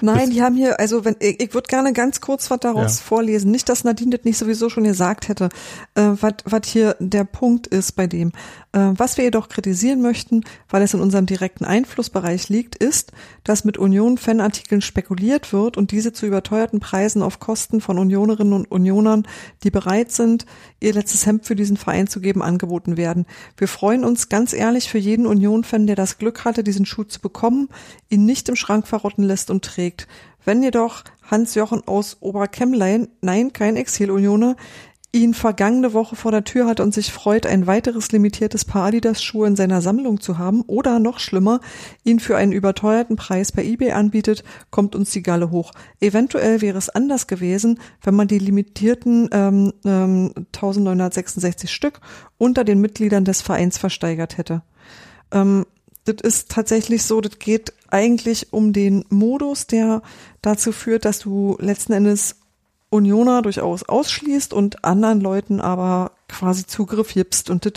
Nein, 0.00 0.30
die 0.30 0.42
haben 0.42 0.56
hier, 0.56 0.78
also 0.80 1.04
wenn 1.04 1.16
ich, 1.20 1.40
ich 1.40 1.54
würde 1.54 1.68
gerne 1.68 1.92
ganz 1.92 2.20
kurz 2.20 2.50
was 2.50 2.60
daraus 2.60 2.98
Ja. 2.98 3.04
vorlesen. 3.04 3.50
Nicht, 3.50 3.68
dass 3.68 3.84
Nadine 3.84 4.16
das 4.16 4.24
nicht 4.24 4.38
sowieso 4.38 4.68
schon 4.68 4.84
gesagt 4.84 5.28
hätte, 5.28 5.48
äh, 5.94 6.02
was 6.20 6.34
was 6.44 6.66
hier 6.66 6.96
der 7.00 7.24
Punkt 7.24 7.66
ist 7.66 7.92
bei 7.92 8.06
dem. 8.06 8.32
Äh, 8.72 8.92
was 8.96 9.16
wir 9.16 9.24
jedoch 9.24 9.48
kritisieren 9.48 10.02
möchten, 10.02 10.42
weil 10.68 10.82
es 10.82 10.94
in 10.94 11.00
unserem 11.00 11.26
direkten 11.26 11.64
Einflussbereich 11.64 12.48
liegt, 12.48 12.76
ist, 12.76 13.12
dass 13.46 13.64
mit 13.64 13.78
Union-Fanartikeln 13.78 14.82
spekuliert 14.82 15.52
wird 15.52 15.76
und 15.76 15.92
diese 15.92 16.12
zu 16.12 16.26
überteuerten 16.26 16.80
Preisen 16.80 17.22
auf 17.22 17.38
Kosten 17.38 17.80
von 17.80 17.96
Unionerinnen 17.96 18.52
und 18.52 18.70
Unionern, 18.72 19.24
die 19.62 19.70
bereit 19.70 20.10
sind, 20.10 20.46
ihr 20.80 20.92
letztes 20.92 21.26
Hemd 21.26 21.46
für 21.46 21.54
diesen 21.54 21.76
Verein 21.76 22.08
zu 22.08 22.20
geben, 22.20 22.42
angeboten 22.42 22.96
werden. 22.96 23.24
Wir 23.56 23.68
freuen 23.68 24.04
uns 24.04 24.28
ganz 24.28 24.52
ehrlich 24.52 24.90
für 24.90 24.98
jeden 24.98 25.26
Union-Fan, 25.26 25.86
der 25.86 25.94
das 25.94 26.18
Glück 26.18 26.44
hatte, 26.44 26.64
diesen 26.64 26.86
Schuh 26.86 27.04
zu 27.04 27.20
bekommen, 27.20 27.68
ihn 28.08 28.26
nicht 28.26 28.48
im 28.48 28.56
Schrank 28.56 28.88
verrotten 28.88 29.22
lässt 29.22 29.48
und 29.52 29.64
trägt. 29.64 30.08
Wenn 30.44 30.64
jedoch 30.64 31.04
Hans-Jochen 31.30 31.86
aus 31.86 32.16
Oberkemmlein, 32.18 33.08
nein, 33.20 33.52
kein 33.52 33.76
Exil-Unioner, 33.76 34.56
ihn 35.22 35.34
vergangene 35.34 35.92
Woche 35.92 36.16
vor 36.16 36.30
der 36.30 36.44
Tür 36.44 36.66
hat 36.66 36.80
und 36.80 36.94
sich 36.94 37.12
freut, 37.12 37.46
ein 37.46 37.66
weiteres 37.66 38.12
limitiertes 38.12 38.64
Paar 38.64 38.86
Adidas-Schuhe 38.86 39.46
in 39.46 39.56
seiner 39.56 39.80
Sammlung 39.80 40.20
zu 40.20 40.38
haben 40.38 40.62
oder 40.62 40.98
noch 40.98 41.18
schlimmer, 41.18 41.60
ihn 42.04 42.20
für 42.20 42.36
einen 42.36 42.52
überteuerten 42.52 43.16
Preis 43.16 43.52
bei 43.52 43.64
eBay 43.64 43.92
anbietet, 43.92 44.44
kommt 44.70 44.94
uns 44.94 45.10
die 45.10 45.22
Galle 45.22 45.50
hoch. 45.50 45.72
Eventuell 46.00 46.60
wäre 46.60 46.78
es 46.78 46.88
anders 46.88 47.26
gewesen, 47.26 47.80
wenn 48.02 48.14
man 48.14 48.28
die 48.28 48.38
limitierten 48.38 49.28
ähm, 49.32 49.72
ähm, 49.84 50.32
1966 50.54 51.70
Stück 51.72 52.00
unter 52.38 52.64
den 52.64 52.80
Mitgliedern 52.80 53.24
des 53.24 53.42
Vereins 53.42 53.78
versteigert 53.78 54.38
hätte. 54.38 54.62
Ähm, 55.32 55.66
das 56.04 56.16
ist 56.22 56.50
tatsächlich 56.50 57.02
so, 57.02 57.20
das 57.20 57.38
geht 57.38 57.72
eigentlich 57.90 58.52
um 58.52 58.72
den 58.72 59.04
Modus, 59.08 59.66
der 59.66 60.02
dazu 60.40 60.72
führt, 60.72 61.04
dass 61.04 61.18
du 61.18 61.56
letzten 61.60 61.92
Endes 61.92 62.36
Unioner 62.90 63.42
durchaus 63.42 63.82
ausschließt 63.82 64.52
und 64.52 64.84
anderen 64.84 65.20
Leuten 65.20 65.60
aber 65.60 66.12
quasi 66.28 66.66
Zugriff 66.66 67.14
gibst. 67.14 67.50
Und 67.50 67.66
das 67.66 67.72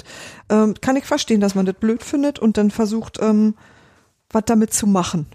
ähm, 0.50 0.76
kann 0.82 0.96
ich 0.96 1.06
verstehen, 1.06 1.42
dass 1.42 1.56
man 1.56 1.66
das 1.66 1.76
blöd 1.76 2.04
findet 2.04 2.40
und 2.40 2.58
dann 2.58 2.72
versucht, 2.72 3.18
ähm, 3.22 3.56
was 4.30 4.44
damit 4.46 4.74
zu 4.74 4.88
machen. 4.88 5.28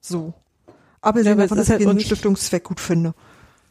So. 0.00 0.34
Aber 1.00 1.20
Ja, 1.20 1.34
davon, 1.34 1.44
es 1.44 1.48
dass 1.48 1.58
ist 1.58 1.66
ich 1.66 1.86
halt 1.86 1.86
auch 1.86 1.92
den 1.92 2.00
Stiftungszweck 2.00 2.64
gut 2.64 2.80
finde. 2.80 3.14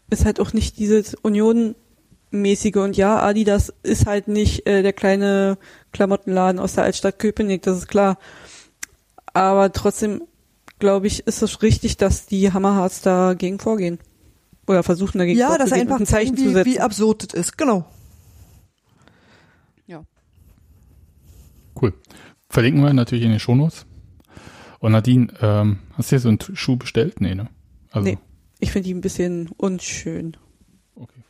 Ist 0.09 0.25
halt 0.25 0.39
auch 0.39 0.53
nicht 0.53 0.77
dieses 0.77 1.15
Union-mäßige 1.15 2.75
und 2.75 2.95
ja, 2.95 3.19
Adidas 3.19 3.73
ist 3.81 4.05
halt 4.05 4.27
nicht 4.27 4.67
äh, 4.67 4.83
der 4.83 4.93
kleine 4.93 5.57
Klamottenladen 5.91 6.59
aus 6.59 6.73
der 6.73 6.83
Altstadt 6.83 7.17
Köpenick, 7.17 7.63
das 7.63 7.79
ist 7.79 7.87
klar. 7.87 8.19
Aber 9.33 9.71
trotzdem, 9.71 10.21
glaube 10.77 11.07
ich, 11.07 11.25
ist 11.25 11.41
es 11.41 11.63
richtig, 11.63 11.97
dass 11.97 12.27
die 12.27 12.53
Hammerharts 12.53 13.01
dagegen 13.01 13.57
vorgehen. 13.57 13.97
Oder 14.67 14.83
versuchen 14.83 15.17
dagegen 15.17 15.37
Ja, 15.39 15.49
dass 15.49 15.69
vorzugehen 15.69 15.81
einfach 15.81 15.99
ein 15.99 16.05
Zeichen 16.05 16.37
zu 16.37 16.45
wie, 16.45 16.53
setzen. 16.53 16.71
wie 16.71 16.79
absurd 16.79 17.23
das 17.23 17.39
ist. 17.39 17.57
Genau. 17.57 17.85
ja. 19.87 20.03
cool. 21.81 21.93
Verlinken 22.49 22.83
wir 22.83 22.93
natürlich 22.93 23.25
in 23.25 23.31
den 23.31 23.39
Shownotes. 23.39 23.85
Und 24.79 24.91
Nadine, 24.91 25.27
ähm, 25.41 25.79
hast 25.93 26.11
du 26.11 26.15
dir 26.15 26.19
so 26.19 26.29
einen 26.29 26.39
Schuh 26.53 26.75
bestellt? 26.75 27.19
Nee, 27.21 27.35
ne? 27.35 27.47
Also, 27.91 28.07
Nee. 28.09 28.17
Ich 28.59 28.71
finde 28.71 28.87
die 28.87 28.93
ein 28.93 29.01
bisschen 29.01 29.49
unschön. 29.57 30.37
Okay. 30.95 31.21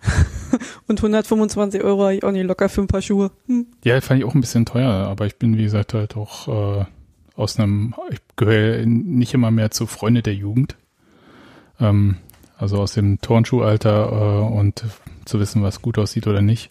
Und 0.88 0.98
125 0.98 1.84
Euro 1.84 2.02
habe 2.04 2.14
ich 2.16 2.24
auch 2.24 2.32
nicht 2.32 2.46
locker 2.46 2.68
für 2.68 2.80
ein 2.80 2.88
paar 2.88 3.02
Schuhe. 3.02 3.30
Hm. 3.46 3.66
Ja, 3.84 4.00
fand 4.00 4.20
ich 4.20 4.26
auch 4.26 4.34
ein 4.34 4.40
bisschen 4.40 4.66
teuer, 4.66 4.90
aber 4.90 5.26
ich 5.26 5.36
bin, 5.36 5.56
wie 5.56 5.62
gesagt, 5.62 5.94
halt 5.94 6.16
auch 6.16 6.80
äh, 6.80 6.84
aus 7.36 7.58
einem, 7.58 7.94
ich 8.10 8.18
gehöre 8.36 8.84
nicht 8.86 9.34
immer 9.34 9.50
mehr 9.52 9.70
zu 9.70 9.86
Freunde 9.86 10.22
der 10.22 10.34
Jugend. 10.34 10.76
Ähm, 11.78 12.16
also 12.60 12.78
aus 12.78 12.92
dem 12.92 13.20
Turnschuhalter 13.20 14.12
äh, 14.12 14.54
und 14.54 14.84
zu 15.24 15.40
wissen, 15.40 15.62
was 15.62 15.82
gut 15.82 15.98
aussieht 15.98 16.26
oder 16.26 16.42
nicht. 16.42 16.70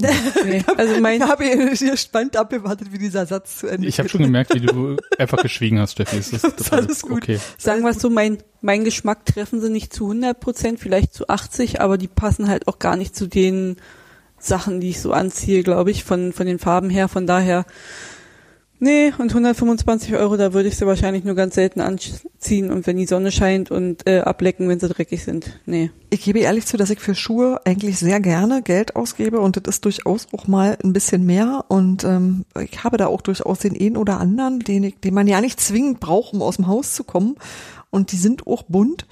Nee. 0.00 0.62
Also 0.76 1.00
mein, 1.00 1.20
Ich 1.20 1.26
habe 1.26 1.44
hier 1.44 1.96
spannend 1.96 2.36
abgewartet, 2.36 2.92
wie 2.92 2.98
dieser 2.98 3.26
Satz 3.26 3.58
zu 3.58 3.66
Ende 3.66 3.88
Ich 3.88 3.98
habe 3.98 4.08
schon 4.08 4.22
gemerkt, 4.22 4.54
wie 4.54 4.60
du 4.60 4.96
einfach 5.18 5.42
geschwiegen 5.42 5.80
hast, 5.80 5.92
Steffi. 5.92 6.16
Das 6.16 6.32
ist 6.32 6.32
Das 6.44 6.52
ist 6.52 6.56
total 6.58 6.84
alles 6.84 7.02
gut. 7.02 7.22
okay. 7.22 7.40
sagen 7.56 7.82
wir 7.82 7.90
es 7.90 7.98
so, 7.98 8.08
mein, 8.08 8.38
mein 8.60 8.84
Geschmack 8.84 9.26
treffen 9.26 9.60
sie 9.60 9.70
nicht 9.70 9.92
zu 9.92 10.04
100 10.04 10.38
Prozent, 10.38 10.78
vielleicht 10.78 11.14
zu 11.14 11.28
80, 11.28 11.80
aber 11.80 11.98
die 11.98 12.06
passen 12.06 12.48
halt 12.48 12.68
auch 12.68 12.78
gar 12.78 12.96
nicht 12.96 13.16
zu 13.16 13.26
den 13.26 13.76
Sachen, 14.38 14.80
die 14.80 14.90
ich 14.90 15.00
so 15.00 15.12
anziehe, 15.12 15.64
glaube 15.64 15.90
ich, 15.90 16.04
von, 16.04 16.32
von 16.32 16.46
den 16.46 16.60
Farben 16.60 16.90
her. 16.90 17.08
Von 17.08 17.26
daher, 17.26 17.66
nee, 18.78 19.12
und 19.18 19.30
125 19.30 20.14
Euro, 20.14 20.36
da 20.36 20.52
würde 20.52 20.68
ich 20.68 20.76
sie 20.76 20.86
wahrscheinlich 20.86 21.24
nur 21.24 21.34
ganz 21.34 21.54
selten 21.54 21.80
anziehen 21.80 22.70
und 22.70 22.86
wenn 22.86 22.96
die 22.96 23.06
Sonne 23.06 23.32
scheint 23.32 23.70
und 23.70 24.06
äh, 24.06 24.20
ablecken, 24.20 24.68
wenn 24.68 24.80
sie 24.80 24.88
dreckig 24.88 25.24
sind. 25.24 25.58
Nee. 25.66 25.90
Ich 26.10 26.22
gebe 26.22 26.38
ehrlich 26.40 26.66
zu, 26.66 26.76
dass 26.76 26.90
ich 26.90 27.00
für 27.00 27.14
Schuhe 27.14 27.60
eigentlich 27.64 27.98
sehr 27.98 28.20
gerne 28.20 28.62
Geld 28.62 28.96
ausgebe 28.96 29.40
und 29.40 29.56
das 29.56 29.76
ist 29.76 29.84
durchaus 29.84 30.28
auch 30.32 30.46
mal 30.46 30.78
ein 30.82 30.92
bisschen 30.92 31.26
mehr 31.26 31.64
und 31.68 32.04
ähm, 32.04 32.44
ich 32.60 32.84
habe 32.84 32.96
da 32.96 33.06
auch 33.06 33.20
durchaus 33.20 33.58
den 33.58 33.78
einen 33.78 33.96
oder 33.96 34.20
anderen, 34.20 34.60
den, 34.60 34.84
ich, 34.84 35.00
den 35.00 35.14
man 35.14 35.26
ja 35.26 35.40
nicht 35.40 35.60
zwingend 35.60 36.00
braucht, 36.00 36.32
um 36.32 36.42
aus 36.42 36.56
dem 36.56 36.66
Haus 36.66 36.94
zu 36.94 37.04
kommen 37.04 37.36
und 37.90 38.12
die 38.12 38.16
sind 38.16 38.46
auch 38.46 38.62
bunt. 38.64 39.06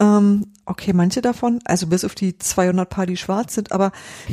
Ähm, 0.00 0.46
okay, 0.64 0.92
manche 0.92 1.20
davon, 1.20 1.58
also 1.64 1.88
bis 1.88 2.04
auf 2.04 2.14
die 2.14 2.38
200 2.38 2.88
Paar, 2.88 3.06
die 3.06 3.16
schwarz 3.16 3.54
sind, 3.54 3.72
aber 3.72 3.90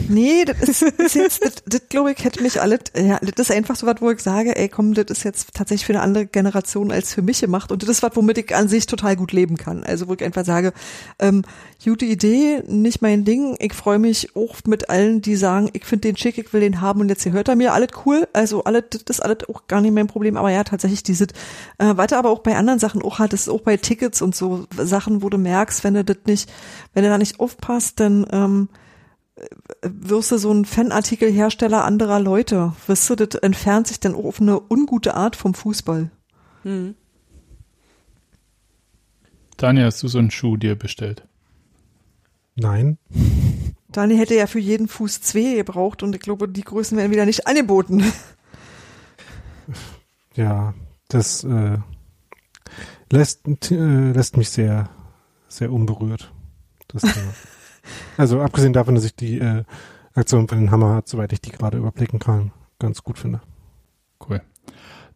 nee, 0.07 0.45
das 0.45 0.81
ist, 0.81 1.15
jetzt, 1.15 1.43
das, 1.43 1.55
das 1.65 1.81
glaube 1.89 2.11
ich, 2.11 2.23
hätte 2.23 2.43
mich 2.43 2.61
alles, 2.61 2.79
ja, 2.95 3.19
das 3.19 3.49
ist 3.49 3.55
einfach 3.55 3.75
so 3.75 3.87
was, 3.87 3.95
wo 3.99 4.11
ich 4.11 4.19
sage, 4.19 4.55
ey, 4.55 4.69
komm, 4.69 4.93
das 4.93 5.05
ist 5.09 5.23
jetzt 5.23 5.53
tatsächlich 5.55 5.87
für 5.87 5.93
eine 5.93 6.01
andere 6.01 6.27
Generation 6.27 6.91
als 6.91 7.13
für 7.13 7.23
mich 7.23 7.41
gemacht 7.41 7.71
und 7.71 7.81
das 7.81 7.89
ist 7.89 8.03
was, 8.03 8.15
womit 8.15 8.37
ich 8.37 8.55
an 8.55 8.67
sich 8.67 8.85
total 8.85 9.15
gut 9.15 9.31
leben 9.31 9.57
kann. 9.57 9.83
Also 9.83 10.07
wo 10.07 10.13
ich 10.13 10.23
einfach 10.23 10.45
sage, 10.45 10.73
ähm, 11.17 11.43
gute 11.83 12.05
Idee, 12.05 12.61
nicht 12.67 13.01
mein 13.01 13.25
Ding, 13.25 13.55
ich 13.59 13.73
freue 13.73 13.99
mich 13.99 14.35
auch 14.35 14.57
mit 14.67 14.89
allen, 14.89 15.21
die 15.21 15.35
sagen, 15.35 15.69
ich 15.73 15.85
finde 15.85 16.09
den 16.09 16.17
schick, 16.17 16.37
ich 16.37 16.53
will 16.53 16.61
den 16.61 16.79
haben 16.79 17.01
und 17.01 17.09
jetzt 17.09 17.23
hier 17.23 17.31
hört 17.31 17.47
er 17.47 17.55
mir, 17.55 17.73
alles 17.73 17.89
cool, 18.05 18.27
also 18.33 18.63
alles, 18.65 18.83
das 18.91 19.17
ist 19.17 19.19
alles 19.21 19.49
auch 19.49 19.67
gar 19.67 19.81
nicht 19.81 19.93
mein 19.93 20.07
Problem, 20.07 20.37
aber 20.37 20.51
ja, 20.51 20.63
tatsächlich 20.63 21.01
diese, 21.01 21.25
äh, 21.79 21.97
weiter 21.97 22.19
aber 22.19 22.29
auch 22.29 22.39
bei 22.39 22.55
anderen 22.55 22.79
Sachen 22.79 23.01
auch 23.01 23.17
hat, 23.17 23.33
ist 23.33 23.49
auch 23.49 23.61
bei 23.61 23.77
Tickets 23.77 24.21
und 24.21 24.35
so 24.35 24.67
Sachen, 24.77 25.23
wo 25.23 25.29
du 25.29 25.39
merkst, 25.39 25.83
wenn 25.83 25.95
du 25.95 26.03
das 26.03 26.18
nicht, 26.27 26.51
wenn 26.93 27.03
du 27.03 27.09
da 27.09 27.17
nicht 27.17 27.39
aufpasst, 27.39 27.99
dann 27.99 28.25
ähm, 28.31 28.69
wirst 29.81 30.31
du 30.31 30.37
so 30.37 30.51
ein 30.51 30.65
Fanartikelhersteller 30.65 31.83
anderer 31.83 32.19
Leute. 32.19 32.73
Weißt 32.87 33.09
du, 33.09 33.15
das 33.15 33.41
entfernt 33.41 33.87
sich 33.87 33.99
dann 33.99 34.15
auch 34.15 34.25
auf 34.25 34.41
eine 34.41 34.59
ungute 34.59 35.15
Art 35.15 35.35
vom 35.35 35.53
Fußball. 35.53 36.11
Hm. 36.63 36.95
Daniel, 39.57 39.85
hast 39.85 40.03
du 40.03 40.07
so 40.07 40.19
einen 40.19 40.31
Schuh 40.31 40.57
dir 40.57 40.75
bestellt? 40.75 41.27
Nein. 42.55 42.97
Daniel 43.91 44.19
hätte 44.19 44.35
ja 44.35 44.47
für 44.47 44.59
jeden 44.59 44.87
Fuß 44.87 45.21
zwei 45.21 45.55
gebraucht 45.55 46.03
und 46.03 46.13
ich 46.15 46.21
glaube, 46.21 46.47
die 46.47 46.61
Größen 46.61 46.97
werden 46.97 47.11
wieder 47.11 47.25
nicht 47.25 47.47
angeboten. 47.47 48.03
Ja, 50.35 50.73
das 51.09 51.43
äh, 51.43 51.79
lässt, 53.11 53.45
äh, 53.71 54.11
lässt 54.11 54.37
mich 54.37 54.49
sehr, 54.49 54.89
sehr 55.49 55.71
unberührt. 55.71 56.31
Das 56.87 57.01
Thema. 57.01 57.33
also 58.17 58.41
abgesehen 58.41 58.73
davon, 58.73 58.95
dass 58.95 59.03
ich 59.03 59.15
die 59.15 59.39
äh, 59.39 59.63
Aktion 60.13 60.47
von 60.47 60.59
den 60.59 60.71
Hammer, 60.71 61.01
soweit 61.05 61.33
ich 61.33 61.41
die 61.41 61.51
gerade 61.51 61.77
überblicken 61.77 62.19
kann, 62.19 62.51
ganz 62.79 63.03
gut 63.03 63.19
finde. 63.19 63.41
Cool. 64.27 64.41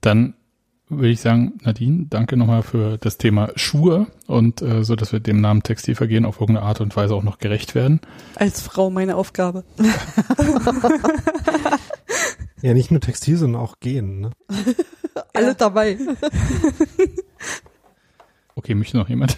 Dann 0.01 0.35
würde 0.89 1.09
ich 1.09 1.21
sagen, 1.21 1.53
Nadine, 1.63 2.07
danke 2.09 2.37
nochmal 2.37 2.61
für 2.61 2.97
das 2.97 3.17
Thema 3.17 3.49
Schuhe 3.55 4.07
und 4.27 4.61
äh, 4.61 4.83
so, 4.83 4.95
dass 4.95 5.11
wir 5.11 5.19
dem 5.19 5.41
Namen 5.41 5.63
Textilvergehen 5.63 6.25
auf 6.25 6.39
irgendeine 6.39 6.67
Art 6.67 6.81
und 6.81 6.95
Weise 6.95 7.15
auch 7.15 7.23
noch 7.23 7.39
gerecht 7.39 7.73
werden. 7.73 8.01
Als 8.35 8.61
Frau 8.61 8.89
meine 8.89 9.15
Aufgabe. 9.15 9.63
Ja, 12.63 12.73
nicht 12.73 12.91
nur 12.91 13.01
Textil, 13.01 13.35
sondern 13.35 13.61
auch 13.61 13.81
Gehen. 13.81 14.21
Ne? 14.21 14.31
Alle 15.33 15.53
dabei. 15.53 15.97
Okay, 18.55 18.73
möchte 18.73 18.95
noch 18.95 19.09
jemand? 19.09 19.37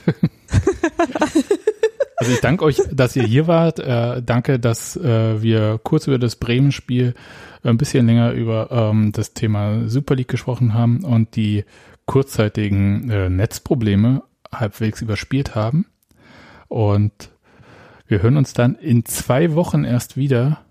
also 2.18 2.32
ich 2.32 2.42
danke 2.42 2.66
euch, 2.66 2.82
dass 2.92 3.16
ihr 3.16 3.24
hier 3.24 3.48
wart. 3.48 3.80
Äh, 3.80 4.22
danke, 4.24 4.60
dass 4.60 4.96
äh, 4.96 5.42
wir 5.42 5.80
kurz 5.84 6.08
über 6.08 6.20
das 6.20 6.36
Bremen-Spiel 6.36 7.14
äh, 7.64 7.70
ein 7.70 7.78
bisschen 7.78 8.06
länger 8.06 8.32
über 8.32 8.70
ähm, 8.72 9.12
das 9.12 9.34
Thema 9.34 9.88
Super 9.90 10.16
League 10.16 10.28
gesprochen 10.28 10.74
haben 10.74 11.04
und 11.04 11.36
die 11.36 11.66
kurzzeitigen 12.06 13.10
äh, 13.10 13.30
Netzprobleme 13.30 14.24
halbwegs 14.54 15.02
überspielt 15.02 15.56
haben. 15.56 15.88
Und 16.68 17.30
wir 18.08 18.22
hören 18.22 18.38
uns 18.38 18.54
dann 18.54 18.76
in 18.76 19.06
zwei 19.06 19.56
Wochen 19.56 19.84
erst 19.84 20.18
wieder. 20.18 20.62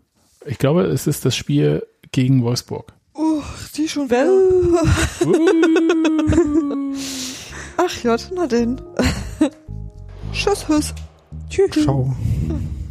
Ich 0.47 0.59
glaube, 0.59 0.83
es 0.83 1.07
ist 1.07 1.25
das 1.25 1.35
Spiel 1.35 1.85
gegen 2.13 2.43
Wolfsburg. 2.43 2.93
Uh, 3.17 3.43
die 3.77 3.89
schon 3.89 4.11
wieder. 4.11 4.29
Ach 7.77 8.03
Gott, 8.03 8.31
na 8.35 8.47
denn. 8.47 8.81
Tschüss, 10.35 10.65
tschüss. 10.67 10.95
Tschüss. 11.49 11.85
Ciao. 11.85 12.15